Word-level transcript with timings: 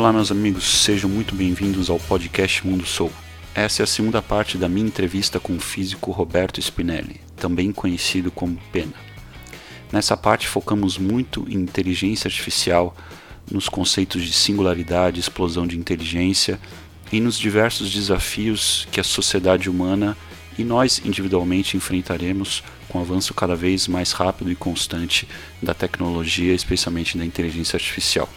Olá, 0.00 0.14
meus 0.14 0.32
amigos, 0.32 0.64
sejam 0.64 1.10
muito 1.10 1.34
bem-vindos 1.34 1.90
ao 1.90 1.98
podcast 1.98 2.66
Mundo 2.66 2.86
Soul. 2.86 3.12
Essa 3.54 3.82
é 3.82 3.84
a 3.84 3.86
segunda 3.86 4.22
parte 4.22 4.56
da 4.56 4.66
minha 4.66 4.86
entrevista 4.86 5.38
com 5.38 5.54
o 5.54 5.60
físico 5.60 6.10
Roberto 6.10 6.58
Spinelli, 6.58 7.20
também 7.36 7.70
conhecido 7.70 8.30
como 8.30 8.58
Pena. 8.72 8.94
Nessa 9.92 10.16
parte 10.16 10.48
focamos 10.48 10.96
muito 10.96 11.44
em 11.50 11.56
inteligência 11.56 12.28
artificial, 12.28 12.96
nos 13.50 13.68
conceitos 13.68 14.22
de 14.22 14.32
singularidade, 14.32 15.20
explosão 15.20 15.66
de 15.66 15.76
inteligência 15.76 16.58
e 17.12 17.20
nos 17.20 17.38
diversos 17.38 17.92
desafios 17.92 18.88
que 18.90 19.00
a 19.00 19.04
sociedade 19.04 19.68
humana 19.68 20.16
e 20.58 20.64
nós 20.64 21.02
individualmente 21.04 21.76
enfrentaremos 21.76 22.62
com 22.88 23.00
o 23.00 23.02
avanço 23.02 23.34
cada 23.34 23.54
vez 23.54 23.86
mais 23.86 24.12
rápido 24.12 24.50
e 24.50 24.56
constante 24.56 25.28
da 25.62 25.74
tecnologia, 25.74 26.54
especialmente 26.54 27.18
da 27.18 27.24
inteligência 27.24 27.76
artificial. 27.76 28.30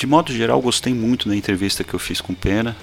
De 0.00 0.06
modo 0.06 0.32
geral, 0.32 0.62
gostei 0.62 0.94
muito 0.94 1.28
da 1.28 1.36
entrevista 1.36 1.84
que 1.84 1.92
eu 1.92 1.98
fiz 1.98 2.22
com 2.22 2.32
Pena. 2.32 2.74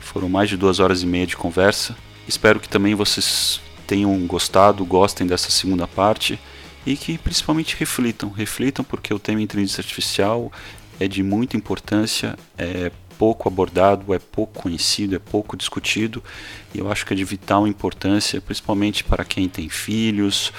Foram 0.00 0.28
mais 0.28 0.48
de 0.48 0.56
duas 0.56 0.80
horas 0.80 1.00
e 1.00 1.06
meia 1.06 1.24
de 1.24 1.36
conversa. 1.36 1.96
Espero 2.26 2.58
que 2.58 2.68
também 2.68 2.92
vocês 2.92 3.60
tenham 3.86 4.18
gostado, 4.26 4.84
gostem 4.84 5.28
dessa 5.28 5.48
segunda 5.48 5.86
parte 5.86 6.36
e 6.84 6.96
que 6.96 7.18
principalmente 7.18 7.76
reflitam. 7.78 8.30
Reflitam 8.30 8.84
porque 8.84 9.14
o 9.14 9.18
tema 9.20 9.40
inteligência 9.40 9.80
artificial 9.80 10.50
é 10.98 11.06
de 11.06 11.22
muita 11.22 11.56
importância, 11.56 12.36
é 12.58 12.90
pouco 13.16 13.48
abordado, 13.48 14.12
é 14.12 14.18
pouco 14.18 14.60
conhecido, 14.62 15.14
é 15.14 15.20
pouco 15.20 15.56
discutido 15.56 16.20
e 16.74 16.80
eu 16.80 16.90
acho 16.90 17.06
que 17.06 17.12
é 17.12 17.16
de 17.16 17.22
vital 17.22 17.68
importância, 17.68 18.40
principalmente 18.40 19.04
para 19.04 19.24
quem 19.24 19.48
tem 19.48 19.68
filhos, 19.68 20.52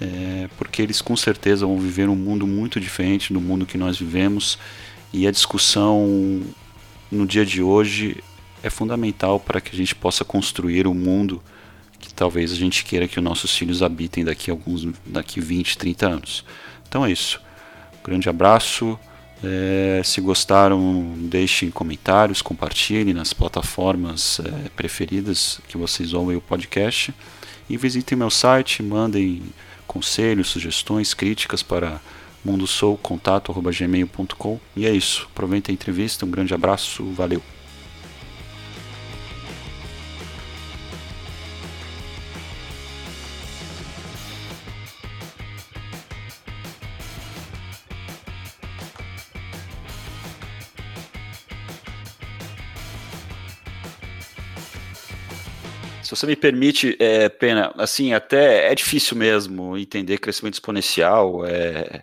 é, 0.00 0.48
porque 0.56 0.80
eles 0.80 1.02
com 1.02 1.18
certeza 1.18 1.66
vão 1.66 1.78
viver 1.78 2.08
um 2.08 2.16
mundo 2.16 2.46
muito 2.46 2.80
diferente 2.80 3.30
do 3.30 3.42
mundo 3.42 3.66
que 3.66 3.76
nós 3.76 3.98
vivemos 3.98 4.56
e 5.12 5.26
a 5.26 5.30
discussão 5.30 6.42
no 7.10 7.26
dia 7.26 7.44
de 7.44 7.62
hoje 7.62 8.22
é 8.62 8.70
fundamental 8.70 9.40
para 9.40 9.60
que 9.60 9.74
a 9.74 9.76
gente 9.76 9.94
possa 9.94 10.24
construir 10.24 10.86
um 10.86 10.94
mundo 10.94 11.42
que 11.98 12.12
talvez 12.12 12.52
a 12.52 12.54
gente 12.54 12.84
queira 12.84 13.06
que 13.06 13.18
os 13.18 13.24
nossos 13.24 13.54
filhos 13.56 13.82
habitem 13.82 14.24
daqui 14.24 14.50
a 14.50 14.54
alguns 14.54 14.86
daqui 15.04 15.40
20, 15.40 15.76
30 15.76 16.08
anos. 16.08 16.44
Então 16.88 17.04
é 17.04 17.12
isso. 17.12 17.40
Um 18.00 18.04
grande 18.04 18.28
abraço. 18.28 18.98
É, 19.42 20.02
se 20.04 20.20
gostaram, 20.20 21.14
deixem 21.16 21.70
comentários, 21.70 22.42
compartilhem 22.42 23.14
nas 23.14 23.32
plataformas 23.32 24.38
é, 24.40 24.68
preferidas 24.70 25.60
que 25.68 25.78
vocês 25.78 26.12
ouvem 26.12 26.36
o 26.36 26.40
podcast. 26.40 27.14
E 27.68 27.76
visitem 27.76 28.18
meu 28.18 28.30
site, 28.30 28.82
mandem 28.82 29.42
conselhos, 29.86 30.48
sugestões, 30.48 31.14
críticas 31.14 31.62
para 31.62 32.00
mundosou.contato.gmail.com 32.44 34.60
E 34.76 34.86
é 34.86 34.90
isso. 34.90 35.28
Aproveita 35.32 35.70
a 35.70 35.74
entrevista. 35.74 36.26
Um 36.26 36.30
grande 36.30 36.52
abraço. 36.54 37.04
Valeu. 37.12 37.42
Se 56.10 56.16
você 56.16 56.26
me 56.26 56.34
permite, 56.34 56.96
é, 56.98 57.28
Pena, 57.28 57.72
assim, 57.78 58.12
até 58.12 58.72
é 58.72 58.74
difícil 58.74 59.16
mesmo 59.16 59.78
entender 59.78 60.18
crescimento 60.18 60.54
exponencial, 60.54 61.46
é, 61.46 62.02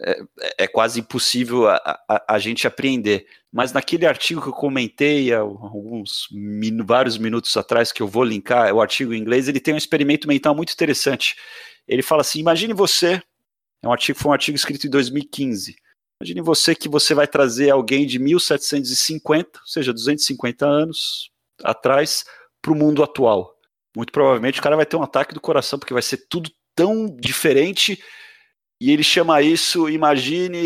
é, 0.00 0.64
é 0.64 0.66
quase 0.66 1.00
impossível 1.00 1.68
a, 1.68 1.76
a, 2.08 2.34
a, 2.34 2.38
gente 2.38 2.66
apreender. 2.66 3.26
Mas 3.52 3.72
naquele 3.72 4.06
artigo 4.06 4.42
que 4.42 4.48
eu 4.48 4.52
comentei 4.52 5.32
há 5.32 5.40
alguns 5.40 6.28
vários 6.84 7.18
minutos 7.18 7.56
atrás, 7.56 7.92
que 7.92 8.02
eu 8.02 8.08
vou 8.08 8.24
linkar, 8.24 8.72
o 8.74 8.80
artigo 8.80 9.14
em 9.14 9.18
inglês, 9.18 9.48
ele 9.48 9.60
tem 9.60 9.74
um 9.74 9.78
experimento 9.78 10.28
mental 10.28 10.54
muito 10.54 10.72
interessante. 10.72 11.36
Ele 11.86 12.02
fala 12.02 12.20
assim: 12.20 12.40
imagine 12.40 12.72
você, 12.72 13.22
é 13.82 13.88
um 13.88 13.92
artigo, 13.92 14.18
foi 14.18 14.30
um 14.30 14.34
artigo 14.34 14.56
escrito 14.56 14.86
em 14.86 14.90
2015. 14.90 15.76
Imagine 16.20 16.40
você 16.40 16.74
que 16.74 16.88
você 16.88 17.14
vai 17.14 17.26
trazer 17.26 17.70
alguém 17.70 18.06
de 18.06 18.18
1750, 18.18 19.60
ou 19.60 19.66
seja, 19.66 19.92
250 19.92 20.66
anos 20.66 21.30
atrás, 21.62 22.24
para 22.62 22.72
o 22.72 22.76
mundo 22.76 23.02
atual. 23.02 23.54
Muito 23.94 24.12
provavelmente 24.12 24.60
o 24.60 24.62
cara 24.62 24.76
vai 24.76 24.86
ter 24.86 24.96
um 24.96 25.02
ataque 25.02 25.34
do 25.34 25.40
coração, 25.40 25.78
porque 25.78 25.92
vai 25.92 26.02
ser 26.02 26.26
tudo 26.28 26.50
tão 26.74 27.06
diferente 27.06 28.02
e 28.80 28.90
ele 28.90 29.02
chama 29.02 29.42
isso, 29.42 29.88
imagine, 29.88 30.58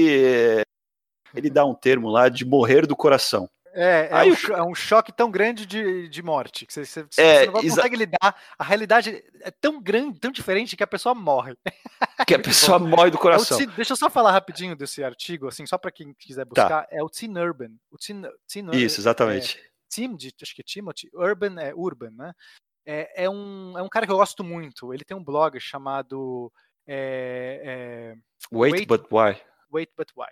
ele 1.35 1.51
dá 1.51 1.65
um 1.65 1.75
termo 1.75 2.09
lá 2.09 2.29
de 2.29 2.45
morrer 2.45 2.87
do 2.87 2.97
coração. 2.97 3.49
É, 3.73 4.09
é, 4.11 4.25
um, 4.25 4.55
é 4.57 4.63
um, 4.65 4.75
choque 4.75 5.13
tão 5.13 5.31
grande 5.31 5.65
de, 5.65 6.09
de 6.09 6.23
morte 6.23 6.67
que 6.67 6.73
você, 6.73 6.85
você, 6.85 7.05
é, 7.17 7.41
você 7.41 7.47
não 7.47 7.53
consegue 7.53 7.97
lidar. 7.97 8.37
A 8.59 8.65
realidade 8.65 9.23
é 9.43 9.51
tão 9.51 9.81
grande, 9.81 10.19
tão 10.19 10.33
diferente 10.33 10.77
que 10.77 10.83
a 10.83 10.89
pessoa 10.89 11.15
morre. 11.15 11.57
Que 12.27 12.35
a 12.35 12.39
pessoa 12.39 12.79
morre 12.79 13.11
do 13.11 13.17
é 13.17 13.21
coração. 13.21 13.59
É 13.59 13.67
deixa 13.67 13.93
eu 13.93 13.97
só 13.97 14.11
falar 14.11 14.33
rapidinho 14.33 14.77
desse 14.77 15.03
artigo, 15.03 15.49
assim, 15.49 15.65
só 15.67 15.79
para 15.79 15.91
quem 15.91 16.13
quiser 16.15 16.45
tá. 16.45 16.49
buscar. 16.49 16.83
Tá. 16.83 16.89
É 16.91 17.03
o 17.03 17.09
Tim 17.09 17.33
Urban. 17.37 17.71
O 17.91 17.97
Tim, 17.97 18.23
Tim 18.47 18.65
Urban 18.65 18.79
Isso, 18.79 19.01
exatamente. 19.01 19.59
É, 19.59 19.63
Tim, 19.89 20.15
de, 20.15 20.33
acho 20.41 20.55
que 20.55 20.61
é 20.61 20.65
Timothy. 20.65 21.09
Urban 21.15 21.59
é 21.59 21.73
Urban, 21.75 22.11
né? 22.11 22.33
É, 22.85 23.25
é, 23.25 23.31
um, 23.31 23.77
é 23.77 23.83
um 23.83 23.89
cara 23.89 24.07
que 24.07 24.13
eu 24.13 24.17
gosto 24.17 24.45
muito. 24.45 24.93
Ele 24.93 25.05
tem 25.05 25.17
um 25.17 25.25
blog 25.25 25.59
chamado 25.61 26.53
é, 26.93 27.61
é, 27.65 28.15
wait, 28.51 28.73
wait, 28.73 28.89
But 28.89 29.05
Why. 29.13 29.37
Wait 29.73 29.93
But 29.97 30.09
Why. 30.17 30.27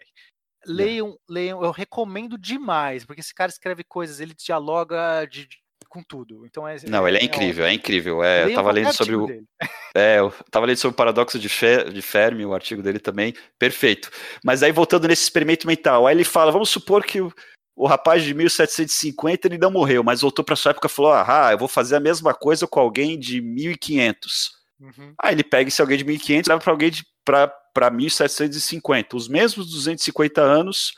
Leiam, 0.67 1.07
yeah. 1.07 1.21
leiam, 1.29 1.63
eu 1.63 1.71
recomendo 1.71 2.37
demais, 2.37 3.05
porque 3.05 3.21
esse 3.21 3.33
cara 3.33 3.49
escreve 3.49 3.85
coisas, 3.85 4.19
ele 4.19 4.35
dialoga 4.35 5.25
de, 5.27 5.47
de 5.47 5.57
com 5.89 6.03
tudo. 6.03 6.45
Então 6.45 6.67
é, 6.67 6.77
Não, 6.89 7.07
ele 7.07 7.19
é, 7.19 7.21
é 7.21 7.25
incrível, 7.25 7.65
é, 7.65 7.73
incrível. 7.73 8.25
É, 8.25 8.45
eu 8.45 8.55
tava 8.55 8.73
lendo 8.73 8.93
sobre 8.93 9.15
o. 9.15 9.27
É, 9.97 10.19
eu 10.19 10.31
tava 10.51 10.67
lendo 10.67 10.77
sobre 10.77 10.93
o 10.93 10.97
paradoxo 10.97 11.39
de, 11.39 11.49
de 11.49 12.03
Fermi, 12.03 12.45
o 12.45 12.53
artigo 12.53 12.83
dele 12.83 12.99
também, 13.01 13.35
perfeito. 13.59 14.11
Mas 14.45 14.63
aí 14.63 14.71
voltando 14.71 15.09
nesse 15.09 15.23
experimento 15.23 15.67
mental, 15.67 16.07
aí 16.07 16.15
ele 16.15 16.25
fala: 16.25 16.53
vamos 16.53 16.69
supor 16.69 17.05
que 17.05 17.21
o, 17.21 17.33
o 17.75 17.87
rapaz 17.87 18.23
de 18.23 18.35
1750 18.35 19.49
ele 19.49 19.59
não 19.59 19.71
morreu, 19.71 20.05
mas 20.05 20.21
voltou 20.21 20.45
para 20.45 20.55
sua 20.55 20.71
época 20.71 20.87
e 20.87 20.91
falou: 20.91 21.13
ah, 21.13 21.49
eu 21.51 21.59
vou 21.59 21.69
fazer 21.69 21.97
a 21.97 22.01
mesma 22.01 22.35
coisa 22.35 22.67
com 22.67 22.79
alguém 22.79 23.19
de 23.19 23.41
1500. 23.41 24.58
Uhum. 24.81 25.15
Aí 25.21 25.35
ele 25.35 25.45
pega 25.45 25.69
esse 25.69 25.81
alguém 25.81 25.99
de 25.99 26.05
1500 26.05 26.47
e 26.47 26.51
leva 26.51 26.63
para 26.63 26.73
alguém 26.73 26.93
para 27.25 27.91
1750, 27.91 29.17
os 29.17 29.29
mesmos 29.29 29.71
250 29.71 30.41
anos 30.41 30.93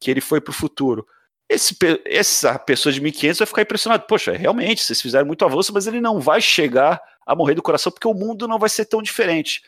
que 0.00 0.10
ele 0.10 0.20
foi 0.20 0.40
para 0.40 0.50
o 0.50 0.54
futuro. 0.54 1.06
Esse, 1.48 1.76
essa 2.04 2.58
pessoa 2.58 2.92
de 2.92 3.00
1500 3.00 3.38
vai 3.38 3.46
ficar 3.46 3.62
impressionado. 3.62 4.06
Poxa, 4.06 4.32
realmente, 4.32 4.82
vocês 4.82 5.00
fizeram 5.00 5.26
muito 5.26 5.44
avanço, 5.44 5.72
mas 5.72 5.86
ele 5.86 6.00
não 6.00 6.20
vai 6.20 6.40
chegar 6.40 7.00
a 7.26 7.34
morrer 7.34 7.54
do 7.54 7.62
coração 7.62 7.92
porque 7.92 8.08
o 8.08 8.14
mundo 8.14 8.48
não 8.48 8.58
vai 8.58 8.68
ser 8.68 8.86
tão 8.86 9.02
diferente. 9.02 9.62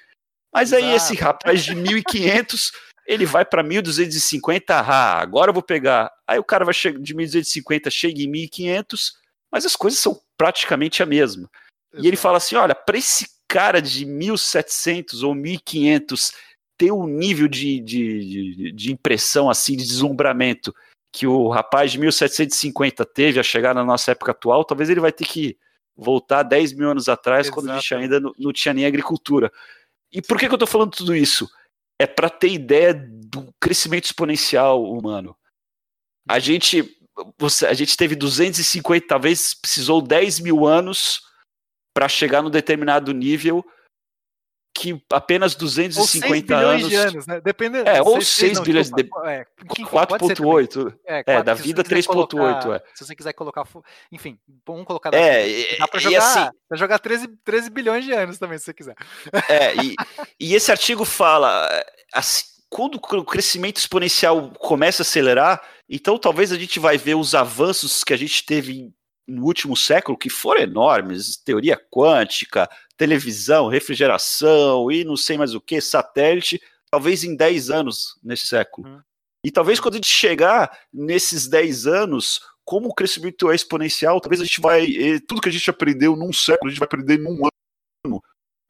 Mas 0.52 0.72
aí 0.72 0.92
Exato. 0.92 0.96
esse 0.96 1.22
rapaz 1.22 1.64
de 1.64 1.74
1500, 1.74 2.72
ele 3.06 3.26
vai 3.26 3.44
para 3.44 3.62
1250, 3.62 4.74
ah, 4.74 5.20
agora 5.20 5.50
eu 5.50 5.54
vou 5.54 5.62
pegar. 5.62 6.10
Aí 6.26 6.38
o 6.38 6.44
cara 6.44 6.64
vai 6.64 6.74
chegar 6.74 7.00
de 7.00 7.14
1250, 7.14 7.90
chega 7.90 8.22
em 8.22 8.28
1500, 8.28 9.12
mas 9.52 9.66
as 9.66 9.76
coisas 9.76 9.98
são 9.98 10.20
praticamente 10.36 11.02
a 11.02 11.06
mesma. 11.06 11.50
Exato. 11.92 12.04
E 12.04 12.08
ele 12.08 12.16
fala 12.16 12.38
assim: 12.38 12.56
olha, 12.56 12.74
para 12.74 12.96
esse 12.96 13.33
cara 13.48 13.80
de 13.80 14.04
1700 14.04 15.22
ou 15.22 15.34
1500 15.34 16.32
ter 16.76 16.92
um 16.92 17.06
nível 17.06 17.48
de, 17.48 17.80
de, 17.80 18.54
de, 18.54 18.72
de 18.72 18.92
impressão 18.92 19.48
assim, 19.48 19.76
de 19.76 19.84
deslumbramento 19.84 20.74
que 21.12 21.26
o 21.26 21.48
rapaz 21.48 21.92
de 21.92 21.98
1750 22.00 23.04
teve 23.04 23.38
a 23.38 23.42
chegar 23.42 23.72
na 23.72 23.84
nossa 23.84 24.10
época 24.10 24.32
atual, 24.32 24.64
talvez 24.64 24.90
ele 24.90 24.98
vai 24.98 25.12
ter 25.12 25.24
que 25.24 25.56
voltar 25.96 26.42
10 26.42 26.72
mil 26.72 26.90
anos 26.90 27.08
atrás, 27.08 27.46
Exato. 27.46 27.54
quando 27.54 27.70
a 27.70 27.76
gente 27.76 27.94
ainda 27.94 28.18
não, 28.18 28.32
não, 28.36 28.52
tinha 28.52 28.74
nem 28.74 28.84
agricultura. 28.84 29.52
E 30.12 30.20
por 30.20 30.38
que, 30.38 30.46
que 30.46 30.52
eu 30.52 30.56
estou 30.56 30.66
falando 30.66 30.90
tudo 30.90 31.14
isso? 31.14 31.48
É 32.00 32.06
para 32.06 32.28
ter 32.28 32.48
ideia 32.48 32.92
do 32.92 33.54
crescimento 33.60 34.06
exponencial 34.06 34.82
humano. 34.82 35.36
A 36.28 36.40
gente, 36.40 36.98
você, 37.38 37.66
a 37.66 37.74
gente 37.74 37.96
teve 37.96 38.16
250, 38.16 39.06
talvez 39.06 39.54
precisou 39.54 40.02
10 40.02 40.40
mil 40.40 40.66
anos 40.66 41.20
para 41.94 42.08
chegar 42.08 42.42
num 42.42 42.50
determinado 42.50 43.14
nível 43.14 43.64
que 44.76 45.00
apenas 45.10 45.54
250 45.54 46.56
anos. 46.56 46.88
De 46.88 46.96
anos 46.96 47.26
né? 47.26 47.40
Dependendo. 47.40 47.88
É, 47.88 48.02
ou 48.02 48.20
6, 48.20 48.28
6 48.28 48.60
bilhões 48.60 48.90
de. 48.90 49.02
É, 49.24 49.46
4,8. 49.66 50.94
É, 51.06 51.22
é, 51.24 51.42
da 51.42 51.54
vida 51.54 51.84
3,8. 51.84 52.74
É. 52.74 52.82
Se 52.92 53.06
você 53.06 53.14
quiser 53.14 53.32
colocar. 53.32 53.64
Enfim, 54.10 54.36
vamos 54.66 54.84
colocar. 54.84 55.14
É, 55.14 55.76
dá 55.78 55.86
para 55.86 56.00
jogar, 56.00 56.18
assim, 56.18 56.50
pra 56.68 56.76
jogar 56.76 56.98
13, 56.98 57.28
13 57.44 57.70
bilhões 57.70 58.04
de 58.04 58.12
anos 58.12 58.36
também, 58.36 58.58
se 58.58 58.64
você 58.64 58.74
quiser. 58.74 58.96
É, 59.48 59.76
e, 59.76 59.94
e 60.40 60.54
esse 60.54 60.72
artigo 60.72 61.04
fala. 61.04 61.68
Assim, 62.12 62.44
quando 62.68 62.96
o 62.96 63.24
crescimento 63.24 63.76
exponencial 63.76 64.50
começa 64.58 65.02
a 65.02 65.04
acelerar, 65.04 65.62
então 65.88 66.18
talvez 66.18 66.50
a 66.50 66.58
gente 66.58 66.80
vai 66.80 66.98
ver 66.98 67.14
os 67.14 67.32
avanços 67.32 68.02
que 68.02 68.12
a 68.12 68.16
gente 68.16 68.44
teve 68.44 68.92
no 69.26 69.44
último 69.44 69.76
século 69.76 70.18
que 70.18 70.28
foram 70.28 70.62
enormes, 70.62 71.36
teoria 71.36 71.80
quântica, 71.90 72.68
televisão, 72.96 73.68
refrigeração 73.68 74.90
e 74.90 75.04
não 75.04 75.16
sei 75.16 75.38
mais 75.38 75.54
o 75.54 75.60
que, 75.60 75.80
satélite, 75.80 76.60
talvez 76.90 77.24
em 77.24 77.34
10 77.34 77.70
anos 77.70 78.18
nesse 78.22 78.46
século. 78.46 78.88
Uhum. 78.88 79.00
E 79.44 79.50
talvez 79.50 79.80
quando 79.80 79.94
a 79.94 79.96
gente 79.98 80.08
chegar 80.08 80.78
nesses 80.92 81.46
10 81.46 81.86
anos, 81.86 82.40
como 82.64 82.88
o 82.88 82.94
crescimento 82.94 83.50
é 83.50 83.54
exponencial, 83.54 84.20
talvez 84.20 84.40
a 84.40 84.44
gente 84.44 84.60
vai. 84.60 84.86
Tudo 85.28 85.40
que 85.40 85.48
a 85.48 85.52
gente 85.52 85.68
aprendeu 85.68 86.16
num 86.16 86.32
século, 86.32 86.68
a 86.68 86.70
gente 86.70 86.78
vai 86.78 86.86
aprender 86.86 87.18
num 87.18 87.38
ano. 88.06 88.22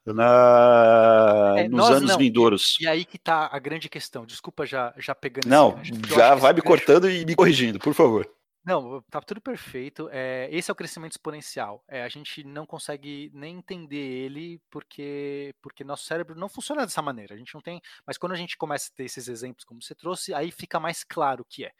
Na, 0.06 1.54
é, 1.56 1.68
nos 1.68 1.88
anos 1.88 2.10
não. 2.10 2.18
vindouros. 2.18 2.76
E, 2.78 2.86
aí 2.86 3.06
que 3.06 3.16
tá 3.16 3.48
a 3.50 3.58
grande 3.58 3.88
questão. 3.88 4.26
Desculpa 4.26 4.66
já, 4.66 4.92
já 4.98 5.14
pegando. 5.14 5.48
Não, 5.48 5.80
já 6.14 6.34
vai 6.34 6.52
me 6.52 6.60
cortando 6.60 7.08
e 7.08 7.24
me 7.24 7.34
corrigindo, 7.34 7.78
por 7.78 7.94
favor. 7.94 8.28
Não, 8.64 9.02
tá 9.10 9.20
tudo 9.20 9.40
perfeito. 9.42 10.08
É, 10.10 10.48
esse 10.50 10.70
é 10.70 10.72
o 10.72 10.74
crescimento 10.74 11.12
exponencial. 11.12 11.84
É, 11.86 12.02
a 12.02 12.08
gente 12.08 12.42
não 12.44 12.64
consegue 12.64 13.30
nem 13.34 13.56
entender 13.58 13.96
ele 13.98 14.58
porque 14.70 15.54
porque 15.60 15.84
nosso 15.84 16.04
cérebro 16.04 16.34
não 16.38 16.48
funciona 16.48 16.82
dessa 16.82 17.02
maneira. 17.02 17.34
A 17.34 17.36
gente 17.38 17.52
não 17.54 17.60
tem. 17.60 17.80
Mas 18.06 18.16
quando 18.16 18.32
a 18.32 18.36
gente 18.36 18.56
começa 18.56 18.90
a 18.90 18.96
ter 18.96 19.04
esses 19.04 19.28
exemplos 19.28 19.64
como 19.64 19.82
você 19.82 19.94
trouxe, 19.94 20.32
aí 20.32 20.50
fica 20.50 20.80
mais 20.80 21.04
claro 21.04 21.42
o 21.42 21.44
que 21.44 21.64
é. 21.66 21.72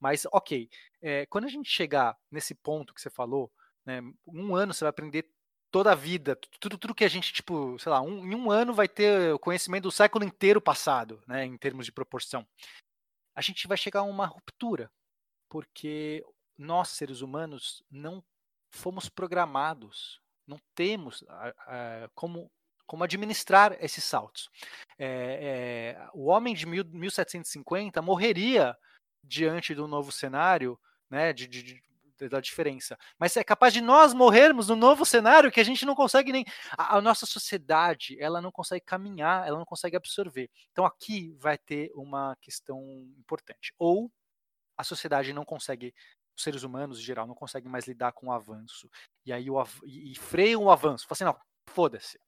Mas 0.00 0.26
ok, 0.32 0.68
é, 1.02 1.26
quando 1.26 1.44
a 1.46 1.48
gente 1.48 1.70
chegar 1.70 2.16
nesse 2.30 2.54
ponto 2.54 2.94
que 2.94 3.00
você 3.02 3.10
falou, 3.10 3.52
né, 3.86 4.00
um 4.26 4.56
ano 4.56 4.74
você 4.74 4.84
vai 4.84 4.90
aprender 4.90 5.26
toda 5.70 5.92
a 5.92 5.94
vida, 5.96 6.36
tudo, 6.60 6.78
tudo 6.78 6.94
que 6.94 7.04
a 7.04 7.08
gente, 7.08 7.32
tipo, 7.32 7.78
sei 7.80 7.90
lá, 7.92 8.00
um, 8.02 8.24
em 8.26 8.34
um 8.36 8.50
ano 8.50 8.74
vai 8.74 8.88
ter 8.88 9.34
o 9.34 9.38
conhecimento 9.40 9.84
do 9.84 9.92
século 9.92 10.24
inteiro 10.24 10.60
passado, 10.60 11.22
né, 11.28 11.44
em 11.46 11.58
termos 11.58 11.86
de 11.86 11.92
proporção. 11.92 12.46
A 13.34 13.40
gente 13.42 13.66
vai 13.68 13.76
chegar 13.76 14.00
a 14.00 14.04
uma 14.04 14.26
ruptura 14.26 14.90
porque 15.54 16.20
nós, 16.58 16.88
seres 16.88 17.20
humanos, 17.20 17.80
não 17.88 18.24
fomos 18.72 19.08
programados, 19.08 20.20
não 20.44 20.60
temos 20.74 21.22
como, 22.12 22.50
como 22.84 23.04
administrar 23.04 23.76
esses 23.78 24.02
saltos. 24.02 24.50
É, 24.98 25.94
é, 25.96 26.08
o 26.12 26.24
homem 26.24 26.56
de 26.56 26.66
mil, 26.66 26.84
1750 26.84 28.02
morreria 28.02 28.76
diante 29.22 29.76
do 29.76 29.86
novo 29.86 30.10
cenário, 30.10 30.76
né, 31.08 31.32
de, 31.32 31.46
de, 31.46 31.62
de, 31.62 32.28
da 32.28 32.40
diferença. 32.40 32.98
Mas 33.16 33.36
é 33.36 33.44
capaz 33.44 33.72
de 33.72 33.80
nós 33.80 34.12
morrermos 34.12 34.66
no 34.66 34.74
novo 34.74 35.06
cenário 35.06 35.52
que 35.52 35.60
a 35.60 35.64
gente 35.64 35.86
não 35.86 35.94
consegue 35.94 36.32
nem. 36.32 36.44
A, 36.76 36.96
a, 36.96 37.00
nossa 37.00 37.26
sociedade, 37.26 38.20
ela 38.20 38.40
não 38.40 38.50
consegue 38.50 38.84
caminhar, 38.84 39.46
ela 39.46 39.58
não 39.58 39.64
consegue 39.64 39.96
absorver. 39.96 40.50
Então 40.72 40.84
aqui 40.84 41.32
vai 41.38 41.56
ter 41.56 41.92
uma 41.94 42.36
questão 42.40 42.80
importante. 43.16 43.72
Ou 43.78 44.10
a 44.76 44.84
sociedade 44.84 45.32
não 45.32 45.44
consegue, 45.44 45.94
os 46.36 46.42
seres 46.42 46.62
humanos 46.62 46.98
em 46.98 47.02
geral, 47.02 47.26
não 47.26 47.34
conseguem 47.34 47.70
mais 47.70 47.86
lidar 47.86 48.12
com 48.12 48.28
o 48.28 48.32
avanço. 48.32 48.88
E 49.24 49.32
aí 49.32 49.50
o, 49.50 49.62
e, 49.84 50.12
e 50.12 50.14
freiam 50.14 50.64
o 50.64 50.70
avanço. 50.70 51.06
Fala 51.06 51.16
assim, 51.16 51.24
não, 51.24 51.36
foda-se. 51.70 52.18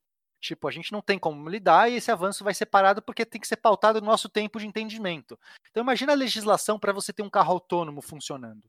Tipo, 0.41 0.69
a 0.69 0.71
gente 0.71 0.93
não 0.93 1.01
tem 1.01 1.19
como 1.19 1.49
lidar 1.49 1.91
e 1.91 1.95
esse 1.95 2.11
avanço 2.11 2.45
vai 2.45 2.55
ser 2.55 2.67
parado 2.67 3.03
porque 3.03 3.25
tem 3.25 3.41
que 3.41 3.49
ser 3.49 3.57
pautado 3.57 4.01
no 4.01 4.07
nosso 4.07 4.29
tempo 4.29 4.61
de 4.61 4.67
entendimento. 4.67 5.39
Então 5.71 5.83
imagina 5.83 6.13
a 6.13 6.17
legislação 6.17 6.79
para 6.79 6.93
você 6.93 7.13
ter 7.13 7.23
um 7.23 7.31
carro 7.31 7.53
autônomo 7.53 8.01
funcionando. 8.01 8.63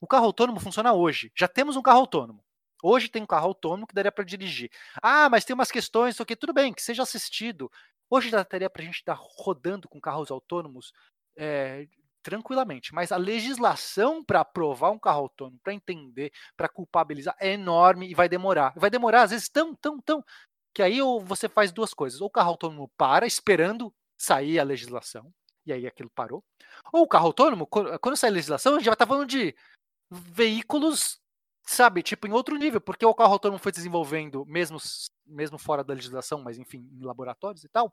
O 0.00 0.06
carro 0.06 0.26
autônomo 0.26 0.58
funciona 0.58 0.92
hoje. 0.92 1.30
Já 1.36 1.46
temos 1.46 1.76
um 1.76 1.82
carro 1.82 2.00
autônomo. 2.00 2.44
Hoje 2.82 3.08
tem 3.08 3.22
um 3.22 3.26
carro 3.26 3.46
autônomo 3.46 3.86
que 3.86 3.94
daria 3.94 4.10
para 4.10 4.24
dirigir. 4.24 4.70
Ah, 5.00 5.28
mas 5.30 5.44
tem 5.44 5.54
umas 5.54 5.70
questões, 5.70 6.18
o 6.18 6.26
que 6.26 6.34
tudo 6.34 6.52
bem, 6.52 6.72
que 6.72 6.82
seja 6.82 7.02
assistido. 7.02 7.70
Hoje 8.10 8.30
daria 8.30 8.68
para 8.68 8.82
a 8.82 8.84
gente 8.84 8.96
estar 8.96 9.16
rodando 9.16 9.88
com 9.88 10.00
carros 10.00 10.30
autônomos 10.30 10.92
é, 11.36 11.86
tranquilamente. 12.22 12.94
Mas 12.94 13.12
a 13.12 13.16
legislação 13.16 14.24
para 14.24 14.40
aprovar 14.40 14.90
um 14.90 14.98
carro 14.98 15.22
autônomo, 15.22 15.58
para 15.62 15.74
entender, 15.74 16.32
para 16.56 16.68
culpabilizar, 16.68 17.36
é 17.40 17.52
enorme 17.52 18.08
e 18.10 18.14
vai 18.14 18.28
demorar. 18.28 18.72
Vai 18.76 18.90
demorar, 18.90 19.22
às 19.22 19.30
vezes, 19.30 19.48
tão, 19.48 19.74
tão, 19.74 20.00
tão. 20.00 20.24
Que 20.74 20.82
aí 20.82 21.02
ou 21.02 21.20
você 21.20 21.48
faz 21.48 21.72
duas 21.72 21.92
coisas. 21.92 22.20
Ou 22.20 22.28
o 22.28 22.30
carro 22.30 22.50
autônomo 22.50 22.90
para, 22.96 23.26
esperando 23.26 23.92
sair 24.16 24.60
a 24.60 24.64
legislação, 24.64 25.32
e 25.66 25.72
aí 25.72 25.86
aquilo 25.86 26.10
parou. 26.10 26.44
Ou 26.92 27.02
o 27.02 27.08
carro 27.08 27.26
autônomo, 27.26 27.66
quando 27.66 28.16
sai 28.16 28.30
a 28.30 28.32
legislação, 28.32 28.74
a 28.74 28.78
gente 28.78 28.86
já 28.86 28.92
está 28.92 29.06
falando 29.06 29.26
de 29.26 29.54
veículos, 30.10 31.20
sabe, 31.66 32.02
tipo, 32.02 32.26
em 32.26 32.32
outro 32.32 32.56
nível, 32.56 32.80
porque 32.80 33.04
o 33.04 33.14
carro 33.14 33.32
autônomo 33.32 33.58
foi 33.58 33.72
desenvolvendo, 33.72 34.44
mesmo, 34.46 34.78
mesmo 35.26 35.58
fora 35.58 35.82
da 35.82 35.94
legislação, 35.94 36.40
mas 36.40 36.58
enfim, 36.58 36.88
em 36.92 37.04
laboratórios 37.04 37.64
e 37.64 37.68
tal, 37.68 37.92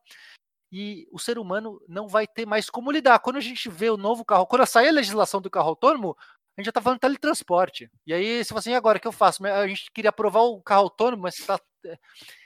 e 0.72 1.08
o 1.12 1.20
ser 1.20 1.40
humano 1.40 1.82
não 1.88 2.08
vai 2.08 2.28
ter 2.28 2.46
mais 2.46 2.70
como 2.70 2.92
lidar. 2.92 3.20
Quando 3.20 3.38
a 3.38 3.42
gente 3.42 3.70
vê 3.70 3.90
o 3.90 3.98
novo 3.98 4.24
carro, 4.24 4.46
quando 4.46 4.66
sair 4.66 4.90
a 4.90 4.94
legislação 4.94 5.42
do 5.42 5.50
carro 5.50 5.70
autônomo, 5.70 6.16
a 6.58 6.62
gente 6.62 6.66
já 6.66 6.70
está 6.72 6.82
falando 6.82 6.98
de 6.98 7.02
teletransporte. 7.02 7.90
E 8.06 8.14
aí 8.14 8.44
você 8.44 8.50
fala 8.50 8.60
assim, 8.60 8.72
e 8.72 8.76
agora 8.76 8.98
o 8.98 9.02
que 9.02 9.08
eu 9.08 9.12
faço? 9.12 9.46
A 9.46 9.68
gente 9.68 9.92
queria 9.92 10.10
aprovar 10.10 10.42
o 10.42 10.62
carro 10.62 10.84
autônomo, 10.84 11.24
mas 11.24 11.36
tá. 11.38 11.60
Eh, 11.86 11.98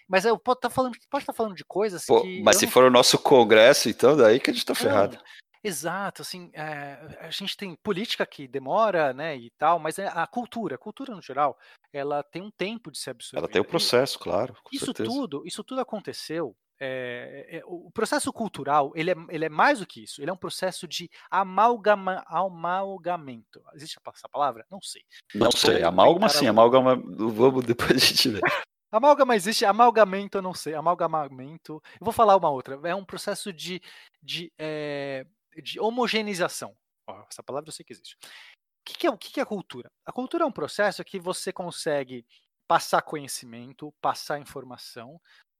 mas 0.07 0.25
eu 0.25 0.37
posso 0.37 0.59
estar 0.59 0.69
tá 0.69 0.75
falando, 0.75 0.93
pode 1.09 1.23
estar 1.23 1.33
tá 1.33 1.37
falando 1.37 1.55
de 1.55 1.65
coisas 1.65 2.05
Pô, 2.05 2.21
que. 2.21 2.41
Mas 2.43 2.57
se 2.57 2.65
não... 2.65 2.71
for 2.71 2.83
o 2.83 2.91
nosso 2.91 3.17
congresso, 3.17 3.89
então, 3.89 4.15
daí 4.15 4.39
que 4.39 4.51
a 4.51 4.53
gente 4.53 4.61
está 4.61 4.75
ferrado. 4.75 5.17
Exato, 5.63 6.21
assim, 6.21 6.51
é, 6.53 7.17
a 7.21 7.31
gente 7.31 7.55
tem 7.55 7.73
política 7.81 8.25
que 8.25 8.49
demora, 8.49 9.13
né, 9.13 9.37
e 9.37 9.49
tal, 9.57 9.79
mas 9.79 9.97
é 9.97 10.07
a 10.07 10.27
cultura, 10.27 10.75
a 10.75 10.77
cultura 10.77 11.15
no 11.15 11.21
geral, 11.21 11.57
ela 11.93 12.21
tem 12.21 12.41
um 12.41 12.51
tempo 12.51 12.91
de 12.91 12.99
se 12.99 13.09
absorver. 13.09 13.39
Ela 13.39 13.47
tem 13.47 13.61
o 13.61 13.63
um 13.63 13.67
processo, 13.67 14.19
claro. 14.19 14.53
isso 14.73 14.87
certeza. 14.87 15.09
tudo, 15.09 15.41
isso 15.45 15.63
tudo 15.63 15.79
aconteceu 15.79 16.53
é, 16.79 17.57
é, 17.57 17.63
o 17.65 17.91
processo 17.91 18.31
cultural 18.33 18.91
ele 18.95 19.11
é, 19.11 19.15
ele 19.29 19.45
é 19.45 19.49
mais 19.49 19.79
do 19.79 19.87
que 19.87 20.03
isso. 20.03 20.21
Ele 20.21 20.29
é 20.29 20.33
um 20.33 20.37
processo 20.37 20.87
de 20.87 21.09
amalgama, 21.29 22.23
amalgamento. 22.27 23.63
Existe 23.73 23.99
essa 24.13 24.29
palavra? 24.29 24.65
Não 24.69 24.81
sei. 24.81 25.03
Não 25.33 25.51
sei. 25.51 25.83
Amálgama 25.83 26.29
sim. 26.29 26.47
Amálgama. 26.47 26.95
Vamos 26.95 27.65
depois 27.65 27.91
a 27.91 27.97
gente 27.97 28.29
ver. 28.29 28.41
Amálgama 28.91 29.35
existe, 29.35 29.65
amalgamento 29.65 30.37
eu 30.37 30.41
não 30.41 30.53
sei. 30.53 30.75
Amalgamamento. 30.75 31.81
Eu 31.99 32.05
vou 32.05 32.13
falar 32.13 32.35
uma 32.35 32.49
outra. 32.49 32.79
É 32.83 32.93
um 32.93 33.05
processo 33.05 33.51
de, 33.51 33.81
de, 34.21 34.53
é, 34.57 35.25
de 35.63 35.79
homogeneização. 35.79 36.75
Oh, 37.07 37.23
essa 37.29 37.41
palavra 37.41 37.69
eu 37.69 37.73
sei 37.73 37.83
que 37.83 37.93
existe. 37.93 38.15
O 38.15 38.85
que, 38.85 38.97
que, 38.97 39.07
é, 39.07 39.09
o 39.09 39.17
que, 39.17 39.31
que 39.31 39.39
é 39.39 39.43
a 39.43 39.47
cultura? 39.47 39.91
A 40.05 40.11
cultura 40.11 40.43
é 40.43 40.47
um 40.47 40.51
processo 40.51 41.03
que 41.03 41.19
você 41.19 41.51
consegue 41.51 42.25
passar 42.67 43.01
conhecimento, 43.01 43.93
passar 44.01 44.39
informação, 44.39 45.19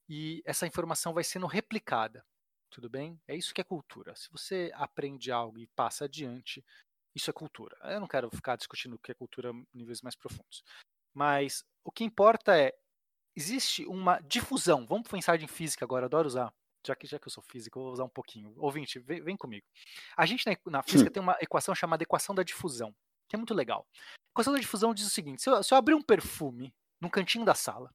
e 0.10 0.42
essa 0.46 0.68
informação 0.68 1.14
vai 1.14 1.24
sendo 1.24 1.48
replicada. 1.48 2.26
Tudo 2.70 2.90
bem? 2.90 3.22
É 3.28 3.36
isso 3.36 3.54
que 3.54 3.62
é 3.62 3.64
cultura. 3.64 4.16
Se 4.16 4.32
você 4.32 4.72
aprende 4.74 5.32
algo 5.32 5.60
e 5.60 5.68
passa 5.68 6.06
adiante, 6.06 6.64
isso 7.16 7.30
é 7.30 7.34
cultura. 7.34 7.78
Eu 7.83 8.00
não 8.00 8.07
quero 8.07 8.30
ficar 8.31 8.56
discutindo 8.56 8.95
o 8.95 9.00
que 9.00 9.12
é 9.12 9.16
cultura 9.16 9.52
em 9.52 9.66
níveis 9.74 10.02
mais 10.02 10.16
profundos. 10.16 10.64
Mas 11.14 11.64
o 11.83 11.92
que 11.92 12.04
importa 12.04 12.57
é 12.57 12.74
existe 13.36 13.86
uma 13.86 14.19
difusão. 14.22 14.86
Vamos 14.88 15.07
pensar 15.07 15.40
em 15.40 15.48
física 15.48 15.86
agora, 15.86 16.06
adoro 16.06 16.28
usar. 16.28 16.54
Já 16.86 16.95
que, 16.95 17.07
já 17.07 17.18
que 17.18 17.28
eu 17.28 17.31
sou 17.31 17.44
físico, 17.44 17.80
eu 17.80 17.83
vou 17.83 17.94
usar 17.94 18.04
um 18.04 18.10
pouquinho. 18.10 18.54
Ouvinte, 18.57 19.00
vem, 19.00 19.22
vem 19.22 19.38
comigo. 19.38 19.66
A 20.18 20.26
gente 20.26 20.45
na, 20.45 20.57
na 20.66 20.83
física 20.83 21.10
tem 21.10 21.22
uma 21.22 21.38
equação 21.40 21.74
chamada 21.74 22.04
equação 22.04 22.36
da 22.36 22.44
difusão, 22.44 22.94
que 23.30 23.36
é 23.36 23.38
muito 23.38 23.54
legal. 23.54 23.88
A 23.95 24.33
equação 24.33 24.52
da 24.52 24.60
difusão 24.60 24.94
diz 24.94 25.06
o 25.06 25.10
seguinte: 25.10 25.42
se 25.42 25.50
eu, 25.50 25.64
se 25.64 25.74
eu 25.74 25.78
abrir 25.78 25.94
um 25.94 26.02
perfume 26.02 26.74
num 27.00 27.10
cantinho 27.10 27.45
da 27.45 27.56
sala 27.56 27.94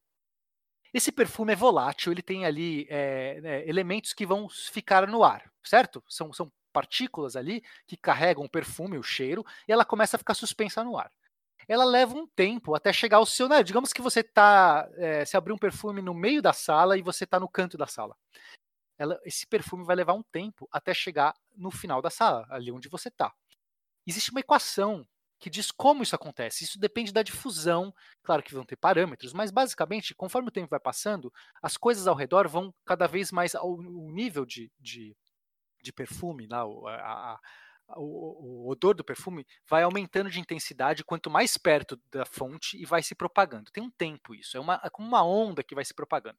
esse 0.92 1.12
perfume 1.12 1.52
é 1.52 1.56
volátil, 1.56 2.12
ele 2.12 2.22
tem 2.22 2.46
ali 2.46 2.86
é, 2.88 3.64
elementos 3.66 4.12
que 4.12 4.26
vão 4.26 4.48
ficar 4.48 5.06
no 5.06 5.22
ar, 5.22 5.50
certo? 5.62 6.02
São, 6.08 6.32
são 6.32 6.50
partículas 6.72 7.36
ali 7.36 7.62
que 7.86 7.96
carregam 7.96 8.44
o 8.44 8.48
perfume, 8.48 8.98
o 8.98 9.02
cheiro, 9.02 9.44
e 9.66 9.72
ela 9.72 9.84
começa 9.84 10.16
a 10.16 10.18
ficar 10.18 10.34
suspensa 10.34 10.82
no 10.84 10.96
ar. 10.96 11.10
Ela 11.66 11.84
leva 11.84 12.14
um 12.14 12.26
tempo 12.26 12.74
até 12.74 12.92
chegar 12.92 13.18
ao 13.18 13.26
seu. 13.26 13.46
Né? 13.46 13.62
Digamos 13.62 13.92
que 13.92 14.00
você 14.00 14.22
tá. 14.22 14.88
É, 14.96 15.24
se 15.24 15.36
abrir 15.36 15.52
um 15.52 15.58
perfume 15.58 16.00
no 16.00 16.14
meio 16.14 16.40
da 16.40 16.52
sala 16.52 16.96
e 16.96 17.02
você 17.02 17.24
está 17.24 17.38
no 17.38 17.48
canto 17.48 17.76
da 17.76 17.86
sala. 17.86 18.16
Ela, 18.98 19.20
esse 19.24 19.46
perfume 19.46 19.84
vai 19.84 19.94
levar 19.94 20.14
um 20.14 20.22
tempo 20.22 20.66
até 20.72 20.94
chegar 20.94 21.34
no 21.54 21.70
final 21.70 22.00
da 22.00 22.10
sala, 22.10 22.46
ali 22.48 22.72
onde 22.72 22.88
você 22.88 23.08
está. 23.08 23.32
Existe 24.06 24.30
uma 24.30 24.40
equação 24.40 25.06
que 25.38 25.48
diz 25.48 25.70
como 25.70 26.02
isso 26.02 26.14
acontece. 26.14 26.64
Isso 26.64 26.78
depende 26.78 27.12
da 27.12 27.22
difusão, 27.22 27.94
claro 28.22 28.42
que 28.42 28.54
vão 28.54 28.64
ter 28.64 28.76
parâmetros, 28.76 29.32
mas 29.32 29.50
basicamente, 29.50 30.14
conforme 30.14 30.48
o 30.48 30.52
tempo 30.52 30.68
vai 30.68 30.80
passando, 30.80 31.32
as 31.62 31.76
coisas 31.76 32.06
ao 32.06 32.14
redor 32.14 32.48
vão 32.48 32.74
cada 32.84 33.06
vez 33.06 33.30
mais 33.30 33.54
o 33.54 34.10
nível 34.10 34.44
de, 34.44 34.70
de, 34.78 35.16
de 35.80 35.92
perfume, 35.92 36.46
lá, 36.46 36.62
a, 36.62 37.34
a, 37.34 37.40
o, 37.96 38.66
o, 38.66 38.70
odor 38.70 38.94
do 38.94 39.04
perfume 39.04 39.46
vai 39.68 39.82
aumentando 39.82 40.30
de 40.30 40.40
intensidade 40.40 41.04
quanto 41.04 41.30
mais 41.30 41.56
perto 41.56 41.98
da 42.10 42.26
fonte 42.26 42.76
e 42.76 42.84
vai 42.84 43.02
se 43.02 43.14
propagando. 43.14 43.70
Tem 43.70 43.82
um 43.82 43.90
tempo 43.90 44.34
isso, 44.34 44.56
é, 44.56 44.60
uma, 44.60 44.80
é 44.82 44.90
como 44.90 45.08
uma 45.08 45.24
onda 45.24 45.62
que 45.62 45.74
vai 45.74 45.84
se 45.84 45.94
propagando. 45.94 46.38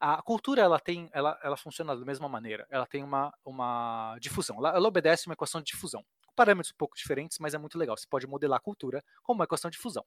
A 0.00 0.22
cultura 0.22 0.62
ela 0.62 0.80
tem, 0.80 1.10
ela, 1.12 1.38
ela 1.42 1.58
funciona 1.58 1.94
da 1.94 2.06
mesma 2.06 2.26
maneira. 2.26 2.66
Ela 2.70 2.86
tem 2.86 3.04
uma, 3.04 3.30
uma 3.44 4.16
difusão. 4.18 4.56
Ela, 4.56 4.70
ela 4.70 4.88
obedece 4.88 5.26
uma 5.26 5.34
equação 5.34 5.60
de 5.60 5.72
difusão 5.72 6.02
parâmetros 6.40 6.72
um 6.72 6.76
pouco 6.78 6.96
diferentes, 6.96 7.38
mas 7.38 7.52
é 7.52 7.58
muito 7.58 7.76
legal. 7.76 7.94
Você 7.94 8.06
pode 8.08 8.26
modelar 8.26 8.56
a 8.56 8.62
cultura 8.62 9.04
como 9.22 9.40
uma 9.40 9.46
questão 9.46 9.70
de 9.70 9.76
fusão. 9.76 10.02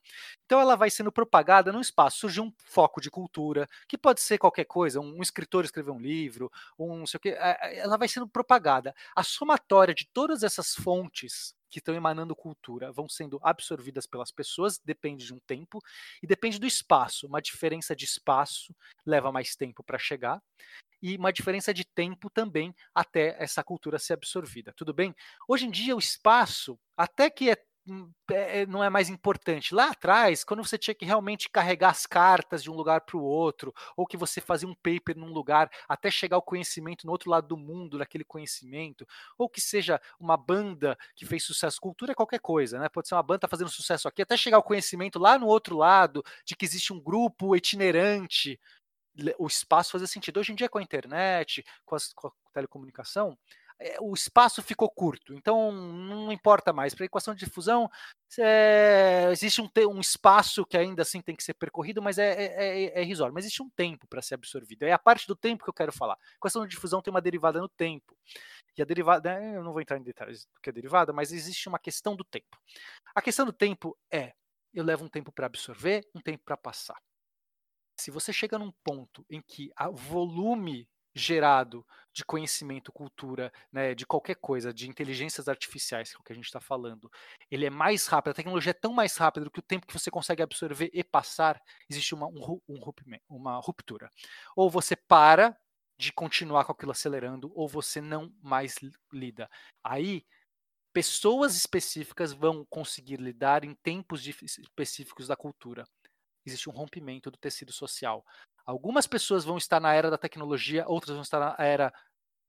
Então 0.46 0.60
ela 0.60 0.76
vai 0.76 0.90
sendo 0.90 1.12
propagada 1.12 1.72
no 1.72 1.80
espaço. 1.80 2.18
Surgiu 2.18 2.46
um 2.46 2.54
foco 2.66 3.00
de 3.00 3.12
cultura, 3.12 3.70
que 3.88 4.00
pode 4.00 4.20
ser 4.20 4.40
qualquer 4.40 4.66
coisa, 4.66 5.00
um 5.00 5.22
escritor 5.22 5.64
escreveu 5.64 5.94
um 5.94 6.00
livro, 6.00 6.52
um 6.78 6.98
não 6.98 7.06
sei 7.06 7.20
o 7.20 7.22
quê. 7.22 7.30
É, 7.30 7.58
é, 7.62 7.78
ela 7.78 7.98
vai 7.98 8.08
sendo 8.08 8.28
propagada. 8.28 8.96
A 9.16 9.22
somatória 9.22 9.94
de 9.94 10.10
todas 10.12 10.42
essas 10.42 10.74
fontes 10.74 11.56
que 11.70 11.78
estão 11.78 11.94
emanando 11.94 12.36
cultura 12.36 12.92
vão 12.92 13.08
sendo 13.08 13.40
absorvidas 13.44 14.08
pelas 14.08 14.32
pessoas, 14.32 14.80
depende 14.80 15.26
de 15.26 15.34
um 15.34 15.40
tempo, 15.40 15.80
e 16.22 16.28
depende 16.28 16.60
do 16.60 16.66
espaço. 16.66 17.28
Uma 17.28 17.42
diferença 17.42 17.96
de 17.96 18.06
espaço 18.06 18.76
leva 19.06 19.32
mais 19.32 19.56
tempo 19.56 19.84
para 19.84 20.00
chegar. 20.00 20.42
E 21.04 21.18
uma 21.18 21.34
diferença 21.34 21.74
de 21.74 21.86
tempo 21.86 22.32
também 22.32 22.74
até 22.96 23.36
essa 23.38 23.64
cultura 23.64 24.00
ser 24.00 24.14
absorvida. 24.14 24.74
Tudo 24.76 24.94
bem? 24.94 25.14
Hoje 25.48 25.68
em 25.68 25.72
dia, 25.72 25.96
o 25.96 26.00
espaço, 26.00 26.80
até 26.98 27.30
que 27.30 27.52
é 27.52 27.58
Hum, 27.86 28.10
é, 28.32 28.66
não 28.66 28.82
é 28.82 28.90
mais 28.90 29.10
importante. 29.10 29.76
Lá 29.76 29.90
atrás, 29.90 30.46
quando 30.46 30.64
você 30.64 30.78
tinha 30.78 30.96
que 30.96 31.04
realmente 31.04 31.50
carregar 31.50 31.90
as 31.90 32.06
cartas 32.06 32.64
de 32.64 32.72
um 32.72 32.76
lugar 32.76 33.02
para 33.02 33.18
o 33.18 33.22
outro, 33.22 33.74
ou 33.98 34.08
que 34.08 34.16
você 34.16 34.40
fazia 34.40 34.66
um 34.70 34.74
paper 34.74 35.18
num 35.18 35.34
lugar 35.34 35.70
até 35.90 36.10
chegar 36.10 36.38
o 36.38 36.42
conhecimento 36.42 37.06
no 37.06 37.12
outro 37.12 37.30
lado 37.30 37.46
do 37.46 37.58
mundo, 37.58 37.98
daquele 37.98 38.24
conhecimento, 38.24 39.06
ou 39.38 39.50
que 39.50 39.60
seja 39.60 40.00
uma 40.18 40.38
banda 40.38 40.98
que 41.14 41.26
fez 41.26 41.44
sucesso, 41.44 41.82
cultura 41.82 42.14
é 42.14 42.16
qualquer 42.16 42.40
coisa, 42.40 42.80
né? 42.80 42.88
Pode 42.88 43.10
ser 43.10 43.16
uma 43.16 43.24
banda 43.24 43.40
tá 43.40 43.48
fazendo 43.50 43.70
sucesso 43.70 44.08
aqui, 44.08 44.22
até 44.22 44.38
chegar 44.38 44.60
o 44.60 44.64
conhecimento 44.64 45.20
lá 45.20 45.38
no 45.38 45.48
outro 45.48 45.76
lado 45.76 46.24
de 46.46 46.56
que 46.56 46.64
existe 46.64 46.94
um 46.94 47.02
grupo 47.02 47.54
itinerante. 47.54 48.58
O 49.38 49.48
espaço 49.48 49.92
fazia 49.92 50.08
sentido. 50.08 50.40
Hoje 50.40 50.52
em 50.52 50.56
dia, 50.56 50.70
com 50.70 50.80
a 50.80 50.84
internet, 50.84 51.64
com, 51.86 51.96
as, 51.96 52.12
com 52.14 52.28
a 52.28 52.32
telecomunicação, 52.54 53.38
é, 53.80 53.98
o 54.00 54.14
espaço 54.14 54.62
ficou 54.62 54.90
curto, 54.90 55.34
então 55.34 55.72
não 55.72 56.32
importa 56.32 56.72
mais. 56.72 56.94
Para 56.94 57.04
a 57.04 57.08
equação 57.08 57.34
de 57.34 57.46
difusão, 57.46 57.90
é, 58.40 59.28
existe 59.32 59.62
um, 59.62 59.70
um, 59.90 60.00
espaço 60.00 60.66
que 60.66 60.78
ainda 60.78 61.02
assim 61.02 61.22
tem 61.22 61.36
que 61.36 61.44
ser 61.44 61.54
percorrido, 61.54 62.02
mas 62.02 62.18
é, 62.18 62.32
é, 62.32 62.46
é, 62.46 63.00
é 63.00 63.04
irrisório. 63.04 63.34
Mas 63.34 63.46
existe 63.46 63.62
um 63.62 63.70
tempo 63.70 64.08
para 64.08 64.22
ser 64.22 64.36
absorvido. 64.36 64.84
É 64.84 64.92
a 64.92 65.00
parte 65.00 65.28
do 65.28 65.36
tempo 65.36 65.64
que 65.64 65.70
eu 65.70 65.74
quero 65.74 65.92
falar. 65.92 66.14
A 66.14 66.36
equação 66.38 66.64
de 66.64 66.70
difusão 66.70 67.02
tem 67.02 67.12
uma 67.12 67.22
derivada 67.22 67.60
no 67.60 67.70
tempo. 67.70 68.18
E 68.78 68.82
a 68.82 68.86
derivada, 68.86 69.40
né, 69.40 69.58
eu 69.58 69.64
não 69.64 69.72
vou 69.72 69.82
entrar 69.82 69.98
em 69.98 70.04
detalhes 70.04 70.46
do 70.46 70.62
que 70.62 70.70
é 70.70 70.74
derivada, 70.74 71.12
mas 71.14 71.32
existe 71.32 71.68
uma 71.68 71.80
questão 71.80 72.16
do 72.16 72.24
tempo. 72.24 72.58
A 73.14 73.22
questão 73.22 73.46
do 73.46 73.54
tempo 73.54 73.98
é: 74.12 74.34
eu 74.74 74.84
levo 74.84 75.06
um 75.06 75.10
tempo 75.10 75.32
para 75.32 75.46
absorver, 75.46 76.08
um 76.16 76.22
tempo 76.22 76.44
para 76.46 76.58
passar. 76.58 76.98
Se 78.04 78.12
você 78.12 78.34
chega 78.34 78.60
num 78.60 78.70
ponto 78.84 79.26
em 79.30 79.42
que 79.42 79.72
o 79.80 79.96
volume 79.96 80.90
gerado 81.16 81.88
de 82.12 82.26
conhecimento, 82.26 82.92
cultura, 82.92 83.50
né, 83.72 83.96
de 83.96 84.06
qualquer 84.06 84.36
coisa, 84.36 84.74
de 84.74 84.90
inteligências 84.90 85.48
artificiais, 85.48 86.10
que 86.12 86.18
é 86.18 86.20
o 86.20 86.24
que 86.24 86.34
a 86.34 86.36
gente 86.36 86.44
está 86.44 86.60
falando, 86.60 87.10
ele 87.50 87.66
é 87.66 87.70
mais 87.70 88.06
rápido, 88.08 88.32
a 88.32 88.36
tecnologia 88.36 88.72
é 88.72 88.74
tão 88.74 88.92
mais 88.92 89.16
rápida 89.16 89.46
do 89.46 89.50
que 89.52 89.60
o 89.60 89.64
tempo 89.64 89.88
que 89.88 89.94
você 89.94 90.12
consegue 90.12 90.44
absorver 90.44 90.90
e 90.92 91.02
passar, 91.02 91.62
existe 91.90 92.14
uma, 92.14 92.28
um, 92.28 92.60
um, 92.68 92.94
uma 93.30 93.58
ruptura. 93.62 94.12
Ou 94.54 94.70
você 94.70 94.98
para 94.98 95.58
de 95.98 96.12
continuar 96.12 96.66
com 96.66 96.74
aquilo 96.74 96.92
acelerando, 96.92 97.54
ou 97.56 97.70
você 97.70 98.02
não 98.02 98.34
mais 98.42 98.76
lida. 99.14 99.50
Aí, 99.82 100.26
pessoas 100.92 101.56
específicas 101.56 102.34
vão 102.34 102.66
conseguir 102.66 103.22
lidar 103.22 103.64
em 103.64 103.74
tempos 103.76 104.28
específicos 104.28 105.28
da 105.28 105.38
cultura. 105.38 105.86
Existe 106.46 106.70
um 106.70 106.74
rompimento 106.74 107.32
do 107.32 107.38
tecido 107.38 107.72
social. 107.72 108.26
Algumas 108.66 109.08
pessoas 109.08 109.44
vão 109.44 109.58
estar 109.58 109.80
na 109.80 109.94
era 109.94 110.10
da 110.10 110.18
tecnologia, 110.18 110.86
outras 110.88 111.14
vão 111.14 111.22
estar 111.22 111.40
na 111.40 111.64
era 111.64 111.94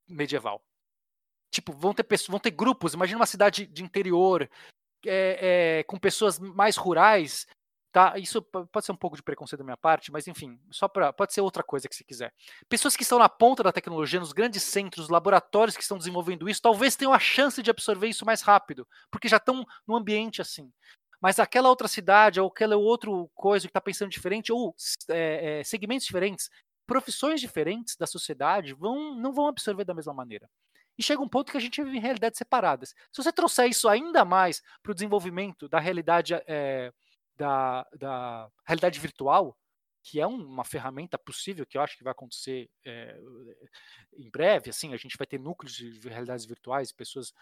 medieval. 0.09 0.63
Tipo, 1.51 1.73
vão 1.73 1.95
ter 1.95 2.05
pessoas, 2.05 2.29
vão 2.29 2.41
ter 2.41 2.51
grupos. 2.51 2.95
Imagina 2.95 3.19
uma 3.19 3.27
cidade 3.27 3.67
de 3.67 3.83
interior 3.83 4.49
é, 5.07 5.79
é, 5.79 5.83
com 5.85 5.99
pessoas 5.99 6.39
mais 6.39 6.77
rurais. 6.77 7.47
Tá? 7.93 8.19
Isso 8.19 8.43
pode 8.43 8.85
ser 8.85 8.91
um 8.91 8.97
pouco 8.97 9.15
de 9.15 9.23
preconceito 9.23 9.61
da 9.61 9.65
minha 9.65 9.77
parte, 9.77 10.11
mas 10.11 10.27
enfim, 10.27 10.59
só 10.69 10.89
para 10.89 11.13
pode 11.13 11.33
ser 11.33 11.43
outra 11.43 11.63
coisa 11.63 11.89
que 11.89 11.95
se 11.95 12.03
quiser. 12.03 12.35
Pessoas 12.69 12.97
que 12.97 13.05
estão 13.05 13.21
na 13.21 13.29
ponta 13.29 13.63
da 13.63 13.71
tecnologia, 13.71 14.19
nos 14.19 14.33
grandes 14.33 14.65
centros, 14.65 15.09
laboratórios 15.09 15.77
que 15.77 15.83
estão 15.83 15.97
desenvolvendo 15.97 16.49
isso, 16.49 16.61
talvez 16.61 16.97
tenham 16.97 17.15
a 17.15 17.21
chance 17.21 17.63
de 17.63 17.71
absorver 17.71 18.09
isso 18.09 18.27
mais 18.27 18.43
rápido, 18.43 18.85
porque 19.13 19.29
já 19.29 19.37
estão 19.37 19.65
no 19.87 19.95
ambiente 19.95 20.43
assim 20.43 20.73
mas 21.25 21.39
aquela 21.39 21.71
outra 21.71 21.89
cidade 21.89 22.39
ou 22.39 22.49
aquela 22.49 22.77
outro 22.77 23.31
coisa 23.35 23.67
que 23.67 23.71
está 23.71 23.81
pensando 23.81 24.11
diferente 24.11 24.53
ou 24.53 24.77
é, 25.09 25.61
é, 25.61 25.65
segmentos 25.65 26.05
diferentes, 26.05 26.51
profissões 26.87 27.41
diferentes 27.41 27.97
da 27.97 28.07
sociedade 28.07 28.75
vão, 28.75 29.15
não 29.15 29.33
vão 29.33 29.49
absorver 29.49 29.87
da 29.87 29.95
mesma 29.95 30.13
maneira. 30.13 30.51
E 30.99 31.03
chega 31.03 31.23
um 31.23 31.29
ponto 31.29 31.51
que 31.51 31.57
a 31.57 31.61
gente 31.61 31.83
vive 31.83 31.97
em 31.97 32.01
realidades 32.01 32.37
separadas. 32.37 32.91
Se 33.11 33.23
você 33.23 33.33
trouxer 33.33 33.71
isso 33.71 33.89
ainda 33.89 34.23
mais 34.23 34.61
para 34.83 34.93
o 34.93 34.95
desenvolvimento 34.95 35.67
da 35.67 35.81
realidade 35.81 36.35
é, 36.47 36.93
da, 37.39 37.87
da 37.99 38.51
realidade 38.67 39.01
virtual, 39.01 39.57
que 40.03 40.21
é 40.21 40.27
uma 40.27 40.63
ferramenta 40.63 41.17
possível 41.17 41.65
que 41.65 41.79
eu 41.79 41.81
acho 41.81 41.97
que 41.97 42.05
vai 42.05 42.13
acontecer 42.13 42.69
é, 42.85 43.19
em 44.13 44.29
breve, 44.29 44.69
assim, 44.69 44.93
a 44.93 44.99
gente 44.99 45.17
vai 45.17 45.27
ter 45.27 45.41
núcleos 45.41 45.75
de 45.75 46.07
realidades 46.07 46.45
virtuais, 46.45 46.93
pessoas 46.93 47.33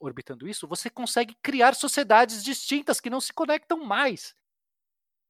orbitando 0.00 0.48
isso, 0.48 0.66
você 0.66 0.88
consegue 0.88 1.36
criar 1.42 1.74
sociedades 1.74 2.42
distintas 2.42 3.00
que 3.00 3.10
não 3.10 3.20
se 3.20 3.32
conectam 3.32 3.84
mais. 3.84 4.34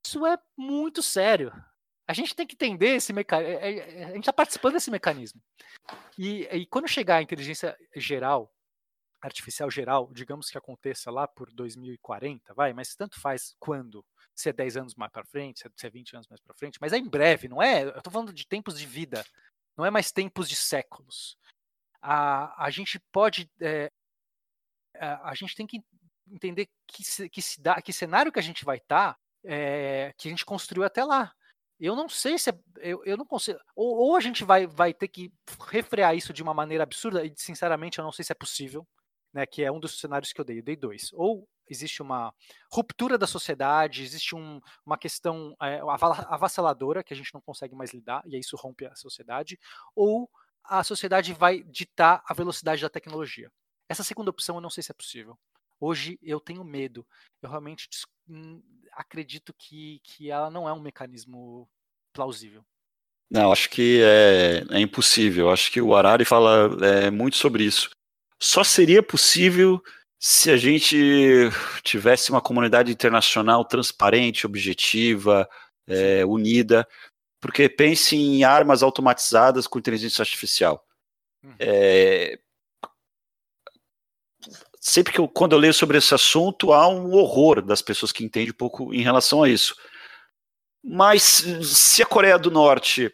Isso 0.06 0.24
é 0.24 0.38
muito 0.56 1.02
sério. 1.02 1.52
A 2.08 2.12
gente 2.12 2.34
tem 2.34 2.46
que 2.46 2.54
entender 2.54 2.96
esse 2.96 3.12
mecanismo. 3.12 3.52
É, 3.60 3.70
é, 3.70 4.00
é, 4.00 4.04
a 4.04 4.08
gente 4.08 4.20
está 4.20 4.32
participando 4.32 4.74
desse 4.74 4.90
mecanismo. 4.90 5.40
E, 6.18 6.42
e, 6.44 6.66
quando 6.66 6.88
chegar 6.88 7.16
a 7.16 7.22
inteligência 7.22 7.76
geral, 7.94 8.52
artificial 9.20 9.70
geral, 9.70 10.10
digamos 10.12 10.50
que 10.50 10.58
aconteça 10.58 11.10
lá 11.10 11.28
por 11.28 11.52
2040, 11.52 12.54
vai, 12.54 12.72
mas 12.72 12.94
tanto 12.96 13.20
faz 13.20 13.54
quando. 13.58 14.04
Se 14.34 14.48
é 14.48 14.52
10 14.52 14.76
anos 14.78 14.94
mais 14.94 15.12
para 15.12 15.24
frente, 15.24 15.60
se 15.76 15.86
é 15.86 15.90
20 15.90 16.14
anos 16.14 16.28
mais 16.28 16.40
para 16.40 16.54
frente, 16.54 16.78
mas 16.80 16.92
é 16.92 16.98
em 16.98 17.08
breve, 17.08 17.46
não 17.46 17.62
é? 17.62 17.84
Eu 17.84 17.98
estou 17.98 18.12
falando 18.12 18.32
de 18.32 18.46
tempos 18.46 18.78
de 18.78 18.86
vida, 18.86 19.24
não 19.76 19.84
é 19.84 19.90
mais 19.90 20.10
tempos 20.10 20.48
de 20.48 20.56
séculos. 20.56 21.36
A, 22.00 22.64
a 22.64 22.70
gente 22.70 22.98
pode 23.12 23.50
é, 23.60 23.92
a 25.06 25.34
gente 25.34 25.54
tem 25.54 25.66
que 25.66 25.82
entender 26.30 26.68
que, 26.86 27.02
que, 27.28 27.42
que 27.82 27.92
cenário 27.92 28.32
que 28.32 28.38
a 28.38 28.42
gente 28.42 28.64
vai 28.64 28.76
estar, 28.76 29.14
tá, 29.14 29.18
é, 29.44 30.12
que 30.16 30.28
a 30.28 30.30
gente 30.30 30.44
construiu 30.44 30.84
até 30.84 31.04
lá. 31.04 31.32
Eu 31.78 31.96
não 31.96 32.08
sei 32.08 32.38
se 32.38 32.50
é, 32.50 32.54
eu, 32.78 33.02
eu 33.04 33.16
não 33.16 33.24
consigo. 33.24 33.58
Ou, 33.74 33.96
ou, 33.96 34.16
a 34.16 34.20
gente 34.20 34.44
vai, 34.44 34.66
vai 34.66 34.92
ter 34.92 35.08
que 35.08 35.32
refrear 35.68 36.14
isso 36.14 36.32
de 36.32 36.42
uma 36.42 36.52
maneira 36.52 36.84
absurda, 36.84 37.24
e 37.24 37.32
sinceramente 37.36 37.98
eu 37.98 38.04
não 38.04 38.12
sei 38.12 38.24
se 38.24 38.32
é 38.32 38.34
possível, 38.34 38.86
né? 39.32 39.46
Que 39.46 39.62
é 39.64 39.72
um 39.72 39.80
dos 39.80 39.98
cenários 39.98 40.32
que 40.32 40.40
eu 40.40 40.44
dei. 40.44 40.58
Eu 40.58 40.62
dei 40.62 40.76
dois. 40.76 41.10
Ou 41.14 41.48
existe 41.66 42.02
uma 42.02 42.34
ruptura 42.70 43.16
da 43.16 43.26
sociedade, 43.26 44.02
existe 44.02 44.34
um, 44.34 44.60
uma 44.84 44.98
questão 44.98 45.56
é, 45.62 45.80
avassaladora 46.28 47.02
que 47.02 47.14
a 47.14 47.16
gente 47.16 47.32
não 47.32 47.40
consegue 47.40 47.74
mais 47.74 47.94
lidar, 47.94 48.22
e 48.26 48.34
aí 48.34 48.40
isso 48.40 48.56
rompe 48.56 48.84
a 48.86 48.94
sociedade, 48.96 49.58
ou 49.94 50.28
a 50.64 50.84
sociedade 50.84 51.32
vai 51.32 51.62
ditar 51.62 52.22
a 52.26 52.34
velocidade 52.34 52.82
da 52.82 52.90
tecnologia. 52.90 53.50
Essa 53.90 54.04
segunda 54.04 54.30
opção 54.30 54.54
eu 54.54 54.60
não 54.60 54.70
sei 54.70 54.84
se 54.84 54.92
é 54.92 54.94
possível. 54.94 55.36
Hoje 55.80 56.16
eu 56.22 56.38
tenho 56.38 56.62
medo. 56.62 57.04
Eu 57.42 57.50
realmente 57.50 57.88
hum, 58.28 58.62
acredito 58.92 59.52
que, 59.58 60.00
que 60.04 60.30
ela 60.30 60.48
não 60.48 60.68
é 60.68 60.72
um 60.72 60.78
mecanismo 60.78 61.68
plausível. 62.12 62.64
Não, 63.28 63.50
acho 63.50 63.68
que 63.68 64.00
é, 64.00 64.64
é 64.70 64.78
impossível. 64.78 65.50
Acho 65.50 65.72
que 65.72 65.80
o 65.80 65.92
Harari 65.92 66.24
fala 66.24 66.70
é, 66.86 67.10
muito 67.10 67.36
sobre 67.36 67.64
isso. 67.64 67.90
Só 68.38 68.62
seria 68.62 69.02
possível 69.02 69.82
se 70.20 70.52
a 70.52 70.56
gente 70.56 71.50
tivesse 71.82 72.30
uma 72.30 72.40
comunidade 72.40 72.92
internacional 72.92 73.64
transparente, 73.64 74.46
objetiva, 74.46 75.48
é, 75.88 76.24
unida. 76.24 76.86
Porque 77.40 77.68
pense 77.68 78.14
em 78.14 78.44
armas 78.44 78.84
automatizadas 78.84 79.66
com 79.66 79.80
inteligência 79.80 80.22
artificial. 80.22 80.86
Uhum. 81.42 81.54
É, 81.58 82.38
sempre 84.80 85.12
que 85.12 85.20
eu, 85.20 85.28
quando 85.28 85.52
eu 85.52 85.58
leio 85.58 85.74
sobre 85.74 85.98
esse 85.98 86.14
assunto, 86.14 86.72
há 86.72 86.88
um 86.88 87.12
horror 87.12 87.60
das 87.60 87.82
pessoas 87.82 88.10
que 88.10 88.24
entendem 88.24 88.50
um 88.50 88.56
pouco 88.56 88.94
em 88.94 89.02
relação 89.02 89.42
a 89.42 89.48
isso. 89.48 89.76
Mas 90.82 91.44
se 91.62 92.02
a 92.02 92.06
Coreia 92.06 92.38
do 92.38 92.50
Norte, 92.50 93.12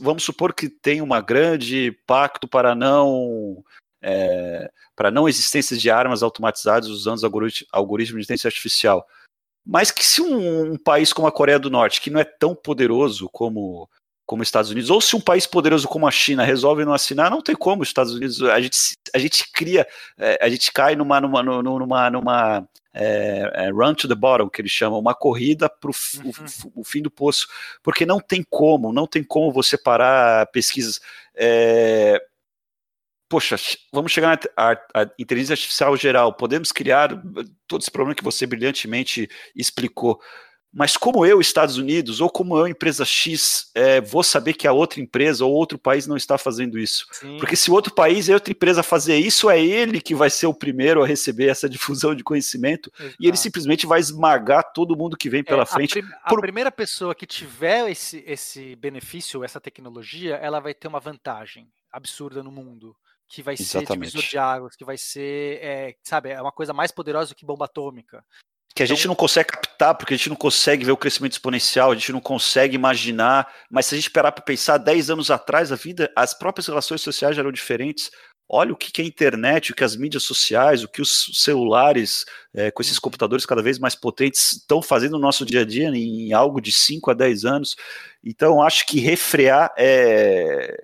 vamos 0.00 0.24
supor 0.24 0.54
que 0.54 0.70
tem 0.70 1.02
uma 1.02 1.20
grande 1.20 1.92
pacto 2.06 2.48
para 2.48 2.74
não 2.74 3.62
é, 4.02 4.70
para 4.96 5.10
não 5.10 5.28
existência 5.28 5.76
de 5.76 5.90
armas 5.90 6.22
automatizadas 6.22 6.88
usando 6.88 7.24
algoritmos 7.72 8.20
de 8.20 8.24
inteligência 8.24 8.48
artificial, 8.48 9.06
mas 9.66 9.90
que 9.90 10.04
se 10.04 10.22
um, 10.22 10.72
um, 10.72 10.78
país 10.78 11.12
como 11.12 11.28
a 11.28 11.32
Coreia 11.32 11.58
do 11.58 11.70
Norte, 11.70 12.00
que 12.00 12.10
não 12.10 12.20
é 12.20 12.24
tão 12.24 12.54
poderoso 12.54 13.28
como 13.30 13.88
como 14.26 14.42
os 14.42 14.48
Estados 14.48 14.70
Unidos, 14.70 14.90
ou 14.90 15.00
se 15.00 15.14
um 15.14 15.20
país 15.20 15.46
poderoso 15.46 15.86
como 15.86 16.06
a 16.06 16.10
China 16.10 16.44
resolve 16.44 16.84
não 16.84 16.94
assinar, 16.94 17.30
não 17.30 17.42
tem 17.42 17.54
como 17.54 17.82
os 17.82 17.88
Estados 17.88 18.14
Unidos, 18.14 18.42
a 18.42 18.60
gente, 18.60 18.78
a 19.14 19.18
gente 19.18 19.52
cria, 19.52 19.86
é, 20.18 20.38
a 20.40 20.48
gente 20.48 20.72
cai 20.72 20.96
numa, 20.96 21.20
numa, 21.20 21.42
numa, 21.42 22.10
numa 22.10 22.68
é, 22.94 23.50
é, 23.54 23.70
run 23.70 23.94
to 23.94 24.08
the 24.08 24.14
bottom, 24.14 24.48
que 24.48 24.62
eles 24.62 24.70
chamam, 24.70 24.98
uma 24.98 25.14
corrida 25.14 25.68
para 25.68 25.90
uhum. 25.90 26.32
o, 26.74 26.80
o, 26.80 26.84
fim 26.84 27.02
do 27.02 27.10
poço, 27.10 27.46
porque 27.82 28.06
não 28.06 28.18
tem 28.18 28.42
como, 28.48 28.92
não 28.92 29.06
tem 29.06 29.22
como 29.22 29.52
você 29.52 29.76
parar 29.76 30.46
pesquisas. 30.46 31.00
É, 31.34 32.22
poxa, 33.28 33.56
vamos 33.92 34.12
chegar 34.12 34.38
na 34.56 35.10
inteligência 35.18 35.54
artificial 35.54 35.96
geral, 35.96 36.32
podemos 36.32 36.72
criar 36.72 37.10
todo 37.66 37.82
esse 37.82 37.90
problema 37.90 38.14
que 38.14 38.24
você 38.24 38.46
brilhantemente 38.46 39.28
explicou, 39.56 40.20
Mas 40.76 40.96
como 40.96 41.24
eu, 41.24 41.40
Estados 41.40 41.76
Unidos, 41.76 42.20
ou 42.20 42.28
como 42.28 42.58
eu, 42.58 42.66
empresa 42.66 43.04
X, 43.04 43.70
é, 43.76 44.00
vou 44.00 44.24
saber 44.24 44.54
que 44.54 44.66
a 44.66 44.72
outra 44.72 45.00
empresa 45.00 45.44
ou 45.44 45.52
outro 45.52 45.78
país 45.78 46.04
não 46.04 46.16
está 46.16 46.36
fazendo 46.36 46.76
isso? 46.76 47.06
Sim. 47.12 47.38
Porque 47.38 47.54
se 47.54 47.70
outro 47.70 47.94
país 47.94 48.26
e 48.26 48.34
outra 48.34 48.50
empresa 48.52 48.82
fazer 48.82 49.16
isso, 49.16 49.48
é 49.48 49.64
ele 49.64 50.00
que 50.00 50.16
vai 50.16 50.28
ser 50.28 50.48
o 50.48 50.54
primeiro 50.54 51.00
a 51.00 51.06
receber 51.06 51.46
essa 51.46 51.68
difusão 51.68 52.12
de 52.12 52.24
conhecimento 52.24 52.90
Exato. 52.98 53.16
e 53.20 53.28
ele 53.28 53.36
simplesmente 53.36 53.86
vai 53.86 54.00
esmagar 54.00 54.72
todo 54.72 54.96
mundo 54.96 55.16
que 55.16 55.30
vem 55.30 55.40
é, 55.40 55.44
pela 55.44 55.62
é, 55.62 55.66
frente. 55.66 56.00
A, 56.00 56.02
prim 56.02 56.10
por... 56.28 56.38
a, 56.38 56.42
primeira 56.42 56.72
pessoa 56.72 57.14
que 57.14 57.24
tiver 57.24 57.88
esse, 57.88 58.24
esse 58.26 58.74
benefício, 58.74 59.44
essa 59.44 59.60
tecnologia, 59.60 60.34
ela 60.36 60.58
vai 60.58 60.74
ter 60.74 60.88
uma 60.88 60.98
vantagem 60.98 61.68
absurda 61.92 62.42
no 62.42 62.50
mundo 62.50 62.96
que 63.28 63.42
vai 63.42 63.54
Exatamente. 63.54 64.10
ser 64.10 64.18
divisor 64.18 64.22
de 64.22 64.38
águas, 64.38 64.76
que 64.76 64.84
vai 64.84 64.98
ser, 64.98 65.58
é, 65.62 65.94
sabe, 66.02 66.30
é 66.30 66.42
uma 66.42 66.52
coisa 66.52 66.72
mais 66.72 66.90
poderosa 66.90 67.28
do 67.28 67.36
que 67.36 67.46
bomba 67.46 67.66
atômica 67.66 68.24
que 68.74 68.82
a 68.82 68.86
gente 68.86 69.06
não 69.06 69.14
consegue 69.14 69.50
captar, 69.50 69.94
porque 69.94 70.14
a 70.14 70.16
gente 70.16 70.28
não 70.28 70.36
consegue 70.36 70.84
ver 70.84 70.90
o 70.90 70.96
crescimento 70.96 71.32
exponencial, 71.32 71.92
a 71.92 71.94
gente 71.94 72.10
não 72.10 72.20
consegue 72.20 72.74
imaginar, 72.74 73.48
mas 73.70 73.86
se 73.86 73.94
a 73.94 73.98
gente 73.98 74.10
parar 74.10 74.32
para 74.32 74.42
pensar, 74.42 74.78
10 74.78 75.10
anos 75.10 75.30
atrás, 75.30 75.70
a 75.70 75.76
vida, 75.76 76.10
as 76.16 76.34
próprias 76.34 76.66
relações 76.66 77.00
sociais 77.00 77.38
eram 77.38 77.52
diferentes. 77.52 78.10
Olha 78.48 78.72
o 78.72 78.76
que 78.76 79.00
é 79.00 79.04
a 79.04 79.06
internet, 79.06 79.70
o 79.70 79.74
que 79.74 79.84
as 79.84 79.96
mídias 79.96 80.24
sociais, 80.24 80.82
o 80.82 80.88
que 80.88 81.00
os 81.00 81.30
celulares, 81.34 82.26
é, 82.52 82.70
com 82.70 82.82
esses 82.82 82.96
uhum. 82.96 83.02
computadores 83.02 83.46
cada 83.46 83.62
vez 83.62 83.78
mais 83.78 83.94
potentes, 83.94 84.52
estão 84.52 84.82
fazendo 84.82 85.12
no 85.12 85.20
nosso 85.20 85.46
dia 85.46 85.60
a 85.60 85.64
dia 85.64 85.88
em 85.88 86.32
algo 86.32 86.60
de 86.60 86.72
5 86.72 87.10
a 87.12 87.14
10 87.14 87.44
anos. 87.44 87.76
Então, 88.24 88.60
acho 88.60 88.86
que 88.86 88.98
refrear 88.98 89.72
é, 89.78 90.76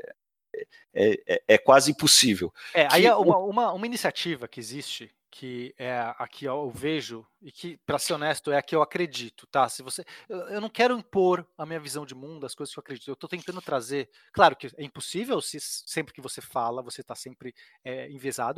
é, 0.94 1.20
é, 1.26 1.42
é 1.48 1.58
quase 1.58 1.90
impossível. 1.90 2.52
É, 2.72 2.86
aí 2.90 3.04
é 3.04 3.14
uma, 3.14 3.36
uma, 3.38 3.72
uma 3.72 3.86
iniciativa 3.86 4.48
que 4.48 4.60
existe 4.60 5.10
que 5.30 5.72
é 5.78 5.92
a 5.96 6.26
que 6.26 6.44
eu 6.44 6.70
vejo 6.70 7.24
e 7.40 7.52
que, 7.52 7.78
para 7.86 7.98
ser 7.98 8.14
honesto, 8.14 8.50
é 8.50 8.56
a 8.58 8.62
que 8.62 8.74
eu 8.74 8.82
acredito, 8.82 9.46
tá? 9.46 9.68
Se 9.68 9.82
você, 9.82 10.04
eu 10.28 10.60
não 10.60 10.68
quero 10.68 10.98
impor 10.98 11.46
a 11.56 11.64
minha 11.64 11.78
visão 11.78 12.04
de 12.04 12.14
mundo, 12.14 12.44
as 12.44 12.54
coisas 12.54 12.74
que 12.74 12.78
eu 12.78 12.82
acredito. 12.82 13.08
Eu 13.08 13.14
estou 13.14 13.28
tentando 13.28 13.62
trazer, 13.62 14.10
claro 14.32 14.56
que 14.56 14.66
é 14.76 14.84
impossível 14.84 15.40
se 15.40 15.58
sempre 15.60 16.12
que 16.12 16.20
você 16.20 16.40
fala 16.40 16.82
você 16.82 17.00
está 17.00 17.14
sempre 17.14 17.54
é, 17.84 18.08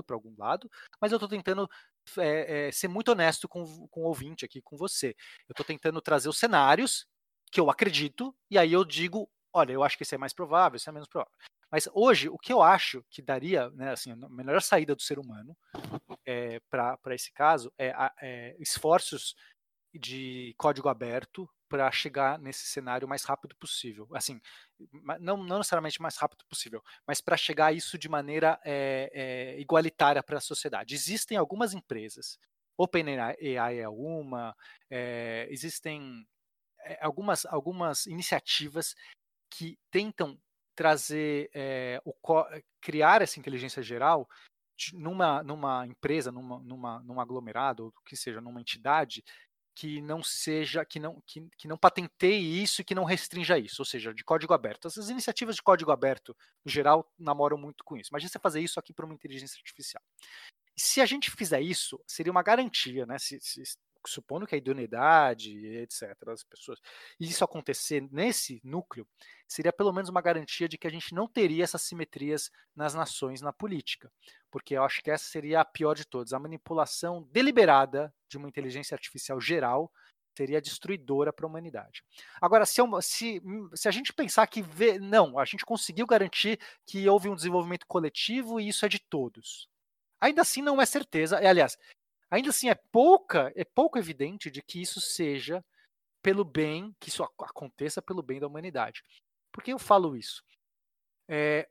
para 0.07 0.17
algum 0.17 0.35
lado, 0.38 0.71
mas 1.00 1.12
eu 1.12 1.17
estou 1.17 1.29
tentando 1.29 1.69
é, 2.19 2.69
é, 2.69 2.73
ser 2.73 2.88
muito 2.88 3.12
honesto 3.12 3.47
com, 3.49 3.87
com 3.88 4.02
o 4.02 4.07
ouvinte 4.07 4.45
aqui, 4.45 4.62
com 4.62 4.76
você. 4.76 5.14
Eu 5.49 5.52
estou 5.52 5.67
tentando 5.67 6.00
trazer 6.00 6.29
os 6.29 6.38
cenários 6.38 7.07
que 7.50 7.61
eu 7.61 7.71
acredito 7.71 8.35
e 8.50 8.57
aí 8.59 8.73
eu 8.73 8.85
digo, 8.85 9.29
olha, 9.52 9.73
eu 9.73 9.85
acho 9.85 9.97
que 9.97 10.05
esse 10.05 10.14
é 10.14 10.19
mais 10.19 10.33
provável, 10.33 10.76
esse 10.76 10.88
é 10.88 10.93
menos 10.93 11.09
provável. 11.09 11.33
Mas 11.73 11.88
hoje, 11.95 12.29
o 12.29 12.37
que 12.37 12.52
eu 12.52 12.61
acho 12.62 13.02
que 13.09 13.23
daria, 13.23 13.71
né, 13.71 13.93
assim, 13.93 14.12
a 14.12 14.29
melhor 14.29 14.61
saída 14.61 14.95
do 14.95 15.00
ser 15.00 15.19
humano 15.19 15.57
é, 16.26 16.61
para 16.69 17.14
esse 17.14 17.33
caso 17.33 17.73
é, 17.79 17.95
é, 18.21 18.55
esforços 18.61 19.35
de 19.95 20.55
código 20.59 20.91
aberto 20.91 21.49
para 21.71 21.91
chegar 21.91 22.38
nesse 22.38 22.67
cenário 22.67 23.07
o 23.07 23.09
mais 23.09 23.25
rápido 23.25 23.57
possível. 23.57 24.07
Assim, 24.12 24.38
não, 25.19 25.38
não 25.38 25.59
necessariamente 25.59 26.02
mais 26.02 26.17
rápido 26.19 26.45
possível, 26.47 26.83
mas 27.07 27.23
para 27.23 27.38
chegar 27.38 27.67
a 27.69 27.73
isso 27.73 27.97
de 27.97 28.09
maneira 28.09 28.61
é, 28.64 29.11
é, 29.14 29.61
igualitária 29.61 30.23
para 30.23 30.37
a 30.37 30.43
sociedade. 30.43 30.95
Existem 30.95 31.38
algumas 31.38 31.73
empresas, 31.73 32.38
OpenAI 32.76 33.79
é 33.79 33.88
uma, 33.88 34.55
é, 34.91 35.47
existem 35.50 36.26
algumas, 37.00 37.47
algumas 37.47 38.07
iniciativas 38.07 38.95
que 39.50 39.79
tentam 39.91 40.38
trazer 40.75 41.50
é, 41.55 42.00
o 42.05 42.14
criar 42.81 43.23
essa 43.23 43.38
inteligência 43.38 43.83
geral 43.83 44.29
numa, 44.93 45.43
numa 45.43 45.87
empresa, 45.87 46.33
numa, 46.33 46.59
numa, 46.61 47.00
num 47.00 47.21
aglomerado, 47.21 47.85
ou 47.85 47.95
que 48.05 48.17
seja, 48.17 48.41
numa 48.41 48.61
entidade 48.61 49.23
que 49.75 50.02
não 50.02 50.23
seja, 50.23 50.85
que 50.85 51.00
não, 51.00 51.23
que, 51.26 51.49
que 51.57 51.67
não 51.67 51.79
patenteie 51.79 52.62
isso 52.62 52.83
e 52.83 52.85
que 52.85 52.95
não 52.95 53.05
restrinja 53.05 53.59
isso, 53.59 53.81
ou 53.81 53.87
seja, 53.87 54.12
de 54.12 54.23
código 54.23 54.52
aberto. 54.52 54.87
Essas 54.87 55.09
iniciativas 55.09 55.57
de 55.57 55.62
código 55.62 55.91
aberto, 55.91 56.37
no 56.64 56.71
geral, 56.71 57.11
namoram 57.19 57.57
muito 57.57 57.83
com 57.85 57.97
isso. 57.97 58.11
Imagina 58.11 58.31
você 58.31 58.38
fazer 58.38 58.61
isso 58.61 58.79
aqui 58.79 58.93
para 58.93 59.07
uma 59.07 59.14
inteligência 59.14 59.57
artificial. 59.57 60.02
Se 60.76 61.00
a 61.00 61.07
gente 61.07 61.31
fizer 61.31 61.61
isso, 61.61 61.99
seria 62.07 62.33
uma 62.33 62.43
garantia, 62.43 63.07
né? 63.07 63.19
Se, 63.19 63.38
se, 63.41 63.62
supondo 64.11 64.47
que 64.47 64.54
a 64.54 64.59
idoneidade, 64.59 65.54
etc., 65.77 66.16
das 66.24 66.44
pessoas, 66.44 66.81
e 67.18 67.27
isso 67.27 67.44
acontecer 67.44 68.07
nesse 68.11 68.61
núcleo, 68.64 69.07
seria 69.46 69.72
pelo 69.72 69.92
menos 69.92 70.09
uma 70.09 70.20
garantia 70.20 70.68
de 70.68 70.79
que 70.79 70.87
a 70.87 70.90
gente 70.90 71.14
não 71.14 71.29
teria 71.29 71.64
essas 71.64 71.83
simetrias 71.83 72.50
nas 72.74 72.94
nações, 72.94 73.40
na 73.40 73.53
política. 73.53 74.11
Porque 74.50 74.74
eu 74.74 74.83
acho 74.83 75.03
que 75.03 75.11
essa 75.11 75.24
seria 75.24 75.61
a 75.61 75.64
pior 75.64 75.94
de 75.94 76.07
todas. 76.07 76.33
A 76.33 76.38
manipulação 76.38 77.22
deliberada 77.33 78.12
de 78.29 78.37
uma 78.37 78.48
inteligência 78.48 78.94
artificial 78.94 79.40
geral 79.40 79.90
seria 80.37 80.61
destruidora 80.61 81.33
para 81.33 81.46
a 81.46 81.48
humanidade. 81.48 82.03
Agora, 82.40 82.64
se, 82.64 82.81
se, 83.03 83.42
se, 83.74 83.88
a 83.88 83.90
gente 83.90 84.12
pensar 84.12 84.46
que 84.46 84.62
vê, 84.62 84.98
não, 84.98 85.38
a 85.38 85.44
gente 85.44 85.64
conseguiu 85.64 86.07
garantir 86.07 86.59
que 86.87 87.09
houve 87.09 87.29
um 87.29 87.35
desenvolvimento 87.35 87.87
coletivo 87.87 88.59
e 88.59 88.68
isso 88.68 88.85
é 88.85 88.88
de 88.88 88.98
todos. 88.98 89.68
Ainda 90.20 90.42
assim, 90.42 90.62
não 90.62 90.81
é 90.81 90.87
certeza. 90.87 91.37
Aliás, 91.37 91.77
ainda 92.33 92.49
assim 92.49 92.71
é 92.71 92.75
pouca, 92.75 93.53
é 93.55 93.62
pouco 93.62 93.99
evidente 93.99 94.51
de 94.51 94.62
que 94.62 94.81
isso 94.81 95.01
seja 95.01 95.62
pelo 96.23 96.45
bem, 96.45 96.97
que 96.99 97.11
isso 97.11 97.23
aconteça 97.23 98.01
pelo 98.01 98.23
bem 98.23 98.40
da 98.40 98.47
humanidade. 98.47 99.03
Por 99.53 99.62
que 99.62 99.73
eu 99.73 99.79
falo 99.79 100.16
isso? 100.16 100.42
É, 101.29 101.68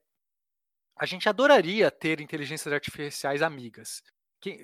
a 0.95 1.05
gente 1.07 1.27
adoraria 1.27 1.89
ter 1.89 2.21
inteligências 2.21 2.71
artificiais 2.71 3.41
amigas. 3.41 4.03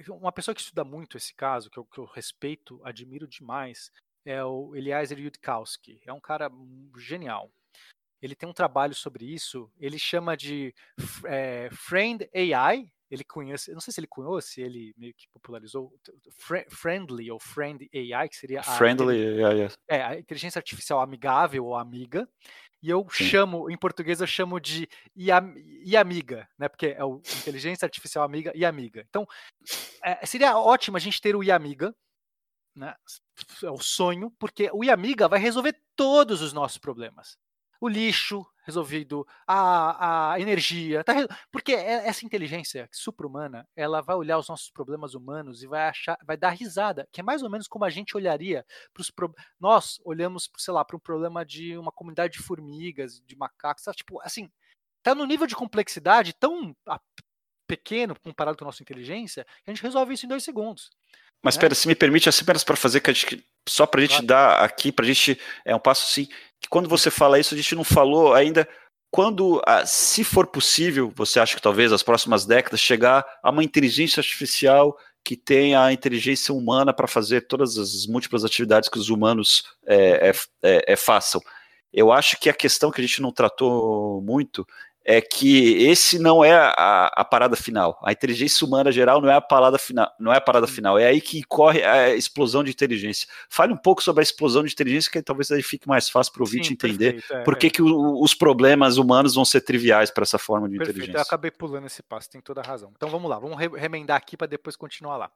uma 0.09 0.31
pessoa 0.31 0.53
que 0.53 0.61
estuda 0.61 0.83
muito 0.83 1.17
esse 1.17 1.33
caso, 1.33 1.69
que 1.69 1.79
eu, 1.79 1.85
que 1.85 1.97
eu 1.97 2.05
respeito, 2.05 2.79
admiro 2.83 3.27
demais, 3.27 3.91
é 4.23 4.43
o 4.43 4.75
Eliezer 4.75 5.17
Yudkowsky. 5.17 5.99
É 6.05 6.13
um 6.13 6.19
cara 6.19 6.51
genial. 6.97 7.51
Ele 8.21 8.35
tem 8.35 8.47
um 8.47 8.53
trabalho 8.53 8.93
sobre 8.93 9.25
isso. 9.25 9.71
Ele 9.79 9.97
chama 9.97 10.37
de 10.37 10.75
é, 11.25 11.69
Friend 11.71 12.29
AI, 12.35 12.91
ele 13.09 13.23
conhece, 13.23 13.71
não 13.73 13.79
sei 13.79 13.93
se 13.93 13.99
ele 13.99 14.07
cunhou, 14.07 14.41
se 14.41 14.61
ele 14.61 14.93
meio 14.97 15.13
que 15.13 15.27
popularizou 15.29 15.93
Friendly 16.69 17.31
ou 17.31 17.39
Friend 17.39 17.89
AI, 17.93 18.29
que 18.29 18.35
seria 18.35 18.59
a, 18.59 18.63
Friendly 18.63 19.43
AI, 19.43 19.61
yes. 19.61 19.77
é, 19.87 20.01
a 20.03 20.19
inteligência 20.19 20.59
artificial 20.59 20.99
amigável 20.99 21.65
ou 21.65 21.75
amiga. 21.75 22.27
E 22.81 22.89
eu 22.89 23.07
Sim. 23.09 23.25
chamo, 23.25 23.71
em 23.71 23.77
português 23.77 24.21
eu 24.21 24.27
chamo 24.27 24.59
de 24.59 24.87
e 25.15 25.97
amiga, 25.97 26.47
né? 26.57 26.69
Porque 26.69 26.87
é 26.87 27.03
o 27.03 27.21
inteligência 27.39 27.85
artificial 27.85 28.23
amiga 28.23 28.51
e 28.53 28.63
amiga. 28.63 29.03
Então, 29.09 29.27
é, 30.03 30.25
seria 30.25 30.57
ótimo 30.57 30.95
a 30.95 30.99
gente 30.99 31.19
ter 31.19 31.35
o 31.35 31.51
amiga, 31.51 31.95
né? 32.75 32.93
É 33.63 33.71
o 33.71 33.79
sonho, 33.79 34.31
porque 34.37 34.69
o 34.71 34.89
amiga 34.91 35.27
vai 35.27 35.39
resolver 35.39 35.75
todos 35.95 36.41
os 36.41 36.53
nossos 36.53 36.77
problemas 36.77 37.37
o 37.79 37.87
lixo 37.87 38.45
resolvido, 38.67 39.25
a, 39.47 40.33
a 40.33 40.39
energia, 40.41 41.03
tá, 41.03 41.13
porque 41.49 41.71
é, 41.71 42.05
essa 42.07 42.25
inteligência 42.25 42.87
supra-humana, 42.91 43.65
ela 43.75 44.01
vai 44.01 44.15
olhar 44.15 44.37
os 44.37 44.49
nossos 44.49 44.69
problemas 44.69 45.15
humanos 45.15 45.63
e 45.63 45.67
vai 45.67 45.87
achar, 45.87 46.17
vai 46.25 46.35
dar 46.35 46.49
risada, 46.49 47.07
que 47.11 47.21
é 47.21 47.23
mais 47.23 47.41
ou 47.41 47.49
menos 47.49 47.67
como 47.67 47.85
a 47.85 47.89
gente 47.89 48.15
olharia 48.15 48.65
para 48.93 49.01
os 49.01 49.09
pro... 49.09 49.33
nós 49.57 49.99
olhamos, 50.03 50.49
sei 50.57 50.73
lá, 50.73 50.83
para 50.83 50.97
um 50.97 50.99
problema 50.99 51.45
de 51.45 51.77
uma 51.77 51.91
comunidade 51.91 52.33
de 52.33 52.43
formigas, 52.43 53.21
de 53.25 53.35
macacos, 53.37 53.85
tá, 53.85 53.93
tipo, 53.93 54.21
assim, 54.21 54.51
tá 55.01 55.15
no 55.15 55.25
nível 55.25 55.47
de 55.47 55.55
complexidade 55.55 56.33
tão 56.33 56.75
pequeno 57.65 58.15
comparado 58.19 58.57
com 58.57 58.65
a 58.65 58.67
nossa 58.67 58.83
inteligência, 58.83 59.45
que 59.63 59.71
a 59.71 59.73
gente 59.73 59.83
resolve 59.83 60.13
isso 60.13 60.25
em 60.25 60.29
dois 60.29 60.43
segundos. 60.43 60.89
Mas 61.43 61.57
né? 61.57 61.69
se 61.73 61.87
me 61.87 61.95
permite, 61.95 62.27
assim, 62.27 62.43
apenas 62.43 62.63
para 62.63 62.75
fazer 62.75 62.99
que 62.99 63.09
a 63.09 63.13
gente, 63.13 63.45
só 63.67 63.85
para 63.85 63.99
a 63.99 64.03
gente 64.03 64.11
claro. 64.11 64.27
dar 64.27 64.63
aqui, 64.63 64.91
para 64.91 65.05
a 65.05 65.07
gente, 65.07 65.39
é 65.63 65.75
um 65.75 65.79
passo 65.79 66.05
assim, 66.05 66.27
que 66.61 66.69
quando 66.69 66.89
você 66.89 67.11
fala 67.11 67.39
isso, 67.39 67.53
a 67.53 67.57
gente 67.57 67.75
não 67.75 67.83
falou 67.83 68.33
ainda 68.33 68.67
quando, 69.09 69.61
ah, 69.65 69.85
se 69.85 70.23
for 70.23 70.47
possível, 70.47 71.11
você 71.15 71.39
acha 71.39 71.55
que 71.55 71.61
talvez 71.61 71.91
as 71.91 72.03
próximas 72.03 72.45
décadas 72.45 72.79
chegar 72.79 73.25
a 73.41 73.49
uma 73.49 73.63
inteligência 73.63 74.19
artificial 74.19 74.97
que 75.23 75.35
tenha 75.35 75.83
a 75.83 75.93
inteligência 75.93 76.53
humana 76.53 76.93
para 76.93 77.07
fazer 77.07 77.47
todas 77.47 77.77
as 77.77 78.05
múltiplas 78.05 78.45
atividades 78.45 78.89
que 78.89 78.99
os 78.99 79.09
humanos 79.09 79.63
é, 79.85 80.31
é, 80.63 80.83
é, 80.93 80.95
façam. 80.95 81.41
Eu 81.91 82.11
acho 82.11 82.39
que 82.39 82.49
a 82.49 82.53
questão 82.53 82.91
que 82.91 83.01
a 83.01 83.03
gente 83.03 83.21
não 83.21 83.31
tratou 83.31 84.21
muito 84.21 84.65
é 85.09 85.21
que 85.21 85.87
esse 85.87 86.19
não 86.19 86.43
é 86.43 86.51
a, 86.51 87.05
a, 87.15 87.23
parada 87.23 87.55
final. 87.55 87.97
A 88.03 88.11
inteligência 88.11 88.67
humana 88.67 88.91
geral 88.91 89.21
não 89.21 89.29
é 89.29 89.35
a 89.35 89.41
parada 89.41 89.77
final, 89.77 90.11
não 90.19 90.33
é 90.33 90.37
a 90.37 90.41
parada 90.41 90.67
final. 90.67 90.99
É 90.99 91.05
aí 91.05 91.21
que 91.21 91.41
corre 91.43 91.81
a 91.81 92.13
explosão 92.13 92.61
de 92.61 92.71
inteligência. 92.71 93.25
Fale 93.49 93.71
um 93.71 93.77
pouco 93.77 94.03
sobre 94.03 94.21
a 94.21 94.23
explosão 94.23 94.65
de 94.65 94.73
inteligência, 94.73 95.09
que 95.09 95.21
talvez 95.21 95.49
aí 95.49 95.63
fique 95.63 95.87
mais 95.87 96.09
fácil 96.09 96.33
para 96.33 96.41
o 96.41 96.43
ouvinte 96.43 96.73
entender 96.73 97.13
perfeito, 97.13 97.33
é, 97.41 97.43
por 97.45 97.57
que, 97.57 97.67
é. 97.67 97.69
que 97.69 97.81
o, 97.81 98.21
os 98.21 98.33
problemas 98.33 98.97
humanos 98.97 99.35
vão 99.35 99.45
ser 99.45 99.61
triviais 99.61 100.11
para 100.11 100.23
essa 100.23 100.37
forma 100.37 100.67
de 100.67 100.77
perfeito, 100.77 100.97
inteligência. 100.97 101.19
Eu 101.19 101.23
acabei 101.23 101.51
pulando 101.51 101.87
esse 101.87 102.03
passo, 102.03 102.29
tem 102.29 102.41
toda 102.41 102.59
a 102.59 102.65
razão. 102.65 102.91
Então 102.93 103.07
vamos 103.07 103.29
lá, 103.29 103.39
vamos 103.39 103.57
remendar 103.57 104.17
aqui 104.17 104.35
para 104.35 104.47
depois 104.47 104.75
continuar 104.75 105.15
lá. 105.15 105.31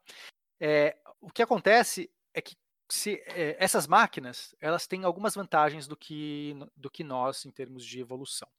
É, 0.60 0.98
o 1.22 1.32
que 1.32 1.42
acontece 1.42 2.12
é 2.34 2.42
que 2.42 2.58
se, 2.90 3.24
é, 3.26 3.56
essas 3.58 3.88
máquinas 3.88 4.54
elas 4.60 4.86
têm 4.86 5.06
algumas 5.06 5.34
vantagens 5.34 5.88
do 5.88 5.96
que, 5.96 6.58
do 6.76 6.92
que 6.92 7.06
nós 7.06 7.46
em 7.46 7.52
termos 7.52 7.86
de 7.86 8.02
evolução. 8.02 8.50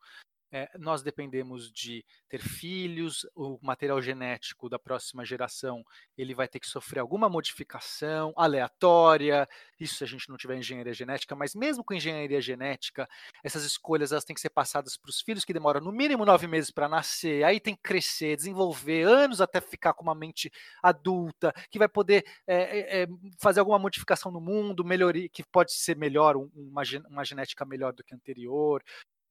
É, 0.52 0.68
nós 0.78 1.02
dependemos 1.02 1.72
de 1.72 2.04
ter 2.28 2.40
filhos, 2.40 3.26
o 3.34 3.58
material 3.62 4.00
genético 4.02 4.68
da 4.68 4.78
próxima 4.78 5.24
geração 5.24 5.82
ele 6.16 6.34
vai 6.34 6.46
ter 6.46 6.60
que 6.60 6.66
sofrer 6.66 7.00
alguma 7.00 7.28
modificação 7.28 8.34
aleatória, 8.36 9.48
isso 9.80 9.96
se 9.96 10.04
a 10.04 10.06
gente 10.06 10.28
não 10.28 10.36
tiver 10.36 10.56
engenharia 10.56 10.92
genética, 10.92 11.34
mas 11.34 11.54
mesmo 11.54 11.82
com 11.82 11.94
engenharia 11.94 12.40
genética, 12.40 13.08
essas 13.42 13.64
escolhas 13.64 14.12
elas 14.12 14.24
têm 14.24 14.34
que 14.34 14.40
ser 14.40 14.50
passadas 14.50 14.96
para 14.96 15.08
os 15.08 15.20
filhos 15.20 15.44
que 15.44 15.52
demoram 15.52 15.80
no 15.80 15.90
mínimo 15.90 16.24
nove 16.24 16.46
meses 16.46 16.70
para 16.70 16.88
nascer, 16.88 17.44
aí 17.44 17.58
tem 17.58 17.74
que 17.74 17.82
crescer, 17.82 18.36
desenvolver 18.36 19.04
anos 19.04 19.40
até 19.40 19.60
ficar 19.60 19.94
com 19.94 20.02
uma 20.02 20.14
mente 20.14 20.52
adulta, 20.82 21.52
que 21.70 21.78
vai 21.78 21.88
poder 21.88 22.24
é, 22.46 23.02
é, 23.02 23.06
fazer 23.40 23.60
alguma 23.60 23.78
modificação 23.78 24.30
no 24.30 24.40
mundo, 24.40 24.84
melhoria, 24.84 25.28
que 25.28 25.42
pode 25.44 25.72
ser 25.72 25.96
melhor, 25.96 26.36
uma, 26.36 26.82
uma 27.08 27.24
genética 27.24 27.64
melhor 27.64 27.92
do 27.92 28.04
que 28.04 28.14
a 28.14 28.16
anterior, 28.16 28.82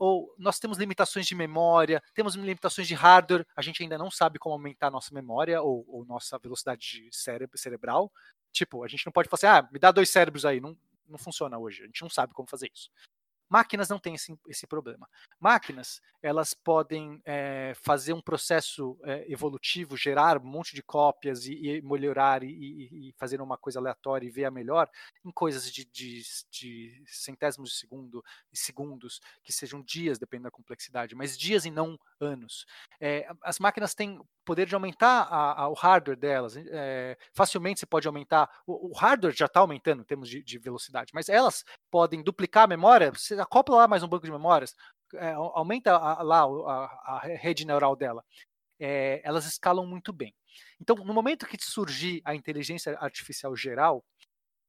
ou 0.02 0.34
nós 0.36 0.58
temos 0.58 0.80
limitações 0.80 1.28
de 1.28 1.36
memória, 1.36 2.02
temos 2.16 2.34
limitações 2.34 2.88
de 2.88 2.96
hardware, 2.96 3.46
a 3.56 3.62
gente 3.62 3.84
ainda 3.84 4.00
não 4.00 4.10
sabe 4.10 4.40
como 4.40 4.54
aumentar 4.54 4.90
nossa 4.90 5.14
memória 5.14 5.62
ou, 5.62 5.86
ou 5.88 6.04
nossa 6.06 6.40
velocidade 6.40 7.08
cerebral. 7.54 8.12
Tipo, 8.52 8.84
a 8.84 8.88
gente 8.88 9.06
não 9.06 9.14
pode 9.14 9.30
falar 9.30 9.60
assim, 9.60 9.68
ah, 9.68 9.70
me 9.72 9.78
dá 9.78 9.92
dois 9.92 10.10
cérebros 10.10 10.44
aí. 10.44 10.60
Não, 10.60 10.76
não 11.08 11.20
funciona 11.20 11.56
hoje, 11.60 11.84
a 11.84 11.86
gente 11.86 12.02
não 12.02 12.10
sabe 12.10 12.34
como 12.34 12.50
fazer 12.50 12.72
isso. 12.74 12.90
Máquinas 13.52 13.90
não 13.90 14.00
têm 14.00 14.16
esse, 14.16 14.34
esse 14.48 14.66
problema. 14.66 15.10
Máquinas, 15.38 16.02
elas 16.24 16.54
podem 16.54 17.22
é, 17.26 17.74
fazer 17.76 18.14
um 18.14 18.22
processo 18.22 18.98
é, 19.04 19.30
evolutivo, 19.30 19.98
gerar 19.98 20.38
um 20.38 20.46
monte 20.46 20.74
de 20.74 20.82
cópias 20.82 21.46
e, 21.46 21.54
e 21.56 21.82
melhorar 21.82 22.44
e, 22.44 22.48
e, 22.50 23.14
fazer 23.18 23.42
uma 23.42 23.58
coisa 23.58 23.78
aleatória 23.78 24.26
e 24.26 24.32
ver 24.32 24.46
a 24.46 24.52
melhor 24.52 24.90
em 25.26 25.32
coisas 25.32 25.70
de, 25.70 25.84
de, 25.84 26.22
de 26.50 27.04
centésimos 27.08 27.72
de 27.72 27.76
segundo 27.76 28.24
e 28.54 28.58
segundos, 28.58 29.20
que 29.44 29.52
sejam 29.52 29.82
dias, 29.82 30.18
dependendo 30.18 30.46
da 30.46 30.52
complexidade, 30.52 31.14
mas 31.14 31.38
dias 31.38 31.66
e 31.66 31.72
não 31.72 32.00
anos. 32.22 32.66
É, 33.02 33.28
as 33.44 33.60
máquinas 33.60 33.94
têm 33.94 34.18
poder 34.46 34.66
de 34.66 34.76
aumentar 34.76 35.24
a, 35.24 35.64
a, 35.64 35.70
o 35.70 35.74
hardware 35.74 36.18
delas. 36.18 36.56
É, 36.58 37.18
facilmente 37.34 37.80
você 37.80 37.86
pode 37.86 38.08
aumentar. 38.08 38.50
O, 38.66 38.92
o 38.92 38.94
hardware 38.94 39.36
já 39.36 39.46
está 39.46 39.60
aumentando 39.60 40.02
em 40.02 40.06
termos 40.06 40.30
de, 40.30 40.44
de, 40.44 40.58
velocidade, 40.58 41.12
mas 41.14 41.30
elas 41.30 41.64
podem 41.90 42.24
duplicar 42.24 42.64
a 42.64 42.68
memória. 42.68 43.12
Você 43.12 43.36
acopla 43.42 43.78
lá 43.78 43.88
mais 43.88 44.04
um 44.04 44.08
banco 44.08 44.26
de 44.26 44.32
memórias, 44.32 44.76
é, 45.16 45.32
aumenta 45.32 45.96
a, 45.96 46.22
lá 46.22 46.44
a, 46.44 47.16
a, 47.16 47.20
rede 47.20 47.66
neural 47.66 47.96
dela. 47.96 48.24
É, 48.80 49.22
elas 49.24 49.46
escalam 49.46 49.86
muito 49.86 50.12
bem. 50.12 50.34
Então, 50.80 50.96
no 50.96 51.14
momento 51.14 51.46
que 51.46 51.58
surgir 51.60 52.22
a 52.26 52.34
inteligência 52.34 52.98
artificial 53.00 53.56
geral, 53.56 54.04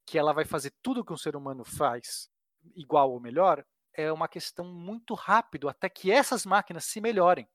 que 0.07 0.19
ela 0.19 0.33
vai 0.33 0.45
fazer 0.45 0.73
tudo 0.83 1.05
que 1.05 1.13
um 1.13 1.17
ser 1.17 1.37
humano 1.37 1.65
faz 1.65 2.29
igual 2.75 3.11
ou 3.13 3.21
melhor, 3.21 3.65
é 3.95 4.13
uma 4.13 4.29
questão 4.29 4.65
muito 4.65 5.15
rápido 5.15 5.69
até 5.69 5.89
que 5.89 6.11
essas 6.11 6.45
máquinas 6.45 6.85
se 6.85 7.01
melhorem 7.01 7.49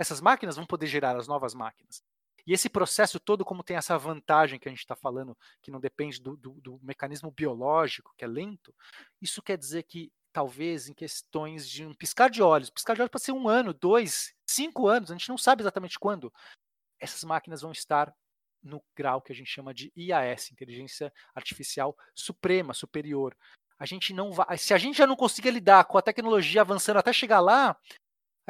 essas 0.00 0.18
máquinas 0.18 0.56
vão 0.56 0.64
poder 0.64 0.86
gerar 0.86 1.14
as 1.14 1.28
novas 1.28 1.52
máquinas. 1.52 2.02
E 2.46 2.54
esse 2.54 2.70
processo 2.70 3.20
todo, 3.20 3.44
como 3.44 3.62
tem 3.62 3.76
essa 3.76 3.98
vantagem 3.98 4.58
que 4.58 4.66
a 4.66 4.70
gente 4.70 4.80
está 4.80 4.96
falando, 4.96 5.36
que 5.60 5.70
não 5.70 5.78
depende 5.78 6.22
do, 6.22 6.38
do, 6.38 6.52
do, 6.58 6.80
mecanismo 6.82 7.30
biológico, 7.30 8.14
que 8.16 8.24
é 8.24 8.26
lento, 8.26 8.74
isso 9.20 9.42
quer 9.42 9.58
dizer 9.58 9.82
que 9.82 10.10
talvez 10.32 10.88
em 10.88 10.94
questões 10.94 11.68
de 11.68 11.84
um 11.84 11.94
piscar 11.94 12.30
de 12.30 12.42
olhos, 12.42 12.70
piscar 12.70 12.94
de 12.94 13.02
olhos 13.02 13.10
pode 13.10 13.24
ser 13.24 13.32
um 13.32 13.48
ano, 13.48 13.74
dois, 13.74 14.34
cinco 14.48 14.86
anos, 14.86 15.10
a 15.10 15.14
gente 15.14 15.28
não 15.28 15.38
sabe 15.38 15.62
exatamente 15.62 15.98
quando, 15.98 16.32
essas 17.00 17.24
máquinas 17.24 17.62
vão 17.62 17.72
estar 17.72 18.14
no 18.62 18.82
grau 18.94 19.22
que 19.22 19.32
a 19.32 19.34
gente 19.34 19.50
chama 19.50 19.72
de 19.72 19.90
IAS, 19.96 20.52
Inteligência 20.52 21.12
Artificial 21.34 21.96
Suprema, 22.14 22.74
Superior. 22.74 23.34
A 23.78 23.86
gente 23.86 24.12
não 24.12 24.30
vai, 24.32 24.58
se 24.58 24.74
a 24.74 24.78
gente 24.78 24.98
já 24.98 25.06
não 25.06 25.16
conseguir 25.16 25.50
lidar 25.50 25.84
com 25.86 25.96
a 25.96 26.02
tecnologia 26.02 26.60
avançando 26.60 26.98
até 26.98 27.12
chegar 27.12 27.40
lá, 27.40 27.76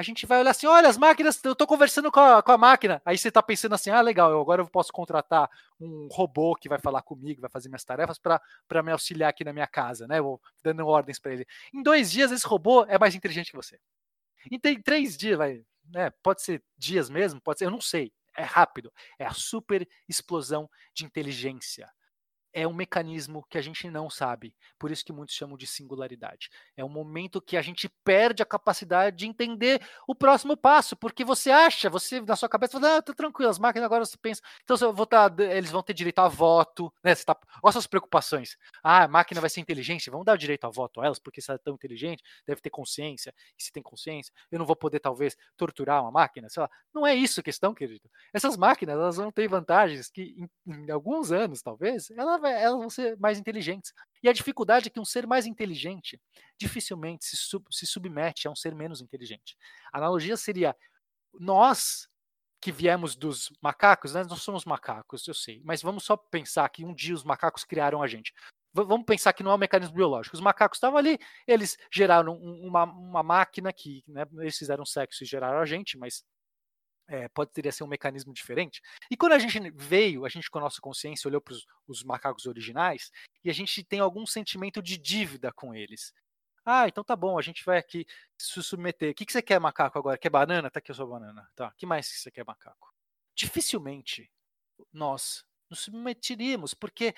a 0.00 0.02
gente 0.02 0.24
vai 0.24 0.40
olhar 0.40 0.52
assim, 0.52 0.66
olha, 0.66 0.88
as 0.88 0.96
máquinas, 0.96 1.44
eu 1.44 1.52
estou 1.52 1.66
conversando 1.66 2.10
com 2.10 2.20
a, 2.20 2.42
com 2.42 2.52
a 2.52 2.56
máquina. 2.56 3.02
Aí 3.04 3.18
você 3.18 3.28
está 3.28 3.42
pensando 3.42 3.74
assim, 3.74 3.90
ah, 3.90 4.00
legal, 4.00 4.30
eu, 4.30 4.40
agora 4.40 4.62
eu 4.62 4.66
posso 4.66 4.90
contratar 4.90 5.46
um 5.78 6.08
robô 6.10 6.54
que 6.54 6.70
vai 6.70 6.78
falar 6.78 7.02
comigo, 7.02 7.42
vai 7.42 7.50
fazer 7.50 7.68
minhas 7.68 7.84
tarefas 7.84 8.18
para 8.18 8.82
me 8.82 8.90
auxiliar 8.92 9.28
aqui 9.28 9.44
na 9.44 9.52
minha 9.52 9.66
casa, 9.66 10.06
né? 10.06 10.18
Vou 10.18 10.40
dando 10.64 10.86
ordens 10.86 11.18
para 11.18 11.34
ele. 11.34 11.46
Em 11.70 11.82
dois 11.82 12.10
dias, 12.10 12.32
esse 12.32 12.46
robô 12.46 12.86
é 12.86 12.98
mais 12.98 13.14
inteligente 13.14 13.50
que 13.50 13.56
você. 13.56 13.78
Em 14.50 14.58
três 14.80 15.18
dias, 15.18 15.36
vai, 15.36 15.62
né? 15.84 16.08
Pode 16.22 16.40
ser 16.40 16.64
dias 16.78 17.10
mesmo, 17.10 17.38
pode 17.38 17.58
ser, 17.58 17.66
eu 17.66 17.70
não 17.70 17.80
sei. 17.80 18.10
É 18.34 18.42
rápido. 18.42 18.90
É 19.18 19.26
a 19.26 19.34
super 19.34 19.86
explosão 20.08 20.66
de 20.94 21.04
inteligência 21.04 21.86
é 22.52 22.66
um 22.66 22.72
mecanismo 22.72 23.44
que 23.48 23.58
a 23.58 23.62
gente 23.62 23.88
não 23.90 24.10
sabe, 24.10 24.54
por 24.78 24.90
isso 24.90 25.04
que 25.04 25.12
muitos 25.12 25.34
chamam 25.34 25.56
de 25.56 25.66
singularidade. 25.66 26.50
É 26.76 26.84
um 26.84 26.88
momento 26.88 27.40
que 27.40 27.56
a 27.56 27.62
gente 27.62 27.88
perde 28.04 28.42
a 28.42 28.46
capacidade 28.46 29.16
de 29.16 29.26
entender 29.26 29.80
o 30.06 30.14
próximo 30.14 30.56
passo, 30.56 30.96
porque 30.96 31.24
você 31.24 31.50
acha, 31.50 31.88
você 31.88 32.20
na 32.20 32.36
sua 32.36 32.48
cabeça 32.48 32.80
fala, 32.80 32.96
ah, 32.96 33.02
tá 33.02 33.12
tranquilo, 33.12 33.50
as 33.50 33.58
máquinas 33.58 33.86
agora 33.86 34.04
você 34.04 34.16
pensa, 34.16 34.42
então 34.64 34.76
eu 34.80 34.92
vou 34.92 35.06
tá, 35.06 35.32
eles 35.38 35.70
vão 35.70 35.82
ter 35.82 35.94
direito 35.94 36.18
a 36.18 36.28
voto, 36.28 36.92
né? 37.02 37.14
Você 37.14 37.24
tá, 37.24 37.36
olha 37.62 37.72
suas 37.72 37.86
preocupações. 37.86 38.56
Ah, 38.82 39.04
a 39.04 39.08
máquina 39.08 39.40
vai 39.40 39.50
ser 39.50 39.60
inteligente, 39.60 40.10
vamos 40.10 40.26
dar 40.26 40.34
o 40.34 40.38
direito 40.38 40.64
a 40.64 40.70
voto 40.70 41.00
a 41.00 41.06
elas, 41.06 41.18
porque 41.18 41.40
se 41.40 41.50
ela 41.50 41.56
é 41.56 41.62
tão 41.62 41.74
inteligente, 41.74 42.22
deve 42.46 42.60
ter 42.60 42.70
consciência, 42.70 43.34
e 43.58 43.62
se 43.62 43.72
tem 43.72 43.82
consciência, 43.82 44.32
eu 44.50 44.58
não 44.58 44.66
vou 44.66 44.76
poder 44.76 45.00
talvez 45.00 45.36
torturar 45.56 46.02
uma 46.02 46.10
máquina, 46.10 46.48
sei 46.48 46.62
lá. 46.62 46.70
Não 46.92 47.06
é 47.06 47.14
isso 47.14 47.40
a 47.40 47.42
questão, 47.42 47.74
querido. 47.74 48.08
Essas 48.32 48.56
máquinas, 48.56 48.96
elas 48.96 49.16
vão 49.16 49.30
ter 49.30 49.48
vantagens 49.48 50.10
que 50.10 50.34
em, 50.66 50.72
em 50.72 50.90
alguns 50.90 51.30
anos, 51.32 51.62
talvez, 51.62 52.10
ela 52.10 52.38
elas 52.48 52.78
vão 52.78 52.90
ser 52.90 53.18
mais 53.18 53.38
inteligentes. 53.38 53.92
E 54.22 54.28
a 54.28 54.32
dificuldade 54.32 54.88
é 54.88 54.90
que 54.90 55.00
um 55.00 55.04
ser 55.04 55.26
mais 55.26 55.46
inteligente 55.46 56.20
dificilmente 56.58 57.24
se, 57.24 57.36
sub, 57.36 57.64
se 57.70 57.86
submete 57.86 58.46
a 58.46 58.50
um 58.50 58.56
ser 58.56 58.74
menos 58.74 59.00
inteligente. 59.00 59.56
A 59.92 59.98
analogia 59.98 60.36
seria: 60.36 60.76
nós 61.38 62.08
que 62.60 62.70
viemos 62.70 63.16
dos 63.16 63.50
macacos, 63.62 64.12
né? 64.14 64.22
nós 64.24 64.42
somos 64.42 64.66
macacos, 64.66 65.26
eu 65.26 65.32
sei, 65.32 65.62
mas 65.64 65.80
vamos 65.80 66.04
só 66.04 66.16
pensar 66.16 66.68
que 66.68 66.84
um 66.84 66.94
dia 66.94 67.14
os 67.14 67.24
macacos 67.24 67.64
criaram 67.64 68.02
a 68.02 68.06
gente. 68.06 68.34
V 68.74 68.84
vamos 68.84 69.06
pensar 69.06 69.32
que 69.32 69.42
não 69.42 69.50
é 69.50 69.54
um 69.54 69.58
mecanismo 69.58 69.94
biológico. 69.94 70.36
Os 70.36 70.42
macacos 70.42 70.76
estavam 70.76 70.98
ali, 70.98 71.18
eles 71.46 71.76
geraram 71.92 72.36
uma, 72.36 72.84
uma 72.84 73.22
máquina 73.22 73.72
que, 73.72 74.04
né, 74.06 74.24
eles 74.38 74.56
fizeram 74.56 74.84
sexo 74.84 75.24
e 75.24 75.26
geraram 75.26 75.58
a 75.58 75.66
gente, 75.66 75.98
mas 75.98 76.22
é, 77.10 77.28
pode 77.28 77.50
teria 77.50 77.72
ser 77.72 77.82
um 77.82 77.88
mecanismo 77.88 78.32
diferente. 78.32 78.80
E 79.10 79.16
quando 79.16 79.32
a 79.32 79.38
gente 79.38 79.58
veio, 79.74 80.24
a 80.24 80.28
gente 80.28 80.48
com 80.48 80.58
a 80.58 80.62
nossa 80.62 80.80
consciência 80.80 81.28
olhou 81.28 81.40
para 81.40 81.54
os 81.88 82.04
macacos 82.04 82.46
originais 82.46 83.10
e 83.44 83.50
a 83.50 83.52
gente 83.52 83.82
tem 83.82 83.98
algum 83.98 84.24
sentimento 84.24 84.80
de 84.80 84.96
dívida 84.96 85.52
com 85.52 85.74
eles. 85.74 86.14
Ah, 86.64 86.86
então 86.86 87.02
tá 87.02 87.16
bom, 87.16 87.36
a 87.36 87.42
gente 87.42 87.64
vai 87.64 87.78
aqui 87.78 88.06
se 88.38 88.62
submeter. 88.62 89.10
O 89.10 89.14
que, 89.14 89.26
que 89.26 89.32
você 89.32 89.42
quer, 89.42 89.58
macaco, 89.58 89.98
agora? 89.98 90.16
Quer 90.16 90.30
banana? 90.30 90.70
Tá 90.70 90.78
aqui 90.78 90.92
a 90.92 90.94
sua 90.94 91.06
banana. 91.06 91.50
Tá. 91.56 91.72
Que 91.76 91.84
mais 91.84 92.08
que 92.08 92.18
você 92.18 92.30
quer, 92.30 92.44
macaco? 92.46 92.94
Dificilmente 93.34 94.30
nós 94.92 95.44
nos 95.68 95.80
submeteríamos, 95.80 96.74
porque 96.74 97.14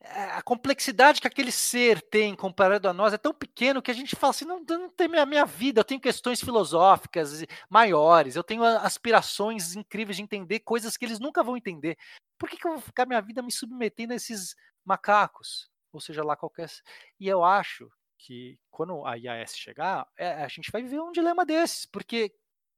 a 0.00 0.42
complexidade 0.42 1.20
que 1.20 1.26
aquele 1.26 1.50
ser 1.50 2.00
tem 2.00 2.34
comparado 2.34 2.88
a 2.88 2.92
nós 2.92 3.12
é 3.12 3.18
tão 3.18 3.34
pequeno 3.34 3.82
que 3.82 3.90
a 3.90 3.94
gente 3.94 4.14
fala 4.14 4.30
assim, 4.30 4.44
não, 4.44 4.60
não 4.60 4.88
tem 4.88 5.08
minha, 5.08 5.26
minha 5.26 5.44
vida, 5.44 5.80
eu 5.80 5.84
tenho 5.84 6.00
questões 6.00 6.40
filosóficas 6.40 7.44
maiores, 7.68 8.36
eu 8.36 8.44
tenho 8.44 8.62
aspirações 8.62 9.74
incríveis 9.74 10.16
de 10.16 10.22
entender 10.22 10.60
coisas 10.60 10.96
que 10.96 11.04
eles 11.04 11.18
nunca 11.18 11.42
vão 11.42 11.56
entender. 11.56 11.98
Por 12.38 12.48
que, 12.48 12.56
que 12.56 12.66
eu 12.66 12.72
vou 12.72 12.80
ficar 12.80 13.06
minha 13.06 13.20
vida 13.20 13.42
me 13.42 13.50
submetendo 13.50 14.12
a 14.12 14.16
esses 14.16 14.54
macacos? 14.84 15.68
Ou 15.92 16.00
seja 16.00 16.22
lá 16.22 16.36
qualquer. 16.36 16.70
E 17.18 17.26
eu 17.26 17.42
acho 17.42 17.90
que 18.18 18.58
quando 18.70 19.04
a 19.04 19.16
IAS 19.16 19.56
chegar, 19.56 20.06
é, 20.16 20.44
a 20.44 20.48
gente 20.48 20.70
vai 20.70 20.82
viver 20.82 21.00
um 21.00 21.12
dilema 21.12 21.44
desses, 21.44 21.86
porque 21.86 22.32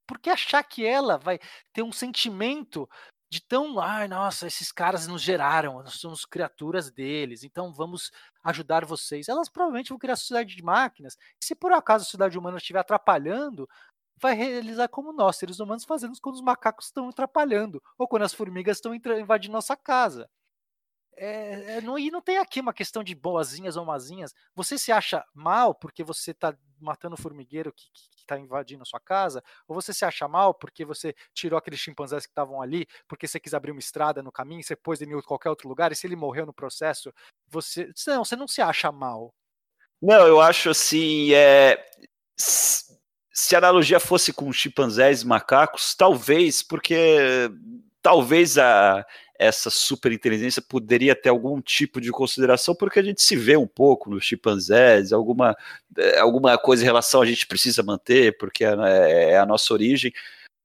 porque 0.06 0.28
achar 0.28 0.64
que 0.64 0.84
ela 0.84 1.16
vai 1.18 1.38
ter 1.72 1.84
um 1.84 1.92
sentimento 1.92 2.88
de 3.30 3.40
tão, 3.40 3.78
ai, 3.80 4.08
nossa, 4.08 4.46
esses 4.46 4.72
caras 4.72 5.06
nos 5.06 5.22
geraram, 5.22 5.74
nós 5.82 5.94
somos 5.94 6.24
criaturas 6.24 6.90
deles, 6.90 7.44
então 7.44 7.72
vamos 7.72 8.10
ajudar 8.42 8.84
vocês. 8.84 9.28
Elas 9.28 9.48
provavelmente 9.48 9.90
vão 9.90 9.98
criar 9.98 10.14
a 10.14 10.16
sociedade 10.16 10.56
de 10.56 10.62
máquinas. 10.62 11.16
E 11.40 11.44
se 11.44 11.54
por 11.54 11.72
acaso 11.72 12.02
a 12.02 12.04
sociedade 12.06 12.36
humana 12.36 12.56
estiver 12.58 12.80
atrapalhando, 12.80 13.68
vai 14.20 14.34
realizar 14.34 14.88
como 14.88 15.12
nós, 15.12 15.36
seres 15.36 15.60
humanos, 15.60 15.84
fazemos 15.84 16.18
quando 16.18 16.34
os 16.36 16.42
macacos 16.42 16.86
estão 16.86 17.08
atrapalhando, 17.08 17.82
ou 17.96 18.08
quando 18.08 18.24
as 18.24 18.34
formigas 18.34 18.78
estão 18.78 18.94
invadindo 18.94 19.52
nossa 19.52 19.76
casa. 19.76 20.28
É, 21.22 21.76
é, 21.76 21.80
não, 21.82 21.98
e 21.98 22.10
não 22.10 22.22
tem 22.22 22.38
aqui 22.38 22.60
uma 22.60 22.72
questão 22.72 23.04
de 23.04 23.14
boazinhas 23.14 23.76
ou 23.76 23.84
mazinhas. 23.84 24.34
Você 24.54 24.78
se 24.78 24.90
acha 24.90 25.22
mal 25.34 25.74
porque 25.74 26.02
você 26.02 26.30
está 26.30 26.56
matando 26.80 27.14
o 27.14 27.20
formigueiro 27.20 27.70
que 27.74 27.90
está 28.16 28.38
invadindo 28.38 28.82
a 28.82 28.86
sua 28.86 28.98
casa? 28.98 29.44
Ou 29.68 29.74
você 29.74 29.92
se 29.92 30.02
acha 30.02 30.26
mal 30.26 30.54
porque 30.54 30.82
você 30.82 31.14
tirou 31.34 31.58
aqueles 31.58 31.78
chimpanzés 31.78 32.24
que 32.24 32.30
estavam 32.30 32.62
ali, 32.62 32.86
porque 33.06 33.28
você 33.28 33.38
quis 33.38 33.52
abrir 33.52 33.70
uma 33.70 33.80
estrada 33.80 34.22
no 34.22 34.32
caminho, 34.32 34.62
você 34.62 34.74
pôs 34.74 35.02
ele 35.02 35.14
em 35.14 35.20
qualquer 35.20 35.50
outro 35.50 35.68
lugar, 35.68 35.92
e 35.92 35.94
se 35.94 36.06
ele 36.06 36.16
morreu 36.16 36.46
no 36.46 36.54
processo, 36.54 37.12
você. 37.46 37.92
Não, 38.06 38.24
você 38.24 38.34
não 38.34 38.48
se 38.48 38.62
acha 38.62 38.90
mal. 38.90 39.34
Não, 40.00 40.26
eu 40.26 40.40
acho 40.40 40.70
assim. 40.70 41.34
É... 41.34 41.86
Se 42.34 43.54
a 43.54 43.58
analogia 43.58 44.00
fosse 44.00 44.32
com 44.32 44.50
chimpanzés 44.50 45.20
e 45.20 45.26
macacos, 45.26 45.94
talvez, 45.94 46.62
porque 46.62 47.50
talvez 48.00 48.56
a, 48.56 49.04
essa 49.40 49.70
superinteligência 49.70 50.60
poderia 50.60 51.16
ter 51.16 51.30
algum 51.30 51.62
tipo 51.62 51.98
de 51.98 52.10
consideração, 52.10 52.74
porque 52.74 52.98
a 52.98 53.02
gente 53.02 53.22
se 53.22 53.34
vê 53.34 53.56
um 53.56 53.66
pouco 53.66 54.10
nos 54.10 54.22
chimpanzés, 54.22 55.14
alguma, 55.14 55.56
é, 55.96 56.18
alguma 56.18 56.58
coisa 56.58 56.82
em 56.82 56.84
relação 56.84 57.22
a 57.22 57.26
gente 57.26 57.46
precisa 57.46 57.82
manter, 57.82 58.36
porque 58.36 58.62
é, 58.62 58.74
é, 58.74 59.30
é 59.30 59.38
a 59.38 59.46
nossa 59.46 59.72
origem, 59.72 60.12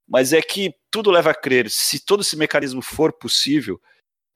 mas 0.05 0.33
é 0.33 0.41
que 0.41 0.75
tudo 0.91 1.09
leva 1.09 1.31
a 1.31 1.33
crer, 1.33 1.69
se 1.69 2.03
todo 2.03 2.19
esse 2.19 2.35
mecanismo 2.35 2.81
for 2.81 3.13
possível, 3.13 3.81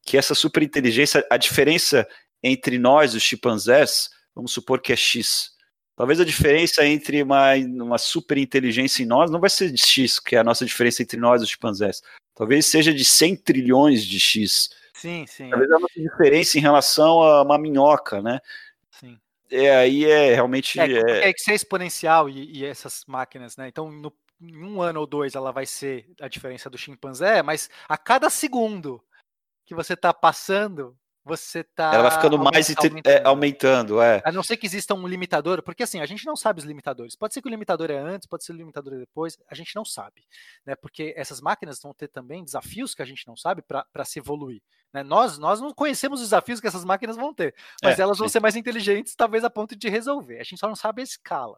que 0.06 0.17
essa 0.17 0.34
superinteligência, 0.34 1.28
a 1.30 1.36
diferença 1.36 2.08
entre 2.41 2.80
nós, 2.80 3.13
os 3.13 3.21
chimpanzés, 3.21 4.10
vamos 4.34 4.54
supor 4.54 4.80
que 4.80 4.93
é 4.93 4.95
X. 4.95 5.52
Talvez 5.97 6.17
a 6.17 6.23
diferença 6.23 6.86
entre 6.86 7.21
uma, 7.21 7.56
uma 7.56 7.97
superinteligência 7.97 9.04
em 9.04 9.06
nós 9.06 9.30
não 9.30 9.41
vai 9.41 9.49
ser 9.49 9.78
X, 9.78 10.17
que 10.17 10.38
é 10.38 10.39
a 10.39 10.45
nossa 10.45 10.65
diferença 10.65 11.04
entre 11.04 11.19
nós, 11.19 11.41
os 11.41 11.49
chimpanzés. 11.49 12.02
Talvez 12.39 12.67
seja 12.67 12.93
de 12.93 13.04
100 13.04 13.36
trilhões 13.36 14.06
de 14.06 14.17
X. 14.17 14.69
Sim, 14.93 15.25
sim. 15.28 15.49
Talvez 15.49 15.69
a 15.69 15.78
nossa 15.78 15.99
diferença 15.99 16.58
em 16.58 16.62
relação 16.62 17.21
a 17.21 17.41
uma 17.41 17.58
minhoca, 17.58 18.21
né? 18.21 18.39
Sim. 18.91 19.19
É, 19.52 19.75
aí 19.75 20.06
é 20.06 20.36
realmente. 20.36 20.80
É, 20.80 20.86
é... 20.86 21.28
é 21.28 21.34
que 21.34 21.41
ser 21.41 21.54
exponencial 21.54 22.30
e, 22.30 22.60
e, 22.60 22.65
essas 22.65 23.04
máquinas, 23.06 23.58
né? 23.58 23.67
Então, 23.67 23.91
no, 23.91 24.13
em 24.39 24.63
um 24.63 24.82
ano 24.82 25.02
ou 25.02 25.06
dois, 25.06 25.36
ela 25.36 25.52
vai 25.52 25.65
ser 25.65 26.10
a 26.21 26.30
diferença 26.30 26.69
do 26.69 26.78
chimpanzé, 26.78 27.43
mas 27.43 27.69
a 27.89 27.97
cada 27.97 28.30
segundo 28.30 29.04
que 29.65 29.75
você 29.75 29.93
está 29.93 30.13
passando, 30.13 30.97
você 31.29 31.63
tá. 31.63 31.93
Ela 31.93 32.09
vai 32.09 32.11
ficando 32.11 32.37
mais 32.37 32.69
aumentando. 32.75 33.07
É, 33.07 33.23
aumentando, 33.23 34.01
é. 34.01 34.21
A 34.25 34.31
não 34.31 34.43
ser 34.43 34.57
que 34.57 34.65
exista 34.65 34.93
um 34.93 35.07
limitador, 35.07 35.61
porque 35.61 35.83
assim, 35.83 36.01
a 36.01 36.05
gente 36.05 36.25
não 36.25 36.35
sabe 36.35 36.59
os 36.59 36.65
limitadores. 36.65 37.15
Pode 37.15 37.33
ser 37.33 37.41
que 37.41 37.47
o 37.47 37.51
limitador 37.51 37.91
é 37.91 37.97
antes, 37.97 38.27
pode 38.27 38.43
ser 38.43 38.51
que 38.51 38.57
o 38.57 38.59
limitador 38.59 38.93
é 38.93 38.97
depois, 38.97 39.37
a 39.47 39.55
gente 39.55 39.75
não 39.75 39.85
sabe. 39.85 40.23
Né? 40.65 40.75
Porque 40.75 41.13
essas 41.15 41.39
máquinas 41.39 41.79
vão 41.81 41.93
ter 41.93 42.07
também 42.07 42.43
desafios 42.43 42.95
que 42.95 43.01
a 43.01 43.05
gente 43.05 43.27
não 43.27 43.37
sabe 43.37 43.61
para 43.61 44.05
se 44.05 44.19
evoluir. 44.19 44.61
Né? 44.93 45.03
Nós, 45.03 45.37
nós 45.37 45.61
não 45.61 45.73
conhecemos 45.73 46.19
os 46.19 46.27
desafios 46.27 46.59
que 46.59 46.67
essas 46.67 46.83
máquinas 46.83 47.15
vão 47.15 47.33
ter, 47.33 47.53
mas 47.83 47.99
é, 47.99 48.01
elas 48.01 48.17
vão 48.17 48.27
sim. 48.27 48.33
ser 48.33 48.39
mais 48.39 48.55
inteligentes, 48.55 49.15
talvez 49.15 49.43
a 49.43 49.49
ponto 49.49 49.75
de 49.75 49.89
resolver. 49.89 50.39
A 50.39 50.43
gente 50.43 50.59
só 50.59 50.67
não 50.67 50.75
sabe 50.75 51.01
a 51.01 51.03
escala. 51.03 51.57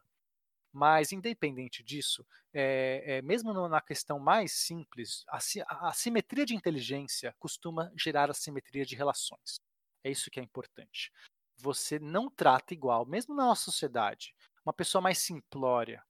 Mas, 0.74 1.12
independente 1.12 1.84
disso, 1.84 2.26
é, 2.54 3.18
é, 3.18 3.22
mesmo 3.22 3.54
na 3.68 3.82
questão 3.82 4.20
mais 4.20 4.54
simples, 4.54 5.26
a, 5.28 5.40
a 5.90 5.94
simetria 5.94 6.46
de 6.46 6.56
inteligência 6.56 7.36
costuma 7.38 7.92
gerar 7.96 8.30
a 8.32 8.34
simetria 8.34 8.86
de 8.86 8.96
relações. 8.96 9.60
É 10.04 10.10
isso 10.10 10.32
que 10.32 10.40
é 10.40 10.44
importante. 10.44 11.12
Você 11.58 12.00
não 12.00 12.30
trata 12.30 12.74
igual, 12.74 13.06
mesmo 13.06 13.36
na 13.36 13.46
nossa 13.46 13.66
sociedade, 13.66 14.34
uma 14.66 14.74
pessoa 14.74 15.02
mais 15.02 15.18
simplória, 15.18 16.04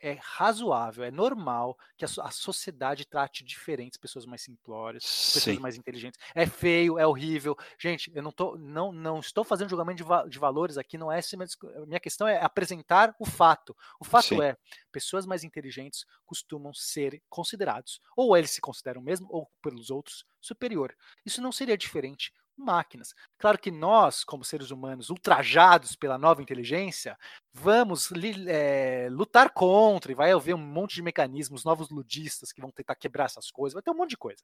é 0.00 0.18
razoável, 0.20 1.04
é 1.04 1.10
normal 1.10 1.76
que 1.96 2.04
a, 2.04 2.08
a 2.22 2.30
sociedade 2.30 3.04
trate 3.04 3.44
diferentes 3.44 3.98
pessoas 3.98 4.24
mais 4.26 4.42
simplórias, 4.42 5.04
pessoas 5.04 5.56
Sim. 5.56 5.60
mais 5.60 5.76
inteligentes. 5.76 6.20
É 6.34 6.46
feio, 6.46 6.98
é 6.98 7.06
horrível. 7.06 7.56
Gente, 7.78 8.10
eu 8.14 8.22
não, 8.22 8.32
tô, 8.32 8.56
não, 8.56 8.92
não 8.92 9.18
estou 9.20 9.44
fazendo 9.44 9.68
julgamento 9.68 9.98
de, 9.98 10.04
va 10.04 10.26
de 10.26 10.38
valores 10.38 10.78
aqui, 10.78 10.96
não 10.96 11.10
é 11.10 11.18
essa 11.18 11.36
minha 11.86 12.00
questão 12.00 12.26
é 12.26 12.42
apresentar 12.42 13.14
o 13.18 13.26
fato. 13.26 13.76
O 14.00 14.04
fato 14.04 14.28
Sim. 14.28 14.42
é, 14.42 14.56
pessoas 14.92 15.26
mais 15.26 15.44
inteligentes 15.44 16.04
costumam 16.24 16.72
ser 16.72 17.22
considerados, 17.28 18.00
ou 18.16 18.36
eles 18.36 18.50
se 18.50 18.60
consideram 18.60 19.02
mesmo, 19.02 19.26
ou 19.30 19.50
pelos 19.62 19.90
outros, 19.90 20.24
superior. 20.40 20.94
Isso 21.24 21.42
não 21.42 21.52
seria 21.52 21.76
diferente 21.76 22.32
máquinas. 22.58 23.14
Claro 23.38 23.58
que 23.58 23.70
nós, 23.70 24.24
como 24.24 24.44
seres 24.44 24.70
humanos 24.70 25.10
ultrajados 25.10 25.94
pela 25.94 26.18
nova 26.18 26.42
inteligência, 26.42 27.16
vamos 27.52 28.10
é, 28.46 29.08
lutar 29.10 29.50
contra 29.50 30.12
e 30.12 30.14
vai 30.14 30.32
haver 30.32 30.54
um 30.54 30.58
monte 30.58 30.96
de 30.96 31.02
mecanismos, 31.02 31.64
novos 31.64 31.88
ludistas 31.90 32.52
que 32.52 32.60
vão 32.60 32.70
tentar 32.70 32.96
quebrar 32.96 33.26
essas 33.26 33.50
coisas, 33.50 33.74
vai 33.74 33.82
ter 33.82 33.90
um 33.90 33.96
monte 33.96 34.10
de 34.10 34.16
coisa. 34.16 34.42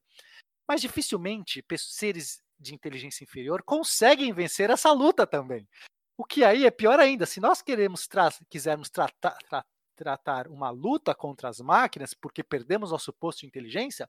Mas 0.66 0.81
dificilmente 0.81 1.64
seres 1.79 2.42
de 2.59 2.74
inteligência 2.74 3.24
inferior 3.24 3.62
conseguem 3.62 4.33
vencer 4.33 4.70
essa 4.70 4.92
luta 4.92 5.27
também. 5.27 5.68
O 6.16 6.24
que 6.24 6.44
aí 6.44 6.64
é 6.64 6.70
pior 6.70 7.00
ainda, 7.00 7.27
se 7.27 7.40
nós 7.40 7.61
queremos 7.61 8.07
tra 8.07 8.31
quisermos 8.48 8.88
tratar, 8.88 9.37
tra 9.48 9.64
tratar 9.96 10.48
uma 10.48 10.70
luta 10.70 11.14
contra 11.14 11.48
as 11.48 11.61
máquinas 11.61 12.14
porque 12.14 12.42
perdemos 12.42 12.90
nosso 12.90 13.12
posto 13.12 13.40
de 13.40 13.46
inteligência, 13.46 14.09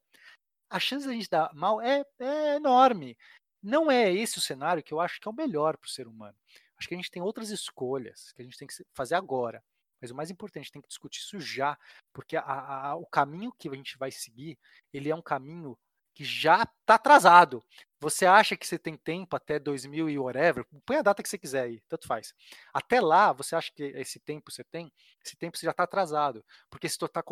a 0.70 0.80
chance 0.80 1.06
de 1.06 1.12
a 1.12 1.16
gente 1.16 1.30
dar 1.30 1.54
mal 1.54 1.82
é, 1.82 2.04
é 2.20 2.56
enorme. 2.56 3.18
Não 3.66 3.90
é 3.90 4.14
esse 4.14 4.38
o 4.38 4.42
cenário 4.42 4.84
que 4.84 4.94
eu 4.94 5.00
acho 5.00 5.20
que 5.20 5.28
é 5.28 5.32
o 5.32 5.34
melhor 5.34 5.76
para 5.76 5.88
o 5.88 5.90
ser 5.90 6.08
humano. 6.08 6.38
Acho 6.78 6.88
que 6.88 6.94
a 6.94 6.98
gente 6.98 7.10
tem 7.10 7.20
outras 7.20 7.50
escolhas 7.50 8.32
que 8.34 8.44
a 8.44 8.46
gente 8.46 8.60
tem 8.60 8.68
que 8.68 8.76
fazer 8.94 9.16
agora. 9.16 9.64
Mas 10.00 10.12
o 10.12 10.16
mais 10.16 10.30
importante, 10.30 10.72
tem 10.72 10.80
que 10.80 10.88
discutir 10.88 11.22
isso 11.22 11.40
já, 11.40 11.76
porque 12.14 12.38
a, 12.38 12.44
a, 12.44 12.96
o 12.96 13.08
caminho 13.08 13.52
que 13.58 13.68
a 13.68 13.74
gente 13.74 13.98
vai 13.98 14.12
seguir, 14.12 14.56
ele 14.94 15.10
é 15.10 15.16
um 15.16 15.22
caminho 15.22 15.76
que 16.14 16.24
já 16.24 16.62
está 16.62 16.94
atrasado. 16.94 17.64
Você 18.06 18.28
acha 18.28 18.56
que 18.56 18.68
você 18.68 18.78
tem 18.78 18.96
tempo 18.96 19.36
até 19.36 19.58
2000 19.58 20.08
e 20.08 20.20
whatever? 20.20 20.64
Põe 20.86 20.98
a 20.98 21.02
data 21.02 21.24
que 21.24 21.28
você 21.28 21.40
quiser 21.40 21.64
aí, 21.64 21.82
tanto 21.90 22.06
faz. 22.06 22.36
Até 22.72 23.02
lá, 23.02 23.34
você 23.34 23.56
acha 23.56 23.72
que 23.74 23.82
esse 23.82 24.20
tempo 24.20 24.52
você 24.52 24.64
tem? 24.64 24.94
Esse 25.26 25.36
tempo 25.36 25.58
você 25.58 25.66
já 25.66 25.72
está 25.72 25.86
atrasado, 25.86 26.46
porque 26.70 26.88
se 26.88 27.00
tá, 27.00 27.24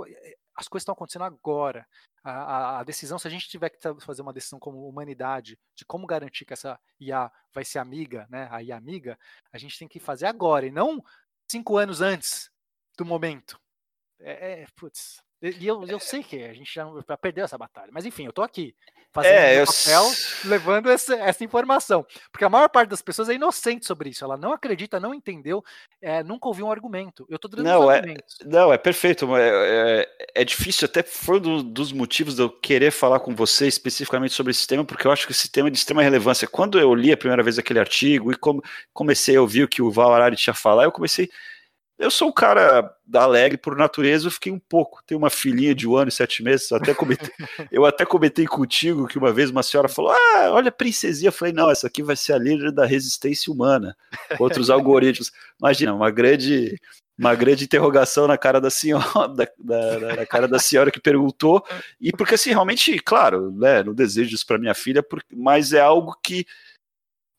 as 0.56 0.68
coisas 0.68 0.82
estão 0.82 0.94
acontecendo 0.94 1.26
agora. 1.26 1.88
A, 2.24 2.32
a, 2.32 2.80
a, 2.80 2.84
decisão, 2.84 3.20
se 3.20 3.28
a 3.28 3.30
gente 3.30 3.48
tiver 3.48 3.70
que 3.70 3.78
fazer 4.00 4.24
uma 4.24 4.34
decisão 4.34 4.58
como 4.58 4.88
humanidade 4.88 5.60
de 5.76 5.86
como 5.86 6.08
garantir 6.08 6.44
que 6.44 6.54
essa 6.54 6.80
IA 7.00 7.32
vai 7.54 7.64
ser 7.64 7.78
amiga, 7.78 8.26
né, 8.28 8.48
a 8.50 8.64
IA 8.64 8.76
amiga, 8.76 9.20
a 9.52 9.60
gente 9.60 9.78
tem 9.78 9.88
que 9.88 10.00
fazer 10.00 10.26
agora 10.26 10.66
e 10.66 10.72
não 10.72 11.04
cinco 11.48 11.78
anos 11.78 12.02
antes 12.02 12.50
do 12.98 13.06
momento. 13.06 13.62
É, 14.20 14.64
é 14.64 14.68
putz, 14.76 15.22
e 15.44 15.68
eu, 15.68 15.84
eu 15.84 16.00
sei 16.00 16.24
que 16.24 16.42
a 16.42 16.54
gente 16.54 16.74
já, 16.74 16.88
já 17.08 17.18
perdeu 17.18 17.44
essa 17.44 17.58
batalha. 17.58 17.90
Mas 17.92 18.06
enfim, 18.06 18.26
eu 18.26 18.32
tô 18.32 18.42
aqui 18.42 18.74
fazendo 19.12 19.34
é, 19.34 19.62
eu... 19.62 19.66
papel, 19.66 20.12
levando 20.46 20.90
essa, 20.90 21.16
essa, 21.16 21.44
informação. 21.44 22.06
Porque 22.32 22.46
a 22.46 22.50
maior 22.50 22.68
parte 22.70 22.90
das 22.90 23.02
pessoas 23.02 23.30
é 23.30 23.36
inocente 23.36 23.86
sobre 23.86 24.10
isso. 24.10 24.24
Ela 24.24 24.38
não 24.38 24.54
acredita, 24.54 25.00
não 25.00 25.14
entendeu, 25.14 25.64
é, 26.02 26.24
nunca 26.24 26.48
ouviu 26.48 26.66
um 26.66 26.72
argumento. 26.72 27.26
Eu 27.30 27.38
tô 27.38 27.48
dando 27.48 27.64
não, 27.64 27.92
é, 27.92 28.02
Não, 28.46 28.74
é 28.74 28.78
perfeito. 28.78 29.36
É, 29.36 30.08
é, 30.34 30.42
é 30.42 30.46
difícil, 30.46 30.86
até 30.86 31.04
foi 31.04 31.40
um 31.40 31.62
dos 31.62 31.92
motivos 31.92 32.36
de 32.36 32.42
eu 32.42 32.50
querer 32.50 32.92
falar 32.92 33.20
com 33.20 33.36
você 33.36 33.68
especificamente 33.68 34.34
sobre 34.34 34.52
esse 34.52 34.66
tema, 34.66 34.84
porque 34.84 35.06
eu 35.06 35.12
acho 35.12 35.28
que 35.28 35.34
esse 35.34 35.52
tema 35.52 35.68
é 35.68 35.72
de 35.72 35.78
extrema 35.78 36.02
relevância. 36.02 36.48
Quando 36.48 36.80
eu 36.80 36.96
li 36.96 37.12
a 37.12 37.18
primeira 37.18 37.44
vez 37.44 37.60
aquele 37.60 37.80
artigo 37.80 38.32
e 38.32 38.36
como 38.36 38.64
comecei 38.94 39.36
a 39.36 39.42
ouvir 39.42 39.64
o 39.64 39.68
que 39.68 39.82
o 39.82 39.92
Val 39.92 40.14
Arari 40.14 40.36
tinha 40.36 40.54
falado, 40.54 40.86
eu 40.86 40.92
comecei 40.92 41.30
eu 42.04 42.12
sou 42.12 42.28
um 42.28 42.32
cara 42.32 42.96
alegre 43.14 43.58
por 43.58 43.76
natureza, 43.76 44.28
eu 44.28 44.32
fiquei 44.32 44.52
um 44.52 44.60
pouco. 44.60 45.02
Tenho 45.06 45.18
uma 45.18 45.30
filhinha 45.30 45.74
de 45.74 45.88
um 45.88 45.96
ano 45.96 46.10
e 46.10 46.12
sete 46.12 46.44
meses, 46.44 46.72
até 46.72 46.94
comentei, 46.94 47.30
eu 47.72 47.86
até 47.86 48.06
comentei 48.06 48.46
contigo 48.46 49.08
que 49.08 49.18
uma 49.18 49.32
vez 49.32 49.50
uma 49.50 49.64
senhora 49.64 49.88
falou: 49.88 50.12
Ah, 50.12 50.50
olha 50.52 50.70
a 50.70 50.72
princesinha. 50.72 51.30
Eu 51.30 51.34
falei: 51.34 51.54
Não, 51.54 51.72
essa 51.72 51.88
aqui 51.88 52.04
vai 52.04 52.16
ser 52.16 52.34
a 52.34 52.38
líder 52.38 52.72
da 52.72 52.86
resistência 52.86 53.52
humana 53.52 53.96
contra 54.38 54.60
os 54.60 54.70
algoritmos. 54.72 55.32
Imagina, 55.60 55.94
uma 55.94 56.12
grande, 56.12 56.80
uma 57.18 57.34
grande 57.36 57.64
interrogação 57.64 58.28
na 58.28 58.38
cara 58.38 58.60
da 58.60 58.70
senhora, 58.70 59.06
da, 59.34 59.48
da, 59.58 60.16
da 60.16 60.26
cara 60.26 60.48
da 60.48 60.60
senhora 60.60 60.92
que 60.92 61.00
perguntou, 61.00 61.66
e 62.02 62.12
porque 62.12 62.36
assim, 62.36 62.50
realmente, 62.50 63.00
claro, 63.00 63.52
né, 63.52 63.82
não 63.82 63.94
desejo 63.94 64.36
isso 64.36 64.46
para 64.46 64.60
minha 64.60 64.74
filha, 64.74 65.04
mas 65.32 65.72
é 65.74 65.80
algo 65.80 66.16
que 66.22 66.46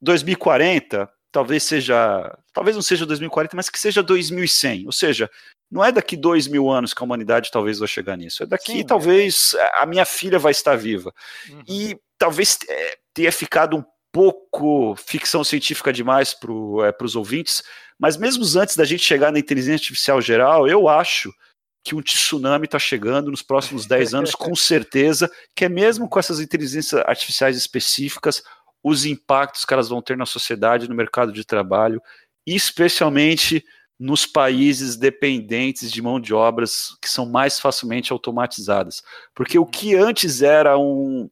2040 0.01 1.09
talvez 1.35 1.65
seja, 1.65 2.39
talvez 2.53 2.77
não 2.77 2.83
seja 2.83 3.05
2040, 3.05 3.57
mas 3.57 3.69
que 3.69 3.77
seja 3.77 4.05
2100, 4.05 4.87
ou 4.87 4.93
seja, 4.93 5.29
não 5.69 5.85
é 5.85 5.91
daqui 5.91 6.17
dois 6.17 6.47
mil 6.47 6.71
anos 6.71 6.95
que 6.95 7.03
a 7.03 7.05
humanidade 7.05 7.51
talvez 7.51 7.81
vai 7.81 7.89
chegar 7.89 8.17
nisso, 8.17 8.45
é 8.45 8.47
daqui 8.47 8.71
Sim, 8.71 8.81
é. 8.83 8.85
talvez 8.85 9.53
é. 9.55 9.83
a 9.83 9.85
minha 9.85 10.05
filha 10.05 10.39
vai 10.39 10.53
estar 10.53 10.77
viva, 10.77 11.13
uhum. 11.51 11.63
e 11.69 11.99
talvez 12.17 12.57
é, 12.69 12.97
tenha 13.13 13.33
ficado 13.33 13.77
um 13.77 13.85
pouco 14.13 14.95
ficção 14.95 15.43
científica 15.43 15.93
demais 15.93 16.33
para 16.33 16.53
é, 16.89 17.05
os 17.05 17.17
ouvintes, 17.17 17.65
mas 17.99 18.17
mesmo 18.17 18.45
antes 18.57 18.77
da 18.77 18.85
gente 18.85 19.03
chegar 19.03 19.33
na 19.33 19.41
inteligência 19.41 19.75
artificial 19.75 20.21
geral, 20.21 20.69
eu 20.69 20.89
acho 20.89 21.35
que 21.83 21.97
um 21.97 22.01
tsunami 22.01 22.67
está 22.67 22.79
chegando 22.79 23.29
nos 23.29 23.43
próximos 23.43 23.87
10 23.87 24.15
anos, 24.15 24.35
com 24.37 24.55
certeza, 24.55 25.29
que 25.55 25.65
é 25.65 25.69
mesmo 25.69 26.09
com 26.09 26.19
essas 26.21 26.39
inteligências 26.39 27.03
artificiais 27.05 27.57
específicas, 27.57 28.43
os 28.85 29.07
impactos 29.07 29.65
que 29.65 29.73
elas 29.73 29.89
vão 29.89 30.03
ter 30.03 30.15
na 30.15 30.27
sociedade, 30.27 30.89
no 30.89 30.95
mercado 30.95 31.33
de 31.33 31.43
trabalho, 31.43 32.03
especialmente 32.47 33.65
nos 33.99 34.27
países 34.27 34.97
dependentes 34.97 35.91
de 35.91 36.03
mão 36.03 36.21
de 36.21 36.35
obras 36.35 36.95
que 37.01 37.09
são 37.09 37.25
mais 37.25 37.59
facilmente 37.59 38.13
automatizadas. 38.13 39.03
Porque 39.35 39.59
o 39.59 39.65
que 39.65 39.95
antes 39.95 40.43
era 40.43 40.77
um 40.77 41.31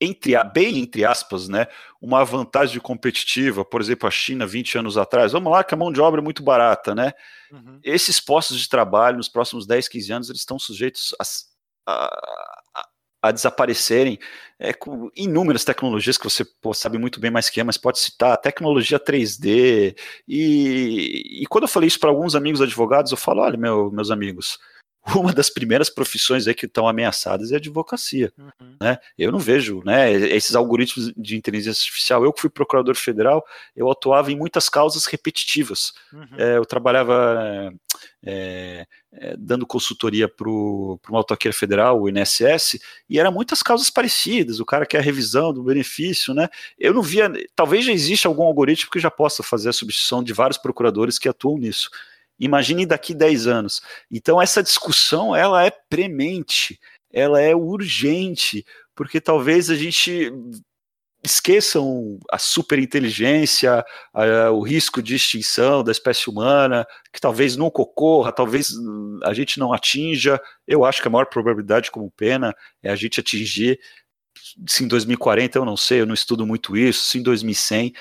entre 0.00 0.32
bem 0.52 0.80
entre 0.80 1.04
aspas, 1.04 1.48
né, 1.48 1.68
uma 2.00 2.24
vantagem 2.24 2.80
competitiva, 2.80 3.64
por 3.64 3.80
exemplo, 3.80 4.08
a 4.08 4.10
China 4.10 4.44
20 4.44 4.78
anos 4.78 4.98
atrás, 4.98 5.30
vamos 5.30 5.52
lá 5.52 5.62
que 5.62 5.74
a 5.74 5.76
mão 5.76 5.92
de 5.92 6.00
obra 6.00 6.20
é 6.20 6.24
muito 6.24 6.42
barata, 6.42 6.92
né? 6.92 7.12
Uhum. 7.52 7.78
Esses 7.84 8.18
postos 8.18 8.58
de 8.58 8.68
trabalho 8.68 9.18
nos 9.18 9.28
próximos 9.28 9.64
10, 9.64 9.86
15 9.86 10.12
anos, 10.12 10.28
eles 10.28 10.40
estão 10.40 10.58
sujeitos 10.58 11.14
a, 11.20 11.92
a, 11.92 12.51
a 13.22 13.30
desaparecerem 13.30 14.18
é, 14.58 14.72
com 14.72 15.10
inúmeras 15.16 15.64
tecnologias 15.64 16.18
que 16.18 16.24
você 16.24 16.44
pô, 16.44 16.74
sabe 16.74 16.98
muito 16.98 17.20
bem 17.20 17.30
mais 17.30 17.48
que 17.48 17.60
é, 17.60 17.64
mas 17.64 17.76
pode 17.76 18.00
citar 18.00 18.36
tecnologia 18.36 18.98
3D. 18.98 19.96
E, 20.26 21.42
e 21.42 21.46
quando 21.46 21.64
eu 21.64 21.68
falei 21.68 21.86
isso 21.86 22.00
para 22.00 22.10
alguns 22.10 22.34
amigos 22.34 22.60
advogados, 22.60 23.12
eu 23.12 23.16
falo: 23.16 23.42
olha, 23.42 23.56
meu, 23.56 23.90
meus 23.92 24.10
amigos, 24.10 24.58
uma 25.16 25.32
das 25.32 25.50
primeiras 25.50 25.90
profissões 25.90 26.46
aí 26.46 26.54
que 26.54 26.66
estão 26.66 26.86
ameaçadas 26.86 27.50
é 27.50 27.54
a 27.54 27.58
advocacia. 27.58 28.32
Uhum. 28.38 28.76
Né? 28.80 28.98
Eu 29.18 29.32
não 29.32 29.38
vejo 29.38 29.82
né, 29.84 30.12
esses 30.12 30.54
algoritmos 30.54 31.12
de 31.16 31.36
inteligência 31.36 31.80
artificial. 31.80 32.24
Eu 32.24 32.32
que 32.32 32.40
fui 32.40 32.50
procurador 32.50 32.94
federal, 32.94 33.44
eu 33.74 33.90
atuava 33.90 34.30
em 34.30 34.36
muitas 34.36 34.68
causas 34.68 35.06
repetitivas. 35.06 35.92
Uhum. 36.12 36.28
É, 36.38 36.56
eu 36.56 36.64
trabalhava 36.64 37.72
é, 38.24 38.86
é, 39.12 39.36
dando 39.36 39.66
consultoria 39.66 40.28
para 40.28 40.48
uma 40.48 41.18
autarquia 41.18 41.52
federal, 41.52 42.00
o 42.00 42.08
INSS, 42.08 42.78
e 43.10 43.18
eram 43.18 43.32
muitas 43.32 43.62
causas 43.62 43.90
parecidas. 43.90 44.60
O 44.60 44.64
cara 44.64 44.86
quer 44.86 44.98
a 44.98 45.02
revisão 45.02 45.52
do 45.52 45.64
benefício, 45.64 46.32
né? 46.32 46.48
Eu 46.78 46.94
não 46.94 47.02
via. 47.02 47.30
Talvez 47.56 47.84
já 47.84 47.92
exista 47.92 48.28
algum 48.28 48.44
algoritmo 48.44 48.90
que 48.90 49.00
já 49.00 49.10
possa 49.10 49.42
fazer 49.42 49.70
a 49.70 49.72
substituição 49.72 50.22
de 50.22 50.32
vários 50.32 50.58
procuradores 50.58 51.18
que 51.18 51.28
atuam 51.28 51.58
nisso. 51.58 51.90
Imagine 52.44 52.84
daqui 52.84 53.14
10 53.14 53.46
anos. 53.46 53.80
Então 54.10 54.42
essa 54.42 54.62
discussão 54.62 55.34
ela 55.34 55.64
é 55.64 55.70
premente, 55.70 56.78
ela 57.12 57.40
é 57.40 57.54
urgente, 57.54 58.66
porque 58.94 59.20
talvez 59.20 59.70
a 59.70 59.76
gente 59.76 60.32
esqueçam 61.24 62.18
a 62.32 62.36
superinteligência, 62.36 63.84
a, 64.12 64.50
o 64.50 64.60
risco 64.60 65.00
de 65.00 65.14
extinção 65.14 65.84
da 65.84 65.92
espécie 65.92 66.28
humana, 66.28 66.84
que 67.12 67.20
talvez 67.20 67.56
nunca 67.56 67.80
ocorra, 67.80 68.32
talvez 68.32 68.72
a 69.22 69.32
gente 69.32 69.60
não 69.60 69.72
atinja. 69.72 70.40
Eu 70.66 70.84
acho 70.84 71.00
que 71.00 71.06
a 71.06 71.10
maior 71.10 71.26
probabilidade, 71.26 71.92
como 71.92 72.10
pena, 72.10 72.52
é 72.82 72.90
a 72.90 72.96
gente 72.96 73.20
atingir 73.20 73.78
se 74.66 74.82
em 74.82 74.88
2040, 74.88 75.58
eu 75.58 75.64
não 75.64 75.76
sei, 75.76 76.00
eu 76.00 76.06
não 76.06 76.14
estudo 76.14 76.46
muito 76.46 76.76
isso, 76.76 77.04
se 77.04 77.18
em 77.18 77.22
2100, 77.22 77.92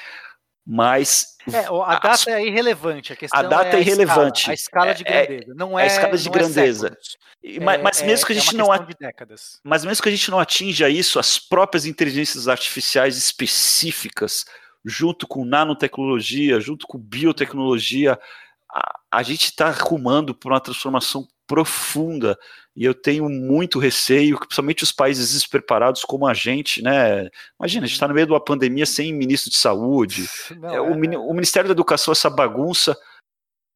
mas 0.66 1.38
é, 1.52 1.66
a 1.66 2.00
data 2.00 2.30
a, 2.30 2.40
é 2.40 2.46
irrelevante, 2.46 3.14
a 3.14 3.16
questão 3.16 3.40
a 3.40 3.44
data 3.44 3.76
é, 3.76 3.80
é 3.80 3.82
irrelevante. 3.82 4.52
A 4.52 4.54
escala, 4.54 4.88
a 4.88 4.92
escala 4.92 4.94
de 4.94 5.04
é, 5.06 5.26
grandeza, 5.26 5.54
não 5.56 5.80
é 5.80 5.84
a 5.84 5.88
escala 5.88 6.18
de 6.18 6.30
grandeza. 6.30 6.98
É 7.44 7.60
mas, 7.60 7.82
mas 7.82 8.02
mesmo 8.04 8.26
que 8.28 8.34
a 8.34 8.36
gente 8.36 8.56
não 8.56 8.68
mas 9.64 9.84
mesmo 9.84 10.04
que 10.04 10.10
a 10.10 10.12
gente 10.12 10.30
não 10.30 10.40
atinja 10.40 10.88
isso, 10.88 11.20
as 11.20 11.40
próprias 11.40 11.86
inteligências 11.86 12.48
artificiais 12.48 13.18
específicas, 13.18 14.46
junto 14.86 15.28
com 15.28 15.44
nanotecnologia, 15.44 16.60
junto 16.60 16.86
com 16.86 17.00
biotecnologia, 17.00 18.20
a, 18.72 19.00
a 19.12 19.24
gente 19.24 19.46
está 19.46 19.68
arrumando 19.68 20.36
para 20.36 20.54
uma 20.54 20.62
transformação 20.62 21.28
profunda 21.48 22.38
e 22.76 22.86
eu 22.86 22.94
tenho 22.94 23.28
muito 23.30 23.80
receio 23.80 24.40
que 24.40 24.48
principalmente 24.48 24.84
os 24.84 24.92
países 24.92 25.34
despreparados 25.34 26.04
como 26.06 26.26
a 26.26 26.34
gente, 26.34 26.82
né? 26.82 27.30
Imagina, 27.60 27.84
a 27.84 27.88
gente 27.88 27.96
está 27.96 28.08
no 28.08 28.14
meio 28.14 28.26
de 28.26 28.32
uma 28.32 28.44
pandemia 28.44 28.86
sem 28.86 29.14
ministro 29.14 29.52
de 29.52 29.58
saúde, 29.58 30.28
Não, 30.58 30.70
é, 30.70 30.80
o, 30.80 30.88
é... 30.88 31.18
o, 31.18 31.34
Ministério 31.34 31.68
da 31.68 31.74
Educação, 31.74 32.14
essa 32.14 32.30
bagunça. 32.30 32.98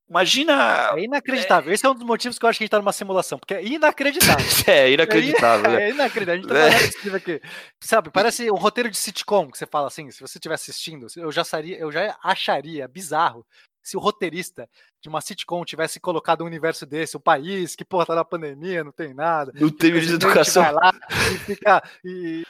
Imagina. 0.07 0.91
É 0.95 1.03
inacreditável. 1.03 1.71
É... 1.71 1.73
Esse 1.73 1.85
é 1.85 1.89
um 1.89 1.95
dos 1.95 2.03
motivos 2.03 2.37
que 2.37 2.45
eu 2.45 2.49
acho 2.49 2.57
que 2.57 2.63
a 2.63 2.65
gente 2.65 2.69
está 2.69 2.77
numa 2.77 2.93
simulação, 2.93 3.37
porque 3.37 3.55
é 3.55 3.65
inacreditável. 3.65 4.45
é, 4.67 4.91
inacreditável. 4.91 5.71
É, 5.71 5.83
é 5.83 5.89
inacreditável. 5.89 6.55
A 6.55 6.69
gente 6.69 7.01
tá 7.01 7.09
é. 7.09 7.15
aqui. 7.15 7.41
Sabe, 7.81 8.11
parece 8.11 8.49
um 8.49 8.55
roteiro 8.55 8.89
de 8.89 8.97
sitcom 8.97 9.51
que 9.51 9.57
você 9.57 9.65
fala 9.65 9.87
assim. 9.87 10.09
Se 10.11 10.21
você 10.21 10.37
estiver 10.37 10.55
assistindo, 10.55 11.07
eu 11.17 11.31
já, 11.31 11.43
saria, 11.43 11.77
eu 11.77 11.91
já 11.91 12.17
acharia 12.23 12.87
bizarro 12.87 13.45
se 13.85 13.95
o 13.95 13.99
roteirista 13.99 14.67
de 14.99 15.07
uma 15.07 15.21
sitcom 15.21 15.63
tivesse 15.63 15.99
colocado 15.99 16.43
um 16.43 16.47
universo 16.47 16.87
desse, 16.87 17.15
um 17.15 17.19
país 17.19 17.75
que, 17.75 17.85
porra, 17.85 18.07
tá 18.07 18.15
na 18.15 18.25
pandemia, 18.25 18.83
não 18.83 18.91
tem 18.91 19.13
nada. 19.13 19.51
Não 19.53 19.69
tem 19.69 19.93
de 19.93 20.15
educação. 20.15 20.63
Vai 20.63 20.73
lá 20.73 20.93
e 21.31 21.37
fica. 21.37 21.83
E... 22.03 22.43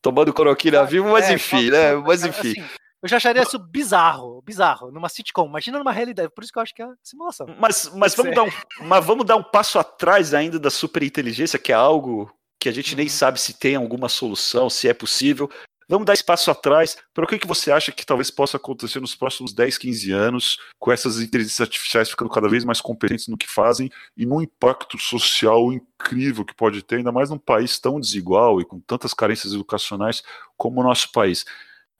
Tomando 0.00 0.32
coroquina 0.32 0.84
vivo, 0.84 1.10
mas 1.10 1.28
é, 1.28 1.34
enfim, 1.34 1.70
né? 1.70 1.96
Mas 1.96 2.24
enfim. 2.24 2.52
Assim, 2.52 2.64
eu 3.02 3.08
já 3.08 3.16
acharia 3.16 3.42
isso 3.42 3.58
bizarro, 3.58 4.40
bizarro, 4.42 4.92
numa 4.92 5.08
sitcom. 5.08 5.46
Imagina 5.46 5.78
numa 5.78 5.92
realidade, 5.92 6.30
por 6.32 6.44
isso 6.44 6.52
que 6.52 6.58
eu 6.58 6.62
acho 6.62 6.74
que 6.74 6.82
é 6.82 6.88
simulação. 7.02 7.48
Mas, 7.58 7.90
mas, 7.92 8.14
vamos, 8.14 8.34
dar 8.34 8.44
um, 8.44 8.50
mas 8.82 9.04
vamos 9.04 9.26
dar 9.26 9.36
um 9.36 9.42
passo 9.42 9.80
atrás 9.80 10.32
ainda 10.32 10.58
da 10.58 10.70
superinteligência, 10.70 11.58
que 11.58 11.72
é 11.72 11.74
algo 11.74 12.32
que 12.60 12.68
a 12.68 12.72
gente 12.72 12.94
nem 12.94 13.06
uhum. 13.06 13.10
sabe 13.10 13.40
se 13.40 13.54
tem 13.54 13.74
alguma 13.74 14.08
solução, 14.08 14.70
se 14.70 14.88
é 14.88 14.94
possível. 14.94 15.50
Vamos 15.88 16.04
dar 16.04 16.14
espaço 16.14 16.50
atrás 16.50 16.96
para 17.14 17.24
o 17.24 17.28
que, 17.28 17.38
que 17.38 17.46
você 17.46 17.70
acha 17.70 17.92
que 17.92 18.04
talvez 18.04 18.28
possa 18.28 18.56
acontecer 18.56 19.00
nos 19.00 19.14
próximos 19.14 19.52
10, 19.52 19.78
15 19.78 20.10
anos, 20.10 20.58
com 20.80 20.90
essas 20.90 21.20
inteligências 21.20 21.60
artificiais 21.60 22.10
ficando 22.10 22.30
cada 22.30 22.48
vez 22.48 22.64
mais 22.64 22.80
competentes 22.80 23.28
no 23.28 23.36
que 23.36 23.48
fazem 23.48 23.88
e 24.16 24.26
no 24.26 24.42
impacto 24.42 24.98
social 24.98 25.72
incrível 25.72 26.44
que 26.44 26.54
pode 26.54 26.82
ter, 26.82 26.96
ainda 26.96 27.12
mais 27.12 27.30
num 27.30 27.38
país 27.38 27.78
tão 27.78 28.00
desigual 28.00 28.60
e 28.60 28.64
com 28.64 28.80
tantas 28.80 29.14
carências 29.14 29.52
educacionais 29.52 30.22
como 30.56 30.80
o 30.80 30.84
nosso 30.84 31.12
país. 31.12 31.44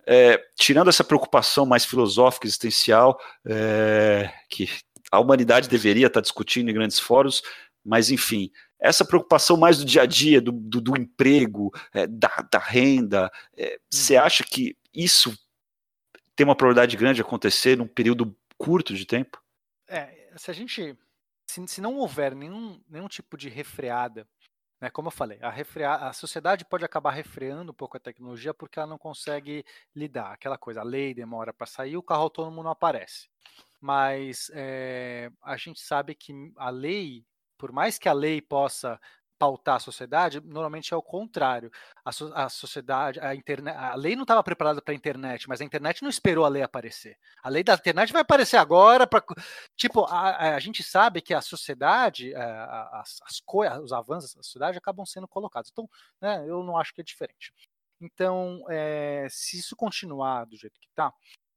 É, 0.04 0.40
tirando 0.56 0.88
essa 0.88 1.04
preocupação 1.04 1.64
mais 1.64 1.84
filosófica, 1.84 2.46
existencial, 2.46 3.20
é, 3.44 4.32
que 4.48 4.68
a 5.12 5.20
humanidade 5.20 5.68
deveria 5.68 6.08
estar 6.08 6.20
discutindo 6.20 6.70
em 6.70 6.74
grandes 6.74 6.98
fóruns, 6.98 7.42
mas 7.84 8.10
enfim, 8.10 8.50
essa 8.78 9.04
preocupação 9.04 9.56
mais 9.56 9.78
do 9.78 9.84
dia 9.84 10.02
a 10.02 10.06
dia, 10.06 10.40
do, 10.40 10.52
do, 10.52 10.80
do 10.80 10.96
emprego, 10.96 11.70
é, 11.92 12.06
da, 12.06 12.46
da, 12.50 12.58
renda, 12.58 13.30
é, 13.56 13.80
você 13.90 14.16
uhum. 14.16 14.22
acha 14.22 14.44
que 14.44 14.76
isso 14.92 15.36
tem 16.34 16.44
uma 16.44 16.54
probabilidade 16.54 16.96
grande 16.96 17.16
de 17.16 17.22
acontecer 17.22 17.76
num 17.76 17.88
período 17.88 18.36
curto 18.58 18.94
de 18.94 19.06
tempo? 19.06 19.42
É, 19.88 20.30
se 20.36 20.50
a 20.50 20.54
gente. 20.54 20.96
Se, 21.48 21.64
se 21.68 21.80
não 21.80 21.96
houver 21.96 22.34
nenhum, 22.34 22.82
nenhum 22.88 23.06
tipo 23.06 23.36
de 23.36 23.48
refreada, 23.48 24.28
né, 24.80 24.90
como 24.90 25.08
eu 25.08 25.12
falei, 25.12 25.38
a, 25.40 25.48
refrear, 25.48 26.02
a 26.02 26.12
sociedade 26.12 26.64
pode 26.64 26.84
acabar 26.84 27.12
refreando 27.12 27.70
um 27.70 27.74
pouco 27.74 27.96
a 27.96 28.00
tecnologia 28.00 28.52
porque 28.52 28.78
ela 28.78 28.88
não 28.88 28.98
consegue 28.98 29.64
lidar. 29.94 30.32
Aquela 30.32 30.58
coisa, 30.58 30.80
a 30.80 30.84
lei 30.84 31.14
demora 31.14 31.52
para 31.52 31.66
sair, 31.66 31.96
o 31.96 32.02
carro 32.02 32.22
autônomo 32.24 32.62
não 32.62 32.70
aparece. 32.70 33.28
Mas 33.80 34.50
é, 34.54 35.30
a 35.42 35.56
gente 35.56 35.80
sabe 35.80 36.14
que 36.14 36.32
a 36.56 36.68
lei 36.68 37.24
por 37.58 37.72
mais 37.72 37.98
que 37.98 38.08
a 38.08 38.12
lei 38.12 38.40
possa 38.40 39.00
pautar 39.38 39.76
a 39.76 39.80
sociedade, 39.80 40.40
normalmente 40.40 40.92
é 40.92 40.96
o 40.96 41.02
contrário. 41.02 41.70
A, 42.04 42.12
so, 42.12 42.32
a 42.34 42.48
sociedade, 42.48 43.20
a 43.20 43.34
internet, 43.34 43.76
a 43.76 43.94
lei 43.94 44.16
não 44.16 44.22
estava 44.22 44.42
preparada 44.42 44.80
para 44.80 44.92
a 44.92 44.96
internet, 44.96 45.48
mas 45.48 45.60
a 45.60 45.64
internet 45.64 46.02
não 46.02 46.08
esperou 46.08 46.44
a 46.44 46.48
lei 46.48 46.62
aparecer. 46.62 47.18
A 47.42 47.48
lei 47.48 47.62
da 47.62 47.74
internet 47.74 48.12
vai 48.12 48.22
aparecer 48.22 48.56
agora 48.56 49.06
para, 49.06 49.22
tipo, 49.76 50.04
a, 50.04 50.54
a, 50.54 50.60
gente 50.60 50.82
sabe 50.82 51.20
que 51.20 51.34
a 51.34 51.40
sociedade, 51.40 52.32
eh, 52.32 52.66
as, 52.92 53.20
as 53.22 53.40
coisas, 53.40 53.78
os 53.78 53.92
avanços 53.92 54.34
da 54.34 54.42
sociedade 54.42 54.78
acabam 54.78 55.04
sendo 55.04 55.28
colocados. 55.28 55.70
Então, 55.70 55.88
né, 56.20 56.44
eu 56.48 56.62
não 56.62 56.76
acho 56.76 56.94
que 56.94 57.00
é 57.00 57.04
diferente. 57.04 57.52
Então, 58.00 58.64
é, 58.68 59.26
se 59.30 59.58
isso 59.58 59.74
continuar 59.74 60.44
do 60.44 60.56
jeito 60.56 60.78
que 60.80 60.88
está, 60.88 61.12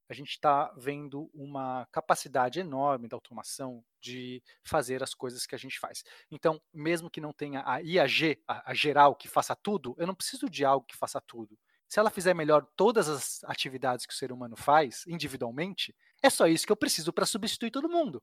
a 0.09 0.13
gente 0.13 0.31
está 0.31 0.73
vendo 0.75 1.29
uma 1.33 1.87
capacidade 1.91 2.59
enorme 2.59 3.07
da 3.07 3.15
automação 3.15 3.85
de 4.01 4.41
fazer 4.63 5.03
as 5.03 5.13
coisas 5.13 5.45
que 5.45 5.53
a 5.53 5.57
gente 5.57 5.79
faz. 5.79 6.03
Então, 6.31 6.59
mesmo 6.73 7.11
que 7.11 7.21
não 7.21 7.31
tenha 7.31 7.63
a 7.63 7.79
IAG, 7.79 8.41
a, 8.47 8.71
a 8.71 8.73
geral, 8.73 9.15
que 9.15 9.27
faça 9.27 9.55
tudo, 9.55 9.95
eu 9.99 10.07
não 10.07 10.15
preciso 10.15 10.49
de 10.49 10.65
algo 10.65 10.85
que 10.87 10.97
faça 10.97 11.21
tudo. 11.21 11.55
Se 11.87 11.99
ela 11.99 12.09
fizer 12.09 12.33
melhor 12.33 12.65
todas 12.75 13.07
as 13.07 13.43
atividades 13.43 14.07
que 14.07 14.13
o 14.13 14.17
ser 14.17 14.31
humano 14.31 14.55
faz, 14.55 15.05
individualmente, 15.07 15.95
é 16.23 16.29
só 16.29 16.47
isso 16.47 16.65
que 16.65 16.71
eu 16.71 16.77
preciso 16.77 17.13
para 17.13 17.25
substituir 17.25 17.69
todo 17.69 17.87
mundo. 17.87 18.21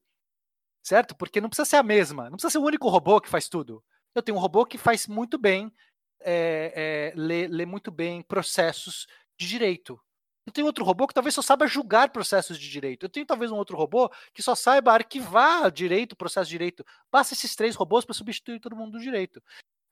Certo? 0.83 1.14
Porque 1.16 1.40
não 1.40 1.49
precisa 1.49 1.66
ser 1.66 1.77
a 1.77 1.83
mesma, 1.85 2.25
não 2.25 2.33
precisa 2.33 2.51
ser 2.51 2.59
o 2.59 2.64
único 2.64 2.88
robô 2.88 3.20
que 3.20 3.29
faz 3.29 3.49
tudo. 3.49 3.83
Eu 4.12 4.22
tenho 4.22 4.38
um 4.38 4.40
robô 4.40 4.66
que 4.66 4.79
faz 4.79 5.07
muito 5.07 5.38
bem, 5.38 5.72
é, 6.20 7.12
é, 7.14 7.20
lê, 7.20 7.46
lê 7.46 7.64
muito 7.64 7.92
bem 7.92 8.22
processos 8.22 9.07
de 9.38 9.46
direito. 9.46 10.01
Eu 10.46 10.52
tenho 10.52 10.66
outro 10.66 10.85
robô 10.85 11.09
que 11.09 11.12
talvez 11.12 11.35
só 11.35 11.42
saiba 11.42 11.66
julgar 11.66 12.11
processos 12.11 12.56
de 12.59 12.70
direito. 12.70 13.04
Eu 13.04 13.11
tenho 13.11 13.26
talvez 13.26 13.50
um 13.50 13.56
outro 13.56 13.76
robô 13.76 14.09
que 14.32 14.42
só 14.42 14.54
saiba 14.54 14.92
arquivar 14.92 15.70
direito, 15.72 16.14
processo 16.14 16.46
de 16.46 16.52
direito. 16.52 16.87
Basta 17.11 17.35
esses 17.35 17.56
três 17.56 17.74
robôs 17.74 18.04
para 18.04 18.14
substituir 18.14 18.61
todo 18.61 18.76
mundo 18.76 18.92
do 18.92 19.00
direito. 19.00 19.42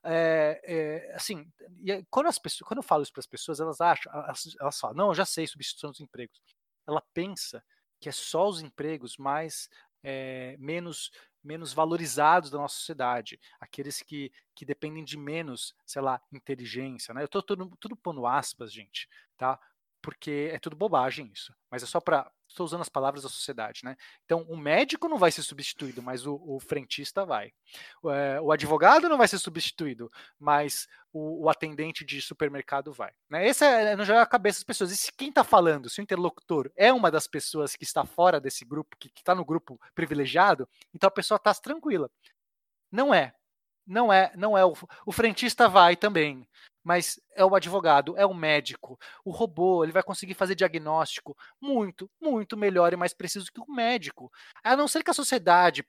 É, 0.01 0.61
é, 0.63 1.15
assim, 1.15 1.45
quando, 2.09 2.27
as 2.27 2.39
pessoas, 2.39 2.67
quando 2.67 2.77
eu 2.77 2.83
falo 2.83 3.03
isso 3.03 3.11
para 3.11 3.19
as 3.19 3.27
pessoas, 3.27 3.59
elas 3.59 3.81
acham, 3.81 4.11
elas, 4.13 4.55
elas 4.59 4.79
falam, 4.79 4.95
não, 4.95 5.07
eu 5.09 5.15
já 5.15 5.25
sei 5.25 5.45
substituição 5.45 5.91
dos 5.91 5.99
empregos. 5.99 6.41
Ela 6.87 7.03
pensa 7.13 7.61
que 7.99 8.07
é 8.07 8.11
só 8.11 8.47
os 8.47 8.61
empregos 8.61 9.17
mais 9.17 9.67
é, 10.03 10.55
menos 10.57 11.11
menos 11.45 11.71
valorizados 11.71 12.49
da 12.49 12.57
nossa 12.57 12.75
sociedade, 12.75 13.39
aqueles 13.59 14.01
que, 14.01 14.31
que 14.55 14.65
dependem 14.65 15.03
de 15.03 15.15
menos, 15.15 15.75
sei 15.85 16.01
lá, 16.01 16.19
inteligência, 16.33 17.13
né? 17.13 17.21
Eu 17.21 17.25
estou 17.25 17.43
tudo, 17.43 17.71
tudo 17.79 17.95
pondo 17.95 18.25
aspas, 18.25 18.73
gente, 18.73 19.07
tá? 19.37 19.59
Porque 20.05 20.51
é 20.53 20.59
tudo 20.59 20.75
bobagem 20.75 21.31
isso. 21.33 21.51
Mas 21.67 21.81
é 21.81 21.87
só 21.87 21.99
para. 21.99 22.31
Estou 22.47 22.63
usando 22.63 22.81
as 22.81 22.89
palavras 22.89 23.23
da 23.23 23.27
sociedade, 23.27 23.81
né? 23.83 23.97
Então, 24.23 24.43
o 24.47 24.55
médico 24.55 25.09
não 25.09 25.17
vai 25.17 25.31
ser 25.31 25.41
substituído, 25.41 25.99
mas 25.99 26.27
o, 26.27 26.39
o 26.45 26.59
frentista 26.59 27.25
vai. 27.25 27.51
O, 28.03 28.11
é, 28.11 28.39
o, 28.39 28.51
advogado 28.51 29.09
não 29.09 29.17
vai 29.17 29.27
ser 29.27 29.39
substituído, 29.39 30.11
mas 30.37 30.87
o, 31.11 31.45
o 31.45 31.49
atendente 31.49 32.05
de 32.05 32.21
supermercado 32.21 32.93
vai. 32.93 33.11
Né? 33.27 33.47
Esse 33.47 33.65
é, 33.65 33.93
é 33.93 33.95
no 33.95 34.05
geral, 34.05 34.21
a 34.21 34.27
cabeça 34.27 34.59
das 34.59 34.63
pessoas. 34.63 34.91
E 34.91 34.95
se 34.95 35.11
quem 35.11 35.29
está 35.29 35.43
falando, 35.43 35.89
se 35.89 35.99
o 35.99 36.03
interlocutor 36.03 36.71
é 36.75 36.93
uma 36.93 37.09
das 37.09 37.25
pessoas 37.25 37.75
que 37.75 37.83
está 37.83 38.05
fora 38.05 38.39
desse 38.39 38.63
grupo, 38.63 38.95
que 38.99 39.09
está 39.17 39.33
no 39.33 39.43
grupo 39.43 39.81
privilegiado, 39.95 40.69
então 40.93 41.07
a 41.07 41.11
pessoa 41.11 41.37
está 41.37 41.51
tranquila. 41.55 42.11
Não 42.91 43.11
é. 43.11 43.33
Não 43.87 44.13
é, 44.13 44.31
não 44.35 44.55
é. 44.55 44.63
O, 44.63 44.73
o 45.03 45.11
frentista 45.11 45.67
vai 45.67 45.95
também 45.95 46.47
mas 46.85 47.19
é 47.35 47.43
o 47.43 47.55
advogado, 47.55 48.15
é 48.15 48.25
o 48.27 48.33
médico. 48.33 48.97
O 49.25 49.31
robô, 49.31 49.83
ele 49.83 49.91
vai 49.91 50.03
conseguir 50.03 50.35
fazer 50.35 50.53
diagnóstico 50.53 51.35
muito, 51.59 52.09
muito 52.21 52.55
melhor 52.55 52.93
e 52.93 52.95
mais 52.95 53.11
preciso 53.11 53.51
que 53.51 53.59
o 53.59 53.65
médico. 53.73 54.31
A 54.63 54.77
não 54.77 54.87
ser 54.87 55.03
que 55.03 55.09
a 55.09 55.13
sociedade 55.13 55.83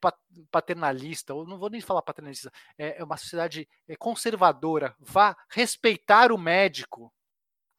paternalista, 0.51 1.35
ou 1.35 1.47
não 1.47 1.59
vou 1.59 1.69
nem 1.69 1.83
falar 1.83 2.01
paternalista, 2.01 2.51
é, 2.79 2.99
é 2.99 3.05
uma 3.05 3.19
sociedade 3.19 3.69
é, 3.87 3.95
conservadora, 3.95 4.97
vá 4.99 5.37
respeitar 5.51 6.33
o 6.33 6.39
médico 6.39 7.13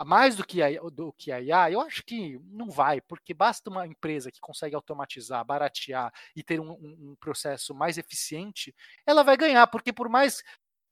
mais 0.06 0.36
do 0.36 0.46
que, 0.46 0.62
a, 0.62 0.70
do 0.92 1.12
que 1.14 1.32
a 1.32 1.42
IA, 1.42 1.72
eu 1.72 1.82
acho 1.82 2.04
que 2.04 2.40
não 2.52 2.70
vai, 2.70 3.02
porque 3.02 3.34
basta 3.34 3.68
uma 3.68 3.88
empresa 3.88 4.32
que 4.32 4.40
consegue 4.40 4.76
automatizar, 4.76 5.44
baratear 5.44 6.14
e 6.36 6.44
ter 6.44 6.60
um, 6.60 6.72
um, 6.72 7.16
processo 7.20 7.74
mais 7.74 7.98
eficiente, 7.98 8.76
ela 9.08 9.24
vai 9.24 9.36
ganhar, 9.36 9.66
porque 9.66 9.92
por 9.92 10.08
mais 10.08 10.44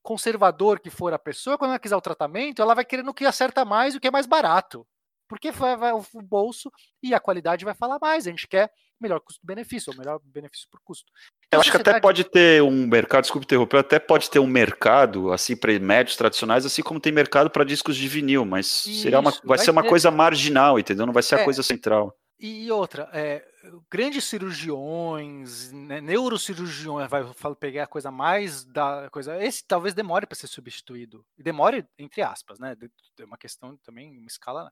conservador 0.06 0.78
que 0.78 0.88
for 0.88 1.12
a 1.12 1.18
pessoa, 1.18 1.58
quando 1.58 1.70
ela 1.70 1.80
quiser 1.80 1.96
o 1.96 2.00
tratamento, 2.00 2.62
ela 2.62 2.74
vai 2.74 2.84
querendo 2.84 3.08
o 3.08 3.14
que 3.14 3.26
acerta 3.26 3.64
mais 3.64 3.96
o 3.96 4.00
que 4.00 4.06
é 4.06 4.10
mais 4.10 4.24
barato. 4.24 4.86
Porque 5.28 5.50
vai, 5.50 5.76
vai, 5.76 5.92
o 5.92 6.22
bolso 6.22 6.70
e 7.02 7.12
a 7.12 7.18
qualidade 7.18 7.64
vai 7.64 7.74
falar 7.74 7.98
mais. 8.00 8.24
A 8.24 8.30
gente 8.30 8.46
quer 8.46 8.70
melhor 9.00 9.18
custo-benefício, 9.18 9.92
ou 9.92 9.98
melhor 9.98 10.20
benefício 10.24 10.68
por 10.70 10.80
custo. 10.84 11.10
Então, 11.48 11.58
Eu 11.58 11.60
acho 11.60 11.72
que 11.72 11.76
até 11.76 11.98
pode 11.98 12.22
ter 12.22 12.62
um 12.62 12.86
mercado, 12.86 13.22
desculpe 13.22 13.44
interromper, 13.44 13.78
até 13.78 13.98
pode 13.98 14.30
ter 14.30 14.38
um 14.38 14.46
mercado 14.46 15.32
assim 15.32 15.56
para 15.56 15.76
médios 15.80 16.16
tradicionais, 16.16 16.64
assim 16.64 16.82
como 16.82 17.00
tem 17.00 17.12
mercado 17.12 17.50
para 17.50 17.64
discos 17.64 17.96
de 17.96 18.06
vinil, 18.06 18.44
mas 18.44 18.86
Isso, 18.86 19.02
será 19.02 19.18
uma, 19.18 19.32
vai, 19.32 19.40
vai 19.44 19.58
ser 19.58 19.72
uma 19.72 19.82
ter... 19.82 19.88
coisa 19.88 20.08
marginal, 20.12 20.78
entendeu? 20.78 21.04
Não 21.04 21.12
vai 21.12 21.24
ser 21.24 21.34
é, 21.34 21.40
a 21.40 21.44
coisa 21.44 21.64
central. 21.64 22.16
E 22.38 22.70
outra, 22.70 23.10
é, 23.12 23.44
grandes 23.90 24.24
cirurgiões, 24.24 25.72
né, 25.72 26.00
neurocirurgiões, 26.00 27.08
vai 27.08 27.24
pegar 27.58 27.84
a 27.84 27.88
coisa 27.88 28.10
mais 28.10 28.64
da 28.64 29.08
coisa. 29.10 29.42
Esse 29.42 29.64
talvez 29.66 29.94
demore 29.94 30.26
para 30.26 30.36
ser 30.36 30.46
substituído. 30.46 31.24
E 31.38 31.42
demore, 31.42 31.86
entre 31.98 32.22
aspas, 32.22 32.58
né? 32.58 32.76
É 33.18 33.24
uma 33.24 33.38
questão 33.38 33.76
também, 33.78 34.18
uma 34.18 34.26
escala. 34.26 34.70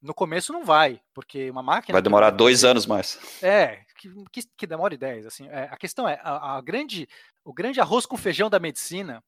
No 0.00 0.14
começo 0.14 0.52
não 0.52 0.64
vai, 0.64 1.00
porque 1.14 1.50
uma 1.50 1.62
máquina. 1.62 1.94
Vai 1.94 2.02
demorar 2.02 2.30
dois 2.30 2.64
anos 2.64 2.86
mais. 2.86 3.18
É, 3.42 3.84
que, 3.96 4.08
que, 4.32 4.42
que 4.56 4.66
demore 4.66 4.96
dez. 4.96 5.26
Assim, 5.26 5.48
é, 5.48 5.64
a 5.70 5.76
questão 5.76 6.08
é, 6.08 6.20
a, 6.22 6.56
a 6.56 6.60
grande, 6.60 7.08
o 7.44 7.52
grande 7.52 7.80
arroz 7.80 8.04
com 8.04 8.16
feijão 8.16 8.50
da 8.50 8.58
medicina 8.58 9.22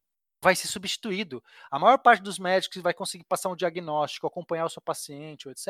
vai 0.45 0.55
ser 0.55 0.69
substituído. 0.69 1.43
A 1.71 1.79
maior 1.79 1.97
parte 1.97 2.23
dos 2.23 2.39
médicos 2.39 2.83
vai 2.83 2.93
conseguir 2.93 3.25
passar 3.25 3.49
um 3.49 3.57
diagnóstico, 3.57 4.27
acompanhar 4.27 4.67
o 4.67 4.69
seu 4.69 4.83
paciente, 4.83 5.49
etc. 5.49 5.69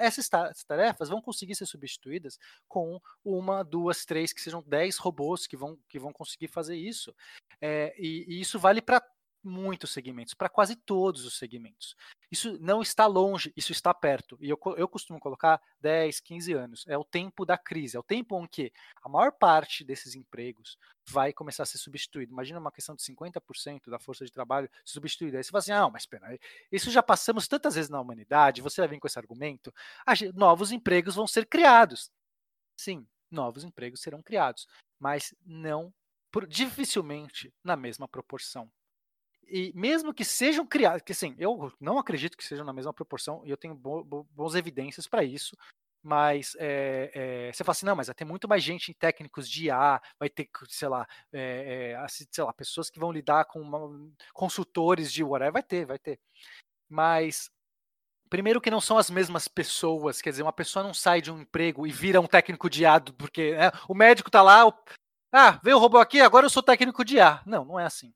Essas 0.00 0.30
tarefas 0.66 1.10
vão 1.10 1.20
conseguir 1.20 1.54
ser 1.54 1.66
substituídas 1.66 2.38
com 2.66 2.98
uma, 3.22 3.62
duas, 3.62 4.06
três, 4.06 4.32
que 4.32 4.40
sejam 4.40 4.64
dez 4.66 4.96
robôs 4.96 5.46
que 5.46 5.58
vão, 5.58 5.78
que 5.86 5.98
vão 5.98 6.10
conseguir 6.10 6.48
fazer 6.48 6.74
isso. 6.74 7.14
É, 7.60 7.94
e, 7.98 8.24
e 8.26 8.40
isso 8.40 8.58
vale 8.58 8.80
para 8.80 9.02
muitos 9.44 9.92
segmentos, 9.92 10.34
para 10.34 10.48
quase 10.48 10.74
todos 10.74 11.24
os 11.24 11.36
segmentos. 11.36 11.94
Isso 12.30 12.58
não 12.60 12.80
está 12.80 13.06
longe, 13.06 13.52
isso 13.56 13.72
está 13.72 13.92
perto. 13.92 14.36
E 14.40 14.48
eu, 14.48 14.58
eu 14.76 14.88
costumo 14.88 15.20
colocar 15.20 15.60
10, 15.80 16.20
15 16.20 16.52
anos. 16.52 16.84
É 16.88 16.96
o 16.96 17.04
tempo 17.04 17.44
da 17.44 17.58
crise, 17.58 17.96
é 17.96 18.00
o 18.00 18.02
tempo 18.02 18.42
em 18.42 18.46
que 18.46 18.72
a 19.02 19.08
maior 19.08 19.32
parte 19.32 19.84
desses 19.84 20.14
empregos 20.14 20.78
vai 21.08 21.32
começar 21.32 21.64
a 21.64 21.66
ser 21.66 21.78
substituído. 21.78 22.32
Imagina 22.32 22.58
uma 22.58 22.72
questão 22.72 22.94
de 22.94 23.02
50% 23.02 23.90
da 23.90 23.98
força 23.98 24.24
de 24.24 24.32
trabalho 24.32 24.68
substituída. 24.84 25.36
Aí 25.36 25.44
você 25.44 25.50
fala 25.50 25.60
assim: 25.60 25.72
ah, 25.72 25.88
mas 25.90 26.02
espera, 26.02 26.38
isso 26.72 26.90
já 26.90 27.02
passamos 27.02 27.46
tantas 27.46 27.74
vezes 27.74 27.90
na 27.90 28.00
humanidade, 28.00 28.62
você 28.62 28.80
vai 28.80 28.88
vir 28.88 28.98
com 28.98 29.06
esse 29.06 29.18
argumento. 29.18 29.72
Novos 30.34 30.72
empregos 30.72 31.14
vão 31.14 31.26
ser 31.26 31.46
criados. 31.46 32.10
Sim, 32.76 33.06
novos 33.30 33.62
empregos 33.64 34.00
serão 34.00 34.22
criados, 34.22 34.66
mas 34.98 35.34
não 35.44 35.92
dificilmente 36.48 37.54
na 37.62 37.76
mesma 37.76 38.08
proporção 38.08 38.68
e 39.48 39.72
mesmo 39.74 40.12
que 40.12 40.24
sejam 40.24 40.66
criados, 40.66 41.02
que 41.02 41.12
assim, 41.12 41.34
eu 41.38 41.72
não 41.80 41.98
acredito 41.98 42.36
que 42.36 42.44
sejam 42.44 42.64
na 42.64 42.72
mesma 42.72 42.92
proporção, 42.92 43.42
e 43.44 43.50
eu 43.50 43.56
tenho 43.56 43.74
bo, 43.74 44.04
bo, 44.04 44.24
boas 44.30 44.54
evidências 44.54 45.06
para 45.06 45.24
isso, 45.24 45.56
mas 46.02 46.54
é, 46.58 47.10
é, 47.14 47.52
você 47.52 47.64
fala 47.64 47.72
assim, 47.72 47.86
não, 47.86 47.96
mas 47.96 48.08
vai 48.08 48.14
ter 48.14 48.26
muito 48.26 48.46
mais 48.46 48.62
gente 48.62 48.90
em 48.90 48.94
técnicos 48.94 49.48
de 49.48 49.66
IA, 49.66 50.00
vai 50.18 50.28
ter, 50.28 50.48
sei 50.68 50.88
lá, 50.88 51.06
é, 51.32 51.96
sei 52.08 52.44
lá, 52.44 52.52
pessoas 52.52 52.90
que 52.90 53.00
vão 53.00 53.10
lidar 53.10 53.46
com 53.46 53.60
uma, 53.60 54.10
consultores 54.34 55.10
de 55.10 55.24
whatever, 55.24 55.52
vai 55.52 55.62
ter, 55.62 55.86
vai 55.86 55.98
ter. 55.98 56.20
Mas 56.88 57.50
primeiro 58.28 58.60
que 58.60 58.70
não 58.70 58.80
são 58.80 58.98
as 58.98 59.08
mesmas 59.08 59.48
pessoas, 59.48 60.20
quer 60.20 60.30
dizer, 60.30 60.42
uma 60.42 60.52
pessoa 60.52 60.82
não 60.82 60.92
sai 60.92 61.22
de 61.22 61.30
um 61.30 61.40
emprego 61.40 61.86
e 61.86 61.92
vira 61.92 62.20
um 62.20 62.26
técnico 62.26 62.68
de 62.68 62.82
IA, 62.82 63.00
porque 63.16 63.54
né, 63.56 63.70
o 63.88 63.94
médico 63.94 64.30
tá 64.30 64.42
lá, 64.42 64.66
o, 64.66 64.74
ah, 65.32 65.58
veio 65.62 65.76
o 65.76 65.80
robô 65.80 65.98
aqui, 65.98 66.20
agora 66.20 66.46
eu 66.46 66.50
sou 66.50 66.62
técnico 66.62 67.04
de 67.04 67.16
IA. 67.16 67.42
Não, 67.46 67.64
não 67.64 67.80
é 67.80 67.86
assim 67.86 68.12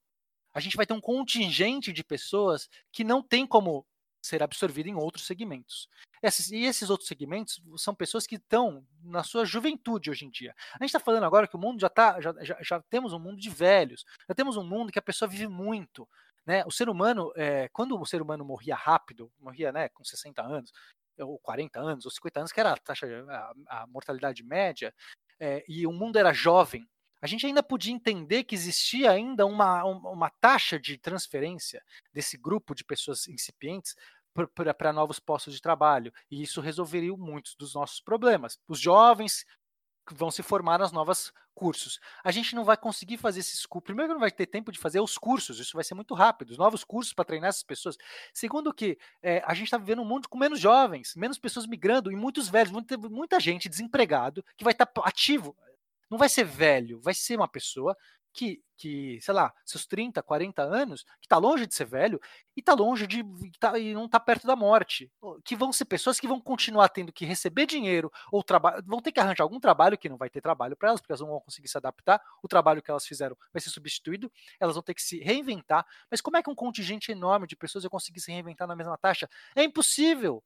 a 0.59 0.61
gente 0.61 0.77
vai 0.77 0.85
ter 0.85 0.93
um 0.93 1.01
contingente 1.01 1.93
de 1.93 2.03
pessoas 2.03 2.69
que 2.91 3.05
não 3.05 3.23
tem 3.23 3.47
como 3.47 3.87
ser 4.21 4.43
absorvido 4.43 4.89
em 4.89 4.95
outros 4.97 5.25
segmentos. 5.25 5.89
Esses, 6.21 6.51
e 6.51 6.65
esses 6.65 6.91
outros 6.91 7.07
segmentos 7.07 7.63
são 7.77 7.95
pessoas 7.95 8.27
que 8.27 8.35
estão 8.35 8.85
na 9.05 9.23
sua 9.23 9.45
juventude 9.45 10.11
hoje 10.11 10.27
em 10.27 10.31
dia. 10.31 10.53
A 10.73 10.83
gente 10.83 10.89
está 10.89 10.99
falando 10.99 11.23
agora 11.23 11.47
que 11.47 11.55
o 11.55 11.61
mundo 11.61 11.81
já 11.81 11.87
está, 11.87 12.21
já, 12.21 12.35
já, 12.43 12.59
já, 12.61 12.83
temos 12.91 13.13
um 13.13 13.21
mundo 13.21 13.37
de 13.37 13.49
velhos, 13.49 14.05
já 14.29 14.35
temos 14.35 14.57
um 14.57 14.65
mundo 14.65 14.91
que 14.91 14.99
a 14.99 15.03
pessoa 15.03 15.29
vive 15.29 15.47
muito. 15.47 16.09
Né? 16.45 16.65
O 16.67 16.73
ser 16.73 16.89
humano, 16.89 17.33
é, 17.37 17.69
quando 17.69 17.97
o 17.97 18.05
ser 18.05 18.21
humano 18.21 18.45
morria 18.45 18.75
rápido, 18.75 19.31
morria 19.39 19.71
né, 19.71 19.89
com 19.91 20.03
60 20.03 20.43
anos, 20.43 20.73
ou 21.21 21.39
40 21.39 21.79
anos, 21.79 22.05
ou 22.05 22.11
50 22.11 22.41
anos, 22.41 22.53
que 22.53 22.59
era 22.59 22.73
a 22.73 22.77
taxa, 22.77 23.07
a, 23.29 23.83
a 23.83 23.87
mortalidade 23.87 24.43
média, 24.43 24.93
é, 25.39 25.65
e 25.69 25.87
o 25.87 25.93
mundo 25.93 26.19
era 26.19 26.33
jovem, 26.33 26.85
a 27.21 27.27
gente 27.27 27.47
ainda 27.47 27.63
podia 27.63 27.93
entender 27.93 28.45
que 28.45 28.55
existia 28.55 29.11
ainda 29.11 29.45
uma, 29.47 29.85
uma 29.85 30.31
taxa 30.41 30.79
de 30.79 30.97
transferência 30.97 31.83
desse 32.13 32.37
grupo 32.37 32.75
de 32.75 32.85
pessoas 32.85 33.27
incipientes 33.29 33.95
para 34.77 34.93
novos 34.93 35.19
postos 35.19 35.55
de 35.55 35.61
trabalho. 35.61 36.13
E 36.31 36.43
isso 36.43 36.61
resolveria 36.61 37.17
muitos 37.17 37.55
dos 37.57 37.75
nossos 37.75 38.01
problemas. 38.01 38.59
Os 38.69 38.79
jovens 38.79 39.45
vão 40.13 40.31
se 40.31 40.43
formar 40.43 40.79
nas 40.79 40.93
novas 40.93 41.33
cursos. 41.59 41.99
A 42.23 42.31
gente 42.31 42.55
não 42.55 42.65
vai 42.65 42.77
conseguir 42.77 43.17
fazer 43.17 43.41
esses 43.41 43.67
cursos. 43.67 43.87
Primeiro, 43.87 44.13
não 44.13 44.21
vai 44.21 44.31
ter 44.31 44.47
tempo 44.47 44.71
de 44.71 44.79
fazer 44.79 45.01
os 45.01 45.19
cursos, 45.19 45.59
isso 45.59 45.75
vai 45.75 45.83
ser 45.83 45.95
muito 45.95 46.15
rápido, 46.15 46.51
os 46.51 46.59
novos 46.59 46.85
cursos 46.85 47.13
para 47.13 47.25
treinar 47.25 47.49
essas 47.49 47.65
pessoas. 47.65 47.97
Segundo, 48.33 48.73
que 48.73 48.97
é, 49.21 49.43
a 49.45 49.55
gente 49.55 49.65
está 49.65 49.77
vivendo 49.77 50.01
um 50.01 50.05
mundo 50.05 50.29
com 50.29 50.39
menos 50.39 50.61
jovens, 50.61 51.15
menos 51.17 51.37
pessoas 51.37 51.67
migrando 51.67 52.13
e 52.13 52.17
muitos 52.17 52.49
velhos, 52.49 52.71
muita, 53.11 53.41
gente 53.41 53.69
desempregado 53.69 54.45
que 54.57 54.63
vai 54.63 54.73
estar 54.73 54.87
tá 54.87 55.03
ativo 55.05 55.57
não 56.11 56.19
vai 56.19 56.29
ser 56.29 56.45
velho, 56.45 57.01
vai 57.01 57.15
ser 57.15 57.37
uma 57.37 57.49
pessoa 57.49 57.97
que, 58.33 58.63
que 58.77 59.21
sei 59.21 59.35
lá, 59.35 59.53
seus 59.65 59.85
30, 59.87 60.23
40 60.23 60.63
anos, 60.63 61.03
que 61.21 61.27
está 61.27 61.37
longe 61.39 61.67
de 61.67 61.75
ser 61.75 61.87
velho 61.87 62.21
e 62.57 62.61
está 62.61 62.73
longe 62.75 63.07
de 63.07 63.25
tá, 63.59 63.77
e 63.79 63.93
não 63.93 64.07
está 64.07 64.21
perto 64.21 64.47
da 64.47 64.55
morte. 64.55 65.11
Que 65.45 65.57
vão 65.57 65.73
ser 65.73 65.87
pessoas 65.87 66.21
que 66.21 66.29
vão 66.29 66.41
continuar 66.41 66.89
tendo 66.89 67.13
que 67.13 67.25
receber 67.25 67.67
dinheiro 67.67 68.13
ou 68.31 68.43
trabalho, 68.45 68.83
vão 68.87 69.01
ter 69.01 69.11
que 69.11 69.19
arranjar 69.19 69.43
algum 69.43 69.59
trabalho 69.59 69.99
que 69.99 70.09
não 70.09 70.17
vai 70.17 70.31
ter 70.31 70.41
trabalho 70.41 70.77
para 70.77 70.91
elas, 70.91 71.01
porque 71.01 71.13
elas 71.13 71.21
não 71.21 71.29
vão 71.29 71.41
conseguir 71.41 71.69
se 71.69 71.77
adaptar. 71.79 72.21
O 72.43 72.47
trabalho 72.49 72.83
que 72.83 72.91
elas 72.91 73.07
fizeram 73.07 73.37
vai 73.53 73.61
ser 73.61 73.71
substituído, 73.71 74.31
elas 74.61 74.75
vão 74.77 74.83
ter 74.83 74.95
que 74.95 75.03
se 75.03 75.19
reinventar. 75.19 75.85
Mas 76.11 76.21
como 76.21 76.37
é 76.37 76.43
que 76.43 76.51
um 76.51 76.55
contingente 76.55 77.11
enorme 77.11 77.47
de 77.47 77.57
pessoas 77.57 77.83
vai 77.85 77.91
conseguir 77.91 78.21
se 78.21 78.31
reinventar 78.31 78.69
na 78.69 78.77
mesma 78.77 78.97
taxa? 78.97 79.29
É 79.57 79.65
impossível. 79.65 80.43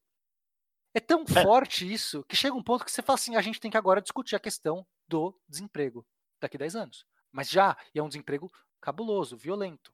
É 0.95 1.01
tão 1.01 1.23
é. 1.23 1.43
forte 1.43 1.91
isso 1.91 2.25
que 2.29 2.37
chega 2.37 2.55
um 2.55 2.63
ponto 2.63 2.85
que 2.85 2.93
você 2.93 3.03
fala 3.03 3.19
assim: 3.19 3.37
a 3.37 3.43
gente 3.43 3.61
tem 3.61 3.71
que 3.71 3.77
agora 3.77 4.03
discutir 4.03 4.37
a 4.37 4.41
questão 4.41 4.87
do 5.09 5.35
desemprego 5.49 6.05
daqui 6.41 6.57
a 6.57 6.59
10 6.59 6.77
anos. 6.77 7.05
Mas 7.31 7.49
já, 7.49 7.77
e 7.95 7.99
é 7.99 8.03
um 8.03 8.09
desemprego 8.09 8.51
cabuloso, 8.81 9.37
violento. 9.37 9.93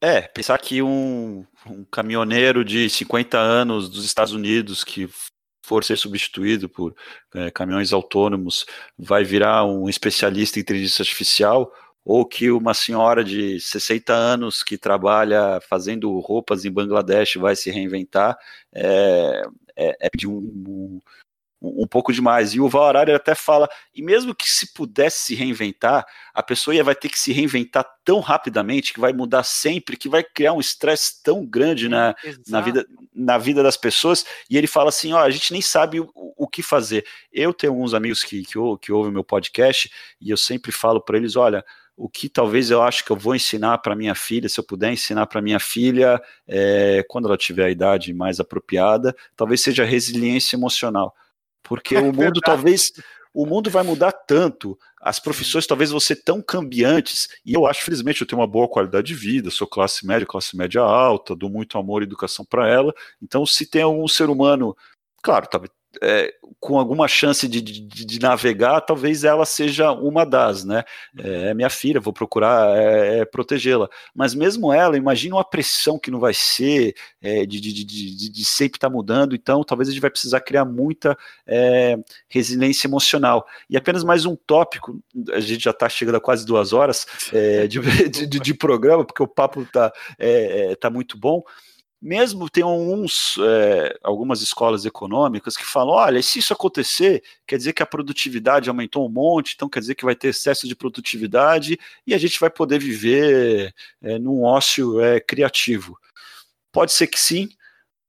É, 0.00 0.22
pensar 0.22 0.58
que 0.58 0.82
um, 0.82 1.46
um 1.64 1.84
caminhoneiro 1.84 2.64
de 2.64 2.90
50 2.90 3.38
anos 3.38 3.88
dos 3.88 4.04
Estados 4.04 4.32
Unidos 4.32 4.82
que 4.82 5.08
for 5.64 5.84
ser 5.84 5.96
substituído 5.96 6.68
por 6.68 6.94
é, 7.34 7.52
caminhões 7.52 7.92
autônomos 7.92 8.66
vai 8.98 9.22
virar 9.22 9.64
um 9.64 9.88
especialista 9.88 10.58
em 10.58 10.62
inteligência 10.62 11.02
artificial, 11.02 11.72
ou 12.04 12.26
que 12.26 12.50
uma 12.50 12.74
senhora 12.74 13.22
de 13.22 13.60
60 13.60 14.12
anos 14.12 14.64
que 14.64 14.76
trabalha 14.76 15.60
fazendo 15.68 16.18
roupas 16.18 16.64
em 16.64 16.72
Bangladesh 16.72 17.36
vai 17.36 17.54
se 17.54 17.70
reinventar, 17.70 18.36
é, 18.74 19.42
é, 19.76 19.96
é 20.00 20.10
de 20.14 20.26
um, 20.26 21.00
um, 21.62 21.82
um, 21.82 21.86
pouco 21.86 22.12
demais. 22.12 22.54
E 22.54 22.60
o 22.60 22.68
Val 22.68 22.86
Harari 22.86 23.12
até 23.12 23.34
fala, 23.34 23.68
e 23.94 24.02
mesmo 24.02 24.34
que 24.34 24.50
se 24.50 24.72
pudesse 24.72 25.18
se 25.20 25.34
reinventar, 25.34 26.04
a 26.34 26.42
pessoa 26.42 26.74
ia 26.74 26.82
vai 26.82 26.94
ter 26.94 27.08
que 27.08 27.18
se 27.18 27.32
reinventar 27.32 27.86
tão 28.04 28.20
rapidamente, 28.20 28.92
que 28.92 29.00
vai 29.00 29.12
mudar 29.12 29.44
sempre, 29.44 29.96
que 29.96 30.08
vai 30.08 30.24
criar 30.24 30.52
um 30.52 30.60
estresse 30.60 31.22
tão 31.22 31.46
grande 31.46 31.88
na, 31.88 32.14
na, 32.48 32.60
vida, 32.60 32.86
na 33.14 33.38
vida 33.38 33.62
das 33.62 33.76
pessoas, 33.76 34.26
e 34.50 34.58
ele 34.58 34.66
fala 34.66 34.88
assim, 34.88 35.12
ó, 35.12 35.20
a 35.20 35.30
gente 35.30 35.52
nem 35.52 35.62
sabe 35.62 36.00
o, 36.00 36.10
o 36.14 36.48
que 36.48 36.62
fazer. 36.62 37.06
Eu 37.32 37.54
tenho 37.54 37.72
alguns 37.72 37.94
amigos 37.94 38.24
que, 38.24 38.42
que, 38.42 38.58
que 38.80 38.92
ouvem 38.92 39.12
meu 39.12 39.24
podcast, 39.24 39.90
e 40.20 40.30
eu 40.30 40.36
sempre 40.36 40.72
falo 40.72 41.00
para 41.00 41.16
eles, 41.16 41.36
olha, 41.36 41.64
o 41.96 42.08
que 42.08 42.28
talvez 42.28 42.70
eu 42.70 42.82
acho 42.82 43.04
que 43.04 43.10
eu 43.10 43.16
vou 43.16 43.34
ensinar 43.34 43.78
para 43.78 43.94
minha 43.94 44.14
filha, 44.14 44.48
se 44.48 44.58
eu 44.58 44.64
puder 44.64 44.92
ensinar 44.92 45.26
para 45.26 45.42
minha 45.42 45.60
filha, 45.60 46.20
é, 46.46 47.04
quando 47.08 47.28
ela 47.28 47.36
tiver 47.36 47.66
a 47.66 47.70
idade 47.70 48.12
mais 48.14 48.40
apropriada, 48.40 49.14
talvez 49.36 49.60
seja 49.60 49.84
resiliência 49.84 50.56
emocional. 50.56 51.14
Porque 51.62 51.94
é 51.96 52.00
o 52.00 52.12
mundo 52.12 52.40
talvez 52.40 52.92
o 53.34 53.46
mundo 53.46 53.70
vai 53.70 53.82
mudar 53.82 54.12
tanto, 54.12 54.78
as 55.00 55.18
profissões 55.18 55.66
talvez 55.66 55.90
vão 55.90 55.98
ser 55.98 56.16
tão 56.16 56.42
cambiantes, 56.42 57.28
e 57.46 57.54
eu 57.54 57.66
acho, 57.66 57.82
felizmente, 57.82 58.20
eu 58.20 58.26
tenho 58.26 58.40
uma 58.40 58.46
boa 58.46 58.68
qualidade 58.68 59.06
de 59.06 59.14
vida, 59.14 59.50
sou 59.50 59.66
classe 59.66 60.06
média, 60.06 60.26
classe 60.26 60.54
média 60.54 60.82
alta, 60.82 61.34
dou 61.34 61.48
muito 61.48 61.78
amor 61.78 62.02
e 62.02 62.04
educação 62.04 62.44
para 62.44 62.68
ela, 62.68 62.92
então 63.22 63.46
se 63.46 63.64
tem 63.64 63.82
algum 63.82 64.06
ser 64.06 64.28
humano, 64.28 64.76
claro, 65.22 65.46
talvez 65.48 65.72
é, 66.00 66.32
com 66.58 66.78
alguma 66.78 67.06
chance 67.08 67.46
de, 67.46 67.60
de, 67.60 67.80
de, 67.80 68.20
navegar, 68.20 68.80
talvez 68.80 69.24
ela 69.24 69.44
seja 69.44 69.92
uma 69.92 70.24
das, 70.24 70.64
né? 70.64 70.84
É, 71.18 71.50
é 71.50 71.54
minha 71.54 71.68
filha, 71.68 72.00
vou 72.00 72.12
procurar 72.12 72.76
é, 72.76 73.18
é, 73.18 73.24
protegê-la. 73.24 73.88
Mas 74.14 74.34
mesmo 74.34 74.72
ela, 74.72 74.96
imagina 74.96 75.36
uma 75.36 75.44
pressão 75.44 75.98
que 75.98 76.10
não 76.10 76.20
vai 76.20 76.32
ser 76.32 76.94
é, 77.20 77.44
de, 77.44 77.60
de, 77.60 78.44
sempre 78.44 78.76
estar 78.76 78.88
tá 78.88 78.94
mudando, 78.94 79.34
então 79.34 79.62
talvez 79.64 79.88
a 79.88 79.92
gente 79.92 80.00
vai 80.00 80.10
precisar 80.10 80.40
criar 80.40 80.64
muita 80.64 81.16
é, 81.46 81.98
resiliência 82.28 82.86
emocional. 82.86 83.46
E 83.68 83.76
apenas 83.76 84.04
mais 84.04 84.24
um 84.24 84.36
tópico, 84.36 84.98
a 85.32 85.40
gente 85.40 85.64
já 85.64 85.72
está 85.72 85.88
chegando 85.88 86.16
a 86.16 86.20
quase 86.20 86.46
duas 86.46 86.72
horas 86.72 87.06
de, 88.40 88.54
programa, 88.54 89.04
porque 89.04 89.22
o 89.22 89.28
papo 89.28 89.62
está 89.62 89.92
tá 90.80 90.90
muito 90.90 91.18
bom 91.18 91.42
mesmo 92.02 92.50
tem 92.50 92.64
uns, 92.64 93.36
é, 93.38 93.96
algumas 94.02 94.42
escolas 94.42 94.84
econômicas 94.84 95.56
que 95.56 95.64
falam: 95.64 95.94
olha, 95.94 96.20
se 96.20 96.40
isso 96.40 96.52
acontecer, 96.52 97.22
quer 97.46 97.56
dizer 97.56 97.72
que 97.72 97.82
a 97.82 97.86
produtividade 97.86 98.68
aumentou 98.68 99.06
um 99.06 99.08
monte, 99.08 99.52
então 99.54 99.68
quer 99.68 99.78
dizer 99.78 99.94
que 99.94 100.04
vai 100.04 100.16
ter 100.16 100.28
excesso 100.28 100.66
de 100.66 100.74
produtividade 100.74 101.78
e 102.04 102.12
a 102.12 102.18
gente 102.18 102.40
vai 102.40 102.50
poder 102.50 102.80
viver 102.80 103.72
é, 104.02 104.18
num 104.18 104.42
ócio 104.42 105.00
é, 105.00 105.20
criativo. 105.20 105.96
Pode 106.72 106.90
ser 106.90 107.06
que 107.06 107.20
sim, 107.20 107.48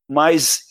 mas 0.09 0.63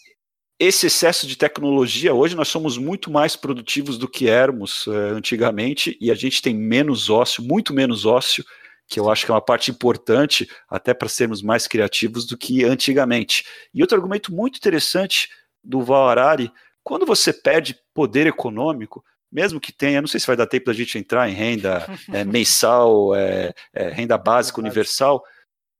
esse 0.58 0.86
excesso 0.86 1.24
de 1.24 1.36
tecnologia, 1.36 2.12
hoje 2.12 2.34
nós 2.34 2.48
somos 2.48 2.76
muito 2.76 3.10
mais 3.10 3.36
produtivos 3.36 3.98
do 3.98 4.08
que 4.08 4.28
éramos 4.28 4.86
antigamente 4.88 5.96
e 6.00 6.10
a 6.10 6.14
gente 6.14 6.40
tem 6.40 6.54
menos 6.54 7.10
ócio, 7.10 7.42
muito 7.42 7.74
menos 7.74 8.06
ócio 8.06 8.44
que 8.88 9.00
eu 9.00 9.10
acho 9.10 9.24
que 9.24 9.30
é 9.30 9.34
uma 9.34 9.40
parte 9.40 9.70
importante 9.70 10.48
até 10.68 10.92
para 10.92 11.08
sermos 11.08 11.42
mais 11.42 11.66
criativos 11.66 12.26
do 12.26 12.36
que 12.36 12.64
antigamente. 12.64 13.44
E 13.72 13.82
outro 13.82 13.96
argumento 13.96 14.32
muito 14.32 14.56
interessante 14.56 15.28
do 15.62 15.82
Val 15.82 16.08
Harari, 16.08 16.52
quando 16.82 17.06
você 17.06 17.32
perde 17.32 17.78
poder 17.94 18.26
econômico, 18.26 19.04
mesmo 19.30 19.60
que 19.60 19.72
tenha, 19.72 20.00
não 20.00 20.08
sei 20.08 20.20
se 20.20 20.26
vai 20.26 20.36
dar 20.36 20.46
tempo 20.46 20.66
da 20.66 20.72
gente 20.72 20.98
entrar 20.98 21.28
em 21.28 21.32
renda 21.32 21.86
é, 22.12 22.22
mensal, 22.24 23.14
é, 23.14 23.54
é, 23.72 23.88
renda 23.88 24.18
básica 24.18 24.60
universal, 24.60 25.22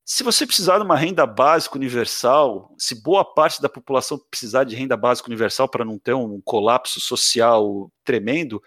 se 0.04 0.24
você 0.24 0.44
precisar 0.46 0.78
de 0.78 0.84
uma 0.84 0.96
renda 0.96 1.24
básica 1.24 1.76
universal, 1.76 2.74
se 2.76 3.00
boa 3.02 3.24
parte 3.24 3.62
da 3.62 3.68
população 3.68 4.18
precisar 4.30 4.64
de 4.64 4.74
renda 4.74 4.96
básica 4.96 5.28
universal 5.28 5.68
para 5.68 5.84
não 5.84 5.98
ter 5.98 6.12
um 6.12 6.40
colapso 6.40 7.00
social 7.00 7.90
tremendo, 8.04 8.60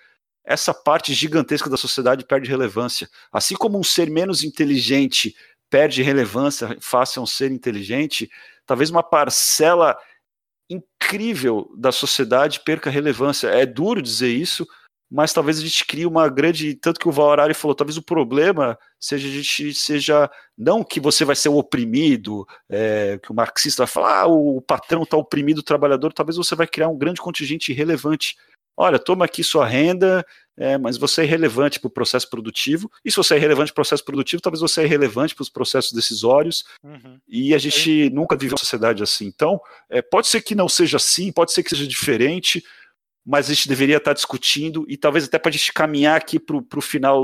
essa 0.46 0.74
parte 0.74 1.14
gigantesca 1.14 1.70
da 1.70 1.78
sociedade 1.78 2.26
perde 2.26 2.50
relevância. 2.50 3.10
Assim 3.32 3.56
como 3.56 3.80
um 3.80 3.84
ser 3.84 4.10
menos 4.10 4.44
inteligente 4.44 5.36
perde 5.70 6.04
relevância 6.04 6.78
face 6.80 7.18
a 7.18 7.22
um 7.22 7.26
ser 7.26 7.52
inteligente, 7.52 8.30
talvez 8.66 8.90
uma 8.90 9.04
parcela 9.04 9.98
incrível 10.70 11.70
da 11.78 11.92
sociedade 11.92 12.60
perca 12.62 12.90
relevância. 12.90 13.48
É 13.48 13.66
duro 13.66 14.02
dizer 14.02 14.30
isso, 14.30 14.68
mas 15.10 15.34
talvez 15.34 15.60
a 15.60 15.62
gente 15.62 15.86
crie 15.86 16.06
uma 16.06 16.28
grande. 16.30 16.76
Tanto 16.76 17.00
que 17.00 17.08
o 17.08 17.12
Valorari 17.12 17.54
falou, 17.54 17.76
talvez 17.76 17.98
o 17.98 18.02
problema 18.04 18.78
seja 19.00 19.28
a 19.28 19.32
gente 19.32 19.74
seja. 19.74 20.30
Não 20.58 20.84
que 20.84 21.00
você 21.00 21.26
vai 21.26 21.36
ser 21.36 21.50
o 21.50 21.58
oprimido, 21.58 22.48
é, 22.70 23.20
que 23.22 23.32
o 23.32 23.36
marxista 23.36 23.84
vai 23.84 23.92
falar, 23.92 24.22
ah, 24.22 24.28
o 24.28 24.62
patrão 24.62 25.04
está 25.04 25.18
oprimido 25.18 25.60
o 25.60 25.64
trabalhador, 25.64 26.14
talvez 26.14 26.38
você 26.38 26.56
vai 26.56 26.66
criar 26.66 26.88
um 26.88 26.98
grande 26.98 27.22
contingente 27.22 27.72
irrelevante 27.72 28.36
olha, 28.78 29.00
toma 29.00 29.26
aqui 29.26 29.44
sua 29.44 29.66
renda, 29.66 30.26
é, 30.58 30.78
mas 30.78 30.98
você 30.98 31.22
é 31.22 31.24
irrelevante 31.26 31.80
para 31.80 31.88
o 31.88 31.92
processo 31.92 32.30
produtivo. 32.30 32.90
E 33.04 33.12
se 33.12 33.18
você 33.18 33.36
é 33.36 33.38
relevante 33.38 33.72
para 33.72 33.82
o 33.82 33.84
processo 33.84 34.04
produtivo, 34.04 34.42
talvez 34.42 34.62
você 34.62 34.82
é 34.82 34.86
irrelevante 34.86 35.36
para 35.36 35.44
os 35.44 35.50
processos 35.50 35.92
decisórios. 35.92 36.64
Uhum. 36.84 37.20
E 37.28 37.54
a 37.54 37.58
gente 37.58 38.08
é. 38.08 38.10
nunca 38.10 38.36
viveu 38.36 38.54
uma 38.54 38.60
sociedade 38.60 39.04
assim. 39.04 39.26
Então, 39.26 39.60
é, 39.90 40.02
pode 40.02 40.28
ser 40.28 40.42
que 40.42 40.56
não 40.56 40.70
seja 40.70 40.98
assim, 40.98 41.32
pode 41.32 41.52
ser 41.52 41.64
que 41.64 41.70
seja 41.70 41.88
diferente, 41.88 42.64
mas 43.26 43.50
a 43.50 43.54
gente 43.54 43.68
deveria 43.68 43.98
estar 43.98 44.14
discutindo 44.14 44.86
e 44.88 44.96
talvez 44.96 45.26
até 45.26 45.40
para 45.40 45.50
a 45.50 45.52
gente 45.52 45.74
caminhar 45.74 46.16
aqui 46.16 46.40
para 46.40 46.58
o 46.58 46.82
final 46.82 47.20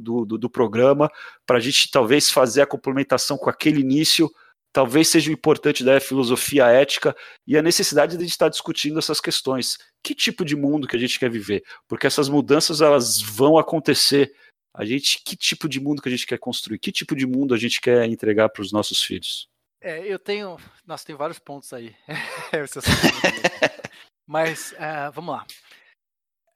do, 0.00 0.24
do, 0.26 0.38
do 0.38 0.50
programa, 0.50 1.08
para 1.46 1.58
a 1.58 1.60
gente 1.60 1.88
talvez 1.90 2.30
fazer 2.30 2.62
a 2.62 2.66
complementação 2.66 3.38
com 3.38 3.48
aquele 3.48 3.80
início 3.80 4.28
talvez 4.72 5.08
seja 5.08 5.30
o 5.30 5.32
importante 5.32 5.84
da 5.84 6.00
filosofia 6.00 6.66
ética 6.66 7.16
e 7.46 7.56
a 7.56 7.62
necessidade 7.62 8.12
de 8.12 8.18
a 8.18 8.20
gente 8.20 8.30
estar 8.30 8.48
discutindo 8.48 8.98
essas 8.98 9.20
questões. 9.20 9.78
Que 10.02 10.14
tipo 10.14 10.44
de 10.44 10.56
mundo 10.56 10.86
que 10.86 10.96
a 10.96 10.98
gente 10.98 11.18
quer 11.18 11.30
viver? 11.30 11.62
Porque 11.88 12.06
essas 12.06 12.28
mudanças 12.28 12.80
elas 12.80 13.20
vão 13.20 13.58
acontecer. 13.58 14.34
A 14.74 14.84
gente, 14.84 15.22
que 15.24 15.36
tipo 15.36 15.68
de 15.68 15.80
mundo 15.80 16.00
que 16.00 16.08
a 16.08 16.12
gente 16.12 16.26
quer 16.26 16.38
construir? 16.38 16.78
Que 16.78 16.92
tipo 16.92 17.16
de 17.16 17.26
mundo 17.26 17.54
a 17.54 17.58
gente 17.58 17.80
quer 17.80 18.06
entregar 18.06 18.48
para 18.48 18.62
os 18.62 18.72
nossos 18.72 19.02
filhos? 19.02 19.48
É, 19.80 20.06
eu 20.06 20.18
tenho, 20.18 20.58
nossa, 20.86 21.06
tem 21.06 21.16
vários 21.16 21.38
pontos 21.38 21.72
aí. 21.72 21.94
Mas 24.26 24.72
uh, 24.72 25.10
vamos 25.12 25.34
lá. 25.34 25.46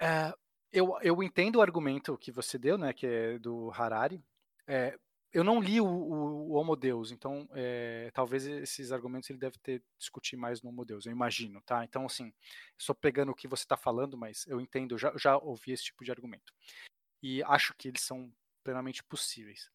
Uh, 0.00 0.38
eu, 0.72 0.96
eu 1.02 1.22
entendo 1.22 1.56
o 1.56 1.62
argumento 1.62 2.18
que 2.18 2.30
você 2.30 2.58
deu, 2.58 2.76
né, 2.76 2.92
que 2.92 3.06
é 3.06 3.38
do 3.38 3.70
Harari. 3.72 4.22
É, 4.66 4.96
eu 5.34 5.42
não 5.42 5.60
li 5.60 5.80
o, 5.80 5.84
o, 5.84 6.52
o 6.52 6.52
Homo 6.52 6.76
Deus, 6.76 7.10
então 7.10 7.48
é, 7.54 8.08
talvez 8.14 8.46
esses 8.46 8.92
argumentos 8.92 9.28
ele 9.28 9.38
deve 9.38 9.58
ter 9.58 9.82
discutir 9.98 10.36
mais 10.36 10.62
no 10.62 10.70
Homo 10.70 10.84
Deus, 10.84 11.04
eu 11.04 11.12
imagino, 11.12 11.60
tá? 11.62 11.84
Então, 11.84 12.06
assim, 12.06 12.32
só 12.78 12.94
pegando 12.94 13.32
o 13.32 13.34
que 13.34 13.48
você 13.48 13.64
está 13.64 13.76
falando, 13.76 14.16
mas 14.16 14.46
eu 14.46 14.60
entendo, 14.60 14.96
já, 14.96 15.12
já 15.16 15.36
ouvi 15.36 15.72
esse 15.72 15.86
tipo 15.86 16.04
de 16.04 16.12
argumento. 16.12 16.54
E 17.20 17.42
acho 17.42 17.74
que 17.76 17.88
eles 17.88 18.02
são 18.02 18.32
plenamente 18.62 19.02
possíveis. 19.02 19.68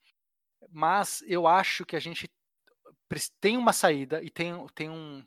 Mas 0.72 1.22
eu 1.28 1.45
acho 1.45 1.86
que 1.86 1.97
a 1.97 1.99
gente 1.99 2.30
tem 3.41 3.57
uma 3.57 3.74
saída 3.74 4.24
e 4.24 4.30
tem, 4.30 4.53
tem, 4.74 4.89
um, 4.89 5.26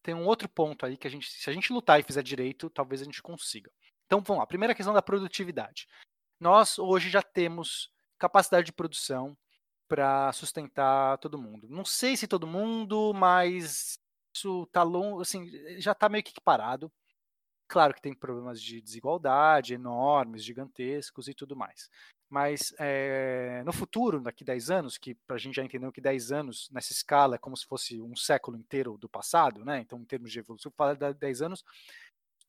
tem 0.00 0.14
um 0.14 0.24
outro 0.24 0.48
ponto 0.48 0.86
aí 0.86 0.96
que 0.96 1.08
a 1.08 1.10
gente, 1.10 1.28
se 1.28 1.50
a 1.50 1.52
gente 1.52 1.72
lutar 1.72 1.98
e 1.98 2.04
fizer 2.04 2.22
direito, 2.22 2.70
talvez 2.70 3.02
a 3.02 3.04
gente 3.04 3.20
consiga. 3.20 3.70
Então, 4.06 4.20
vamos 4.20 4.40
lá. 4.40 4.46
Primeira 4.46 4.76
questão 4.76 4.94
da 4.94 5.02
produtividade. 5.02 5.88
Nós 6.38 6.78
hoje 6.78 7.10
já 7.10 7.22
temos 7.22 7.90
capacidade 8.16 8.66
de 8.66 8.72
produção, 8.72 9.36
para 9.92 10.32
sustentar 10.32 11.18
todo 11.18 11.38
mundo. 11.38 11.68
Não 11.68 11.84
sei 11.84 12.16
se 12.16 12.26
todo 12.26 12.46
mundo, 12.46 13.12
mas 13.12 13.98
isso 14.34 14.66
tá 14.72 14.82
longo, 14.82 15.20
assim, 15.20 15.50
já 15.78 15.92
está 15.92 16.08
meio 16.08 16.24
que 16.24 16.32
parado. 16.40 16.90
Claro 17.68 17.92
que 17.92 18.00
tem 18.00 18.14
problemas 18.14 18.62
de 18.62 18.80
desigualdade 18.80 19.74
enormes, 19.74 20.42
gigantescos 20.42 21.28
e 21.28 21.34
tudo 21.34 21.54
mais. 21.54 21.90
Mas 22.30 22.74
é, 22.78 23.62
no 23.66 23.72
futuro, 23.72 24.18
daqui 24.22 24.42
10 24.42 24.70
anos, 24.70 24.96
que 24.96 25.14
a 25.28 25.36
gente 25.36 25.56
já 25.56 25.62
entendeu 25.62 25.92
que 25.92 26.00
10 26.00 26.32
anos 26.32 26.70
nessa 26.70 26.92
escala 26.92 27.34
é 27.34 27.38
como 27.38 27.54
se 27.54 27.66
fosse 27.66 28.00
um 28.00 28.16
século 28.16 28.56
inteiro 28.56 28.96
do 28.96 29.10
passado, 29.10 29.62
né? 29.62 29.80
Então, 29.80 30.00
em 30.00 30.06
termos 30.06 30.32
de 30.32 30.38
evolução, 30.38 30.72
falar 30.74 30.94
de 30.94 31.12
10 31.12 31.42
anos, 31.42 31.62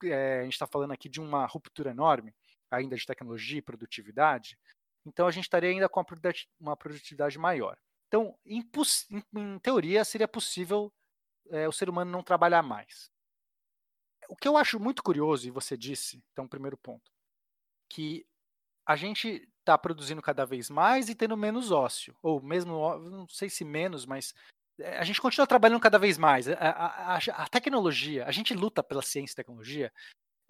é, 0.06 0.40
a 0.40 0.44
gente 0.46 0.54
está 0.54 0.66
falando 0.66 0.94
aqui 0.94 1.10
de 1.10 1.20
uma 1.20 1.46
ruptura 1.46 1.92
enorme, 1.92 2.34
ainda 2.72 2.96
de 2.96 3.06
tecnologia 3.06 3.60
e 3.60 3.62
produtividade, 3.62 4.58
então 5.06 5.28
a 5.28 5.32
gente 5.32 5.46
estaria 5.46 5.70
ainda 5.70 5.90
com 5.90 6.04
uma 6.60 6.78
produtividade, 6.78 7.38
maior. 7.38 7.78
Então, 8.08 8.38
em, 8.46 8.64
em, 9.36 9.60
teoria, 9.60 10.06
seria 10.06 10.28
possível 10.28 10.94
é, 11.50 11.68
o 11.68 11.72
ser 11.72 11.90
humano 11.90 12.12
não 12.12 12.24
trabalhar 12.24 12.62
mais. 12.62 13.12
O 14.30 14.36
que 14.36 14.48
eu 14.48 14.56
acho 14.56 14.80
muito 14.80 15.04
curioso, 15.04 15.48
e 15.48 15.52
você 15.52 15.76
disse, 15.76 16.24
então, 16.32 16.48
primeiro 16.48 16.78
ponto, 16.78 17.12
que 17.90 18.26
a 18.86 18.96
gente 18.96 19.48
está 19.60 19.78
produzindo 19.78 20.22
cada 20.22 20.46
vez 20.46 20.70
mais 20.70 21.10
e 21.10 21.16
tendo 21.16 21.38
menos 21.38 21.72
ócio, 21.72 22.16
ou 22.22 22.42
mesmo, 22.42 22.98
não 23.00 23.28
sei 23.28 23.50
se 23.50 23.64
menos, 23.64 24.06
mas 24.06 24.34
eh, 24.80 24.98
a 24.98 25.04
gente 25.04 25.22
continua 25.22 25.48
trabalhando 25.48 25.82
cada 25.82 25.98
vez 25.98 26.18
mais. 26.18 26.48
A, 26.48 26.54
a, 26.54 27.16
a, 27.16 27.18
a 27.18 27.48
tecnologia, 27.48 28.26
a 28.26 28.32
gente 28.32 28.54
luta 28.54 28.84
pela 28.84 29.02
ciência 29.02 29.34
e 29.34 29.36
tecnologia, 29.38 29.92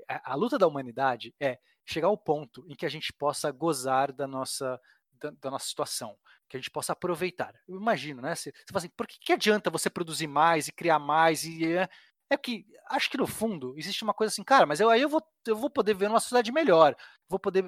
a, 0.08 0.36
luta 0.36 0.58
da 0.58 0.68
humanidade 0.68 1.34
é 1.40 1.58
chegar 1.86 2.08
ao 2.08 2.18
ponto 2.18 2.66
em 2.68 2.76
que 2.76 2.86
a 2.86 2.90
gente 2.90 3.12
possa 3.14 3.52
gozar 3.52 4.12
da 4.12 4.28
nossa, 4.28 4.80
da, 5.12 5.32
da 5.42 5.52
nossa 5.52 5.68
situação, 5.68 6.16
que 6.50 6.58
a 6.58 6.60
gente 6.60 6.72
possa 6.72 6.94
aproveitar. 6.94 7.54
Eu 7.68 7.78
imagino, 7.78 8.22
né? 8.22 8.36
Você, 8.36 8.52
você 8.52 8.66
fala 8.72 8.80
assim, 8.80 8.94
por 8.96 9.08
que, 9.08 9.20
que 9.20 9.34
adianta 9.34 9.70
você 9.70 9.90
produzir 9.90 10.28
mais 10.28 10.68
e 10.68 10.72
criar 10.72 11.00
mais? 11.00 11.44
E 11.44 11.66
é, 11.66 11.90
é 12.30 12.38
que 12.38 12.66
acho 12.90 13.10
que 13.10 13.18
no 13.18 13.28
fundo 13.28 13.74
existe 13.78 14.04
uma 14.04 14.14
coisa 14.14 14.32
assim, 14.32 14.44
cara, 14.44 14.66
mas 14.66 14.80
eu, 14.80 14.90
aí 14.90 15.02
eu 15.02 15.10
vou, 15.10 15.22
eu 15.48 15.56
vou 15.56 15.70
poder 15.70 15.94
ver 15.94 16.10
uma 16.10 16.20
sociedade 16.20 16.52
melhor, 16.52 16.96
vou 17.28 17.40
poder 17.40 17.64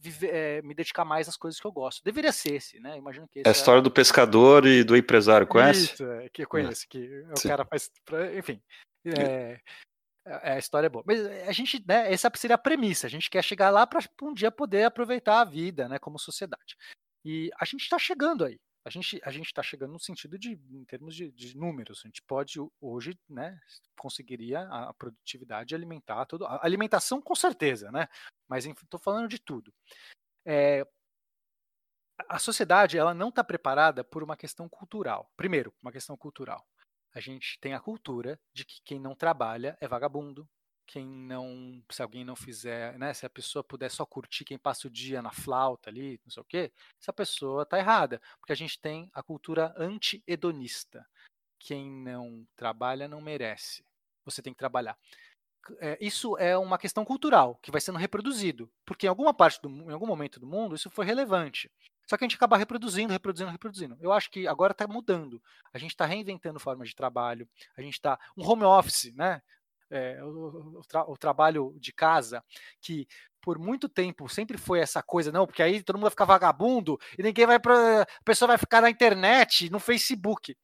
viver, 0.00 0.34
é, 0.34 0.62
me 0.62 0.74
dedicar 0.74 1.04
mais 1.04 1.28
às 1.28 1.36
coisas 1.36 1.60
que 1.60 1.66
eu 1.66 1.72
gosto. 1.72 2.02
Deveria 2.04 2.32
ser 2.32 2.54
esse, 2.54 2.80
né? 2.80 2.96
Imagino 2.96 3.28
que 3.28 3.40
é 3.40 3.42
a 3.46 3.50
é 3.50 3.52
história 3.52 3.80
é... 3.80 3.82
do 3.82 3.90
pescador 3.90 4.66
e 4.66 4.82
do 4.84 4.96
empresário, 4.96 5.46
conhece? 5.46 5.84
Isso, 5.84 6.04
é, 6.04 6.28
que 6.28 6.42
eu 6.42 6.48
conheço, 6.48 6.86
que 6.88 7.24
o 7.30 7.38
Sim. 7.38 7.48
cara 7.48 7.64
faz, 7.64 7.90
enfim. 8.36 8.60
É, 9.04 9.22
é, 9.22 9.60
a 10.24 10.58
história 10.58 10.86
é 10.86 10.90
boa. 10.90 11.04
Mas 11.06 11.20
eh, 11.20 11.48
a 11.48 11.52
gente, 11.52 11.84
né, 11.86 12.12
essa 12.12 12.30
seria 12.36 12.54
a 12.54 12.58
premissa. 12.58 13.06
A 13.06 13.10
gente 13.10 13.30
quer 13.30 13.42
chegar 13.42 13.70
lá 13.70 13.86
para 13.86 14.00
um 14.22 14.32
dia 14.32 14.50
poder 14.50 14.84
aproveitar 14.84 15.40
a 15.40 15.44
vida, 15.44 15.88
né, 15.88 15.98
como 15.98 16.18
sociedade. 16.18 16.76
E 17.24 17.50
a 17.58 17.64
gente 17.64 17.82
está 17.82 17.98
chegando 17.98 18.44
aí. 18.44 18.60
A 18.84 18.90
gente 18.90 19.20
a 19.24 19.30
gente 19.30 19.46
está 19.46 19.62
chegando 19.62 19.92
no 19.92 20.00
sentido 20.00 20.36
de 20.36 20.52
em 20.54 20.84
termos 20.84 21.14
de, 21.14 21.30
de, 21.30 21.56
números. 21.56 22.02
A 22.04 22.08
gente 22.08 22.20
pode 22.22 22.58
hoje, 22.80 23.16
né, 23.28 23.58
conseguiria 23.96 24.62
a 24.68 24.92
produtividade 24.94 25.74
alimentar 25.74 26.26
tudo. 26.26 26.46
A 26.46 26.64
alimentação 26.64 27.20
com 27.22 27.34
certeza, 27.34 27.92
né? 27.92 28.08
Mas 28.48 28.66
estou 28.66 28.98
falando 28.98 29.28
de 29.28 29.38
tudo. 29.38 29.72
É, 30.44 30.84
a 32.28 32.38
sociedade 32.38 32.98
ela 32.98 33.14
não 33.14 33.28
está 33.28 33.44
preparada 33.44 34.02
por 34.02 34.22
uma 34.22 34.36
questão 34.36 34.68
cultural. 34.68 35.30
Primeiro, 35.36 35.72
uma 35.80 35.92
questão 35.92 36.16
cultural. 36.16 36.66
A 37.14 37.20
gente 37.20 37.58
tem 37.60 37.74
a 37.74 37.80
cultura 37.80 38.38
de 38.52 38.64
que 38.64 38.80
quem 38.84 38.98
não 38.98 39.14
trabalha 39.14 39.76
é 39.80 39.86
vagabundo, 39.86 40.48
quem 40.86 41.06
não, 41.06 41.82
se 41.90 42.02
alguém 42.02 42.24
não 42.24 42.36
fizer, 42.36 42.98
né, 42.98 43.14
se 43.14 43.24
a 43.24 43.30
pessoa 43.30 43.64
puder 43.64 43.90
só 43.90 44.04
curtir 44.04 44.44
quem 44.44 44.58
passa 44.58 44.88
o 44.88 44.90
dia 44.90 45.22
na 45.22 45.30
flauta 45.30 45.88
ali, 45.88 46.20
não 46.24 46.30
sei 46.30 46.42
o 46.42 46.44
quê, 46.44 46.72
essa 47.00 47.12
pessoa 47.12 47.62
está 47.62 47.78
errada, 47.78 48.20
porque 48.38 48.52
a 48.52 48.56
gente 48.56 48.78
tem 48.80 49.08
a 49.12 49.22
cultura 49.22 49.74
anti-hedonista. 49.76 51.06
Quem 51.58 51.90
não 51.90 52.46
trabalha 52.56 53.08
não 53.08 53.20
merece. 53.20 53.84
Você 54.24 54.42
tem 54.42 54.52
que 54.52 54.58
trabalhar. 54.58 54.98
É, 55.78 55.96
isso 56.00 56.36
é 56.38 56.58
uma 56.58 56.76
questão 56.76 57.04
cultural 57.04 57.58
que 57.62 57.70
vai 57.70 57.80
sendo 57.80 57.98
reproduzido, 57.98 58.70
porque 58.84 59.06
em 59.06 59.08
alguma 59.08 59.32
parte 59.32 59.62
do, 59.62 59.68
em 59.68 59.92
algum 59.92 60.06
momento 60.06 60.40
do 60.40 60.46
mundo 60.46 60.74
isso 60.74 60.90
foi 60.90 61.06
relevante. 61.06 61.70
Só 62.06 62.16
que 62.16 62.24
a 62.24 62.28
gente 62.28 62.36
acaba 62.36 62.56
reproduzindo, 62.56 63.12
reproduzindo, 63.12 63.50
reproduzindo. 63.50 63.96
Eu 64.00 64.12
acho 64.12 64.30
que 64.30 64.46
agora 64.46 64.72
está 64.72 64.86
mudando. 64.86 65.42
A 65.72 65.78
gente 65.78 65.90
está 65.90 66.04
reinventando 66.04 66.60
formas 66.60 66.88
de 66.88 66.96
trabalho. 66.96 67.48
A 67.76 67.82
gente 67.82 67.94
está 67.94 68.18
um 68.36 68.46
home 68.46 68.64
office, 68.64 69.12
né? 69.14 69.40
é, 69.92 70.18
o, 70.24 70.80
tra 70.88 71.04
o, 71.08 71.16
trabalho 71.18 71.76
de 71.78 71.92
casa, 71.92 72.42
que 72.80 73.06
por 73.42 73.58
muito 73.58 73.88
tempo 73.88 74.28
sempre 74.28 74.56
foi 74.56 74.80
essa 74.80 75.02
coisa, 75.02 75.30
não, 75.30 75.46
porque 75.46 75.62
aí 75.62 75.82
todo 75.82 75.96
mundo 75.96 76.04
vai 76.04 76.10
ficar 76.10 76.24
vagabundo 76.24 76.98
e 77.18 77.22
ninguém 77.22 77.46
vai 77.46 77.60
para. 77.60 78.02
A 78.02 78.24
pessoa 78.24 78.48
vai 78.48 78.58
ficar 78.58 78.80
na 78.80 78.88
internet, 78.88 79.70
no 79.70 79.78
Facebook. 79.78 80.56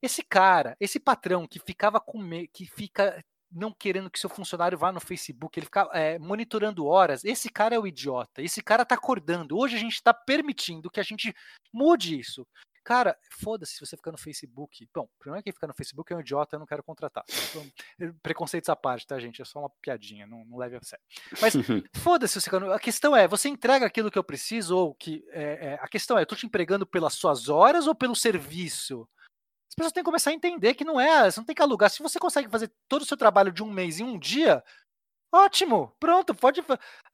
Esse 0.00 0.22
cara, 0.22 0.76
esse 0.78 1.00
patrão 1.00 1.46
que 1.46 1.58
ficava 1.58 1.98
com 1.98 2.20
que 2.52 2.66
fica 2.66 3.22
não 3.50 3.72
querendo 3.72 4.10
que 4.10 4.18
seu 4.18 4.28
funcionário 4.28 4.78
vá 4.78 4.92
no 4.92 5.00
Facebook, 5.00 5.58
ele 5.58 5.66
fica 5.66 5.88
é, 5.92 6.18
monitorando 6.18 6.86
horas. 6.86 7.24
Esse 7.24 7.48
cara 7.48 7.74
é 7.74 7.78
o 7.78 7.86
idiota. 7.86 8.42
Esse 8.42 8.62
cara 8.62 8.84
tá 8.84 8.94
acordando. 8.94 9.56
Hoje 9.56 9.76
a 9.76 9.78
gente 9.78 9.94
está 9.94 10.12
permitindo 10.12 10.90
que 10.90 11.00
a 11.00 11.02
gente 11.02 11.34
mude 11.72 12.18
isso. 12.18 12.46
Cara, 12.88 13.14
foda-se 13.42 13.74
se 13.74 13.80
você 13.80 13.98
ficar 13.98 14.12
no 14.12 14.16
Facebook. 14.16 14.88
Bom, 14.94 15.06
primeiro 15.18 15.44
que 15.44 15.52
fica 15.52 15.66
no 15.66 15.74
Facebook 15.74 16.10
é 16.10 16.16
um 16.16 16.20
idiota, 16.20 16.56
eu 16.56 16.60
não 16.60 16.66
quero 16.66 16.82
contratar. 16.82 17.22
Então, 17.50 17.70
preconceitos 18.22 18.70
à 18.70 18.74
parte, 18.74 19.06
tá, 19.06 19.18
gente? 19.18 19.42
É 19.42 19.44
só 19.44 19.58
uma 19.58 19.70
piadinha, 19.82 20.26
não, 20.26 20.42
não 20.46 20.56
leve 20.56 20.76
a 20.76 20.80
sério. 20.82 21.04
Mas 21.38 21.52
foda-se 22.02 22.32
se 22.32 22.40
você 22.40 22.50
ficar. 22.50 22.72
A 22.72 22.78
questão 22.78 23.14
é, 23.14 23.28
você 23.28 23.48
entrega 23.48 23.84
aquilo 23.84 24.10
que 24.10 24.18
eu 24.18 24.24
preciso 24.24 24.74
ou 24.74 24.94
que... 24.94 25.22
É, 25.32 25.72
é... 25.72 25.74
A 25.82 25.86
questão 25.86 26.16
é, 26.16 26.22
eu 26.22 26.26
tô 26.26 26.34
te 26.34 26.46
empregando 26.46 26.86
pelas 26.86 27.12
suas 27.12 27.50
horas 27.50 27.86
ou 27.86 27.94
pelo 27.94 28.16
serviço? 28.16 29.06
As 29.70 29.74
pessoas 29.74 29.92
têm 29.92 30.02
que 30.02 30.06
começar 30.06 30.30
a 30.30 30.34
entender 30.34 30.74
que 30.74 30.84
não 30.84 31.00
é, 31.00 31.30
você 31.30 31.40
não 31.40 31.44
tem 31.46 31.54
que 31.54 31.62
alugar. 31.62 31.90
Se 31.90 32.02
você 32.02 32.18
consegue 32.18 32.48
fazer 32.48 32.72
todo 32.88 33.02
o 33.02 33.04
seu 33.06 33.16
trabalho 33.16 33.52
de 33.52 33.62
um 33.62 33.70
mês 33.70 34.00
em 34.00 34.04
um 34.04 34.18
dia, 34.18 34.62
Ótimo, 35.32 35.94
pronto, 36.00 36.34
pode. 36.34 36.62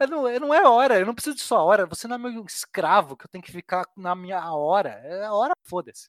Não, 0.09 0.23
não 0.41 0.55
é 0.55 0.67
hora, 0.69 1.01
eu 1.01 1.07
não 1.07 1.15
preciso 1.15 1.37
de 1.37 1.43
sua 1.43 1.63
hora. 1.63 1.87
Você 1.87 2.07
não 2.07 2.17
é 2.17 2.19
meu 2.19 2.45
escravo 2.45 3.17
que 3.17 3.25
eu 3.27 3.29
tenho 3.31 3.43
que 3.43 3.51
ficar 3.53 3.85
na 3.97 4.15
minha 4.15 4.53
hora. 4.55 4.91
É 5.05 5.29
hora, 5.31 5.53
foda-se. 5.65 6.09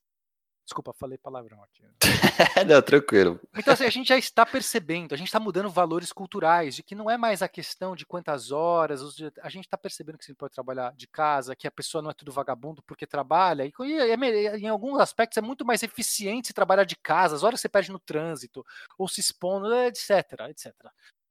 Desculpa, 0.65 0.91
falei 0.93 1.17
palavrão 1.17 1.63
aqui. 1.63 1.83
não, 2.67 2.81
tranquilo. 2.81 3.39
Então, 3.55 3.73
assim, 3.73 3.85
a 3.85 3.89
gente 3.89 4.07
já 4.07 4.17
está 4.17 4.45
percebendo, 4.45 5.13
a 5.13 5.17
gente 5.17 5.27
está 5.27 5.39
mudando 5.39 5.69
valores 5.69 6.11
culturais, 6.11 6.75
de 6.75 6.83
que 6.83 6.95
não 6.95 7.09
é 7.09 7.17
mais 7.17 7.43
a 7.43 7.47
questão 7.47 7.95
de 7.95 8.05
quantas 8.05 8.51
horas, 8.51 9.01
a 9.41 9.49
gente 9.49 9.65
está 9.65 9.77
percebendo 9.77 10.17
que 10.17 10.25
você 10.25 10.33
pode 10.33 10.53
trabalhar 10.53 10.93
de 10.95 11.07
casa, 11.07 11.55
que 11.55 11.67
a 11.67 11.71
pessoa 11.71 12.01
não 12.01 12.09
é 12.09 12.13
tudo 12.13 12.31
vagabundo 12.31 12.81
porque 12.81 13.05
trabalha, 13.05 13.65
e, 13.65 13.73
e 13.79 14.57
em 14.57 14.67
alguns 14.67 14.99
aspectos 14.99 15.37
é 15.37 15.41
muito 15.41 15.63
mais 15.63 15.83
eficiente 15.83 16.47
se 16.47 16.53
trabalhar 16.53 16.83
de 16.83 16.95
casa, 16.95 17.35
as 17.35 17.43
horas 17.43 17.59
que 17.59 17.61
você 17.61 17.69
perde 17.69 17.91
no 17.91 17.99
trânsito, 17.99 18.65
ou 18.97 19.07
se 19.07 19.21
expondo, 19.21 19.71
etc, 19.75 20.09
etc 20.49 20.73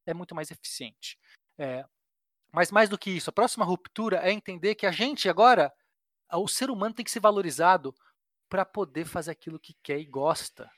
é 0.07 0.15
muito 0.15 0.35
mais 0.35 0.51
eficiente. 0.51 1.19
É, 1.59 1.85
mas 2.53 2.71
mais 2.71 2.89
do 2.89 2.99
que 2.99 3.11
isso, 3.11 3.31
a 3.31 3.33
próxima 3.33 3.65
ruptura 3.65 4.19
é 4.19 4.31
entender 4.31 4.75
que 4.75 4.87
a 4.87 4.93
gente 4.93 5.29
agora, 5.29 5.73
o 6.33 6.49
ser 6.49 6.71
humano 6.71 6.95
tem 6.95 7.05
que 7.05 7.11
ser 7.11 7.21
valorizado 7.21 7.95
para 8.55 8.65
poder 8.65 9.05
fazer 9.05 9.33
aquilo 9.33 9.59
que 9.59 9.75
quer 9.83 9.99
e 9.99 10.05
gosta. 10.05 10.71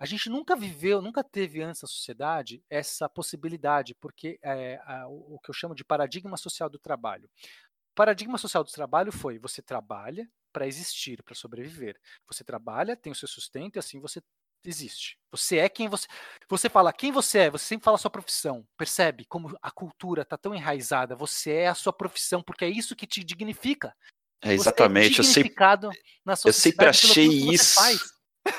A 0.00 0.06
gente 0.06 0.30
nunca 0.30 0.56
viveu, 0.56 1.02
nunca 1.02 1.22
teve 1.22 1.60
antes 1.62 1.82
na 1.82 1.86
sociedade 1.86 2.64
essa 2.70 3.06
possibilidade, 3.10 3.94
porque 3.94 4.38
é, 4.42 4.80
a, 4.86 5.06
o 5.06 5.38
que 5.38 5.50
eu 5.50 5.54
chamo 5.54 5.74
de 5.74 5.84
paradigma 5.84 6.38
social 6.38 6.70
do 6.70 6.78
trabalho. 6.78 7.28
O 7.90 7.94
paradigma 7.94 8.38
social 8.38 8.64
do 8.64 8.70
trabalho 8.70 9.12
foi: 9.12 9.38
você 9.38 9.60
trabalha 9.60 10.26
para 10.50 10.66
existir, 10.66 11.22
para 11.22 11.34
sobreviver. 11.34 12.00
Você 12.26 12.42
trabalha, 12.42 12.96
tem 12.96 13.12
o 13.12 13.14
seu 13.14 13.28
sustento 13.28 13.76
e 13.76 13.80
assim 13.80 14.00
você 14.00 14.22
existe. 14.64 15.18
Você 15.30 15.58
é 15.58 15.68
quem 15.68 15.90
você. 15.90 16.08
Você 16.48 16.70
fala 16.70 16.90
quem 16.90 17.12
você 17.12 17.40
é, 17.40 17.50
você 17.50 17.66
sempre 17.66 17.84
fala 17.84 17.96
a 17.96 18.00
sua 18.00 18.10
profissão. 18.10 18.66
Percebe 18.78 19.26
como 19.26 19.54
a 19.60 19.70
cultura 19.70 20.22
está 20.22 20.38
tão 20.38 20.54
enraizada? 20.54 21.14
Você 21.16 21.52
é 21.52 21.68
a 21.68 21.74
sua 21.74 21.92
profissão, 21.92 22.42
porque 22.42 22.64
é 22.64 22.70
isso 22.70 22.96
que 22.96 23.06
te 23.06 23.22
dignifica. 23.22 23.94
É 24.42 24.52
exatamente. 24.52 25.16
É 25.16 25.20
eu 25.20 25.24
sempre, 25.24 25.54
eu 26.44 26.52
sempre 26.52 26.86
achei 26.86 27.26
isso. 27.26 27.80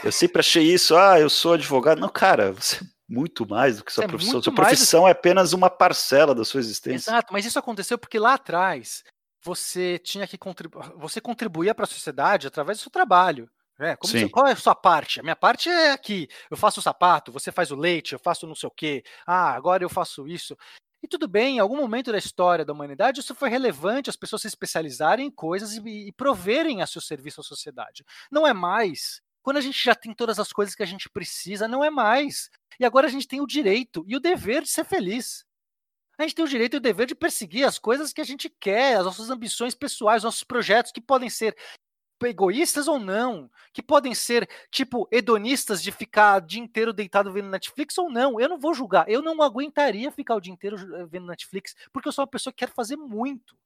Eu 0.04 0.12
sempre 0.12 0.40
achei 0.40 0.64
isso. 0.64 0.96
Ah, 0.96 1.20
eu 1.20 1.30
sou 1.30 1.54
advogado. 1.54 2.00
Não, 2.00 2.10
cara, 2.10 2.52
você 2.52 2.84
é 2.84 2.88
muito 3.08 3.48
mais 3.48 3.78
do 3.78 3.84
que 3.84 3.92
sua 3.92 4.04
é 4.04 4.08
profissão. 4.08 4.42
Sua 4.42 4.54
profissão 4.54 5.08
é 5.08 5.12
apenas 5.12 5.54
uma 5.54 5.70
parcela 5.70 6.36
da 6.36 6.46
sua 6.46 6.60
existência. 6.60 7.10
Exato, 7.10 7.34
mas 7.34 7.46
isso 7.46 7.58
aconteceu 7.58 7.98
porque 7.98 8.20
lá 8.20 8.36
atrás 8.36 9.04
você 9.42 9.98
tinha 10.00 10.28
que 10.28 10.38
contribuir, 10.38 10.92
você 10.98 11.22
contribuía 11.22 11.74
para 11.74 11.86
a 11.86 11.88
sociedade 11.88 12.48
através 12.48 12.78
do 12.78 12.82
seu 12.82 12.92
trabalho. 12.92 13.50
É, 13.82 13.96
você, 14.02 14.28
qual 14.28 14.46
é 14.46 14.52
a 14.52 14.58
sua 14.58 14.76
parte? 14.76 15.22
A 15.22 15.24
minha 15.24 15.38
parte 15.38 15.70
é 15.70 15.92
aqui. 15.92 16.28
Eu 16.52 16.58
faço 16.58 16.82
o 16.82 16.84
sapato, 16.84 17.32
você 17.32 17.50
faz 17.50 17.72
o 17.72 17.78
leite, 17.78 18.12
eu 18.12 18.20
faço 18.20 18.46
não 18.46 18.54
sei 18.54 18.68
o 18.68 18.72
quê. 18.72 19.04
Ah, 19.26 19.54
agora 19.54 19.84
eu 19.84 19.90
faço 19.90 20.28
isso. 20.28 20.58
E 21.02 21.08
tudo 21.08 21.28
bem, 21.28 21.58
em 21.58 21.60
algum 21.60 21.78
momento 21.78 22.12
da 22.12 22.18
história 22.18 22.66
da 22.66 22.74
humanidade, 22.74 23.22
isso 23.22 23.34
foi 23.34 23.50
relevante, 23.50 24.10
as 24.10 24.18
pessoas 24.18 24.42
se 24.42 24.48
especializarem 24.48 25.28
em 25.28 25.32
coisas 25.32 25.76
e, 25.76 26.08
e 26.08 26.12
proverem 26.12 26.82
a 26.82 26.88
seu 26.88 27.02
serviço 27.02 27.42
à 27.42 27.44
sociedade. 27.44 28.06
Não 28.30 28.46
é 28.46 28.54
mais. 28.54 29.22
Quando 29.42 29.58
a 29.58 29.62
gente 29.62 29.82
já 29.84 29.96
tem 29.96 30.14
todas 30.14 30.40
as 30.40 30.52
coisas 30.52 30.76
que 30.76 30.84
a 30.84 30.86
gente 30.86 31.10
precisa, 31.10 31.68
não 31.68 31.84
é 31.84 31.90
mais. 31.90 32.50
E 32.80 32.86
agora 32.86 33.08
a 33.08 33.10
gente 33.10 33.28
tem 33.28 33.40
o 33.40 33.48
direito 33.48 34.04
e 34.08 34.16
o 34.16 34.20
dever 34.20 34.62
de 34.62 34.70
ser 34.70 34.84
feliz. 34.84 35.46
A 36.18 36.24
gente 36.24 36.36
tem 36.36 36.44
o 36.44 36.50
direito 36.50 36.76
e 36.76 36.78
o 36.78 36.82
dever 36.82 37.08
de 37.08 37.16
perseguir 37.16 37.66
as 37.66 37.80
coisas 37.80 38.12
que 38.12 38.20
a 38.20 38.26
gente 38.26 38.50
quer, 38.60 38.98
as 38.98 39.06
nossas 39.06 39.30
ambições 39.30 39.74
pessoais, 39.74 40.24
nossos 40.24 40.44
projetos 40.44 40.92
que 40.92 41.00
podem 41.00 41.30
ser 41.30 41.56
egoístas 42.28 42.88
ou 42.88 43.00
não, 43.00 43.50
que 43.72 43.82
podem 43.82 44.14
ser, 44.14 44.50
tipo, 44.72 45.08
hedonistas 45.12 45.82
de 45.82 45.92
ficar 45.92 46.42
o 46.42 46.46
dia 46.46 46.62
inteiro 46.62 46.92
deitado 46.94 47.32
vendo 47.32 47.50
Netflix 47.50 47.98
ou 47.98 48.10
não. 48.10 48.40
Eu 48.40 48.50
não 48.50 48.60
vou 48.60 48.74
julgar. 48.74 49.10
Eu 49.10 49.22
não 49.22 49.42
aguentaria 49.42 50.12
ficar 50.12 50.36
o 50.36 50.42
dia 50.42 50.54
inteiro 50.54 50.78
eh, 50.96 51.06
vendo 51.06 51.28
Netflix, 51.28 51.76
porque 51.92 52.08
eu 52.08 52.12
sou 52.12 52.24
uma 52.24 52.32
pessoa 52.32 52.52
que 52.54 52.66
quer 52.66 52.74
fazer 52.74 52.96
muito. 52.96 53.58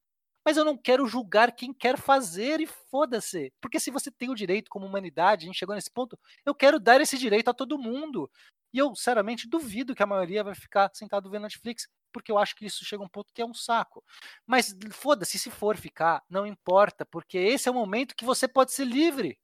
Mas 0.45 0.57
eu 0.57 0.65
não 0.65 0.77
quero 0.77 1.07
julgar 1.07 1.53
quem 1.53 1.73
quer 1.73 1.97
fazer 1.97 2.59
e 2.59 2.67
foda-se. 2.67 3.53
Porque 3.61 3.79
se 3.79 3.89
você 3.89 4.11
tem 4.11 4.29
o 4.29 4.35
direito 4.35 4.69
como 4.69 4.85
humanidade, 4.85 5.45
a 5.45 5.47
gente 5.47 5.57
chegou 5.57 5.73
nesse 5.73 5.91
ponto, 5.91 6.19
eu 6.45 6.53
quero 6.53 6.79
dar 6.79 6.99
esse 6.99 7.17
direito 7.17 7.49
a 7.49 7.53
todo 7.53 7.77
mundo. 7.77 8.29
E 8.73 8.77
eu, 8.77 8.93
sinceramente, 8.95 9.47
duvido 9.47 9.95
que 9.95 10.03
a 10.03 10.07
maioria 10.07 10.43
vai 10.43 10.55
ficar 10.55 10.89
sentado 10.93 11.29
vendo 11.29 11.43
Netflix 11.43 11.87
porque 12.13 12.31
eu 12.31 12.37
acho 12.37 12.55
que 12.55 12.65
isso 12.65 12.85
chega 12.85 13.03
a 13.03 13.05
um 13.05 13.09
ponto 13.09 13.33
que 13.33 13.41
é 13.41 13.45
um 13.45 13.53
saco. 13.53 14.03
Mas 14.45 14.75
foda-se, 14.91 15.39
se 15.39 15.49
for 15.49 15.75
ficar, 15.75 16.23
não 16.29 16.45
importa, 16.45 17.05
porque 17.05 17.37
esse 17.37 17.67
é 17.67 17.71
o 17.71 17.75
momento 17.75 18.15
que 18.15 18.23
você 18.23 18.47
pode 18.47 18.71
ser 18.71 18.85
livre. 18.85 19.37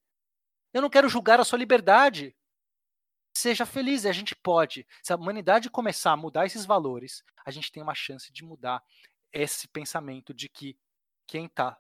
Eu 0.74 0.82
não 0.82 0.90
quero 0.90 1.10
julgar 1.10 1.40
a 1.40 1.44
sua 1.44 1.58
liberdade. 1.60 2.36
Seja 3.34 3.66
feliz, 3.66 4.06
a 4.06 4.12
gente 4.12 4.36
pode. 4.36 4.88
Se 5.02 5.12
a 5.12 5.16
humanidade 5.16 5.70
começar 5.70 6.12
a 6.12 6.18
mudar 6.18 6.46
esses 6.46 6.66
valores, 6.66 7.24
a 7.46 7.52
gente 7.52 7.72
tem 7.72 7.82
uma 7.82 7.96
chance 7.96 8.32
de 8.32 8.44
mudar 8.44 8.84
esse 9.34 9.68
pensamento 9.68 10.34
de 10.34 10.48
que 10.48 10.78
quem 11.28 11.46
está 11.46 11.78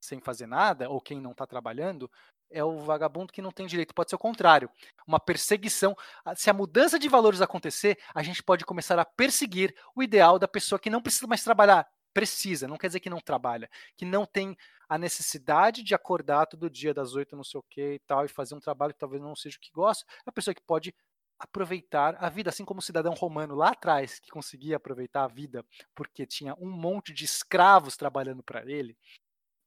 sem 0.00 0.20
fazer 0.20 0.46
nada 0.46 0.90
ou 0.90 1.00
quem 1.00 1.20
não 1.20 1.30
está 1.30 1.46
trabalhando 1.46 2.10
é 2.52 2.62
o 2.64 2.78
vagabundo 2.78 3.32
que 3.32 3.42
não 3.42 3.50
tem 3.50 3.66
direito. 3.66 3.94
Pode 3.94 4.10
ser 4.10 4.16
o 4.16 4.18
contrário, 4.18 4.70
uma 5.06 5.18
perseguição. 5.18 5.96
Se 6.36 6.50
a 6.50 6.52
mudança 6.52 6.98
de 6.98 7.08
valores 7.08 7.40
acontecer, 7.40 7.98
a 8.14 8.22
gente 8.22 8.42
pode 8.42 8.64
começar 8.64 8.98
a 8.98 9.04
perseguir 9.04 9.74
o 9.94 10.02
ideal 10.02 10.38
da 10.38 10.48
pessoa 10.48 10.78
que 10.78 10.90
não 10.90 11.02
precisa 11.02 11.26
mais 11.26 11.42
trabalhar. 11.42 11.88
Precisa, 12.14 12.68
não 12.68 12.76
quer 12.76 12.88
dizer 12.88 13.00
que 13.00 13.08
não 13.08 13.20
trabalha, 13.20 13.70
que 13.96 14.04
não 14.04 14.26
tem 14.26 14.54
a 14.86 14.98
necessidade 14.98 15.82
de 15.82 15.94
acordar 15.94 16.44
todo 16.44 16.68
dia 16.68 16.92
das 16.92 17.14
oito, 17.14 17.34
não 17.34 17.42
sei 17.42 17.58
o 17.58 17.64
que 17.70 17.94
e 17.94 17.98
tal, 18.00 18.26
e 18.26 18.28
fazer 18.28 18.54
um 18.54 18.60
trabalho 18.60 18.92
que 18.92 19.00
talvez 19.00 19.22
não 19.22 19.34
seja 19.34 19.56
o 19.56 19.60
que 19.60 19.72
gosta. 19.72 20.04
É 20.26 20.28
a 20.28 20.32
pessoa 20.32 20.54
que 20.54 20.60
pode 20.60 20.94
aproveitar 21.38 22.16
a 22.20 22.28
vida, 22.28 22.50
assim 22.50 22.64
como 22.64 22.78
o 22.78 22.82
cidadão 22.82 23.14
romano 23.14 23.54
lá 23.54 23.70
atrás, 23.70 24.20
que 24.20 24.30
conseguia 24.30 24.76
aproveitar 24.76 25.24
a 25.24 25.28
vida 25.28 25.64
porque 25.94 26.24
tinha 26.24 26.54
um 26.54 26.70
monte 26.70 27.12
de 27.12 27.24
escravos 27.24 27.96
trabalhando 27.96 28.42
para 28.42 28.64
ele, 28.70 28.96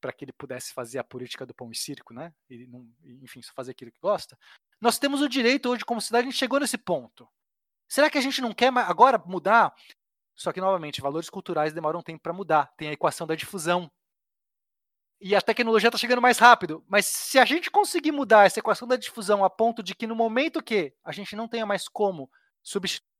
para 0.00 0.12
que 0.12 0.24
ele 0.24 0.32
pudesse 0.32 0.72
fazer 0.72 0.98
a 0.98 1.04
política 1.04 1.46
do 1.46 1.54
pão 1.54 1.70
e 1.70 1.76
circo, 1.76 2.12
né? 2.14 2.32
E 2.48 2.66
não, 2.66 2.88
enfim, 3.22 3.42
só 3.42 3.52
fazer 3.54 3.72
aquilo 3.72 3.90
que 3.90 4.00
gosta. 4.00 4.38
Nós 4.80 4.98
temos 4.98 5.20
o 5.22 5.28
direito 5.28 5.68
hoje, 5.68 5.84
como 5.84 6.00
cidade, 6.00 6.26
a 6.26 6.30
gente 6.30 6.38
chegou 6.38 6.60
nesse 6.60 6.78
ponto. 6.78 7.28
Será 7.88 8.10
que 8.10 8.18
a 8.18 8.20
gente 8.20 8.40
não 8.40 8.52
quer 8.52 8.72
agora 8.76 9.18
mudar? 9.18 9.74
Só 10.34 10.52
que, 10.52 10.60
novamente, 10.60 11.00
valores 11.00 11.30
culturais 11.30 11.72
demoram 11.72 12.02
tempo 12.02 12.22
para 12.22 12.32
mudar. 12.32 12.72
Tem 12.76 12.88
a 12.88 12.92
equação 12.92 13.26
da 13.26 13.34
difusão. 13.34 13.90
e 15.20 15.34
a 15.34 15.40
tecnologia 15.40 15.88
está 15.88 15.98
chegando 15.98 16.20
mais 16.20 16.38
rápido. 16.38 16.84
Mas 16.88 17.06
se 17.06 17.38
a 17.38 17.44
gente 17.44 17.70
conseguir 17.70 18.12
mudar 18.12 18.46
essa 18.46 18.58
equação 18.58 18.86
da 18.86 18.96
difusão 18.96 19.44
a 19.44 19.50
ponto 19.50 19.82
de 19.82 19.94
que 19.94 20.06
no 20.06 20.14
momento 20.14 20.62
que 20.62 20.94
a 21.02 21.12
gente 21.12 21.34
não 21.34 21.48
tenha 21.48 21.64
mais 21.64 21.88
como 21.88 22.30
substituir 22.62 23.15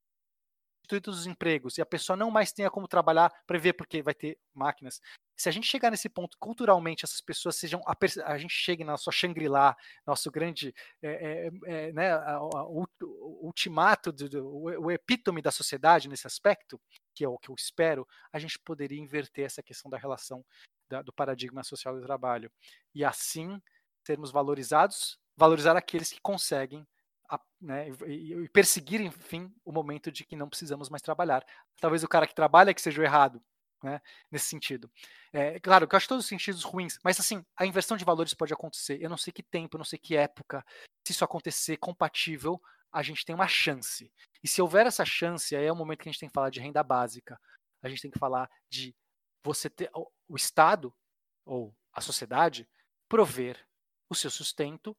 todos 0.87 1.20
os 1.20 1.26
empregos 1.26 1.78
e 1.78 1.82
a 1.82 1.87
pessoa 1.87 2.16
não 2.16 2.30
mais 2.30 2.53
tenha 2.53 2.70
como 2.70 2.89
trabalhar, 2.89 3.32
prever 3.47 3.72
porque 3.74 4.03
vai 4.03 4.14
ter 4.14 4.39
máquinas. 4.55 5.01
Se 5.37 5.49
a 5.49 5.53
gente 5.53 5.66
chegar 5.66 5.91
nesse 5.91 6.09
ponto, 6.09 6.37
culturalmente, 6.39 7.05
essas 7.05 7.20
pessoas 7.20 7.57
sejam. 7.57 7.82
A, 7.87 7.95
a 8.24 8.39
gente 8.39 8.55
chegue 8.55 8.84
na 8.84 8.97
sua 8.97 9.12
Shangri-La, 9.12 9.76
nosso 10.07 10.30
grande. 10.30 10.74
É, 11.03 11.11
é, 11.11 11.51
é, 11.66 11.93
né, 11.93 12.12
a, 12.12 12.37
a, 12.37 12.66
ultimato, 12.66 14.11
do, 14.12 14.28
do, 14.28 14.47
o, 14.47 14.87
o 14.87 14.91
epítome 14.91 15.43
da 15.43 15.51
sociedade 15.51 16.09
nesse 16.09 16.26
aspecto, 16.26 16.80
que 17.14 17.24
é 17.24 17.28
o 17.28 17.39
que 17.39 17.51
eu 17.51 17.55
espero, 17.55 18.07
a 18.32 18.39
gente 18.39 18.59
poderia 18.59 19.01
inverter 19.01 19.45
essa 19.45 19.62
questão 19.62 19.91
da 19.91 19.99
relação 19.99 20.45
da, 20.89 21.03
do 21.03 21.12
paradigma 21.12 21.62
social 21.62 21.95
do 21.95 22.03
trabalho. 22.03 22.51
E 22.95 23.05
assim 23.05 23.61
sermos 24.07 24.30
valorizados, 24.30 25.18
valorizar 25.37 25.76
aqueles 25.76 26.12
que 26.12 26.20
conseguem 26.20 26.87
a, 27.29 27.41
né, 27.61 27.89
e, 28.07 28.49
perseguir, 28.51 29.01
enfim, 29.01 29.53
o 29.64 29.72
momento 29.72 30.11
de 30.11 30.24
que 30.24 30.37
não 30.37 30.49
precisamos 30.49 30.89
mais 30.89 31.03
trabalhar. 31.03 31.45
Talvez 31.81 32.03
o 32.03 32.09
cara 32.09 32.27
que 32.27 32.35
trabalha 32.35 32.74
que 32.74 32.81
seja 32.81 33.01
o 33.01 33.05
errado, 33.05 33.43
né, 33.83 34.01
nesse 34.31 34.47
sentido. 34.47 34.91
É, 35.33 35.61
claro 35.61 35.87
que 35.87 35.95
eu 35.95 35.97
acho 35.97 36.09
todos 36.09 36.24
os 36.24 36.29
sentidos 36.29 36.62
ruins, 36.62 36.99
mas 37.05 37.18
assim, 37.20 37.45
a 37.57 37.66
inversão 37.66 37.97
de 37.97 38.05
valores 38.05 38.35
pode 38.35 38.53
acontecer. 38.53 39.01
Eu 39.01 39.11
não 39.11 39.16
sei 39.16 39.33
que 39.33 39.43
tempo, 39.43 39.77
eu 39.77 39.79
não 39.79 39.85
sei 39.85 39.99
que 39.99 40.16
época. 40.16 40.64
Se 41.07 41.12
isso 41.12 41.24
acontecer 41.24 41.77
compatível, 41.77 42.61
a 42.93 43.03
gente 43.03 43.24
tem 43.24 43.35
uma 43.35 43.49
chance. 43.49 44.12
E 44.43 44.49
se 44.49 44.62
houver 44.62 44.87
essa 44.87 45.05
chance, 45.05 45.55
aí 45.55 45.66
é 45.66 45.72
o 45.72 45.77
momento 45.77 46.03
que 46.03 46.09
a 46.09 46.12
gente 46.12 46.20
tem 46.20 46.29
que 46.29 46.35
falar 46.35 46.51
de 46.51 46.61
renda 46.61 46.83
básica. 46.83 47.39
A 47.83 47.89
gente 47.89 48.03
tem 48.03 48.11
que 48.11 48.18
falar 48.18 48.51
de 48.68 48.95
você 49.45 49.68
ter 49.68 49.91
o 49.95 50.37
Estado 50.37 50.95
ou 51.45 51.74
a 51.93 52.01
sociedade 52.01 52.68
prover 53.09 53.64
o 54.09 54.14
seu 54.14 54.31
sustento 54.31 54.97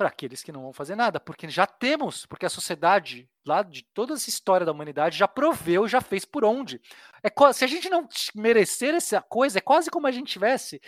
para 0.00 0.08
aqueles 0.08 0.42
que 0.42 0.50
não 0.50 0.62
vão 0.62 0.72
fazer 0.72 0.96
nada, 0.96 1.20
porque 1.20 1.46
já 1.50 1.66
temos, 1.66 2.24
porque 2.24 2.46
a 2.46 2.48
sociedade, 2.48 3.28
lá 3.46 3.62
de 3.62 3.84
toda 3.92 4.14
essa 4.14 4.30
história 4.30 4.64
da 4.64 4.72
humanidade, 4.72 5.18
já 5.18 5.28
proveu, 5.28 5.86
já 5.86 6.00
fez 6.00 6.24
por 6.24 6.42
onde. 6.42 6.80
É, 7.22 7.52
se 7.52 7.66
a 7.66 7.68
gente 7.68 7.90
não 7.90 8.08
merecer 8.34 8.94
essa 8.94 9.20
coisa, 9.20 9.58
é 9.58 9.60
quase 9.60 9.90
como 9.90 10.06
a 10.06 10.10
gente 10.10 10.32
tivesse 10.32 10.80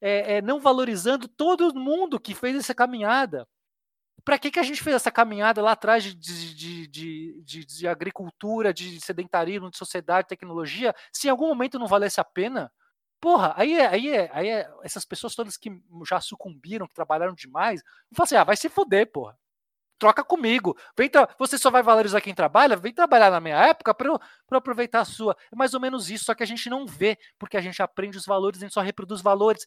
é, 0.00 0.36
é, 0.36 0.42
não 0.42 0.58
valorizando 0.58 1.28
todo 1.28 1.74
mundo 1.74 2.18
que 2.18 2.34
fez 2.34 2.56
essa 2.56 2.74
caminhada. 2.74 3.46
Para 4.24 4.38
que, 4.38 4.50
que 4.50 4.58
a 4.58 4.62
gente 4.62 4.82
fez 4.82 4.96
essa 4.96 5.12
caminhada 5.12 5.60
lá 5.60 5.72
atrás 5.72 6.02
de, 6.02 6.14
de, 6.14 6.86
de, 6.86 7.42
de, 7.42 7.66
de 7.66 7.86
agricultura, 7.86 8.72
de 8.72 8.98
sedentarismo, 9.02 9.70
de 9.70 9.76
sociedade, 9.76 10.28
tecnologia, 10.28 10.94
se 11.12 11.26
em 11.26 11.30
algum 11.30 11.48
momento 11.48 11.78
não 11.78 11.86
valesse 11.86 12.22
a 12.22 12.24
pena? 12.24 12.72
Porra, 13.20 13.54
aí 13.56 13.74
é, 13.74 13.86
aí 13.86 14.08
é, 14.10 14.30
aí 14.32 14.48
é, 14.48 14.70
essas 14.82 15.04
pessoas 15.04 15.34
todas 15.34 15.56
que 15.56 15.70
já 16.06 16.20
sucumbiram, 16.20 16.86
que 16.86 16.94
trabalharam 16.94 17.34
demais, 17.34 17.82
vão 17.82 18.16
falar 18.16 18.24
assim, 18.24 18.36
ah, 18.36 18.44
vai 18.44 18.56
se 18.56 18.68
fuder, 18.68 19.10
porra. 19.10 19.38
Troca 19.98 20.22
comigo. 20.22 20.76
Vem 20.96 21.10
você 21.38 21.56
só 21.56 21.70
vai 21.70 21.82
valorizar 21.82 22.20
quem 22.20 22.34
trabalha? 22.34 22.76
Vem 22.76 22.92
trabalhar 22.92 23.30
na 23.30 23.40
minha 23.40 23.56
época 23.56 23.94
para 23.94 24.08
eu, 24.08 24.20
eu 24.50 24.58
aproveitar 24.58 25.00
a 25.00 25.04
sua. 25.06 25.34
É 25.50 25.56
mais 25.56 25.72
ou 25.72 25.80
menos 25.80 26.10
isso, 26.10 26.26
só 26.26 26.34
que 26.34 26.42
a 26.42 26.46
gente 26.46 26.68
não 26.68 26.86
vê, 26.86 27.18
porque 27.38 27.56
a 27.56 27.60
gente 27.62 27.82
aprende 27.82 28.18
os 28.18 28.26
valores, 28.26 28.60
a 28.60 28.66
gente 28.66 28.74
só 28.74 28.82
reproduz 28.82 29.22
valores. 29.22 29.66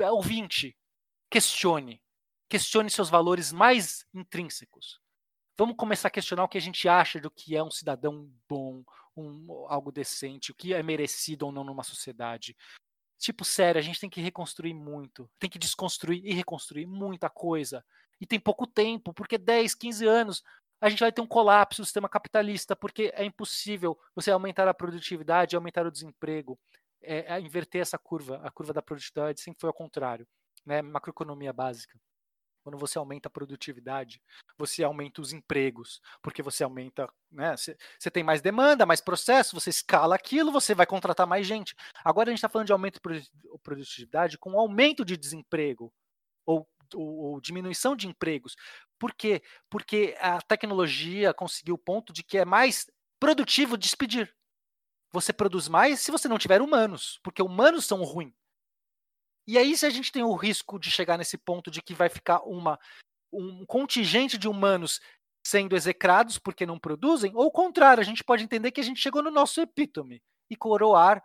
Ouvinte, 0.00 0.76
questione. 1.30 2.02
Questione 2.48 2.90
seus 2.90 3.08
valores 3.08 3.52
mais 3.52 4.04
intrínsecos. 4.12 5.00
Vamos 5.56 5.76
começar 5.76 6.08
a 6.08 6.10
questionar 6.10 6.44
o 6.44 6.48
que 6.48 6.58
a 6.58 6.60
gente 6.60 6.88
acha 6.88 7.20
do 7.20 7.30
que 7.30 7.54
é 7.54 7.62
um 7.62 7.70
cidadão 7.70 8.28
bom, 8.48 8.82
um, 9.20 9.66
algo 9.68 9.92
decente, 9.92 10.50
o 10.50 10.54
que 10.54 10.74
é 10.74 10.82
merecido 10.82 11.46
ou 11.46 11.52
não 11.52 11.64
numa 11.64 11.82
sociedade. 11.82 12.56
Tipo, 13.18 13.44
sério, 13.44 13.78
a 13.78 13.82
gente 13.82 14.00
tem 14.00 14.08
que 14.08 14.20
reconstruir 14.20 14.74
muito, 14.74 15.30
tem 15.38 15.50
que 15.50 15.58
desconstruir 15.58 16.24
e 16.24 16.32
reconstruir 16.32 16.86
muita 16.86 17.28
coisa. 17.28 17.84
E 18.20 18.26
tem 18.26 18.40
pouco 18.40 18.66
tempo, 18.66 19.12
porque 19.12 19.36
10, 19.36 19.74
15 19.74 20.06
anos 20.06 20.42
a 20.80 20.88
gente 20.88 21.00
vai 21.00 21.12
ter 21.12 21.20
um 21.20 21.26
colapso 21.26 21.82
do 21.82 21.84
sistema 21.84 22.08
capitalista, 22.08 22.74
porque 22.74 23.12
é 23.14 23.24
impossível 23.24 23.98
você 24.14 24.30
aumentar 24.30 24.66
a 24.66 24.74
produtividade, 24.74 25.54
aumentar 25.54 25.86
o 25.86 25.90
desemprego, 25.90 26.58
é, 27.02 27.34
é 27.34 27.40
inverter 27.40 27.82
essa 27.82 27.98
curva. 27.98 28.40
A 28.42 28.50
curva 28.50 28.72
da 28.72 28.80
produtividade 28.80 29.40
sempre 29.40 29.60
foi 29.60 29.68
ao 29.68 29.74
contrário, 29.74 30.26
né? 30.64 30.80
Macroeconomia 30.80 31.52
básica. 31.52 31.98
Quando 32.62 32.78
você 32.78 32.98
aumenta 32.98 33.28
a 33.28 33.30
produtividade, 33.30 34.20
você 34.58 34.84
aumenta 34.84 35.20
os 35.20 35.32
empregos, 35.32 36.00
porque 36.22 36.42
você 36.42 36.62
aumenta, 36.62 37.10
né? 37.30 37.54
Você 37.56 38.10
tem 38.10 38.22
mais 38.22 38.42
demanda, 38.42 38.84
mais 38.84 39.00
processo, 39.00 39.58
você 39.58 39.70
escala 39.70 40.14
aquilo, 40.14 40.52
você 40.52 40.74
vai 40.74 40.86
contratar 40.86 41.26
mais 41.26 41.46
gente. 41.46 41.74
Agora 42.04 42.28
a 42.28 42.32
gente 42.32 42.38
está 42.38 42.48
falando 42.48 42.66
de 42.66 42.72
aumento 42.72 43.00
de 43.00 43.58
produtividade 43.62 44.38
com 44.38 44.58
aumento 44.58 45.04
de 45.04 45.16
desemprego 45.16 45.92
ou, 46.44 46.68
ou, 46.94 47.32
ou 47.32 47.40
diminuição 47.40 47.96
de 47.96 48.06
empregos. 48.06 48.56
Por 48.98 49.14
quê? 49.14 49.42
Porque 49.70 50.14
a 50.20 50.40
tecnologia 50.42 51.32
conseguiu 51.32 51.76
o 51.76 51.78
ponto 51.78 52.12
de 52.12 52.22
que 52.22 52.36
é 52.36 52.44
mais 52.44 52.90
produtivo 53.18 53.78
despedir. 53.78 54.34
Você 55.12 55.32
produz 55.32 55.66
mais 55.66 56.00
se 56.00 56.10
você 56.10 56.28
não 56.28 56.38
tiver 56.38 56.62
humanos, 56.62 57.18
porque 57.22 57.42
humanos 57.42 57.84
são 57.84 58.02
ruins. 58.04 58.39
E 59.50 59.58
aí, 59.58 59.76
se 59.76 59.84
a 59.84 59.90
gente 59.90 60.12
tem 60.12 60.22
o 60.22 60.36
risco 60.36 60.78
de 60.78 60.92
chegar 60.92 61.18
nesse 61.18 61.36
ponto 61.36 61.72
de 61.72 61.82
que 61.82 61.92
vai 61.92 62.08
ficar 62.08 62.40
uma, 62.44 62.78
um 63.32 63.66
contingente 63.66 64.38
de 64.38 64.46
humanos 64.46 65.00
sendo 65.44 65.74
execrados 65.74 66.38
porque 66.38 66.64
não 66.64 66.78
produzem, 66.78 67.32
ou 67.34 67.46
o 67.46 67.50
contrário, 67.50 68.00
a 68.00 68.04
gente 68.04 68.22
pode 68.22 68.44
entender 68.44 68.70
que 68.70 68.80
a 68.80 68.84
gente 68.84 69.00
chegou 69.00 69.20
no 69.20 69.30
nosso 69.32 69.60
epítome 69.60 70.22
e 70.48 70.54
coroar 70.54 71.20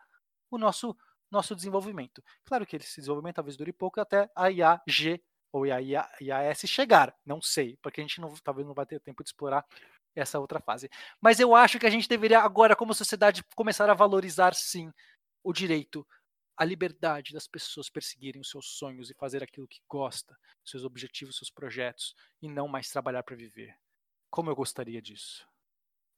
o 0.50 0.58
nosso, 0.58 0.98
nosso 1.30 1.56
desenvolvimento. 1.56 2.24
Claro 2.46 2.66
que 2.66 2.78
esse 2.78 3.00
desenvolvimento 3.00 3.36
talvez 3.36 3.56
dure 3.56 3.72
pouco 3.72 4.02
até 4.02 4.28
a 4.36 4.48
IAG 4.48 5.24
ou 5.54 5.66
a 5.66 5.80
IAS 5.80 6.62
chegar, 6.66 7.16
não 7.24 7.40
sei, 7.40 7.78
porque 7.80 8.02
a 8.02 8.04
gente 8.04 8.20
não, 8.20 8.34
talvez 8.44 8.66
não 8.66 8.74
vai 8.74 8.88
ter 8.88 9.00
tempo 9.02 9.24
de 9.24 9.30
explorar 9.30 9.64
essa 10.16 10.40
outra 10.40 10.60
fase. 10.60 10.90
Mas 11.22 11.40
eu 11.40 11.54
acho 11.54 11.78
que 11.78 11.86
a 11.86 11.92
gente 11.92 12.10
deveria 12.10 12.40
agora, 12.40 12.76
como 12.76 12.92
sociedade, 12.92 13.44
começar 13.56 13.88
a 13.88 13.94
valorizar 13.94 14.56
sim 14.56 14.92
o 15.44 15.54
direito 15.54 16.04
a 16.58 16.64
liberdade 16.64 17.34
das 17.34 17.48
pessoas 17.48 17.90
perseguirem 17.90 18.42
os 18.42 18.50
seus 18.50 18.78
sonhos 18.78 19.10
e 19.10 19.14
fazer 19.14 19.44
aquilo 19.44 19.68
que 19.68 19.82
gosta, 19.90 20.36
seus 20.64 20.84
objetivos, 20.84 21.38
seus 21.38 21.50
projetos, 21.50 22.16
e 22.42 22.48
não 22.48 22.68
mais 22.68 22.90
trabalhar 22.90 23.24
para 23.24 23.36
viver. 23.36 23.76
Como 24.30 24.50
eu 24.50 24.56
gostaria 24.56 25.02
disso. 25.02 25.46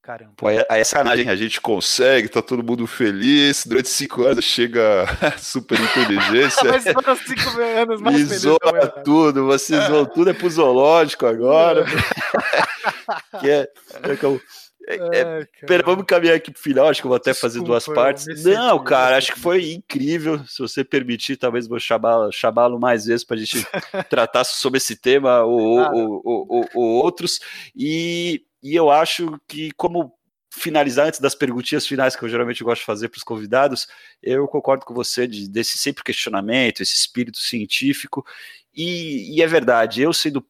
Caramba. 0.02 0.36
Pô, 0.38 0.48
aí 0.48 0.64
é 0.70 0.84
sacanagem, 0.84 1.28
a 1.28 1.36
gente 1.36 1.60
consegue, 1.60 2.30
tá 2.30 2.42
todo 2.42 2.64
mundo 2.64 2.88
feliz, 2.88 3.66
durante 3.66 3.90
cinco 3.90 4.26
anos 4.26 4.46
chega 4.46 5.06
super 5.38 5.78
inteligência. 5.80 6.64
Mas 6.72 6.84
foram 6.86 7.16
cinco 7.16 7.62
anos 7.62 8.02
mais 8.02 8.16
felizes. 8.16 8.38
Isola 8.38 8.88
tudo, 9.04 9.46
vocês 9.46 9.86
vão 9.90 10.06
tudo 10.06 10.30
é 10.30 10.34
pro 10.34 10.50
zoológico 10.50 11.26
agora. 11.26 11.84
que 13.42 13.50
é, 13.50 13.70
é 14.04 14.16
que 14.16 14.24
eu, 14.24 14.40
é, 14.88 14.96
é, 15.20 15.66
pera, 15.66 15.84
vamos 15.84 16.06
caminhar 16.06 16.38
aqui 16.38 16.50
pro 16.50 16.62
final, 16.62 16.88
acho 16.88 17.02
que 17.02 17.08
eu 17.08 17.10
vou 17.10 17.18
até 17.18 17.32
Desculpa, 17.32 17.54
fazer 17.54 17.66
duas 17.66 17.86
partes. 17.86 18.44
Não, 18.46 18.82
cara, 18.82 19.18
acho 19.18 19.34
que 19.34 19.40
foi 19.40 19.74
incrível. 19.74 20.40
Se 20.48 20.60
você 20.60 20.82
permitir, 20.82 21.36
talvez 21.36 21.68
vou 21.68 21.78
chamá-lo 21.78 22.80
mais 22.80 23.06
vezes 23.06 23.26
para 23.26 23.36
a 23.36 23.40
gente 23.40 23.66
tratar 24.10 24.46
sobre 24.46 24.78
esse 24.78 24.96
tema 24.96 25.44
ou, 25.44 25.80
ou, 25.94 26.22
ou, 26.24 26.70
ou, 26.74 26.86
outros. 27.04 27.42
E, 27.76 28.46
e 28.64 28.74
eu 28.74 28.90
acho 28.90 29.38
que, 29.46 29.72
como 29.74 30.14
finalizar 30.50 31.08
antes 31.08 31.20
das 31.20 31.36
perguntinhas 31.36 31.86
finais 31.86 32.16
que 32.16 32.24
eu 32.24 32.30
geralmente 32.30 32.64
gosto 32.64 32.80
de 32.80 32.86
fazer 32.86 33.10
para 33.10 33.18
os 33.18 33.24
convidados, 33.24 33.88
eu 34.24 34.48
concordo 34.48 34.86
com 34.86 34.94
você 34.94 35.28
de, 35.28 35.50
desse 35.50 35.78
sempre 35.78 36.04
questionamento, 36.04 36.82
esse 36.82 36.96
espírito 36.96 37.40
científico. 37.40 38.26
E, 38.74 39.36
e 39.36 39.42
é 39.42 39.48
verdade, 39.48 40.02
eu 40.02 40.14
sendo 40.14 40.46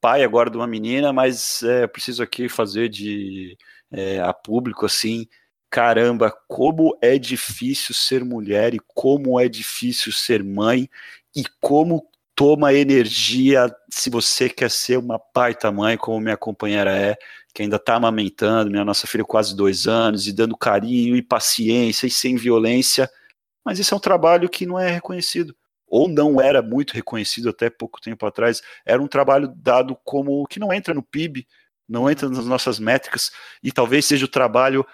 pai 0.00 0.22
agora 0.22 0.50
de 0.50 0.56
uma 0.56 0.66
menina, 0.66 1.12
mas 1.12 1.62
é, 1.62 1.86
preciso 1.86 2.22
aqui 2.22 2.48
fazer 2.48 2.88
de 2.88 3.56
é, 3.90 4.20
a 4.20 4.32
público 4.32 4.86
assim, 4.86 5.26
caramba, 5.70 6.32
como 6.48 6.96
é 7.00 7.18
difícil 7.18 7.94
ser 7.94 8.24
mulher 8.24 8.74
e 8.74 8.80
como 8.94 9.38
é 9.38 9.48
difícil 9.48 10.12
ser 10.12 10.42
mãe 10.42 10.88
e 11.34 11.44
como 11.60 12.08
toma 12.34 12.74
energia 12.74 13.74
se 13.90 14.10
você 14.10 14.48
quer 14.48 14.70
ser 14.70 14.98
uma 14.98 15.20
baita 15.34 15.72
mãe, 15.72 15.96
como 15.96 16.20
minha 16.20 16.36
companheira 16.36 16.94
é, 16.94 17.16
que 17.54 17.62
ainda 17.62 17.76
está 17.76 17.94
amamentando, 17.94 18.70
minha 18.70 18.84
nossa 18.84 19.06
filha 19.06 19.24
quase 19.24 19.56
dois 19.56 19.86
anos, 19.86 20.26
e 20.26 20.32
dando 20.32 20.56
carinho 20.56 21.16
e 21.16 21.22
paciência 21.22 22.06
e 22.06 22.10
sem 22.10 22.36
violência, 22.36 23.10
mas 23.64 23.78
isso 23.78 23.94
é 23.94 23.96
um 23.96 24.00
trabalho 24.00 24.48
que 24.48 24.66
não 24.66 24.78
é 24.78 24.90
reconhecido. 24.90 25.56
Ou 25.88 26.08
não 26.08 26.40
era 26.40 26.60
muito 26.60 26.92
reconhecido 26.92 27.48
até 27.48 27.70
pouco 27.70 28.00
tempo 28.00 28.26
atrás, 28.26 28.60
era 28.84 29.00
um 29.00 29.06
trabalho 29.08 29.48
dado 29.56 29.96
como 30.04 30.46
que 30.46 30.60
não 30.60 30.72
entra 30.72 30.92
no 30.92 31.02
PIB, 31.02 31.46
não 31.88 32.10
entra 32.10 32.28
nas 32.28 32.46
nossas 32.46 32.78
métricas, 32.78 33.30
e 33.62 33.70
talvez 33.70 34.04
seja 34.04 34.24
o 34.24 34.28
trabalho 34.28 34.86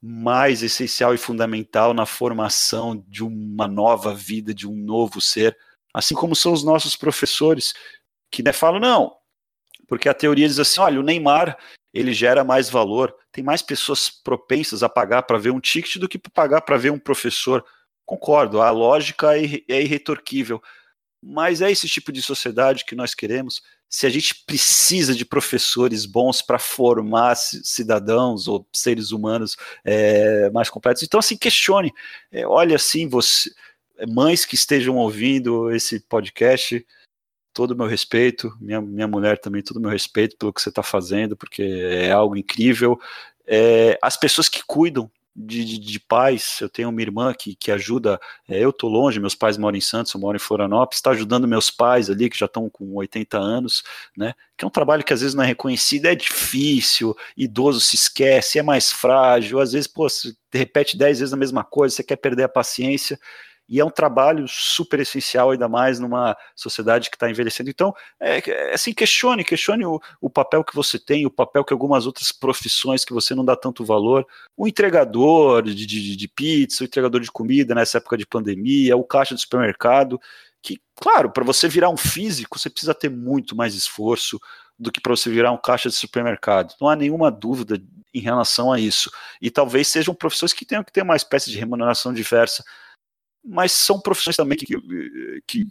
mais 0.00 0.62
essencial 0.62 1.12
e 1.12 1.18
fundamental 1.18 1.92
na 1.92 2.06
formação 2.06 3.04
de 3.08 3.24
uma 3.24 3.66
nova 3.66 4.14
vida, 4.14 4.54
de 4.54 4.66
um 4.66 4.76
novo 4.76 5.20
ser, 5.20 5.56
assim 5.92 6.14
como 6.14 6.36
são 6.36 6.52
os 6.52 6.62
nossos 6.62 6.94
professores, 6.94 7.74
que 8.30 8.42
né, 8.42 8.52
falam, 8.52 8.78
não, 8.78 9.16
porque 9.88 10.08
a 10.08 10.14
teoria 10.14 10.46
diz 10.46 10.58
assim, 10.58 10.80
olha, 10.80 11.00
o 11.00 11.02
Neymar, 11.02 11.58
ele 11.92 12.12
gera 12.12 12.44
mais 12.44 12.70
valor, 12.70 13.14
tem 13.32 13.42
mais 13.42 13.62
pessoas 13.62 14.10
propensas 14.10 14.82
a 14.82 14.88
pagar 14.88 15.22
para 15.22 15.38
ver 15.38 15.50
um 15.50 15.60
ticket 15.60 15.96
do 15.96 16.08
que 16.08 16.18
pagar 16.18 16.60
para 16.60 16.76
ver 16.76 16.92
um 16.92 16.98
professor 16.98 17.64
concordo, 18.04 18.60
a 18.60 18.70
lógica 18.70 19.36
é, 19.36 19.62
é 19.68 19.82
irretorquível, 19.82 20.62
mas 21.22 21.60
é 21.60 21.70
esse 21.70 21.88
tipo 21.88 22.12
de 22.12 22.22
sociedade 22.22 22.84
que 22.84 22.94
nós 22.94 23.14
queremos. 23.14 23.62
Se 23.88 24.06
a 24.06 24.10
gente 24.10 24.44
precisa 24.44 25.14
de 25.14 25.24
professores 25.24 26.04
bons 26.04 26.42
para 26.42 26.58
formar 26.58 27.34
cidadãos 27.36 28.46
ou 28.46 28.66
seres 28.72 29.12
humanos 29.12 29.56
é, 29.84 30.50
mais 30.50 30.68
completos, 30.68 31.02
então 31.02 31.18
assim 31.18 31.36
questione. 31.36 31.92
É, 32.30 32.46
olha 32.46 32.76
assim, 32.76 33.08
você, 33.08 33.50
mães 34.08 34.44
que 34.44 34.54
estejam 34.54 34.96
ouvindo 34.96 35.70
esse 35.70 36.00
podcast, 36.00 36.86
todo 37.52 37.72
o 37.72 37.76
meu 37.76 37.86
respeito, 37.86 38.54
minha, 38.60 38.80
minha 38.80 39.08
mulher 39.08 39.38
também, 39.38 39.62
todo 39.62 39.78
o 39.78 39.80
meu 39.80 39.90
respeito 39.90 40.36
pelo 40.36 40.52
que 40.52 40.60
você 40.60 40.68
está 40.68 40.82
fazendo, 40.82 41.36
porque 41.36 41.62
é 41.62 42.12
algo 42.12 42.36
incrível. 42.36 43.00
É, 43.46 43.98
as 44.02 44.16
pessoas 44.16 44.48
que 44.48 44.62
cuidam 44.64 45.10
de, 45.38 45.64
de, 45.64 45.78
de, 45.78 46.00
pais, 46.00 46.58
eu 46.60 46.68
tenho 46.68 46.88
uma 46.88 47.00
irmã 47.00 47.32
que, 47.32 47.54
que 47.54 47.70
ajuda, 47.70 48.18
é, 48.48 48.58
eu 48.58 48.70
estou 48.70 48.90
longe, 48.90 49.20
meus 49.20 49.36
pais 49.36 49.56
moram 49.56 49.78
em 49.78 49.80
Santos, 49.80 50.12
eu 50.12 50.20
moro 50.20 50.36
em 50.36 50.40
Florianópolis, 50.40 50.98
está 50.98 51.12
ajudando 51.12 51.46
meus 51.46 51.70
pais 51.70 52.10
ali, 52.10 52.28
que 52.28 52.36
já 52.36 52.46
estão 52.46 52.68
com 52.68 52.92
80 52.94 53.38
anos, 53.38 53.84
né, 54.16 54.34
que 54.56 54.64
é 54.64 54.68
um 54.68 54.70
trabalho 54.70 55.04
que 55.04 55.12
às 55.12 55.20
vezes 55.20 55.36
não 55.36 55.44
é 55.44 55.46
reconhecido, 55.46 56.06
é 56.06 56.14
difícil, 56.16 57.16
idoso 57.36 57.80
se 57.80 57.94
esquece, 57.94 58.58
é 58.58 58.62
mais 58.62 58.90
frágil, 58.90 59.60
às 59.60 59.72
vezes, 59.72 59.86
pô, 59.86 60.08
repete 60.52 60.98
10 60.98 61.20
vezes 61.20 61.32
a 61.32 61.36
mesma 61.36 61.62
coisa, 61.62 61.94
você 61.94 62.02
quer 62.02 62.16
perder 62.16 62.42
a 62.44 62.48
paciência, 62.48 63.18
e 63.68 63.78
é 63.78 63.84
um 63.84 63.90
trabalho 63.90 64.46
super 64.48 64.98
essencial, 65.00 65.50
ainda 65.50 65.68
mais 65.68 66.00
numa 66.00 66.34
sociedade 66.56 67.10
que 67.10 67.16
está 67.16 67.28
envelhecendo. 67.28 67.68
Então, 67.68 67.94
é, 68.18 68.38
é, 68.50 68.72
assim, 68.72 68.94
questione, 68.94 69.44
questione 69.44 69.84
o, 69.84 70.00
o, 70.20 70.30
papel 70.30 70.64
que 70.64 70.74
você 70.74 70.98
tem, 70.98 71.26
o 71.26 71.30
papel 71.30 71.62
que 71.62 71.72
algumas 71.72 72.06
outras 72.06 72.32
profissões 72.32 73.04
que 73.04 73.12
você 73.12 73.34
não 73.34 73.44
dá 73.44 73.54
tanto 73.54 73.84
valor, 73.84 74.26
o 74.56 74.66
entregador 74.66 75.62
de, 75.62 75.84
de, 75.84 76.16
de 76.16 76.28
pizza, 76.28 76.82
o 76.82 76.86
entregador 76.86 77.20
de 77.20 77.30
comida 77.30 77.74
nessa 77.74 77.98
época 77.98 78.16
de 78.16 78.26
pandemia, 78.26 78.96
o 78.96 79.04
caixa 79.04 79.34
de 79.34 79.40
supermercado, 79.42 80.18
que, 80.62 80.80
claro, 80.96 81.30
para 81.30 81.44
você 81.44 81.68
virar 81.68 81.90
um 81.90 81.96
físico, 81.96 82.58
você 82.58 82.70
precisa 82.70 82.94
ter 82.94 83.10
muito 83.10 83.54
mais 83.54 83.74
esforço 83.74 84.40
do 84.78 84.90
que 84.90 85.00
para 85.00 85.14
você 85.14 85.28
virar 85.28 85.52
um 85.52 85.58
caixa 85.58 85.90
de 85.90 85.94
supermercado. 85.94 86.74
Não 86.80 86.88
há 86.88 86.96
nenhuma 86.96 87.30
dúvida 87.30 87.82
em 88.14 88.20
relação 88.20 88.72
a 88.72 88.80
isso. 88.80 89.10
E 89.42 89.50
talvez 89.50 89.88
sejam 89.88 90.14
profissões 90.14 90.54
que 90.54 90.64
tenham 90.64 90.84
que 90.84 90.92
ter 90.92 91.02
uma 91.02 91.16
espécie 91.16 91.50
de 91.50 91.58
remuneração 91.58 92.14
diversa 92.14 92.64
mas 93.48 93.72
são 93.72 94.00
profissões 94.00 94.36
também 94.36 94.58
que, 94.58 94.66
que, 95.46 95.66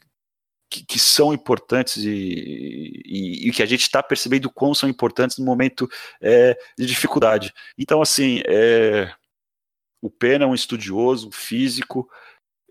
que, 0.70 0.86
que 0.86 1.00
são 1.00 1.34
importantes 1.34 1.98
e, 1.98 3.02
e, 3.06 3.48
e, 3.48 3.52
que 3.52 3.62
a 3.62 3.66
gente 3.66 3.82
está 3.82 4.02
percebendo 4.02 4.50
quão 4.50 4.74
são 4.74 4.90
importantes 4.90 5.38
no 5.38 5.46
momento 5.46 5.88
é, 6.22 6.58
de 6.78 6.86
dificuldade. 6.86 7.54
Então, 7.78 8.02
assim, 8.02 8.42
é, 8.48 9.12
o 10.02 10.10
Pena 10.10 10.46
é 10.46 10.48
um 10.48 10.56
estudioso, 10.56 11.30
um 11.30 11.32
físico. 11.32 12.10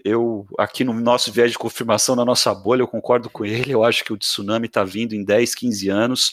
Eu, 0.05 0.47
aqui 0.59 0.85
no 0.85 0.93
nosso 0.93 1.33
viés 1.33 1.53
de 1.53 1.59
confirmação, 1.59 2.15
na 2.17 2.25
nossa 2.25 2.55
bolha, 2.55 2.83
eu 2.83 2.89
concordo 2.89 3.31
com 3.31 3.45
ele. 3.45 3.73
Eu 3.73 3.85
acho 3.85 4.05
que 4.05 4.13
o 4.13 4.19
tsunami 4.19 4.67
está 4.67 4.85
vindo 4.85 5.15
em 5.15 5.25
10, 5.25 5.55
15 5.55 5.89
anos. 5.89 6.33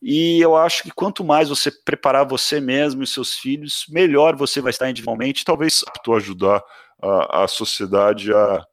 E 0.00 0.38
eu 0.38 0.54
acho 0.54 0.82
que 0.82 0.90
quanto 0.90 1.24
mais 1.24 1.48
você 1.48 1.70
preparar 1.70 2.28
você 2.28 2.60
mesmo 2.60 3.02
e 3.02 3.06
seus 3.06 3.34
filhos, 3.34 3.86
melhor 3.88 4.36
você 4.36 4.60
vai 4.60 4.70
estar 4.70 4.88
individualmente. 4.88 5.44
Talvez 5.44 5.82
apto 5.86 6.12
a 6.12 6.18
ajudar 6.18 6.62
a, 7.04 7.44
a 7.44 7.48
sociedade 7.48 8.32
a, 8.32 8.66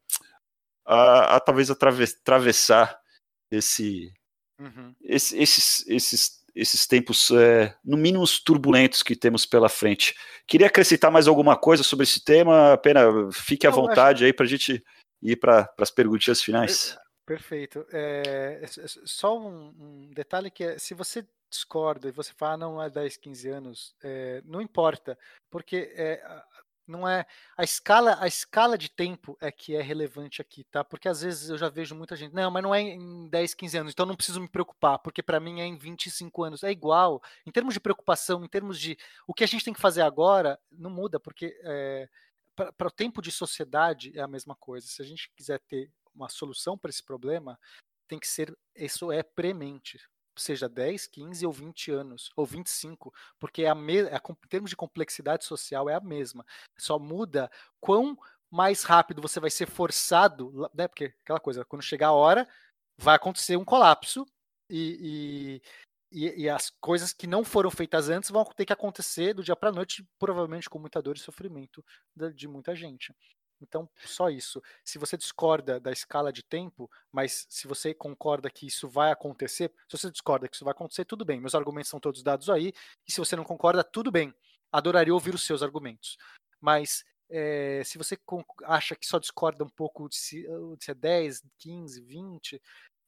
a, 0.84 1.36
a 1.36 1.40
talvez 1.40 1.70
atravessar 1.70 2.98
esse, 3.50 4.12
uhum. 4.58 4.94
esse, 5.02 5.38
esses, 5.38 5.86
esses, 5.86 6.44
esses 6.54 6.86
tempos, 6.86 7.30
é, 7.30 7.74
no 7.84 7.96
mínimo, 7.96 8.24
turbulentos 8.44 9.02
que 9.02 9.14
temos 9.14 9.44
pela 9.44 9.68
frente. 9.68 10.14
Queria 10.46 10.66
acrescentar 10.66 11.10
mais 11.10 11.28
alguma 11.28 11.56
coisa 11.56 11.82
sobre 11.82 12.04
esse 12.04 12.24
tema? 12.24 12.76
Pena, 12.78 13.02
fique 13.32 13.66
à 13.66 13.70
Não, 13.70 13.76
vontade 13.76 14.18
acho... 14.18 14.24
aí 14.24 14.32
para 14.32 14.44
a 14.44 14.48
gente 14.48 14.82
ir 15.22 15.36
para 15.36 15.72
as 15.78 15.90
perguntinhas 15.90 16.42
finais. 16.42 16.98
Perfeito. 17.24 17.86
É, 17.92 18.62
só 19.04 19.38
um, 19.38 19.72
um, 19.78 20.10
detalhe 20.12 20.50
que 20.50 20.64
é, 20.64 20.78
se 20.78 20.92
você 20.92 21.24
discorda 21.48 22.08
e 22.08 22.12
você 22.12 22.32
fala, 22.32 22.54
ah, 22.54 22.56
não, 22.56 22.80
há 22.80 22.88
10, 22.88 23.16
15 23.18 23.48
anos, 23.48 23.94
é, 24.02 24.42
não 24.44 24.60
importa, 24.60 25.18
porque 25.50 25.92
é, 25.94 26.22
não 26.86 27.08
é 27.08 27.26
a 27.56 27.62
escala, 27.62 28.16
a 28.20 28.26
escala 28.26 28.76
de 28.76 28.90
tempo 28.90 29.36
é 29.40 29.50
que 29.50 29.74
é 29.74 29.80
relevante 29.80 30.40
aqui, 30.42 30.64
tá? 30.64 30.82
Porque 30.84 31.08
às 31.08 31.22
vezes 31.22 31.48
eu 31.48 31.56
já 31.56 31.68
vejo 31.68 31.94
muita 31.94 32.16
gente, 32.16 32.34
não, 32.34 32.50
mas 32.50 32.62
não 32.62 32.74
é 32.74 32.80
em 32.80 33.28
10, 33.28 33.54
15 33.54 33.78
anos, 33.78 33.92
então 33.92 34.06
não 34.06 34.16
preciso 34.16 34.40
me 34.40 34.48
preocupar, 34.48 34.98
porque 34.98 35.22
para 35.22 35.40
mim 35.40 35.60
é 35.60 35.64
em 35.64 35.76
25 35.76 36.42
anos. 36.42 36.62
É 36.62 36.70
igual. 36.70 37.22
Em 37.46 37.50
termos 37.50 37.74
de 37.74 37.80
preocupação, 37.80 38.44
em 38.44 38.48
termos 38.48 38.78
de 38.78 38.96
o 39.26 39.34
que 39.34 39.44
a 39.44 39.46
gente 39.48 39.64
tem 39.64 39.74
que 39.74 39.80
fazer 39.80 40.02
agora, 40.02 40.58
não 40.70 40.90
muda, 40.90 41.20
porque 41.20 41.58
é, 41.64 42.08
para 42.54 42.88
o 42.88 42.90
tempo 42.90 43.22
de 43.22 43.30
sociedade 43.30 44.12
é 44.16 44.20
a 44.20 44.28
mesma 44.28 44.54
coisa. 44.54 44.86
Se 44.86 45.00
a 45.02 45.04
gente 45.04 45.30
quiser 45.36 45.60
ter 45.60 45.90
uma 46.14 46.28
solução 46.28 46.76
para 46.76 46.90
esse 46.90 47.02
problema, 47.02 47.58
tem 48.06 48.18
que 48.18 48.28
ser, 48.28 48.56
isso 48.76 49.10
é 49.10 49.22
premente, 49.22 49.98
seja 50.36 50.68
10, 50.68 51.06
15 51.06 51.46
ou 51.46 51.52
20 51.52 51.90
anos, 51.90 52.30
ou 52.36 52.46
25, 52.46 53.12
porque 53.38 53.62
é 53.62 53.68
a 53.68 53.74
me 53.74 53.98
é 54.00 54.16
em 54.16 54.48
termos 54.48 54.70
de 54.70 54.76
complexidade 54.76 55.44
social 55.44 55.88
é 55.88 55.94
a 55.94 56.00
mesma. 56.00 56.44
Só 56.78 56.98
muda 56.98 57.50
quão 57.80 58.16
mais 58.50 58.82
rápido 58.82 59.22
você 59.22 59.40
vai 59.40 59.50
ser 59.50 59.66
forçado, 59.66 60.68
né? 60.74 60.86
Porque 60.86 61.14
aquela 61.24 61.40
coisa, 61.40 61.64
quando 61.64 61.82
chegar 61.82 62.08
a 62.08 62.12
hora, 62.12 62.48
vai 62.98 63.16
acontecer 63.16 63.56
um 63.56 63.64
colapso 63.64 64.26
e, 64.68 65.60
e, 66.10 66.42
e, 66.42 66.48
as 66.48 66.70
coisas 66.80 67.12
que 67.12 67.26
não 67.26 67.44
foram 67.44 67.70
feitas 67.70 68.08
antes 68.08 68.30
vão 68.30 68.44
ter 68.44 68.66
que 68.66 68.72
acontecer 68.72 69.34
do 69.34 69.42
dia 69.42 69.56
para 69.56 69.72
noite, 69.72 70.06
provavelmente 70.18 70.68
com 70.68 70.78
muita 70.78 71.00
dor 71.02 71.16
e 71.16 71.20
sofrimento 71.20 71.84
de, 72.14 72.32
de 72.32 72.48
muita 72.48 72.74
gente. 72.74 73.14
Então, 73.62 73.88
só 74.04 74.28
isso. 74.28 74.62
Se 74.84 74.98
você 74.98 75.16
discorda 75.16 75.78
da 75.78 75.92
escala 75.92 76.32
de 76.32 76.42
tempo, 76.42 76.90
mas 77.10 77.46
se 77.48 77.66
você 77.66 77.94
concorda 77.94 78.50
que 78.50 78.66
isso 78.66 78.88
vai 78.88 79.12
acontecer, 79.12 79.72
se 79.88 79.96
você 79.96 80.10
discorda 80.10 80.48
que 80.48 80.56
isso 80.56 80.64
vai 80.64 80.72
acontecer, 80.72 81.04
tudo 81.04 81.24
bem. 81.24 81.40
Meus 81.40 81.54
argumentos 81.54 81.90
são 81.90 82.00
todos 82.00 82.22
dados 82.22 82.50
aí. 82.50 82.72
E 83.06 83.12
se 83.12 83.18
você 83.18 83.36
não 83.36 83.44
concorda, 83.44 83.84
tudo 83.84 84.10
bem. 84.10 84.34
Adoraria 84.70 85.14
ouvir 85.14 85.34
os 85.34 85.44
seus 85.44 85.62
argumentos. 85.62 86.18
Mas 86.60 87.04
é, 87.30 87.82
se 87.84 87.98
você 87.98 88.18
acha 88.64 88.96
que 88.96 89.06
só 89.06 89.18
discorda 89.18 89.64
um 89.64 89.68
pouco 89.68 90.08
de 90.08 90.16
se, 90.16 90.42
de 90.42 90.84
se 90.84 90.90
é 90.90 90.94
10, 90.94 91.42
15, 91.58 92.00
20, 92.00 92.62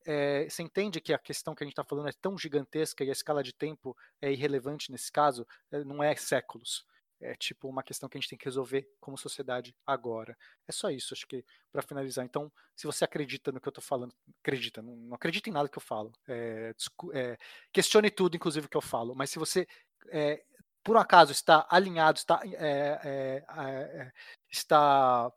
é, 0.06 0.48
você 0.48 0.62
entende 0.62 1.00
que 1.00 1.12
a 1.12 1.18
questão 1.18 1.54
que 1.54 1.64
a 1.64 1.66
gente 1.66 1.72
está 1.72 1.84
falando 1.84 2.08
é 2.08 2.12
tão 2.20 2.36
gigantesca 2.38 3.04
e 3.04 3.08
a 3.08 3.12
escala 3.12 3.42
de 3.42 3.52
tempo 3.52 3.96
é 4.20 4.30
irrelevante 4.30 4.92
nesse 4.92 5.10
caso? 5.10 5.46
É, 5.70 5.82
não 5.84 6.02
é 6.02 6.14
séculos 6.14 6.84
é 7.20 7.34
tipo 7.34 7.68
uma 7.68 7.82
questão 7.82 8.08
que 8.08 8.16
a 8.16 8.20
gente 8.20 8.28
tem 8.28 8.38
que 8.38 8.44
resolver 8.44 8.88
como 9.00 9.16
sociedade 9.16 9.74
agora. 9.86 10.36
É 10.66 10.72
só 10.72 10.90
isso, 10.90 11.14
acho 11.14 11.26
que 11.26 11.44
para 11.72 11.82
finalizar. 11.82 12.24
Então, 12.24 12.52
se 12.74 12.86
você 12.86 13.04
acredita 13.04 13.52
no 13.52 13.60
que 13.60 13.68
eu 13.68 13.70
estou 13.70 13.84
falando, 13.84 14.14
acredita, 14.40 14.82
não, 14.82 14.96
não, 14.96 15.14
acredita 15.14 15.48
em 15.48 15.52
nada 15.52 15.68
que 15.68 15.78
eu 15.78 15.82
falo. 15.82 16.12
É, 16.28 16.74
é, 17.12 17.38
questione 17.72 18.10
tudo, 18.10 18.36
inclusive, 18.36 18.68
que 18.68 18.76
eu 18.76 18.82
falo. 18.82 19.14
Mas 19.14 19.30
se 19.30 19.38
você 19.38 19.66
é, 20.10 20.44
por 20.82 20.96
um 20.96 21.00
acaso 21.00 21.32
está 21.32 21.66
alinhado, 21.70 22.18
está, 22.18 22.40
é, 22.44 23.00
é, 23.04 23.44
é, 23.48 24.12
está 24.50 25.32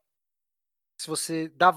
se 0.97 1.07
você 1.07 1.47
dá. 1.49 1.71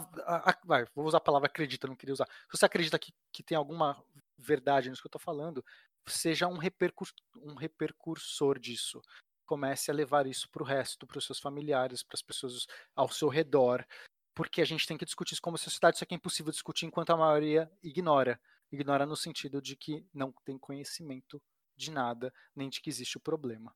vai, 0.64 0.86
vou 0.94 1.04
usar 1.04 1.18
a 1.18 1.20
palavra 1.20 1.46
acredita, 1.46 1.86
não 1.86 1.94
queria 1.94 2.14
usar. 2.14 2.26
Se 2.50 2.58
você 2.58 2.64
acredita 2.64 2.98
que, 2.98 3.12
que 3.30 3.42
tem 3.42 3.56
alguma 3.56 4.02
verdade 4.38 4.88
nisso 4.88 5.02
que 5.02 5.06
eu 5.06 5.10
estou 5.10 5.20
falando, 5.20 5.64
seja 6.06 6.48
um, 6.48 6.56
repercur, 6.56 7.08
um 7.36 7.54
repercursor 7.54 8.58
disso 8.58 9.02
comece 9.50 9.90
a 9.90 9.94
levar 9.94 10.28
isso 10.28 10.48
para 10.48 10.62
o 10.62 10.64
resto, 10.64 11.08
para 11.08 11.18
os 11.18 11.24
seus 11.24 11.40
familiares, 11.40 12.04
para 12.04 12.14
as 12.14 12.22
pessoas 12.22 12.68
ao 12.94 13.08
seu 13.08 13.28
redor, 13.28 13.84
porque 14.32 14.62
a 14.62 14.64
gente 14.64 14.86
tem 14.86 14.96
que 14.96 15.04
discutir 15.04 15.32
isso 15.32 15.42
como 15.42 15.58
sociedade, 15.58 15.96
isso 15.96 16.04
aqui 16.04 16.14
é 16.14 16.16
impossível 16.16 16.52
discutir 16.52 16.86
enquanto 16.86 17.10
a 17.10 17.16
maioria 17.16 17.68
ignora. 17.82 18.40
Ignora 18.70 19.04
no 19.04 19.16
sentido 19.16 19.60
de 19.60 19.74
que 19.74 20.06
não 20.14 20.30
tem 20.44 20.56
conhecimento 20.56 21.42
de 21.76 21.90
nada, 21.90 22.32
nem 22.54 22.68
de 22.68 22.80
que 22.80 22.88
existe 22.88 23.16
o 23.16 23.20
problema. 23.20 23.74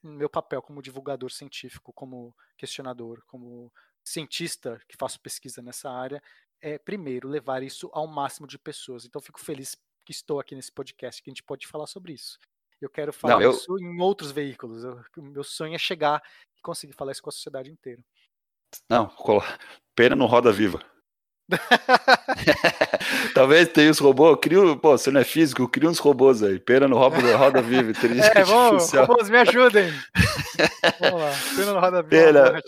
Meu 0.00 0.30
papel 0.30 0.62
como 0.62 0.80
divulgador 0.80 1.32
científico, 1.32 1.92
como 1.92 2.32
questionador, 2.56 3.24
como 3.26 3.72
cientista 4.04 4.80
que 4.88 4.96
faço 4.96 5.20
pesquisa 5.20 5.60
nessa 5.60 5.90
área, 5.90 6.22
é, 6.60 6.78
primeiro, 6.78 7.26
levar 7.26 7.64
isso 7.64 7.90
ao 7.92 8.06
máximo 8.06 8.46
de 8.46 8.56
pessoas. 8.56 9.04
Então, 9.04 9.20
fico 9.20 9.40
feliz 9.40 9.74
que 10.04 10.12
estou 10.12 10.38
aqui 10.38 10.54
nesse 10.54 10.70
podcast, 10.70 11.20
que 11.20 11.28
a 11.28 11.32
gente 11.32 11.42
pode 11.42 11.66
falar 11.66 11.88
sobre 11.88 12.12
isso. 12.12 12.38
Eu 12.80 12.88
quero 12.88 13.12
falar 13.12 13.34
não, 13.34 13.42
eu... 13.42 13.50
isso 13.50 13.78
em 13.78 14.00
outros 14.00 14.30
veículos. 14.30 14.84
O 14.84 15.22
meu 15.22 15.44
sonho 15.44 15.74
é 15.74 15.78
chegar 15.78 16.22
e 16.56 16.60
conseguir 16.60 16.92
falar 16.92 17.12
isso 17.12 17.22
com 17.22 17.30
a 17.30 17.32
sociedade 17.32 17.70
inteira. 17.70 18.02
Não, 18.88 19.10
pena 19.94 20.14
no 20.14 20.26
Roda 20.26 20.52
Viva. 20.52 20.80
Talvez 23.34 23.68
tenha 23.68 23.90
os 23.90 23.98
robôs, 23.98 24.38
crio, 24.40 24.76
pô, 24.76 24.96
você 24.96 25.10
não 25.10 25.20
é 25.20 25.24
físico, 25.24 25.66
cria 25.66 25.88
uns 25.88 25.98
robôs 25.98 26.42
aí, 26.42 26.58
pena 26.58 26.86
no 26.86 26.98
roda, 26.98 27.36
roda 27.36 27.62
viva, 27.62 27.90
É, 28.34 28.44
vamos, 28.44 28.92
robôs, 28.92 29.30
me 29.30 29.38
ajudem. 29.38 29.90
vamos 31.00 31.20
lá, 31.20 31.32
pena 31.56 31.72
no 31.72 31.80
roda 31.80 32.02
viva. 32.02 32.10
Pena, 32.10 32.62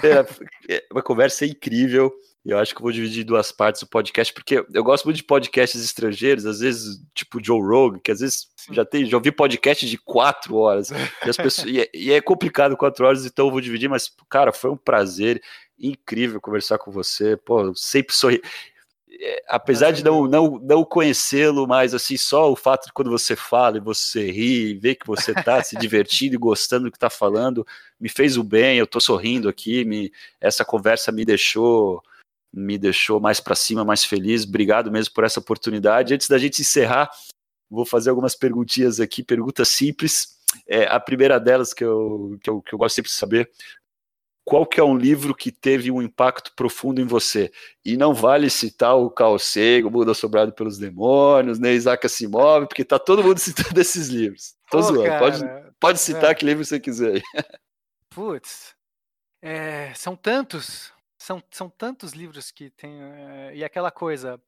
pena, 0.00 0.26
é, 0.68 0.84
uma 0.92 1.02
conversa 1.02 1.44
incrível, 1.44 2.12
eu 2.50 2.58
acho 2.58 2.74
que 2.74 2.80
eu 2.80 2.82
vou 2.82 2.92
dividir 2.92 3.22
em 3.22 3.26
duas 3.26 3.52
partes 3.52 3.82
o 3.82 3.86
podcast, 3.86 4.32
porque 4.32 4.64
eu 4.72 4.82
gosto 4.82 5.04
muito 5.04 5.18
de 5.18 5.24
podcasts 5.24 5.82
estrangeiros, 5.82 6.46
às 6.46 6.60
vezes, 6.60 7.00
tipo 7.14 7.44
Joe 7.44 7.60
Rogan, 7.60 7.98
que 7.98 8.10
às 8.10 8.20
vezes 8.20 8.48
já 8.70 8.84
tem, 8.84 9.04
já 9.04 9.16
ouvi 9.16 9.30
podcast 9.30 9.86
de 9.86 9.98
quatro 9.98 10.56
horas, 10.56 10.90
e, 11.26 11.32
pessoas, 11.34 11.66
e, 11.66 11.80
é, 11.80 11.90
e 11.92 12.12
é 12.12 12.20
complicado 12.20 12.76
quatro 12.76 13.06
horas, 13.06 13.26
então 13.26 13.46
eu 13.46 13.50
vou 13.50 13.60
dividir, 13.60 13.88
mas, 13.88 14.10
cara, 14.28 14.52
foi 14.52 14.70
um 14.70 14.76
prazer, 14.76 15.42
incrível 15.78 16.40
conversar 16.40 16.78
com 16.78 16.90
você. 16.90 17.36
Pô, 17.36 17.74
sempre 17.74 18.14
sorri. 18.14 18.42
É, 19.20 19.42
apesar 19.48 19.90
de 19.90 20.04
não, 20.04 20.26
não, 20.26 20.58
não 20.58 20.84
conhecê-lo, 20.84 21.66
mas 21.66 21.92
assim, 21.92 22.16
só 22.16 22.50
o 22.50 22.56
fato 22.56 22.86
de 22.86 22.92
quando 22.92 23.10
você 23.10 23.34
fala 23.34 23.78
e 23.78 23.80
você 23.80 24.30
ri, 24.30 24.74
ver 24.74 24.94
que 24.94 25.06
você 25.06 25.32
está 25.32 25.62
se 25.62 25.76
divertindo 25.76 26.34
e 26.34 26.38
gostando 26.38 26.84
do 26.84 26.90
que 26.90 26.96
está 26.96 27.10
falando, 27.10 27.66
me 27.98 28.08
fez 28.08 28.36
o 28.36 28.44
bem, 28.44 28.78
eu 28.78 28.84
estou 28.84 29.00
sorrindo 29.00 29.48
aqui, 29.48 29.84
me, 29.84 30.12
essa 30.40 30.64
conversa 30.64 31.10
me 31.10 31.24
deixou 31.24 32.02
me 32.52 32.78
deixou 32.78 33.20
mais 33.20 33.40
para 33.40 33.54
cima, 33.54 33.84
mais 33.84 34.04
feliz. 34.04 34.44
Obrigado 34.44 34.90
mesmo 34.90 35.14
por 35.14 35.24
essa 35.24 35.40
oportunidade. 35.40 36.14
Antes 36.14 36.28
da 36.28 36.38
gente 36.38 36.62
encerrar, 36.62 37.10
vou 37.70 37.84
fazer 37.84 38.10
algumas 38.10 38.34
perguntinhas 38.34 39.00
aqui, 39.00 39.22
perguntas 39.22 39.68
simples. 39.68 40.38
É, 40.66 40.86
a 40.86 40.98
primeira 40.98 41.38
delas 41.38 41.74
que 41.74 41.84
eu, 41.84 42.38
que 42.42 42.48
eu, 42.48 42.62
que 42.62 42.72
eu 42.72 42.78
gosto 42.78 42.94
sempre 42.94 43.10
de 43.10 43.16
saber, 43.16 43.50
qual 44.48 44.64
que 44.64 44.80
é 44.80 44.82
um 44.82 44.96
livro 44.96 45.34
que 45.34 45.52
teve 45.52 45.90
um 45.90 46.00
impacto 46.00 46.54
profundo 46.56 47.02
em 47.02 47.04
você? 47.04 47.52
E 47.84 47.98
não 47.98 48.14
vale 48.14 48.48
citar 48.48 48.96
o 48.96 49.10
Carl 49.10 49.38
Sagan, 49.38 49.88
o 49.88 49.90
Mundo 49.90 50.10
Assobrado 50.10 50.54
pelos 50.54 50.78
Demônios, 50.78 51.58
nem 51.58 51.74
Isaac 51.74 52.06
Asimov, 52.06 52.66
porque 52.66 52.82
tá 52.82 52.98
todo 52.98 53.22
mundo 53.22 53.36
citando 53.38 53.78
esses 53.78 54.08
livros. 54.08 54.54
Tô 54.70 54.80
zoando, 54.80 55.18
pode, 55.18 55.44
pode 55.78 55.98
citar 55.98 56.30
é. 56.30 56.34
que 56.34 56.46
livro 56.46 56.64
você 56.64 56.80
quiser. 56.80 57.20
Putz, 58.08 58.74
é, 59.42 59.92
são 59.92 60.16
tantos, 60.16 60.94
são, 61.28 61.42
são 61.50 61.68
tantos 61.68 62.12
livros 62.12 62.50
que 62.50 62.70
tem, 62.70 63.02
é, 63.02 63.54
e 63.54 63.62
aquela 63.62 63.90
coisa, 63.90 64.40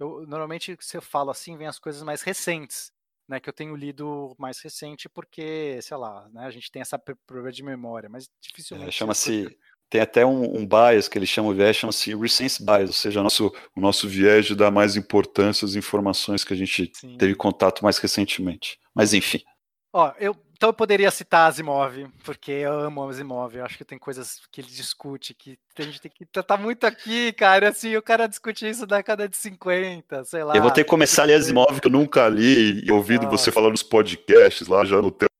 eu, 0.00 0.26
normalmente 0.26 0.76
se 0.80 0.96
eu 0.96 1.02
falo 1.02 1.30
assim, 1.30 1.56
vem 1.56 1.68
as 1.68 1.78
coisas 1.78 2.02
mais 2.02 2.22
recentes 2.22 2.92
né, 3.28 3.38
que 3.38 3.48
eu 3.48 3.52
tenho 3.52 3.76
lido 3.76 4.34
mais 4.36 4.58
recente, 4.60 5.08
porque, 5.08 5.78
sei 5.80 5.96
lá, 5.96 6.28
né, 6.32 6.44
a 6.44 6.50
gente 6.50 6.70
tem 6.72 6.82
essa 6.82 6.98
problema 6.98 7.52
de 7.52 7.62
memória, 7.62 8.08
mas 8.08 8.28
dificilmente. 8.40 8.88
É, 8.88 8.92
chama-se. 8.92 9.56
Tem 9.88 10.00
até 10.00 10.26
um, 10.26 10.56
um, 10.56 10.66
bias 10.66 11.08
que 11.08 11.16
eles 11.16 11.28
chamam 11.28 11.54
viés, 11.54 11.76
chama-se 11.76 12.14
recense 12.16 12.64
bias, 12.64 12.88
ou 12.88 12.94
seja, 12.94 13.22
nosso, 13.22 13.54
o 13.76 13.80
nosso 13.80 14.08
viés 14.08 14.44
de 14.44 14.56
dar 14.56 14.70
mais 14.70 14.96
importância 14.96 15.64
às 15.64 15.76
informações 15.76 16.42
que 16.42 16.52
a 16.52 16.56
gente 16.56 16.90
Sim. 16.94 17.16
teve 17.16 17.34
contato 17.36 17.84
mais 17.84 17.98
recentemente. 17.98 18.78
Mas 18.92 19.14
enfim. 19.14 19.40
Ó, 19.96 20.12
eu, 20.18 20.36
então 20.56 20.70
eu 20.70 20.74
poderia 20.74 21.08
citar 21.08 21.48
Asimov, 21.48 22.08
porque 22.24 22.50
eu 22.50 22.80
amo 22.80 23.08
Asimov. 23.08 23.54
Eu 23.54 23.64
acho 23.64 23.78
que 23.78 23.84
tem 23.84 23.96
coisas 23.96 24.40
que 24.50 24.60
ele 24.60 24.66
discute 24.66 25.32
que 25.34 25.56
a 25.78 25.82
gente 25.82 26.00
tem 26.00 26.10
que 26.10 26.26
tratar 26.26 26.56
muito 26.56 26.84
aqui, 26.84 27.32
cara. 27.34 27.68
Assim, 27.68 27.96
o 27.96 28.02
cara 28.02 28.26
discute 28.26 28.68
isso 28.68 28.80
na 28.80 28.96
década 28.96 29.28
de 29.28 29.36
50, 29.36 30.24
sei 30.24 30.42
lá. 30.42 30.56
Eu 30.56 30.62
vou 30.62 30.72
ter 30.72 30.82
que 30.82 30.90
começar 30.90 31.22
a 31.22 31.26
ler 31.26 31.34
Asimov, 31.34 31.80
que 31.80 31.86
eu 31.86 31.92
nunca 31.92 32.28
li, 32.28 32.84
e 32.84 32.90
ouvindo 32.90 33.30
você 33.30 33.52
falar 33.52 33.70
nos 33.70 33.84
podcasts 33.84 34.66
lá, 34.66 34.84
já 34.84 35.00
no 35.00 35.12
tempo 35.12 35.30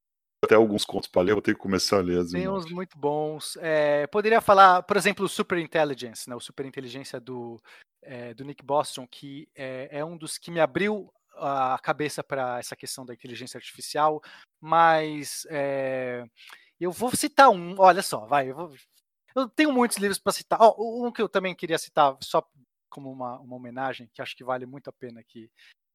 até 0.45 0.55
alguns 0.55 0.85
contos 0.85 1.09
para 1.09 1.23
ler, 1.23 1.31
eu 1.33 1.37
vou 1.37 1.43
ter 1.43 1.55
que 1.55 1.61
começar 1.61 1.97
a 1.97 2.03
ler. 2.03 2.21
Asimov. 2.21 2.41
Tem 2.41 2.49
uns 2.49 2.71
muito 2.71 2.97
bons. 2.97 3.59
É, 3.61 4.07
poderia 4.07 4.41
falar, 4.41 4.85
por 4.85 4.97
exemplo, 4.97 5.25
o 5.25 5.29
Super 5.29 5.59
Intelligence, 5.59 6.31
né, 6.31 6.37
o 6.37 6.41
Super 6.41 6.65
Inteligência 6.65 7.19
do, 7.19 7.61
é, 8.01 8.33
do 8.35 8.45
Nick 8.45 8.65
Bostrom, 8.65 9.07
que 9.11 9.49
é, 9.57 9.89
é 9.91 10.05
um 10.05 10.17
dos 10.17 10.39
que 10.39 10.53
me 10.53 10.61
abriu 10.61 11.11
a 11.37 11.79
cabeça 11.83 12.23
para 12.23 12.59
essa 12.59 12.77
questão 12.77 13.05
da 13.05 13.15
inteligência 13.15 13.59
artificial, 13.59 14.23
mas 14.61 15.47
é, 15.51 16.25
eu 16.81 16.91
vou 16.91 17.15
citar 17.15 17.51
um, 17.51 17.75
olha 17.79 18.03
só, 18.03 18.27
vai, 18.27 18.51
eu, 18.51 18.55
vou, 18.55 18.75
eu 19.35 19.49
tenho 19.49 19.73
muitos 19.73 19.99
livros 19.99 20.19
para 20.19 20.33
citar. 20.33 20.59
Oh, 20.61 21.07
um 21.07 21.13
que 21.13 21.23
eu 21.23 21.29
também 21.29 21.55
queria 21.55 21.79
citar, 21.79 22.17
só 22.21 22.47
como 22.89 23.11
uma, 23.11 23.39
uma 23.41 23.57
homenagem, 23.57 24.09
que 24.13 24.23
acho 24.23 24.37
que 24.37 24.45
vale 24.45 24.67
muito 24.67 24.89
a 24.89 24.93
pena 24.93 25.21
aqui, 25.21 25.51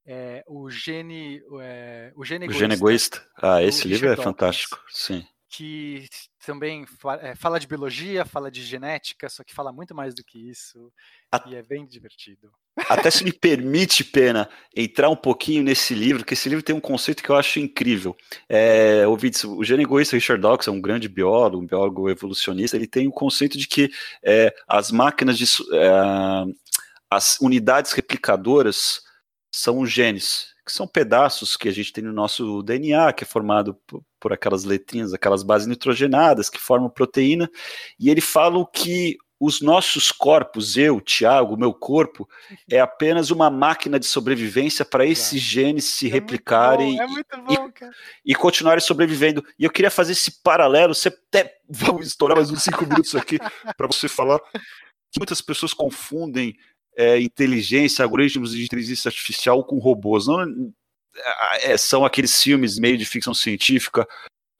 é 0.05 0.43
o 0.47 0.69
Gene, 0.69 1.41
é, 1.61 2.11
o 2.15 2.25
Gene 2.25 2.45
Egoísta. 2.45 2.57
O 2.57 2.59
Gene 2.59 2.73
Egoísta. 2.73 3.29
Ah, 3.35 3.63
esse 3.63 3.87
livro 3.87 4.07
Richard 4.07 4.21
é 4.21 4.23
Dawkins. 4.23 4.23
fantástico, 4.23 4.83
sim 4.89 5.27
que 5.49 6.07
também 6.45 6.85
eh, 7.21 7.35
fala 7.35 7.59
de 7.59 7.67
biologia, 7.67 8.23
fala 8.23 8.51
de 8.51 8.61
genética, 8.61 9.27
só 9.27 9.43
que 9.43 9.53
fala 9.53 9.73
muito 9.73 9.95
mais 9.95 10.13
do 10.13 10.23
que 10.23 10.49
isso. 10.49 10.91
A... 11.31 11.43
E 11.47 11.55
é 11.55 11.63
bem 11.63 11.85
divertido. 11.85 12.51
Até 12.87 13.09
se 13.09 13.23
me 13.23 13.33
permite, 13.33 14.03
Pena, 14.03 14.47
entrar 14.75 15.09
um 15.09 15.15
pouquinho 15.15 15.63
nesse 15.63 15.93
livro, 15.93 16.23
que 16.23 16.33
esse 16.33 16.47
livro 16.47 16.63
tem 16.63 16.75
um 16.75 16.79
conceito 16.79 17.23
que 17.23 17.29
eu 17.29 17.35
acho 17.35 17.59
incrível. 17.59 18.15
É, 18.47 19.05
ouvintes, 19.07 19.43
o 19.43 19.63
gênio 19.63 19.83
egoísta 19.83 20.15
Richard 20.15 20.41
Dawkins 20.41 20.67
é 20.67 20.71
um 20.71 20.79
grande 20.79 21.09
biólogo, 21.09 21.63
um 21.63 21.67
biólogo 21.67 22.09
evolucionista, 22.09 22.77
ele 22.77 22.87
tem 22.87 23.07
o 23.07 23.11
conceito 23.11 23.57
de 23.57 23.67
que 23.67 23.91
é, 24.23 24.53
as 24.67 24.91
máquinas 24.91 25.37
de. 25.37 25.45
É, 25.73 26.69
as 27.11 27.39
unidades 27.41 27.91
replicadoras 27.93 29.01
são 29.51 29.79
os 29.79 29.91
genes, 29.91 30.53
que 30.69 30.75
são 30.75 30.87
pedaços 30.87 31.57
que 31.57 31.67
a 31.67 31.71
gente 31.71 31.91
tem 31.91 32.03
no 32.03 32.13
nosso 32.13 32.61
DNA, 32.61 33.11
que 33.13 33.23
é 33.23 33.27
formado 33.27 33.73
por, 33.87 34.03
por 34.19 34.31
aquelas 34.31 34.63
letrinhas, 34.63 35.13
aquelas 35.13 35.41
bases 35.41 35.67
nitrogenadas 35.67 36.47
que 36.47 36.59
formam 36.59 36.91
proteína, 36.91 37.49
e 37.99 38.07
ele 38.07 38.21
fala 38.21 38.63
que 38.71 39.17
os 39.39 39.61
nossos 39.61 40.11
corpos, 40.11 40.77
eu, 40.77 41.01
Tiago, 41.01 41.57
meu 41.57 41.73
corpo, 41.73 42.29
é 42.69 42.79
apenas 42.79 43.31
uma 43.31 43.49
máquina 43.49 43.97
de 43.97 44.05
sobrevivência 44.05 44.85
para 44.85 45.05
esses 45.05 45.41
genes 45.41 45.85
se 45.85 46.07
é 46.07 46.11
replicarem 46.11 46.97
bom, 46.97 47.03
é 47.03 47.37
bom, 47.37 47.71
e, 48.23 48.31
e, 48.31 48.35
continuarem 48.35 48.83
sobrevivendo. 48.83 49.43
E 49.57 49.63
eu 49.63 49.71
queria 49.71 49.89
fazer 49.89 50.11
esse 50.11 50.43
paralelo, 50.43 50.93
você 50.93 51.07
até 51.07 51.57
vamos 51.67 52.05
estourar 52.05 52.37
mais 52.37 52.51
uns 52.51 52.61
cinco 52.61 52.85
minutos 52.85 53.15
aqui 53.15 53.39
para 53.75 53.87
você 53.87 54.07
falar 54.07 54.39
que 55.11 55.19
muitas 55.19 55.41
pessoas 55.41 55.73
confundem 55.73 56.55
é, 56.99 57.17
inteligência, 57.17 58.03
algoritmos 58.03 58.51
de 58.51 58.65
inteligência 58.65 59.07
artificial 59.07 59.63
com 59.63 59.77
robôs. 59.77 60.27
Não 60.27 60.69
é, 61.61 61.77
são 61.77 62.03
aqueles 62.03 62.43
filmes 62.43 62.77
meio 62.77 62.97
de 62.97 63.05
ficção 63.05 63.33
científica. 63.33 64.05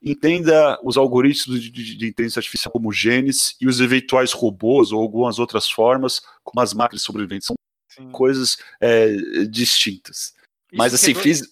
Entenda 0.01 0.79
os 0.81 0.95
algoritmos 0.95 1.61
de, 1.61 1.69
de, 1.69 1.97
de, 1.97 2.07
inteligência 2.07 2.39
artificial 2.39 2.71
como 2.71 2.93
genes 2.93 3.57
e 3.59 3.67
os 3.67 3.81
eventuais 3.81 4.31
robôs 4.31 4.93
ou 4.93 5.01
algumas 5.01 5.37
outras 5.37 5.69
formas 5.69 6.21
como 6.41 6.61
as 6.61 6.73
máquinas 6.73 7.03
sobreviventes. 7.03 7.47
São 7.47 7.57
Sim. 7.91 8.09
coisas 8.11 8.57
é, 8.79 9.17
distintas. 9.49 10.33
Isso 10.71 10.77
Mas 10.77 10.93
assim, 10.93 11.13
fiz 11.13 11.43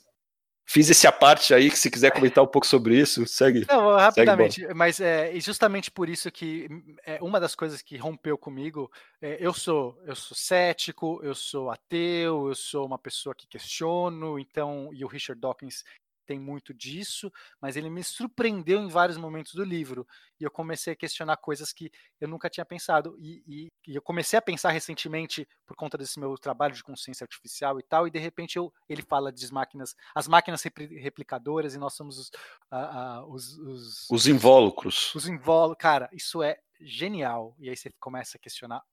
Fiz 0.70 0.90
esse 0.90 1.08
aparte 1.08 1.54
aí, 1.54 1.70
que 1.70 1.80
se 1.80 1.90
quiser 1.90 2.12
comentar 2.12 2.44
um 2.44 2.48
pouco 2.48 2.68
sobre 2.68 3.00
isso, 3.00 3.26
segue. 3.26 3.66
Não, 3.70 3.96
rapidamente, 3.96 4.62
segue 4.62 4.74
mas 4.74 5.00
é 5.00 5.32
justamente 5.40 5.90
por 5.90 6.10
isso 6.10 6.30
que 6.30 6.68
é, 7.06 7.18
uma 7.22 7.40
das 7.40 7.56
coisas 7.56 7.82
que 7.82 7.96
rompeu 7.96 8.38
comigo, 8.38 8.92
é, 9.22 9.38
eu 9.40 9.54
sou 9.54 9.98
eu 10.06 10.14
sou 10.14 10.36
cético, 10.36 11.22
eu 11.24 11.34
sou 11.34 11.72
ateu, 11.72 12.50
eu 12.50 12.56
sou 12.56 12.86
uma 12.86 13.00
pessoa 13.00 13.34
que 13.34 13.48
questiono, 13.48 14.38
então, 14.38 14.90
e 14.92 15.06
o 15.06 15.08
Richard 15.08 15.40
Dawkins 15.40 15.86
tem 16.28 16.40
muito 16.40 16.74
disso, 16.74 17.32
mas 17.62 17.78
ele 17.78 17.90
me 17.90 18.04
surpreendeu 18.04 18.82
em 18.82 18.90
vários 18.90 19.18
momentos 19.18 19.54
do 19.54 19.64
livro. 19.64 20.06
E 20.40 20.44
eu 20.44 20.52
comecei 20.52 20.94
a 20.94 20.96
questionar 20.96 21.38
coisas 21.38 21.72
que 21.72 21.90
eu 22.20 22.28
nunca 22.28 22.50
tinha 22.50 22.66
pensado. 22.66 23.16
E, 23.18 23.44
e, 23.48 23.68
e 23.88 23.96
eu 23.96 24.02
comecei 24.02 24.38
a 24.38 24.42
pensar 24.42 24.72
recentemente 24.72 25.48
por 25.66 25.76
conta 25.76 25.98
desse 25.98 26.20
meu 26.20 26.38
trabalho 26.38 26.76
de 26.76 26.84
consciência 26.84 27.24
artificial 27.24 27.80
e 27.80 27.84
tal, 27.84 28.08
e 28.08 28.12
de 28.12 28.20
repente 28.20 28.58
eu, 28.58 28.72
ele 28.90 29.02
fala 29.02 29.32
de 29.32 29.52
máquinas, 29.52 29.96
as 30.14 30.28
máquinas 30.28 30.62
replicadoras, 30.62 31.74
e 31.74 31.78
nós 31.80 31.94
somos 31.94 32.20
os, 32.20 32.28
uh, 32.72 33.24
uh, 33.24 33.34
os, 33.34 33.58
os, 33.58 34.10
os 34.10 34.28
invólucros. 34.28 35.16
Os 35.16 35.28
invólucros. 35.28 35.82
Cara, 35.82 36.10
isso 36.12 36.44
é 36.44 36.60
genial. 36.82 37.56
E 37.58 37.70
aí 37.70 37.78
você 37.78 37.92
começa 38.00 38.38
a 38.38 38.40
questionar 38.40 38.84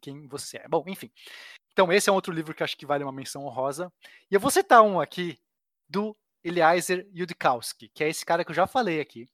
quem 0.00 0.26
você 0.28 0.58
é. 0.58 0.68
Bom, 0.68 0.84
enfim. 0.86 1.10
Então, 1.72 1.92
esse 1.92 2.08
é 2.08 2.12
um 2.12 2.16
outro 2.16 2.32
livro 2.32 2.54
que 2.54 2.62
acho 2.62 2.76
que 2.76 2.86
vale 2.86 3.04
uma 3.04 3.12
menção 3.12 3.44
honrosa. 3.44 3.92
E 4.30 4.34
eu 4.34 4.40
vou 4.40 4.50
citar 4.50 4.82
um 4.82 5.00
aqui 5.00 5.38
do 5.88 6.16
Eliezer 6.44 7.08
Yudkowsky, 7.14 7.88
que 7.88 8.04
é 8.04 8.08
esse 8.08 8.24
cara 8.24 8.44
que 8.44 8.50
eu 8.50 8.54
já 8.54 8.66
falei 8.66 9.00
aqui. 9.00 9.28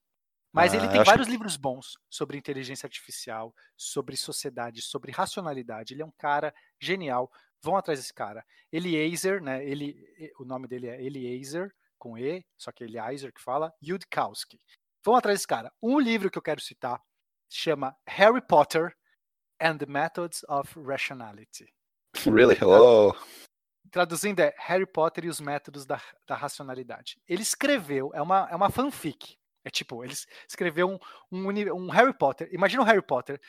Mas 0.53 0.73
ah, 0.73 0.77
ele 0.77 0.89
tem 0.89 1.03
vários 1.03 1.27
que... 1.27 1.33
livros 1.33 1.57
bons 1.57 1.99
sobre 2.09 2.39
inteligência 2.39 2.87
artificial, 2.87 3.53
sobre 3.77 4.17
sociedade, 4.17 4.83
sobre 4.83 5.11
racionalidade. 5.11 5.93
Ele 5.93 6.03
é 6.03 6.07
um 6.07 6.13
cara 6.13 6.55
genial. 6.81 7.31
Vão 7.61 7.77
atrás 7.77 7.99
desse 7.99 8.15
cara. 8.15 8.45
Eliezer, 8.73 9.43
né? 9.43 9.67
Ele, 9.67 9.97
o 10.39 10.45
nome 10.45 10.69
dele 10.69 10.87
é 10.87 11.03
Eliezer, 11.03 11.75
com 11.99 12.17
E, 12.17 12.45
só 12.57 12.71
que 12.71 12.85
Eliezer 12.85 13.33
que 13.33 13.43
fala, 13.43 13.73
Yudkowsky. 13.83 14.61
Vão 15.05 15.17
atrás 15.17 15.39
desse 15.39 15.49
cara. 15.49 15.73
Um 15.83 15.99
livro 15.99 16.31
que 16.31 16.39
eu 16.39 16.43
quero 16.43 16.61
citar 16.61 17.03
chama 17.51 17.97
Harry 18.07 18.41
Potter 18.41 18.95
and 19.61 19.79
the 19.79 19.87
Methods 19.87 20.45
of 20.49 20.73
Rationality. 20.77 21.73
Really? 22.27 22.57
Oh 22.63 23.13
traduzindo 23.91 24.41
é 24.41 24.55
Harry 24.59 24.87
Potter 24.87 25.25
e 25.25 25.29
os 25.29 25.41
métodos 25.41 25.87
da, 25.87 26.01
da 26.27 26.35
racionalidade. 26.35 27.21
Ele 27.29 27.43
escreveu, 27.43 28.11
é 28.15 28.23
uma, 28.23 28.49
é 28.51 28.57
uma 28.57 28.71
fanfic. 28.71 29.37
É 29.65 29.71
tipo, 29.71 30.05
ele 30.05 30.13
escreveu 30.49 30.89
um, 30.89 30.99
um, 31.31 31.49
um 31.75 31.91
Harry 31.91 32.17
Potter. 32.17 32.49
Imagina 32.53 32.83
um 32.83 32.87
Harry 32.87 33.03
Potter 33.03 33.41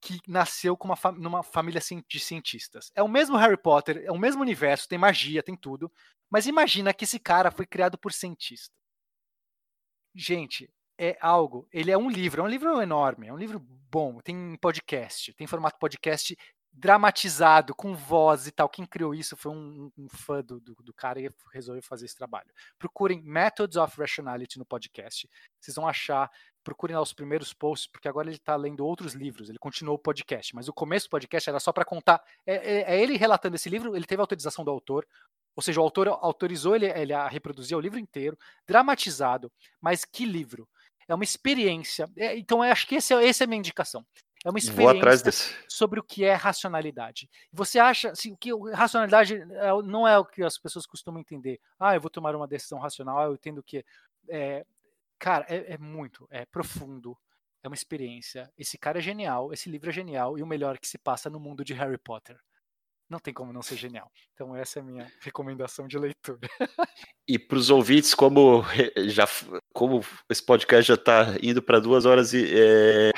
que 0.00 0.18
nasceu 0.26 0.76
com 0.76 0.88
uma 0.88 0.98
numa 1.12 1.42
família 1.44 1.80
de 2.08 2.20
cientistas. 2.20 2.90
É 2.94 3.02
o 3.02 3.08
mesmo 3.08 3.36
Harry 3.36 3.56
Potter, 3.56 4.02
é 4.04 4.10
o 4.10 4.18
mesmo 4.18 4.42
universo, 4.42 4.88
tem 4.88 4.98
magia, 4.98 5.42
tem 5.42 5.56
tudo. 5.56 5.90
Mas 6.28 6.46
imagina 6.46 6.92
que 6.92 7.04
esse 7.04 7.20
cara 7.20 7.52
foi 7.52 7.66
criado 7.66 7.96
por 7.96 8.12
cientistas. 8.12 8.74
Gente, 10.14 10.68
é 10.98 11.16
algo. 11.20 11.68
Ele 11.72 11.90
é 11.90 11.96
um 11.96 12.10
livro, 12.10 12.42
é 12.42 12.44
um 12.44 12.48
livro 12.48 12.80
enorme, 12.80 13.28
é 13.28 13.32
um 13.32 13.38
livro 13.38 13.60
bom. 13.60 14.20
Tem 14.20 14.56
podcast, 14.56 15.32
tem 15.34 15.46
formato 15.46 15.78
podcast 15.78 16.36
dramatizado, 16.72 17.74
com 17.74 17.94
voz 17.94 18.46
e 18.46 18.50
tal. 18.50 18.68
Quem 18.68 18.86
criou 18.86 19.14
isso 19.14 19.36
foi 19.36 19.52
um, 19.52 19.90
um 19.96 20.08
fã 20.08 20.42
do, 20.42 20.58
do, 20.58 20.74
do, 20.74 20.94
cara 20.94 21.20
e 21.20 21.30
resolveu 21.52 21.82
fazer 21.82 22.06
esse 22.06 22.16
trabalho. 22.16 22.48
Procurem 22.78 23.22
Methods 23.22 23.76
of 23.76 23.98
Rationality 24.00 24.58
no 24.58 24.64
podcast. 24.64 25.28
Vocês 25.60 25.74
vão 25.74 25.86
achar 25.86 26.30
procurem 26.62 26.94
lá 26.94 27.02
os 27.02 27.12
primeiros 27.12 27.52
posts, 27.52 27.90
porque 27.90 28.08
agora 28.08 28.28
ele 28.28 28.36
está 28.36 28.54
lendo 28.56 28.86
outros 28.86 29.14
livros, 29.14 29.48
ele 29.48 29.58
continuou 29.58 29.96
o 29.96 29.98
podcast, 29.98 30.54
mas 30.54 30.68
o 30.68 30.72
começo 30.72 31.06
do 31.06 31.10
podcast 31.10 31.50
era 31.50 31.60
só 31.60 31.72
para 31.72 31.84
contar. 31.84 32.22
É, 32.46 32.54
é, 32.54 32.94
é, 32.94 33.02
ele 33.02 33.16
relatando 33.16 33.56
esse 33.56 33.68
livro, 33.68 33.96
ele 33.96 34.06
teve 34.06 34.20
autorização 34.20 34.64
do 34.64 34.70
autor, 34.70 35.06
ou 35.54 35.62
seja, 35.62 35.80
o 35.80 35.84
autor 35.84 36.08
autorizou 36.08 36.74
ele, 36.74 36.86
ele 36.86 37.12
a 37.12 37.28
reproduzir 37.28 37.76
o 37.76 37.80
livro 37.80 37.98
inteiro, 37.98 38.38
dramatizado, 38.66 39.52
mas 39.80 40.04
que 40.04 40.24
livro? 40.24 40.68
É 41.08 41.14
uma 41.14 41.24
experiência. 41.24 42.08
É, 42.16 42.38
então, 42.38 42.62
acho 42.62 42.86
que 42.86 42.94
esse, 42.94 43.12
é, 43.12 43.28
essa 43.28 43.44
é 43.44 43.46
a 43.46 43.48
minha 43.48 43.58
indicação. 43.58 44.06
É 44.44 44.50
uma 44.50 44.58
experiência 44.58 45.54
sobre 45.68 46.00
o 46.00 46.02
que 46.02 46.24
é 46.24 46.34
racionalidade. 46.34 47.30
Você 47.52 47.78
acha 47.78 48.10
assim, 48.10 48.34
que 48.34 48.50
racionalidade 48.72 49.36
é 49.36 49.82
não 49.84 50.06
é 50.06 50.18
o 50.18 50.24
que 50.24 50.42
as 50.42 50.58
pessoas 50.58 50.84
costumam 50.84 51.20
entender. 51.20 51.60
Ah, 51.78 51.94
eu 51.94 52.00
vou 52.00 52.10
tomar 52.10 52.34
uma 52.34 52.48
decisão 52.48 52.78
racional, 52.78 53.22
eu 53.24 53.34
entendo 53.34 53.62
que. 53.62 53.84
É, 54.28 54.64
cara, 55.18 55.46
é, 55.48 55.74
é 55.74 55.78
muito, 55.78 56.26
é 56.30 56.44
profundo, 56.44 57.16
é 57.62 57.68
uma 57.68 57.74
experiência. 57.74 58.52
Esse 58.58 58.76
cara 58.76 58.98
é 58.98 59.02
genial, 59.02 59.52
esse 59.52 59.70
livro 59.70 59.90
é 59.90 59.92
genial, 59.92 60.36
e 60.36 60.42
o 60.42 60.46
melhor 60.46 60.78
que 60.78 60.88
se 60.88 60.98
passa 60.98 61.30
no 61.30 61.38
mundo 61.38 61.64
de 61.64 61.74
Harry 61.74 61.98
Potter 61.98 62.36
não 63.08 63.20
tem 63.20 63.32
como 63.32 63.52
não 63.52 63.62
ser 63.62 63.76
genial. 63.76 64.10
Então 64.32 64.56
essa 64.56 64.78
é 64.78 64.82
a 64.82 64.84
minha 64.84 65.12
recomendação 65.20 65.86
de 65.86 65.98
leitura. 65.98 66.48
e 67.28 67.38
para 67.38 67.58
os 67.58 67.70
ouvintes, 67.70 68.14
como 68.14 68.64
já 69.08 69.28
como 69.72 70.00
esse 70.28 70.44
podcast 70.44 70.88
já 70.88 70.94
está 70.94 71.36
indo 71.42 71.62
para 71.62 71.78
duas 71.78 72.06
horas 72.06 72.32
e 72.32 72.44
é, 72.52 73.10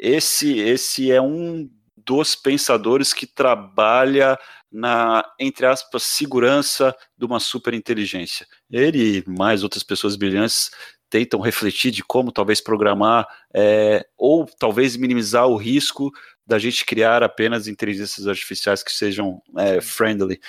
esse 0.00 0.58
esse 0.58 1.12
é 1.12 1.20
um 1.20 1.68
dos 1.96 2.34
pensadores 2.34 3.12
que 3.12 3.26
trabalha 3.26 4.38
na 4.72 5.24
entre 5.38 5.66
aspas 5.66 6.02
segurança 6.04 6.96
de 7.18 7.26
uma 7.26 7.38
superinteligência. 7.38 8.46
Ele 8.70 9.18
e 9.18 9.24
mais 9.28 9.62
outras 9.62 9.82
pessoas 9.82 10.16
brilhantes 10.16 10.70
tentam 11.10 11.40
refletir 11.40 11.90
de 11.90 12.04
como 12.04 12.32
talvez 12.32 12.60
programar 12.60 13.26
é, 13.52 14.06
ou 14.16 14.46
talvez 14.46 14.96
minimizar 14.96 15.46
o 15.48 15.56
risco 15.56 16.10
da 16.46 16.58
gente 16.58 16.86
criar 16.86 17.22
apenas 17.22 17.66
inteligências 17.66 18.26
artificiais 18.26 18.82
que 18.82 18.92
sejam 18.92 19.42
é, 19.58 19.80
friendly. 19.80 20.40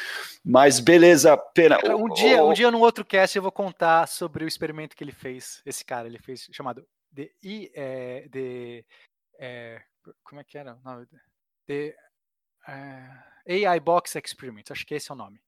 Mas 0.43 0.79
beleza, 0.79 1.35
pena. 1.53 1.77
Um 1.95 2.13
dia, 2.13 2.43
um 2.43 2.53
dia 2.53 2.71
no 2.71 2.79
outro 2.79 3.03
cast 3.03 3.35
eu 3.35 3.41
vou 3.41 3.51
contar 3.51 4.07
sobre 4.07 4.45
o 4.45 4.47
experimento 4.47 4.95
que 4.95 5.03
ele 5.03 5.11
fez. 5.11 5.61
Esse 5.65 5.83
cara, 5.83 6.07
ele 6.07 6.19
fez 6.19 6.47
chamado 6.51 6.85
de, 7.11 7.31
é, 7.75 8.27
de 8.29 8.85
é, 9.41 9.81
como 10.23 10.39
é 10.39 10.43
que 10.43 10.57
era? 10.57 10.79
Não, 10.85 11.05
de, 11.67 11.95
é, 12.67 13.65
AI 13.67 13.79
Box 13.79 14.15
Experiment. 14.15 14.65
Acho 14.69 14.85
que 14.85 14.93
esse 14.93 15.09
é 15.09 15.13
o 15.13 15.17
nome. 15.17 15.41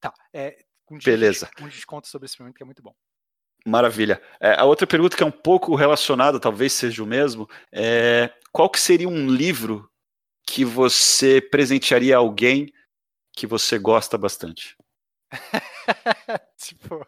Tá. 0.00 0.14
É, 0.32 0.64
um 0.88 0.98
beleza. 0.98 1.50
Um 1.60 1.68
desconto 1.68 2.06
sobre 2.06 2.26
esse 2.26 2.34
experimento 2.34 2.56
que 2.56 2.62
é 2.62 2.66
muito 2.66 2.82
bom. 2.82 2.94
Maravilha. 3.66 4.22
É, 4.40 4.54
a 4.54 4.64
outra 4.64 4.86
pergunta 4.86 5.16
que 5.16 5.22
é 5.22 5.26
um 5.26 5.32
pouco 5.32 5.74
relacionada, 5.74 6.38
talvez 6.38 6.72
seja 6.72 7.02
o 7.02 7.06
mesmo, 7.06 7.48
é 7.72 8.32
qual 8.52 8.70
que 8.70 8.80
seria 8.80 9.08
um 9.08 9.28
livro 9.28 9.90
que 10.46 10.64
você 10.64 11.40
presentearia 11.40 12.16
a 12.16 12.20
alguém 12.20 12.72
que 13.32 13.46
você 13.46 13.78
gosta 13.78 14.16
bastante? 14.16 14.76
tipo, 16.56 17.04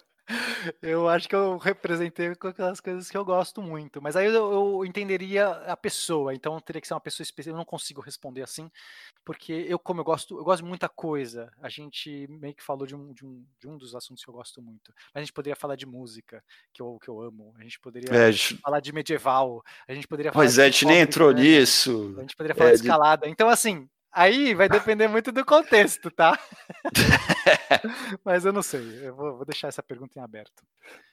eu 0.82 1.08
acho 1.08 1.28
que 1.28 1.34
eu 1.34 1.56
representei 1.58 2.34
com 2.34 2.48
aquelas 2.48 2.80
coisas 2.80 3.10
que 3.10 3.16
eu 3.16 3.24
gosto 3.24 3.62
muito. 3.62 4.00
Mas 4.00 4.16
aí 4.16 4.26
eu, 4.26 4.34
eu, 4.34 4.84
entenderia 4.84 5.48
a 5.48 5.76
pessoa, 5.76 6.34
então 6.34 6.58
teria 6.60 6.80
que 6.80 6.86
ser 6.86 6.94
uma 6.94 7.00
pessoa 7.00 7.24
específica. 7.24 7.54
Eu 7.54 7.58
não 7.58 7.64
consigo 7.64 8.00
responder 8.00 8.42
assim, 8.42 8.70
porque 9.24 9.52
eu, 9.68 9.78
como 9.78 10.00
eu 10.00 10.04
gosto, 10.04 10.38
eu 10.38 10.44
gosto 10.44 10.62
de 10.62 10.68
muita 10.68 10.88
coisa. 10.88 11.50
A 11.62 11.68
gente 11.68 12.26
meio 12.28 12.54
que 12.54 12.62
falou 12.62 12.86
de 12.86 12.94
um, 12.94 13.12
de 13.12 13.24
um, 13.24 13.44
de 13.58 13.68
um 13.68 13.76
dos 13.76 13.94
assuntos 13.94 14.24
que 14.24 14.30
eu 14.30 14.34
gosto 14.34 14.62
muito. 14.62 14.92
Mas 15.14 15.22
a 15.22 15.24
gente 15.24 15.32
poderia 15.32 15.56
falar 15.56 15.76
de 15.76 15.86
música, 15.86 16.42
que 16.72 16.82
eu, 16.82 16.98
que 17.02 17.08
eu 17.08 17.20
amo. 17.20 17.54
A 17.58 17.62
gente 17.62 17.78
poderia 17.80 18.10
é, 18.10 18.32
falar 18.62 18.80
de 18.80 18.92
medieval. 18.92 19.62
A 19.86 19.94
gente 19.94 20.06
poderia 20.06 20.32
falar. 20.32 20.44
Pois 20.44 20.58
é, 20.58 20.64
a 20.64 20.70
gente 20.70 20.86
nem 20.86 21.00
entrou 21.00 21.32
né? 21.32 21.42
nisso. 21.42 22.14
A 22.18 22.20
gente 22.22 22.36
poderia 22.36 22.54
falar 22.54 22.70
é, 22.70 22.72
de 22.74 22.80
escalada. 22.80 23.28
Então, 23.28 23.48
assim, 23.48 23.88
Aí 24.12 24.54
vai 24.54 24.68
depender 24.68 25.08
muito 25.08 25.30
do 25.30 25.44
contexto, 25.44 26.10
tá? 26.10 26.38
Mas 28.24 28.44
eu 28.44 28.52
não 28.52 28.62
sei. 28.62 29.06
Eu 29.06 29.14
vou, 29.14 29.36
vou, 29.36 29.44
deixar 29.44 29.68
essa 29.68 29.82
pergunta 29.82 30.18
em 30.18 30.22
aberto. 30.22 30.64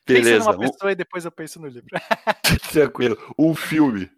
Beleza. 0.05 0.37
Pensa 0.37 0.51
numa 0.51 0.59
pessoa 0.59 0.89
um... 0.89 0.91
e 0.91 0.95
depois 0.95 1.25
eu 1.25 1.31
penso 1.31 1.59
no 1.59 1.67
livro. 1.67 1.89
Tranquilo. 2.71 3.17
Um 3.37 3.55
filme. 3.55 4.11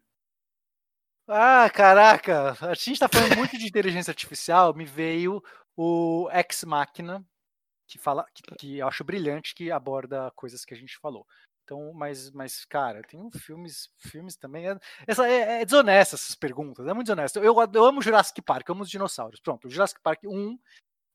Ah, 1.27 1.69
caraca. 1.69 2.57
A 2.61 2.73
gente 2.73 2.99
tá 2.99 3.07
falando 3.07 3.35
muito 3.37 3.57
de 3.57 3.67
inteligência 3.67 4.11
artificial. 4.11 4.73
Me 4.73 4.85
veio 4.85 5.43
o 5.75 6.29
Ex 6.31 6.63
Machina, 6.63 7.23
que 7.87 7.99
fala 7.99 8.25
que, 8.33 8.43
que 8.55 8.77
eu 8.79 8.87
acho 8.87 9.03
brilhante, 9.03 9.53
que 9.53 9.71
aborda 9.71 10.31
coisas 10.35 10.65
que 10.65 10.73
a 10.73 10.77
gente 10.77 10.97
falou. 10.97 11.25
Então, 11.69 11.93
mas, 11.93 12.31
mas 12.31 12.65
cara, 12.65 13.03
tem 13.03 13.21
um 13.21 13.29
filmes, 13.29 13.91
filmes 13.99 14.35
também. 14.35 14.67
É, 14.67 14.79
essa 15.05 15.29
é, 15.29 15.61
é 15.61 15.65
desonesta 15.65 16.15
essas 16.15 16.33
perguntas, 16.33 16.87
é 16.87 16.93
muito 16.95 17.05
desonesto. 17.05 17.37
Eu, 17.37 17.55
eu 17.71 17.85
amo 17.85 18.01
Jurassic 18.01 18.41
Park, 18.41 18.67
eu 18.67 18.73
amo 18.73 18.81
os 18.81 18.89
dinossauros. 18.89 19.39
Pronto, 19.39 19.69
Jurassic 19.69 20.01
Park 20.01 20.23
1 20.23 20.57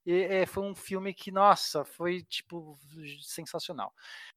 é, 0.06 0.46
foi 0.46 0.62
um 0.62 0.74
filme 0.74 1.12
que, 1.12 1.32
nossa, 1.32 1.84
foi 1.84 2.22
tipo 2.22 2.78
sensacional. 3.20 3.92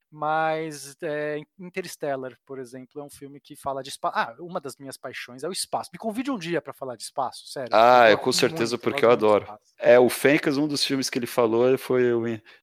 Mas 0.09 0.97
é, 1.03 1.39
Interstellar, 1.59 2.35
por 2.45 2.57
exemplo, 2.57 2.99
é 3.01 3.03
um 3.03 3.09
filme 3.09 3.39
que 3.39 3.55
fala 3.55 3.83
de 3.83 3.89
espaço. 3.89 4.17
Ah, 4.17 4.35
uma 4.39 4.59
das 4.59 4.77
minhas 4.77 4.97
paixões 4.97 5.43
é 5.43 5.49
o 5.49 5.51
espaço. 5.51 5.91
Me 5.93 5.99
convide 5.99 6.31
um 6.31 6.37
dia 6.37 6.61
para 6.61 6.73
falar 6.73 6.95
de 6.95 7.03
espaço, 7.03 7.45
sério. 7.47 7.69
Ah, 7.73 8.09
eu 8.09 8.17
com 8.17 8.31
certeza, 8.31 8.71
muito, 8.71 8.83
porque 8.83 9.05
eu 9.05 9.11
adoro. 9.11 9.45
É, 9.77 9.99
o 9.99 10.09
Fencas, 10.09 10.57
um 10.57 10.67
dos 10.67 10.83
filmes 10.83 11.09
que 11.09 11.19
ele 11.19 11.27
falou, 11.27 11.77
foi 11.77 12.03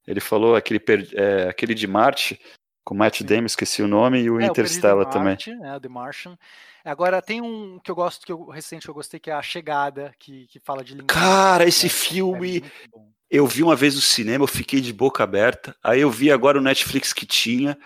ele 0.06 0.20
falou 0.20 0.56
aquele, 0.56 0.82
é, 1.12 1.48
aquele 1.48 1.74
de 1.74 1.86
Marte, 1.86 2.40
com 2.84 2.94
Matt 2.94 3.22
Damon, 3.22 3.46
esqueci 3.46 3.82
o 3.82 3.88
nome, 3.88 4.20
e 4.20 4.30
o 4.30 4.40
é, 4.40 4.46
Interstellar 4.46 5.06
o 5.06 5.10
também. 5.10 5.28
Marte, 5.28 5.50
é, 5.50 5.80
The 5.80 5.88
Martian. 5.88 6.38
Agora 6.84 7.22
tem 7.22 7.40
um 7.40 7.78
que 7.82 7.90
eu 7.90 7.94
gosto, 7.94 8.26
que 8.26 8.30
eu 8.30 8.44
recente 8.46 8.86
eu 8.86 8.94
gostei, 8.94 9.18
que 9.18 9.30
é 9.30 9.32
A 9.32 9.40
Chegada, 9.40 10.14
que, 10.18 10.46
que 10.48 10.60
fala 10.60 10.84
de 10.84 10.92
linguagem. 10.92 11.06
Cara, 11.06 11.64
esse 11.64 11.86
né? 11.86 11.90
filme. 11.90 12.62
É 12.94 13.14
eu 13.30 13.46
vi 13.46 13.62
uma 13.62 13.74
vez 13.74 13.94
no 13.94 14.00
cinema, 14.00 14.44
eu 14.44 14.48
fiquei 14.48 14.80
de 14.80 14.92
boca 14.92 15.24
aberta. 15.24 15.74
Aí 15.82 16.00
eu 16.00 16.10
vi 16.10 16.30
agora 16.30 16.58
o 16.58 16.62
Netflix 16.62 17.12
que 17.12 17.26
tinha. 17.26 17.76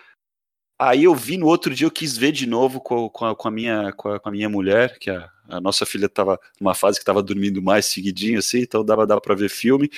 Aí 0.78 1.04
eu 1.04 1.14
vi 1.14 1.36
no 1.36 1.46
outro 1.46 1.74
dia, 1.74 1.86
eu 1.86 1.90
quis 1.90 2.16
ver 2.16 2.32
de 2.32 2.46
novo 2.46 2.80
com, 2.80 3.08
com, 3.08 3.24
a, 3.24 3.34
com 3.34 3.48
a, 3.48 3.50
minha, 3.50 3.92
com 3.92 4.10
a, 4.10 4.20
com, 4.20 4.28
a, 4.28 4.32
minha 4.32 4.48
mulher, 4.48 4.98
que 4.98 5.10
a, 5.10 5.28
a 5.48 5.60
nossa 5.60 5.86
filha 5.86 6.06
estava 6.06 6.38
numa 6.60 6.74
fase 6.74 6.98
que 6.98 7.02
estava 7.02 7.22
dormindo 7.22 7.62
mais 7.62 7.86
seguidinho, 7.86 8.38
assim, 8.38 8.60
então 8.60 8.84
dava, 8.84 9.06
dava 9.06 9.20
para 9.20 9.34
ver 9.34 9.48
filme. 9.48 9.90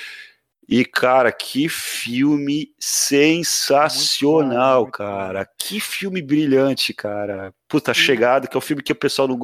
E, 0.71 0.85
cara, 0.85 1.33
que 1.33 1.67
filme 1.67 2.73
sensacional, 2.79 4.85
bom, 4.85 4.91
cara. 4.91 5.45
Que 5.57 5.81
filme 5.81 6.21
brilhante, 6.21 6.93
cara. 6.93 7.53
Puta. 7.67 7.93
Chegada, 7.93 8.47
que 8.47 8.55
é 8.55 8.57
um 8.57 8.61
filme 8.61 8.81
que 8.81 8.93
o 8.93 8.95
pessoal 8.95 9.27
não, 9.27 9.37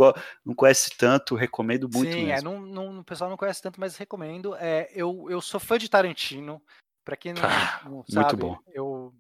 não 0.46 0.56
conhece 0.56 0.90
tanto, 0.98 1.36
recomendo 1.36 1.90
muito 1.94 2.14
Sim, 2.14 2.32
é, 2.32 2.42
não, 2.42 2.62
não, 2.62 3.00
o 3.00 3.04
pessoal 3.04 3.30
não 3.30 3.36
conhece 3.36 3.62
tanto, 3.62 3.78
mas 3.78 3.98
recomendo. 3.98 4.56
É, 4.56 4.90
eu, 4.96 5.28
eu 5.30 5.42
sou 5.42 5.60
fã 5.60 5.78
de 5.78 5.90
Tarantino. 5.90 6.62
Pra 7.04 7.18
quem 7.18 7.34
não, 7.34 7.42
ah, 7.44 7.82
não 7.84 8.06
sabe, 8.08 8.26
muito 8.26 8.38
bom. 8.38 8.58
eu 8.74 9.14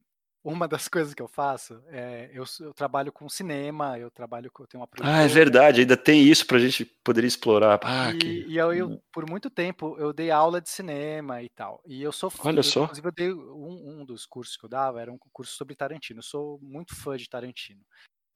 uma 0.47 0.67
das 0.67 0.87
coisas 0.89 1.13
que 1.13 1.21
eu 1.21 1.27
faço 1.27 1.81
é 1.87 2.29
eu, 2.33 2.43
eu 2.61 2.73
trabalho 2.73 3.11
com 3.11 3.27
cinema, 3.27 3.99
eu 3.99 4.09
trabalho 4.09 4.49
com 4.51 4.63
eu 4.63 4.67
tenho 4.67 4.81
uma 4.81 4.89
Ah, 5.01 5.23
é 5.23 5.27
verdade, 5.27 5.81
ainda 5.81 5.97
tem 5.97 6.23
isso 6.23 6.45
para 6.45 6.57
a 6.57 6.59
gente 6.59 6.85
poder 6.85 7.23
explorar. 7.23 7.79
Ah, 7.83 8.11
e, 8.13 8.17
que... 8.17 8.45
e 8.47 8.57
eu, 8.57 8.73
eu, 8.73 8.87
hum. 8.89 9.01
por 9.11 9.29
muito 9.29 9.49
tempo 9.49 9.97
eu 9.99 10.13
dei 10.13 10.31
aula 10.31 10.61
de 10.61 10.69
cinema 10.69 11.43
e 11.43 11.49
tal. 11.49 11.81
E 11.85 12.01
eu 12.01 12.11
sou 12.11 12.31
Olha 12.39 12.63
só. 12.63 12.83
Inclusive, 12.83 13.07
eu 13.07 13.11
dei 13.11 13.33
um, 13.33 14.01
um 14.01 14.05
dos 14.05 14.25
cursos 14.25 14.55
que 14.55 14.65
eu 14.65 14.69
dava 14.69 15.01
era 15.01 15.11
um 15.11 15.17
curso 15.33 15.55
sobre 15.55 15.75
Tarantino. 15.75 16.19
Eu 16.19 16.23
sou 16.23 16.59
muito 16.61 16.95
fã 16.95 17.17
de 17.17 17.29
Tarantino. 17.29 17.81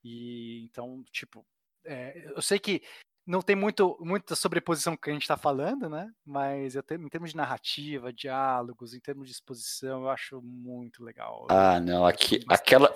E 0.03 0.63
então, 0.65 1.03
tipo, 1.11 1.45
é, 1.85 2.31
eu 2.35 2.41
sei 2.41 2.59
que 2.59 2.81
não 3.25 3.41
tem 3.41 3.55
muito, 3.55 3.97
muita 4.01 4.35
sobreposição 4.35 4.95
com 4.95 5.01
que 5.01 5.09
a 5.09 5.13
gente 5.13 5.23
está 5.23 5.37
falando, 5.37 5.89
né? 5.89 6.09
Mas 6.25 6.75
eu 6.75 6.83
tenho, 6.83 7.01
em 7.03 7.09
termos 7.09 7.31
de 7.31 7.37
narrativa, 7.37 8.11
diálogos, 8.11 8.93
em 8.93 8.99
termos 8.99 9.27
de 9.27 9.33
exposição, 9.33 10.03
eu 10.03 10.09
acho 10.09 10.41
muito 10.41 11.03
legal. 11.03 11.47
Ah, 11.49 11.79
não, 11.79 12.05
aqui, 12.05 12.43
aquela, 12.47 12.91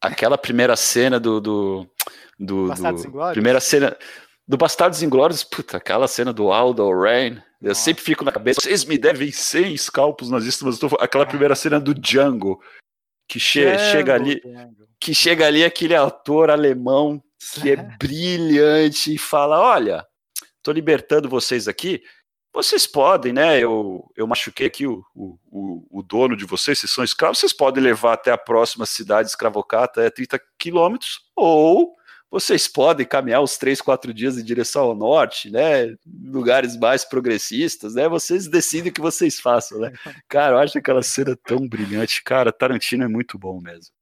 aquela 0.00 0.36
primeira 0.36 0.76
cena 0.76 1.18
do, 1.18 1.40
do, 1.40 1.90
do, 2.38 2.68
do 2.68 3.32
primeira 3.32 3.60
cena 3.60 3.96
do 4.46 4.56
Bastardos 4.56 5.02
Inglórios, 5.02 5.42
puta, 5.42 5.78
aquela 5.78 6.06
cena 6.06 6.32
do 6.32 6.52
Aldo 6.52 6.88
Rain, 6.92 7.42
eu 7.60 7.74
sempre 7.74 8.02
fico 8.02 8.24
na 8.24 8.30
cabeça, 8.30 8.60
vocês 8.62 8.84
me 8.84 8.96
devem 8.96 9.32
100 9.32 9.74
escalpos 9.74 10.30
nazistas, 10.30 10.62
mas 10.62 10.78
tô, 10.78 10.86
aquela 11.00 11.26
primeira 11.26 11.54
cena 11.56 11.80
do 11.80 11.92
Django, 11.92 12.60
que 13.28 13.40
che 13.40 13.64
Django, 13.64 13.78
chega 13.90 14.14
ali, 14.14 14.40
Django. 14.40 14.88
que 15.00 15.14
chega 15.14 15.46
ali 15.46 15.64
aquele 15.64 15.96
ator 15.96 16.50
alemão 16.50 17.20
que 17.54 17.70
é 17.70 17.76
brilhante 17.98 19.14
e 19.14 19.18
fala: 19.18 19.60
olha, 19.60 20.06
tô 20.62 20.72
libertando 20.72 21.28
vocês 21.28 21.68
aqui. 21.68 22.02
Vocês 22.52 22.86
podem, 22.86 23.34
né? 23.34 23.60
Eu, 23.60 24.10
eu 24.16 24.26
machuquei 24.26 24.66
aqui 24.66 24.86
o, 24.86 25.04
o, 25.14 25.86
o 25.90 26.02
dono 26.02 26.34
de 26.34 26.46
vocês, 26.46 26.78
vocês 26.78 26.90
são 26.90 27.04
escravos, 27.04 27.38
vocês 27.38 27.52
podem 27.52 27.82
levar 27.84 28.14
até 28.14 28.30
a 28.32 28.38
próxima 28.38 28.86
cidade 28.86 29.28
escravocata, 29.28 30.00
é 30.00 30.08
30 30.08 30.40
quilômetros, 30.58 31.20
ou 31.36 31.94
vocês 32.30 32.66
podem 32.66 33.06
caminhar 33.06 33.40
os 33.40 33.56
três, 33.56 33.80
quatro 33.80 34.12
dias 34.12 34.36
em 34.36 34.44
direção 34.44 34.82
ao 34.82 34.94
norte, 34.94 35.50
né? 35.50 35.94
Lugares 36.24 36.76
mais 36.76 37.04
progressistas, 37.04 37.94
né? 37.94 38.08
Vocês 38.08 38.48
decidem 38.48 38.90
o 38.90 38.92
que 38.92 39.00
vocês 39.00 39.38
façam, 39.38 39.78
né? 39.78 39.92
Cara, 40.28 40.54
eu 40.56 40.58
acho 40.58 40.76
aquela 40.76 41.02
cena 41.02 41.36
tão 41.44 41.66
brilhante. 41.68 42.22
Cara, 42.24 42.52
Tarantino 42.52 43.04
é 43.04 43.08
muito 43.08 43.38
bom 43.38 43.60
mesmo. 43.60 43.95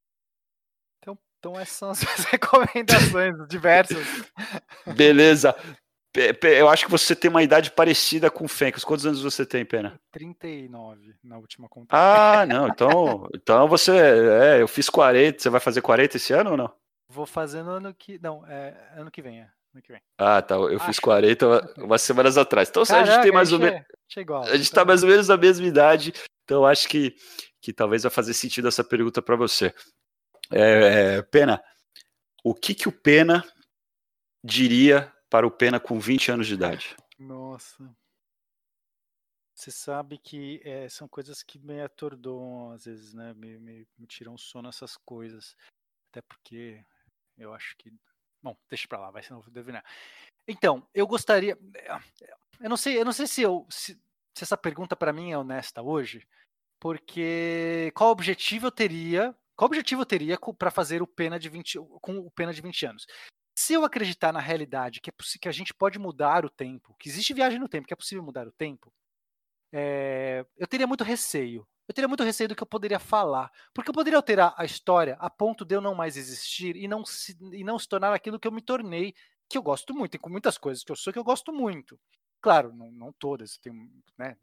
Então 1.44 1.60
essas 1.60 1.76
são 1.76 1.90
as 1.90 2.24
recomendações 2.24 3.34
diversas. 3.48 4.06
Beleza. 4.96 5.54
Eu 6.42 6.70
acho 6.70 6.86
que 6.86 6.90
você 6.90 7.14
tem 7.14 7.28
uma 7.28 7.42
idade 7.42 7.70
parecida 7.70 8.30
com 8.30 8.46
o 8.46 8.48
Fencas. 8.48 8.82
Quantos 8.82 9.04
anos 9.04 9.22
você 9.22 9.44
tem, 9.44 9.62
Pena? 9.64 10.00
39 10.10 11.14
na 11.22 11.36
última 11.36 11.68
conta. 11.68 11.88
Ah, 11.90 12.46
não. 12.46 12.68
Então, 12.72 13.28
então 13.34 13.68
você. 13.68 13.92
É, 13.92 14.62
eu 14.62 14.68
fiz 14.68 14.88
40. 14.88 15.38
Você 15.38 15.50
vai 15.50 15.60
fazer 15.60 15.82
40 15.82 16.16
esse 16.16 16.32
ano 16.32 16.52
ou 16.52 16.56
não? 16.56 16.72
Vou 17.10 17.26
fazer 17.26 17.62
no 17.62 17.72
ano 17.72 17.92
que. 17.92 18.18
Não, 18.22 18.46
é 18.46 18.74
ano 18.96 19.10
que 19.10 19.20
vem. 19.20 19.40
É. 19.40 19.50
Ano 19.74 19.82
que 19.82 19.92
vem. 19.92 20.00
Ah, 20.16 20.40
tá. 20.40 20.54
Eu 20.54 20.76
acho. 20.76 20.86
fiz 20.86 20.98
40 20.98 21.74
umas 21.84 22.00
semanas 22.00 22.38
atrás. 22.38 22.70
Então 22.70 22.84
Caraca, 22.86 23.10
a 23.10 23.12
gente 23.12 23.22
tem 23.22 23.32
mais 23.32 23.52
ou 23.52 23.58
menos. 23.58 23.82
A 24.48 24.56
gente 24.56 24.72
tá 24.72 24.84
mais 24.84 25.02
ou 25.02 25.10
menos 25.10 25.28
na 25.28 25.36
mesma 25.36 25.66
idade. 25.66 26.14
Então 26.44 26.64
acho 26.64 26.88
que, 26.88 27.14
que 27.60 27.72
talvez 27.72 28.02
vai 28.04 28.10
fazer 28.10 28.32
sentido 28.32 28.68
essa 28.68 28.84
pergunta 28.84 29.20
para 29.20 29.36
você. 29.36 29.74
É, 30.50 31.16
é, 31.16 31.22
Pena, 31.22 31.62
o 32.42 32.54
que, 32.54 32.74
que 32.74 32.88
o 32.88 32.92
Pena 32.92 33.44
diria 34.42 35.12
para 35.30 35.46
o 35.46 35.50
Pena 35.50 35.80
com 35.80 35.98
20 35.98 36.32
anos 36.32 36.46
de 36.46 36.54
idade? 36.54 36.96
Nossa. 37.18 37.94
Você 39.54 39.70
sabe 39.70 40.18
que 40.18 40.60
é, 40.64 40.88
são 40.88 41.06
coisas 41.06 41.42
que 41.42 41.58
me 41.58 41.80
atordoam 41.80 42.72
às 42.72 42.84
vezes, 42.84 43.14
né? 43.14 43.32
Me, 43.34 43.58
me, 43.58 43.88
me 43.96 44.06
tiram 44.06 44.36
sono 44.36 44.68
essas 44.68 44.96
coisas. 44.96 45.56
Até 46.10 46.20
porque 46.22 46.84
eu 47.38 47.54
acho 47.54 47.76
que. 47.76 47.92
Bom, 48.42 48.56
deixa 48.68 48.86
pra 48.88 48.98
lá, 48.98 49.10
vai 49.10 49.22
ser 49.22 49.32
não 49.32 49.44
adivinhar. 49.46 49.84
Então, 50.46 50.86
eu 50.92 51.06
gostaria. 51.06 51.58
Eu 52.60 52.68
não 52.68 52.76
sei, 52.76 53.00
eu 53.00 53.04
não 53.04 53.12
sei 53.12 53.26
se, 53.26 53.42
eu, 53.42 53.66
se, 53.70 53.94
se 54.34 54.44
essa 54.44 54.56
pergunta 54.56 54.94
para 54.94 55.12
mim 55.12 55.30
é 55.30 55.38
honesta 55.38 55.80
hoje, 55.80 56.26
porque 56.78 57.90
qual 57.94 58.10
objetivo 58.10 58.66
eu 58.66 58.72
teria 58.72 59.34
qual 59.56 59.66
objetivo 59.66 60.02
eu 60.02 60.06
teria 60.06 60.39
para 60.59 60.70
fazer 60.70 61.02
o 61.02 61.06
pena 61.06 61.39
de 61.39 61.48
20, 61.48 61.78
com 62.01 62.18
o 62.18 62.31
pena 62.31 62.52
de 62.52 62.60
20 62.60 62.86
anos? 62.86 63.06
Se 63.56 63.72
eu 63.72 63.85
acreditar 63.85 64.32
na 64.32 64.40
realidade 64.40 65.01
que, 65.01 65.10
é 65.10 65.12
que 65.40 65.48
a 65.48 65.52
gente 65.52 65.72
pode 65.72 65.98
mudar 65.98 66.44
o 66.44 66.51
tempo, 66.51 66.94
que 66.98 67.09
existe 67.09 67.32
viagem 67.32 67.59
no 67.59 67.68
tempo, 67.68 67.86
que 67.86 67.94
é 67.94 67.97
possível 67.97 68.24
mudar 68.24 68.48
o 68.48 68.52
tempo, 68.52 68.93
é, 69.72 70.44
eu 70.56 70.66
teria 70.66 70.86
muito 70.86 71.05
receio. 71.05 71.66
Eu 71.86 71.94
teria 71.94 72.09
muito 72.09 72.24
receio 72.24 72.48
do 72.48 72.56
que 72.56 72.62
eu 72.62 72.66
poderia 72.66 72.98
falar. 72.98 73.51
Porque 73.74 73.90
eu 73.90 73.94
poderia 73.94 74.18
alterar 74.18 74.55
a 74.56 74.64
história 74.64 75.16
a 75.20 75.28
ponto 75.28 75.64
de 75.64 75.74
eu 75.74 75.81
não 75.81 75.94
mais 75.94 76.16
existir 76.16 76.76
e 76.76 76.89
não 76.89 77.05
se, 77.05 77.36
e 77.52 77.62
não 77.62 77.78
se 77.78 77.89
tornar 77.89 78.12
aquilo 78.14 78.40
que 78.40 78.48
eu 78.48 78.52
me 78.52 78.62
tornei, 78.62 79.14
que 79.48 79.59
eu 79.59 79.62
gosto 79.62 79.94
muito. 79.94 80.12
Tem 80.12 80.31
muitas 80.31 80.56
coisas 80.56 80.82
que 80.82 80.90
eu 80.90 80.97
sou 80.97 81.12
que 81.12 81.18
eu 81.18 81.24
gosto 81.24 81.52
muito. 81.52 81.98
Claro, 82.44 82.74
não, 82.74 82.90
não 82.90 83.10
todas. 83.10 83.56
Tem, 83.56 83.72
né, 84.18 84.36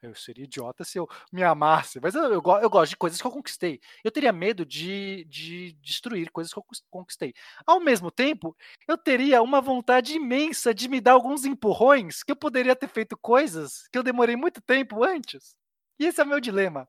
eu 0.00 0.14
seria 0.14 0.44
idiota 0.44 0.84
se 0.84 0.96
eu 0.96 1.08
me 1.32 1.42
amasse, 1.42 1.98
mas 2.00 2.14
eu, 2.14 2.22
eu, 2.22 2.34
eu, 2.62 2.70
gosto 2.70 2.90
de 2.90 2.96
coisas 2.96 3.20
que 3.20 3.26
eu 3.26 3.32
conquistei. 3.32 3.80
Eu 4.04 4.12
teria 4.12 4.32
medo 4.32 4.64
de, 4.64 5.24
de 5.24 5.72
destruir 5.82 6.30
coisas 6.30 6.52
que 6.52 6.58
eu 6.60 6.64
conquistei. 6.88 7.34
Ao 7.66 7.80
mesmo 7.80 8.12
tempo, 8.12 8.56
eu 8.86 8.96
teria 8.96 9.42
uma 9.42 9.60
vontade 9.60 10.14
imensa 10.14 10.72
de 10.72 10.88
me 10.88 11.00
dar 11.00 11.14
alguns 11.14 11.44
empurrões 11.44 12.22
que 12.22 12.30
eu 12.30 12.36
poderia 12.36 12.76
ter 12.76 12.86
feito 12.86 13.18
coisas 13.18 13.88
que 13.90 13.98
eu 13.98 14.04
demorei 14.04 14.36
muito 14.36 14.60
tempo 14.60 15.02
antes. 15.02 15.56
E 15.98 16.06
esse 16.06 16.20
é 16.20 16.24
o 16.24 16.28
meu 16.28 16.38
dilema. 16.38 16.88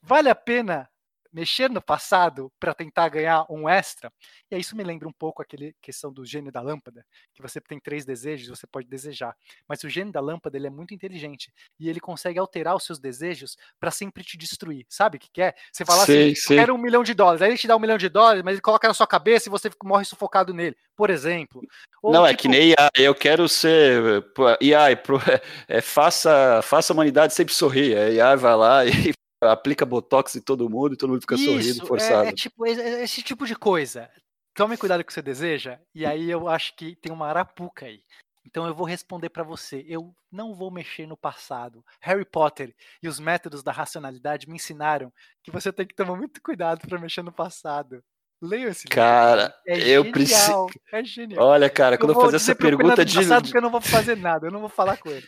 Vale 0.00 0.30
a 0.30 0.34
pena 0.34 0.88
mexer 1.32 1.70
no 1.70 1.80
passado 1.80 2.50
para 2.58 2.74
tentar 2.74 3.08
ganhar 3.08 3.44
um 3.48 3.68
extra. 3.68 4.12
E 4.50 4.58
isso 4.58 4.76
me 4.76 4.82
lembra 4.82 5.08
um 5.08 5.12
pouco 5.12 5.42
aquele 5.42 5.74
questão 5.80 6.12
do 6.12 6.24
gênio 6.24 6.50
da 6.50 6.60
lâmpada, 6.60 7.04
que 7.34 7.42
você 7.42 7.60
tem 7.60 7.78
três 7.78 8.04
desejos, 8.04 8.48
você 8.48 8.66
pode 8.66 8.88
desejar. 8.88 9.36
Mas 9.68 9.84
o 9.84 9.88
gênio 9.88 10.12
da 10.12 10.20
lâmpada 10.20 10.56
ele 10.56 10.66
é 10.66 10.70
muito 10.70 10.94
inteligente 10.94 11.52
e 11.78 11.88
ele 11.88 12.00
consegue 12.00 12.38
alterar 12.38 12.74
os 12.74 12.84
seus 12.84 12.98
desejos 12.98 13.56
para 13.78 13.90
sempre 13.90 14.24
te 14.24 14.36
destruir. 14.36 14.84
Sabe 14.88 15.16
o 15.16 15.20
que 15.20 15.30
quer? 15.30 15.50
É? 15.50 15.54
Você 15.72 15.84
fala 15.84 16.04
sei, 16.04 16.32
assim, 16.32 16.34
sei. 16.34 16.56
eu 16.56 16.60
quero 16.62 16.74
um 16.74 16.78
milhão 16.78 17.02
de 17.02 17.14
dólares, 17.14 17.40
aí 17.40 17.50
ele 17.50 17.58
te 17.58 17.66
dá 17.66 17.76
um 17.76 17.80
milhão 17.80 17.96
de 17.96 18.08
dólares, 18.08 18.42
mas 18.42 18.52
ele 18.52 18.60
coloca 18.60 18.86
na 18.86 18.94
sua 18.94 19.06
cabeça 19.06 19.48
e 19.48 19.50
você 19.50 19.70
morre 19.82 20.04
sufocado 20.04 20.52
nele, 20.52 20.76
por 20.94 21.08
exemplo. 21.10 21.62
Ou, 22.02 22.12
Não, 22.12 22.26
tipo... 22.26 22.32
é 22.32 22.36
que 22.36 22.48
nem 22.48 22.70
IA, 22.70 22.90
eu 22.96 23.14
quero 23.14 23.48
ser 23.48 24.24
IA, 24.60 24.80
é, 25.68 25.80
faça, 25.80 26.60
faça 26.62 26.92
a 26.92 26.94
humanidade 26.94 27.34
sempre 27.34 27.54
sorrir. 27.54 27.96
A 27.96 28.10
IA 28.10 28.36
vai 28.36 28.56
lá 28.56 28.84
e 28.86 29.12
aplica 29.40 29.86
botox 29.86 30.36
em 30.36 30.40
todo 30.40 30.68
mundo 30.68 30.94
e 30.94 30.96
todo 30.96 31.10
mundo 31.10 31.20
fica 31.20 31.34
Isso, 31.34 31.44
sorrindo 31.44 31.86
forçado. 31.86 32.26
É, 32.26 32.28
é 32.28 32.32
tipo 32.32 32.66
é, 32.66 33.02
esse 33.02 33.22
tipo 33.22 33.46
de 33.46 33.56
coisa. 33.56 34.10
Tome 34.54 34.76
cuidado 34.76 34.98
com 34.98 35.04
o 35.04 35.06
que 35.06 35.12
você 35.12 35.22
deseja, 35.22 35.78
e 35.94 36.04
aí 36.04 36.28
eu 36.28 36.48
acho 36.48 36.74
que 36.74 36.96
tem 36.96 37.12
uma 37.12 37.28
arapuca 37.28 37.86
aí. 37.86 38.02
Então 38.44 38.66
eu 38.66 38.74
vou 38.74 38.86
responder 38.86 39.28
para 39.28 39.44
você. 39.44 39.84
Eu 39.88 40.14
não 40.30 40.54
vou 40.54 40.70
mexer 40.70 41.06
no 41.06 41.16
passado. 41.16 41.84
Harry 42.00 42.24
Potter 42.24 42.74
e 43.02 43.08
os 43.08 43.20
métodos 43.20 43.62
da 43.62 43.70
racionalidade 43.70 44.48
me 44.48 44.56
ensinaram 44.56 45.12
que 45.42 45.50
você 45.50 45.72
tem 45.72 45.86
que 45.86 45.94
tomar 45.94 46.16
muito 46.16 46.42
cuidado 46.42 46.86
para 46.86 46.98
mexer 46.98 47.22
no 47.22 47.32
passado. 47.32 48.02
Leia 48.42 48.68
esse 48.68 48.84
livro. 48.84 48.96
Cara, 48.96 49.54
é 49.66 49.78
eu 49.90 50.10
preciso. 50.10 50.66
É 50.90 51.04
genial. 51.04 51.44
Olha, 51.44 51.68
cara, 51.68 51.98
quando 51.98 52.14
eu, 52.14 52.20
fazer 52.20 52.36
essa 52.36 52.54
pergunta 52.54 53.04
de. 53.04 53.14
Passado 53.14 53.50
eu 53.54 53.62
não 53.62 53.70
vou 53.70 53.82
fazer 53.82 54.16
nada, 54.16 54.46
eu 54.46 54.50
não 54.50 54.60
vou 54.60 54.68
falar 54.68 54.96
com 54.96 55.10
ele. 55.10 55.26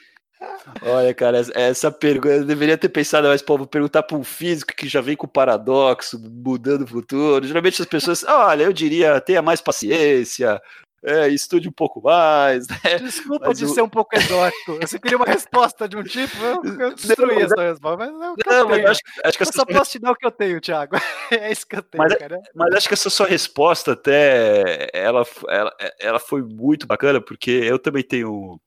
Olha, 0.82 1.12
cara, 1.14 1.42
essa 1.54 1.90
pergunta 1.90 2.34
eu 2.36 2.44
deveria 2.44 2.78
ter 2.78 2.88
pensado 2.88 3.28
mais, 3.28 3.42
pô, 3.42 3.58
vou 3.58 3.66
perguntar 3.66 4.02
para 4.02 4.16
um 4.16 4.24
físico 4.24 4.74
que 4.74 4.88
já 4.88 5.00
vem 5.00 5.16
com 5.16 5.26
paradoxo, 5.26 6.18
mudando 6.18 6.82
o 6.82 6.86
futuro. 6.86 7.46
Geralmente 7.46 7.82
as 7.82 7.88
pessoas, 7.88 8.24
olha, 8.24 8.64
eu 8.64 8.72
diria, 8.72 9.20
tenha 9.20 9.42
mais 9.42 9.60
paciência, 9.60 10.60
é, 11.04 11.28
estude 11.28 11.68
um 11.68 11.72
pouco 11.72 12.00
mais. 12.00 12.66
Né? 12.68 12.98
Desculpa 13.00 13.48
mas 13.48 13.58
de 13.58 13.68
ser 13.68 13.82
um 13.82 13.88
pouco 13.88 14.16
exótico. 14.16 14.78
Eu 14.80 14.86
só 14.86 14.98
queria 14.98 15.16
uma 15.16 15.26
resposta 15.26 15.88
de 15.88 15.96
um 15.96 16.02
tipo, 16.04 16.36
eu, 16.80 16.94
destruí 16.94 17.34
não, 17.34 17.42
essa 17.42 17.62
resposta. 17.62 17.96
Mas 17.96 18.12
não, 18.12 18.34
não 18.46 18.68
mas 18.68 18.84
acho, 18.84 19.00
acho 19.24 19.36
que 19.36 19.42
eu 19.42 19.52
só 19.52 19.64
posso 19.64 19.90
te 19.90 19.98
dar 19.98 20.12
o 20.12 20.16
que 20.16 20.26
eu 20.26 20.30
tenho, 20.30 20.60
Thiago. 20.60 20.96
É 21.32 21.50
isso 21.50 21.66
que 21.66 21.76
eu 21.76 21.82
tenho, 21.82 22.04
mas, 22.04 22.14
cara. 22.14 22.38
Mas 22.54 22.74
acho 22.74 22.88
que 22.88 22.94
essa 22.94 23.08
sua 23.08 23.26
resposta 23.26 23.92
até 23.92 24.90
ela, 24.92 25.24
ela, 25.48 25.72
ela 25.98 26.18
foi 26.18 26.42
muito 26.42 26.86
bacana, 26.86 27.22
porque 27.22 27.50
eu 27.50 27.78
também 27.78 28.02
tenho 28.02 28.60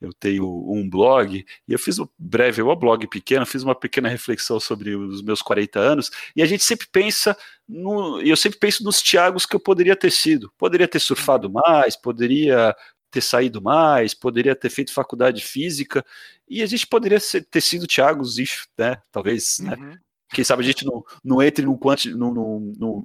eu 0.00 0.12
tenho 0.12 0.46
um 0.70 0.88
blog, 0.88 1.44
e 1.66 1.72
eu 1.72 1.78
fiz 1.78 1.98
um 1.98 2.06
breve, 2.18 2.62
um 2.62 2.76
blog 2.76 3.06
pequeno, 3.08 3.44
fiz 3.44 3.62
uma 3.62 3.74
pequena 3.74 4.08
reflexão 4.08 4.60
sobre 4.60 4.94
os 4.94 5.22
meus 5.22 5.42
40 5.42 5.78
anos, 5.78 6.10
e 6.36 6.42
a 6.42 6.46
gente 6.46 6.64
sempre 6.64 6.86
pensa, 6.90 7.36
no, 7.68 8.20
eu 8.22 8.36
sempre 8.36 8.58
penso 8.58 8.84
nos 8.84 9.02
Tiagos 9.02 9.44
que 9.44 9.56
eu 9.56 9.60
poderia 9.60 9.96
ter 9.96 10.10
sido. 10.10 10.52
Poderia 10.56 10.86
ter 10.86 11.00
surfado 11.00 11.50
mais, 11.50 11.96
poderia 11.96 12.74
ter 13.10 13.20
saído 13.20 13.60
mais, 13.60 14.14
poderia 14.14 14.54
ter 14.54 14.70
feito 14.70 14.92
faculdade 14.92 15.38
de 15.38 15.46
física, 15.46 16.04
e 16.48 16.62
a 16.62 16.66
gente 16.66 16.86
poderia 16.86 17.18
ser, 17.18 17.44
ter 17.44 17.60
sido 17.60 17.86
Tiagos, 17.86 18.36
né? 18.78 18.98
Talvez, 19.10 19.58
né? 19.60 19.74
uhum. 19.74 19.82
né? 19.84 19.98
Quem 20.30 20.44
sabe 20.44 20.62
a 20.62 20.66
gente 20.66 20.84
não, 20.84 21.02
não 21.24 21.42
entre 21.42 21.64
num 21.64 21.76
quanti, 21.76 22.10
não, 22.12 22.32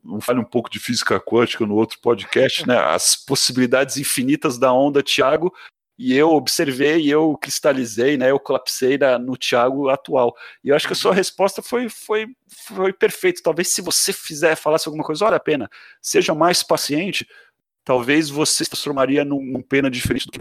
não 0.03 0.19
fale 0.19 0.39
um 0.39 0.43
pouco 0.43 0.69
de 0.69 0.77
física 0.77 1.21
quântica 1.21 1.65
no 1.65 1.75
outro 1.75 1.97
podcast, 2.01 2.67
né? 2.67 2.77
As 2.77 3.15
possibilidades 3.15 3.95
infinitas 3.95 4.57
da 4.57 4.73
onda 4.73 5.01
Tiago 5.01 5.53
e 5.97 6.15
eu 6.15 6.31
observei 6.31 7.01
e 7.01 7.09
eu 7.09 7.37
cristalizei, 7.37 8.17
né? 8.17 8.31
Eu 8.31 8.39
colapsei 8.39 8.97
na, 8.97 9.19
no 9.19 9.37
Thiago 9.37 9.89
atual. 9.89 10.35
E 10.63 10.69
eu 10.69 10.75
acho 10.75 10.87
que 10.87 10.93
a 10.93 10.95
sua 10.95 11.11
uhum. 11.11 11.17
resposta 11.17 11.61
foi, 11.61 11.87
foi, 11.87 12.27
foi 12.47 12.91
perfeita. 12.91 13.41
Talvez 13.43 13.69
se 13.69 13.81
você 13.81 14.11
fizer, 14.11 14.55
falasse 14.55 14.87
alguma 14.87 15.03
coisa, 15.03 15.25
olha 15.25 15.37
a 15.37 15.39
pena, 15.39 15.69
seja 16.01 16.33
mais 16.33 16.63
paciente, 16.63 17.27
talvez 17.83 18.29
você 18.29 18.63
se 18.63 18.71
transformaria 18.71 19.23
num, 19.23 19.43
num 19.43 19.61
pena 19.61 19.89
diferente 19.89 20.25
do 20.25 20.31
que 20.31 20.39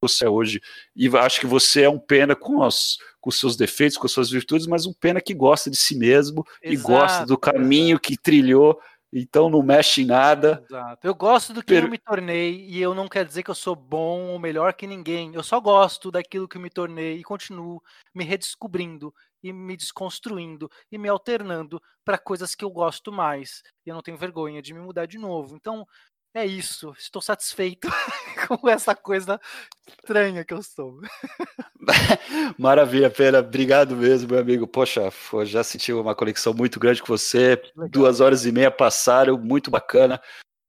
você 0.00 0.24
é 0.24 0.28
hoje. 0.28 0.60
E 0.94 1.08
acho 1.16 1.40
que 1.40 1.46
você 1.46 1.82
é 1.82 1.90
um 1.90 1.98
pena 1.98 2.36
com 2.36 2.58
os, 2.58 2.98
com 3.20 3.30
seus 3.30 3.56
defeitos, 3.56 3.96
com 3.96 4.06
as 4.06 4.12
suas 4.12 4.30
virtudes, 4.30 4.66
mas 4.66 4.86
um 4.86 4.92
pena 4.92 5.20
que 5.20 5.34
gosta 5.34 5.70
de 5.70 5.76
si 5.76 5.96
mesmo 5.96 6.44
Exato, 6.62 6.72
e 6.72 6.76
gosta 6.76 7.26
do 7.26 7.38
caminho 7.38 7.98
que 7.98 8.16
trilhou 8.16 8.80
então 9.12 9.50
não 9.50 9.62
mexe 9.62 10.02
em 10.02 10.06
nada. 10.06 10.64
Exato. 10.64 11.06
Eu 11.06 11.14
gosto 11.14 11.52
do 11.52 11.60
que 11.60 11.74
per... 11.74 11.84
eu 11.84 11.90
me 11.90 11.98
tornei 11.98 12.66
e 12.66 12.80
eu 12.80 12.94
não 12.94 13.08
quero 13.08 13.28
dizer 13.28 13.42
que 13.42 13.50
eu 13.50 13.54
sou 13.54 13.76
bom 13.76 14.28
ou 14.28 14.38
melhor 14.38 14.72
que 14.72 14.86
ninguém. 14.86 15.34
Eu 15.34 15.42
só 15.42 15.60
gosto 15.60 16.10
daquilo 16.10 16.48
que 16.48 16.56
eu 16.56 16.60
me 16.60 16.70
tornei 16.70 17.18
e 17.18 17.22
continuo 17.22 17.82
me 18.14 18.24
redescobrindo 18.24 19.12
e 19.42 19.52
me 19.52 19.76
desconstruindo 19.76 20.70
e 20.90 20.96
me 20.96 21.08
alternando 21.08 21.82
para 22.04 22.16
coisas 22.16 22.54
que 22.54 22.64
eu 22.64 22.70
gosto 22.70 23.12
mais. 23.12 23.62
E 23.84 23.90
eu 23.90 23.94
não 23.94 24.02
tenho 24.02 24.16
vergonha 24.16 24.62
de 24.62 24.72
me 24.72 24.80
mudar 24.80 25.06
de 25.06 25.18
novo. 25.18 25.56
Então, 25.56 25.86
é 26.34 26.46
isso. 26.46 26.94
Estou 26.98 27.20
satisfeito 27.20 27.88
com 28.48 28.68
essa 28.68 28.94
coisa 28.94 29.40
estranha 29.86 30.44
que 30.44 30.54
eu 30.54 30.62
sou. 30.62 31.00
Maravilha, 32.58 33.10
Pena. 33.10 33.40
Obrigado 33.40 33.94
mesmo, 33.96 34.30
meu 34.30 34.40
amigo. 34.40 34.66
Poxa, 34.66 35.10
já 35.44 35.62
senti 35.62 35.92
uma 35.92 36.14
conexão 36.14 36.54
muito 36.54 36.80
grande 36.80 37.02
com 37.02 37.08
você. 37.08 37.60
Legal. 37.76 37.88
Duas 37.90 38.20
horas 38.20 38.46
e 38.46 38.52
meia 38.52 38.70
passaram, 38.70 39.38
muito 39.38 39.70
bacana. 39.70 40.20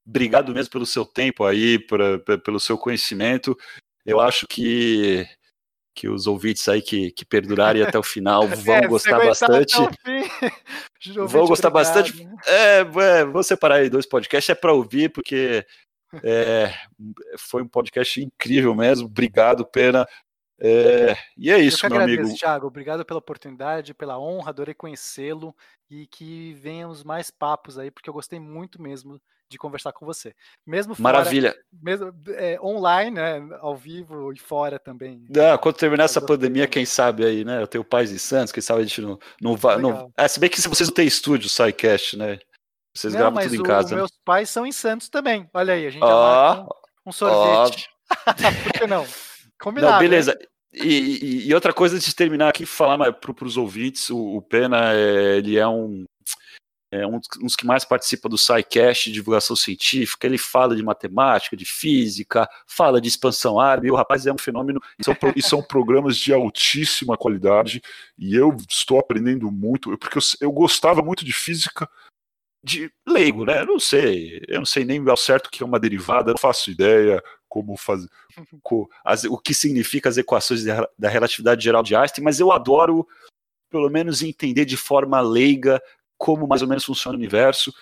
Obrigado 0.06 0.54
mesmo 0.54 0.72
pelo 0.72 0.86
seu 0.86 1.06
tempo 1.06 1.46
aí, 1.46 1.80
pra, 1.80 2.20
pelo 2.40 2.60
seu 2.60 2.78
conhecimento. 2.78 3.58
Eu 4.06 4.20
acho 4.20 4.46
que 4.48 5.26
que 5.94 6.08
os 6.08 6.28
ouvintes 6.28 6.68
aí 6.68 6.82
que, 6.82 7.12
que 7.12 7.24
perdurarem 7.24 7.84
até 7.84 7.98
o 7.98 8.04
final 8.04 8.48
vão 8.48 8.76
é, 8.76 8.88
gostar 8.88 9.20
bastante. 9.20 9.76
vão 11.16 11.46
gostar 11.46 11.70
obrigado. 11.70 11.74
bastante. 11.74 12.30
É, 12.46 12.80
é, 12.80 13.26
vou 13.26 13.44
separar 13.44 13.76
aí 13.76 13.90
dois 13.90 14.06
podcasts, 14.06 14.50
é 14.50 14.56
para 14.56 14.74
ouvir, 14.74 15.10
porque 15.10 15.66
é, 16.24 16.74
foi 17.38 17.64
um 17.64 17.68
podcast 17.68 18.22
incrível 18.22 18.76
mesmo. 18.76 19.08
Obrigado, 19.08 19.66
Pena. 19.66 20.08
É, 20.60 21.18
e 21.38 21.52
é 21.52 21.60
isso, 21.60 21.86
meu 21.86 21.96
agradeço, 21.96 22.22
amigo. 22.22 22.38
Thiago. 22.38 22.68
Obrigado 22.68 23.04
pela 23.06 23.20
oportunidade, 23.20 23.94
pela 23.94 24.20
honra, 24.20 24.50
adorei 24.50 24.74
conhecê-lo 24.74 25.56
e 25.90 26.08
que 26.08 26.54
venham 26.54 26.90
os 26.90 27.04
mais 27.04 27.30
papos 27.30 27.78
aí, 27.78 27.92
porque 27.92 28.10
eu 28.10 28.14
gostei 28.14 28.40
muito 28.40 28.82
mesmo 28.82 29.20
de 29.54 29.58
conversar 29.58 29.94
com 29.94 30.06
você. 30.06 30.36
Mesmo 30.66 30.94
fora, 30.94 31.20
Maravilha. 31.20 31.56
Mesmo 31.82 32.14
é, 32.30 32.60
online, 32.62 33.16
né, 33.16 33.58
ao 33.62 33.76
vivo 33.76 34.34
e 34.34 34.38
fora 34.38 34.78
também. 34.78 35.26
Não, 35.30 35.58
quando 35.58 35.76
terminar 35.76 36.06
essa 36.06 36.22
pandemia, 36.22 36.68
quem 36.68 36.86
sabe 36.86 37.26
aí, 37.26 37.46
né? 37.46 37.62
Eu 37.62 37.68
tenho 37.68 37.84
pais 37.84 38.12
em 38.12 38.18
Santos, 38.18 38.52
quem 38.52 38.62
sabe 38.62 38.82
a 38.82 38.84
gente 38.84 39.02
não, 39.02 39.18
não 39.42 39.56
vai. 39.56 39.78
Não... 39.78 40.12
É, 40.18 40.28
se 40.28 40.40
bem 40.40 40.50
que 40.50 40.60
se 40.60 40.68
vocês 40.68 40.90
não 40.90 40.94
têm 40.94 41.08
estúdio, 41.08 41.50
SciCast, 41.50 42.18
né? 42.18 42.40
Vocês 42.94 43.14
não, 43.14 43.22
gravam 43.22 43.42
tudo 43.42 43.56
em 43.56 43.64
casa. 43.64 43.90
Né? 43.90 43.96
Meus 43.96 44.12
pais 44.26 44.50
são 44.50 44.66
em 44.66 44.72
Santos 44.72 45.10
também. 45.10 45.50
Olha 45.54 45.74
aí, 45.74 45.88
a 45.88 45.90
gente 45.90 46.04
oh, 46.04 46.64
um, 47.06 47.10
um 47.10 47.12
sorvete. 47.12 47.90
Por 48.64 48.74
que 48.74 48.88
não? 48.88 49.08
Combinado. 49.60 49.94
Não, 49.94 50.00
beleza. 50.00 50.38
Né? 50.40 50.46
E, 50.74 50.88
e, 50.88 51.48
e, 51.48 51.54
outra 51.54 51.72
coisa 51.72 52.00
de 52.00 52.16
terminar 52.16 52.50
aqui, 52.50 52.66
falar 52.66 53.14
para 53.14 53.46
os 53.46 53.58
ouvintes, 53.58 54.10
o, 54.10 54.38
o 54.38 54.42
Pena, 54.42 54.92
é, 54.92 55.38
ele 55.38 55.56
é 55.56 55.68
um, 55.68 56.04
é 56.94 57.08
um 57.08 57.20
dos 57.42 57.56
que 57.56 57.66
mais 57.66 57.84
participa 57.84 58.30
do 58.30 58.38
SciCast, 58.38 59.12
divulgação 59.12 59.56
científica, 59.56 60.28
ele 60.28 60.38
fala 60.38 60.76
de 60.76 60.84
matemática, 60.84 61.58
de 61.58 61.66
física, 61.66 62.48
fala 62.68 63.02
de 63.02 63.08
expansão 63.08 63.60
árabe, 63.60 63.90
o 63.90 63.96
rapaz 63.96 64.28
é 64.28 64.32
um 64.32 64.38
fenômeno, 64.38 64.80
são, 65.04 65.16
e 65.36 65.42
são 65.42 65.64
programas 65.64 66.16
de 66.18 66.32
altíssima 66.32 67.18
qualidade, 67.18 67.82
e 68.18 68.36
eu 68.36 68.56
estou 68.70 69.00
aprendendo 69.00 69.52
muito, 69.52 69.98
porque 69.98 70.20
eu, 70.20 70.22
eu 70.42 70.52
gostava 70.52 71.02
muito 71.02 71.26
de 71.26 71.34
física, 71.34 71.90
de 72.64 72.92
leigo, 73.08 73.44
né? 73.44 73.62
Eu 73.62 73.66
não 73.66 73.80
sei, 73.80 74.42
eu 74.48 74.60
não 74.60 74.66
sei 74.66 74.86
nem 74.86 75.04
ao 75.10 75.18
certo 75.18 75.48
o 75.48 75.50
que 75.50 75.64
é 75.64 75.66
uma 75.66 75.80
derivada, 75.80 76.32
não 76.32 76.38
faço 76.38 76.70
ideia 76.70 77.22
como 77.50 77.76
fazer, 77.76 78.08
o 79.30 79.38
que 79.38 79.54
significa 79.54 80.10
as 80.10 80.18
equações 80.18 80.64
da 80.64 81.10
relatividade 81.10 81.64
geral 81.64 81.82
de 81.82 81.96
Einstein, 81.96 82.24
mas 82.24 82.40
eu 82.40 82.52
adoro, 82.52 83.08
pelo 83.70 83.90
menos, 83.90 84.22
entender 84.22 84.66
de 84.66 84.78
forma 84.78 85.20
leiga 85.20 85.82
como 86.24 86.48
mais 86.48 86.62
ou 86.62 86.70
menos 86.70 86.86
funciona 86.86 87.18
o 87.18 87.20
universo. 87.20 87.74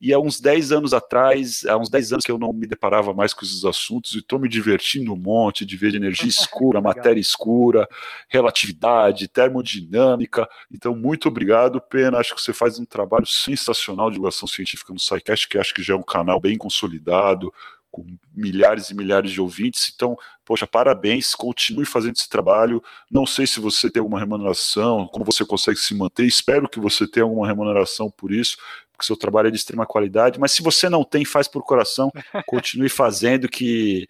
E 0.00 0.12
há 0.12 0.18
uns 0.18 0.40
10 0.40 0.72
anos 0.72 0.92
atrás, 0.92 1.64
há 1.64 1.78
uns 1.78 1.88
10 1.88 2.12
anos 2.12 2.24
que 2.24 2.32
eu 2.32 2.36
não 2.36 2.52
me 2.52 2.66
deparava 2.66 3.14
mais 3.14 3.32
com 3.32 3.44
esses 3.44 3.64
assuntos 3.64 4.12
e 4.14 4.18
estou 4.18 4.40
me 4.40 4.48
divertindo 4.48 5.12
um 5.14 5.16
monte 5.16 5.64
de 5.64 5.76
ver 5.76 5.92
de 5.92 5.98
energia 5.98 6.26
escura, 6.28 6.80
matéria 6.80 7.20
escura, 7.20 7.88
relatividade, 8.28 9.28
termodinâmica. 9.28 10.48
Então, 10.72 10.96
muito 10.96 11.28
obrigado, 11.28 11.80
Pena. 11.80 12.18
Acho 12.18 12.34
que 12.34 12.42
você 12.42 12.52
faz 12.52 12.80
um 12.80 12.84
trabalho 12.84 13.26
sensacional 13.26 14.10
de 14.10 14.14
divulgação 14.14 14.48
científica 14.48 14.92
no 14.92 14.98
SciCast, 14.98 15.48
que 15.48 15.56
acho 15.56 15.72
que 15.72 15.82
já 15.82 15.94
é 15.94 15.96
um 15.96 16.02
canal 16.02 16.40
bem 16.40 16.58
consolidado, 16.58 17.54
com 17.94 18.04
milhares 18.34 18.90
e 18.90 18.94
milhares 18.94 19.30
de 19.30 19.40
ouvintes. 19.40 19.92
Então, 19.94 20.18
poxa, 20.44 20.66
parabéns, 20.66 21.32
continue 21.32 21.86
fazendo 21.86 22.16
esse 22.16 22.28
trabalho. 22.28 22.82
Não 23.08 23.24
sei 23.24 23.46
se 23.46 23.60
você 23.60 23.88
tem 23.88 24.00
alguma 24.00 24.18
remuneração, 24.18 25.06
como 25.06 25.24
você 25.24 25.44
consegue 25.44 25.78
se 25.78 25.94
manter. 25.94 26.26
Espero 26.26 26.68
que 26.68 26.80
você 26.80 27.06
tenha 27.06 27.22
alguma 27.22 27.46
remuneração 27.46 28.10
por 28.10 28.32
isso, 28.32 28.56
porque 28.90 29.06
seu 29.06 29.16
trabalho 29.16 29.46
é 29.46 29.50
de 29.52 29.56
extrema 29.56 29.86
qualidade. 29.86 30.40
Mas 30.40 30.50
se 30.50 30.60
você 30.60 30.88
não 30.88 31.04
tem, 31.04 31.24
faz 31.24 31.46
por 31.46 31.62
coração, 31.62 32.10
continue 32.48 32.88
fazendo, 32.88 33.48
que, 33.48 34.08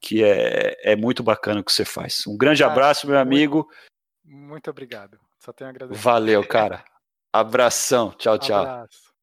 que 0.00 0.22
é, 0.22 0.92
é 0.92 0.94
muito 0.94 1.20
bacana 1.20 1.58
o 1.58 1.64
que 1.64 1.72
você 1.72 1.84
faz. 1.84 2.24
Um 2.28 2.36
grande 2.36 2.62
abraço, 2.62 3.08
meu 3.08 3.18
amigo. 3.18 3.68
Muito, 4.24 4.46
muito 4.46 4.70
obrigado. 4.70 5.18
Só 5.40 5.52
tenho 5.52 5.70
a 5.70 5.70
agradecer. 5.72 6.00
Valeu, 6.00 6.46
cara. 6.46 6.84
Abração. 7.34 8.12
Tchau, 8.16 8.38
tchau. 8.38 8.62
Abraço. 8.62 9.13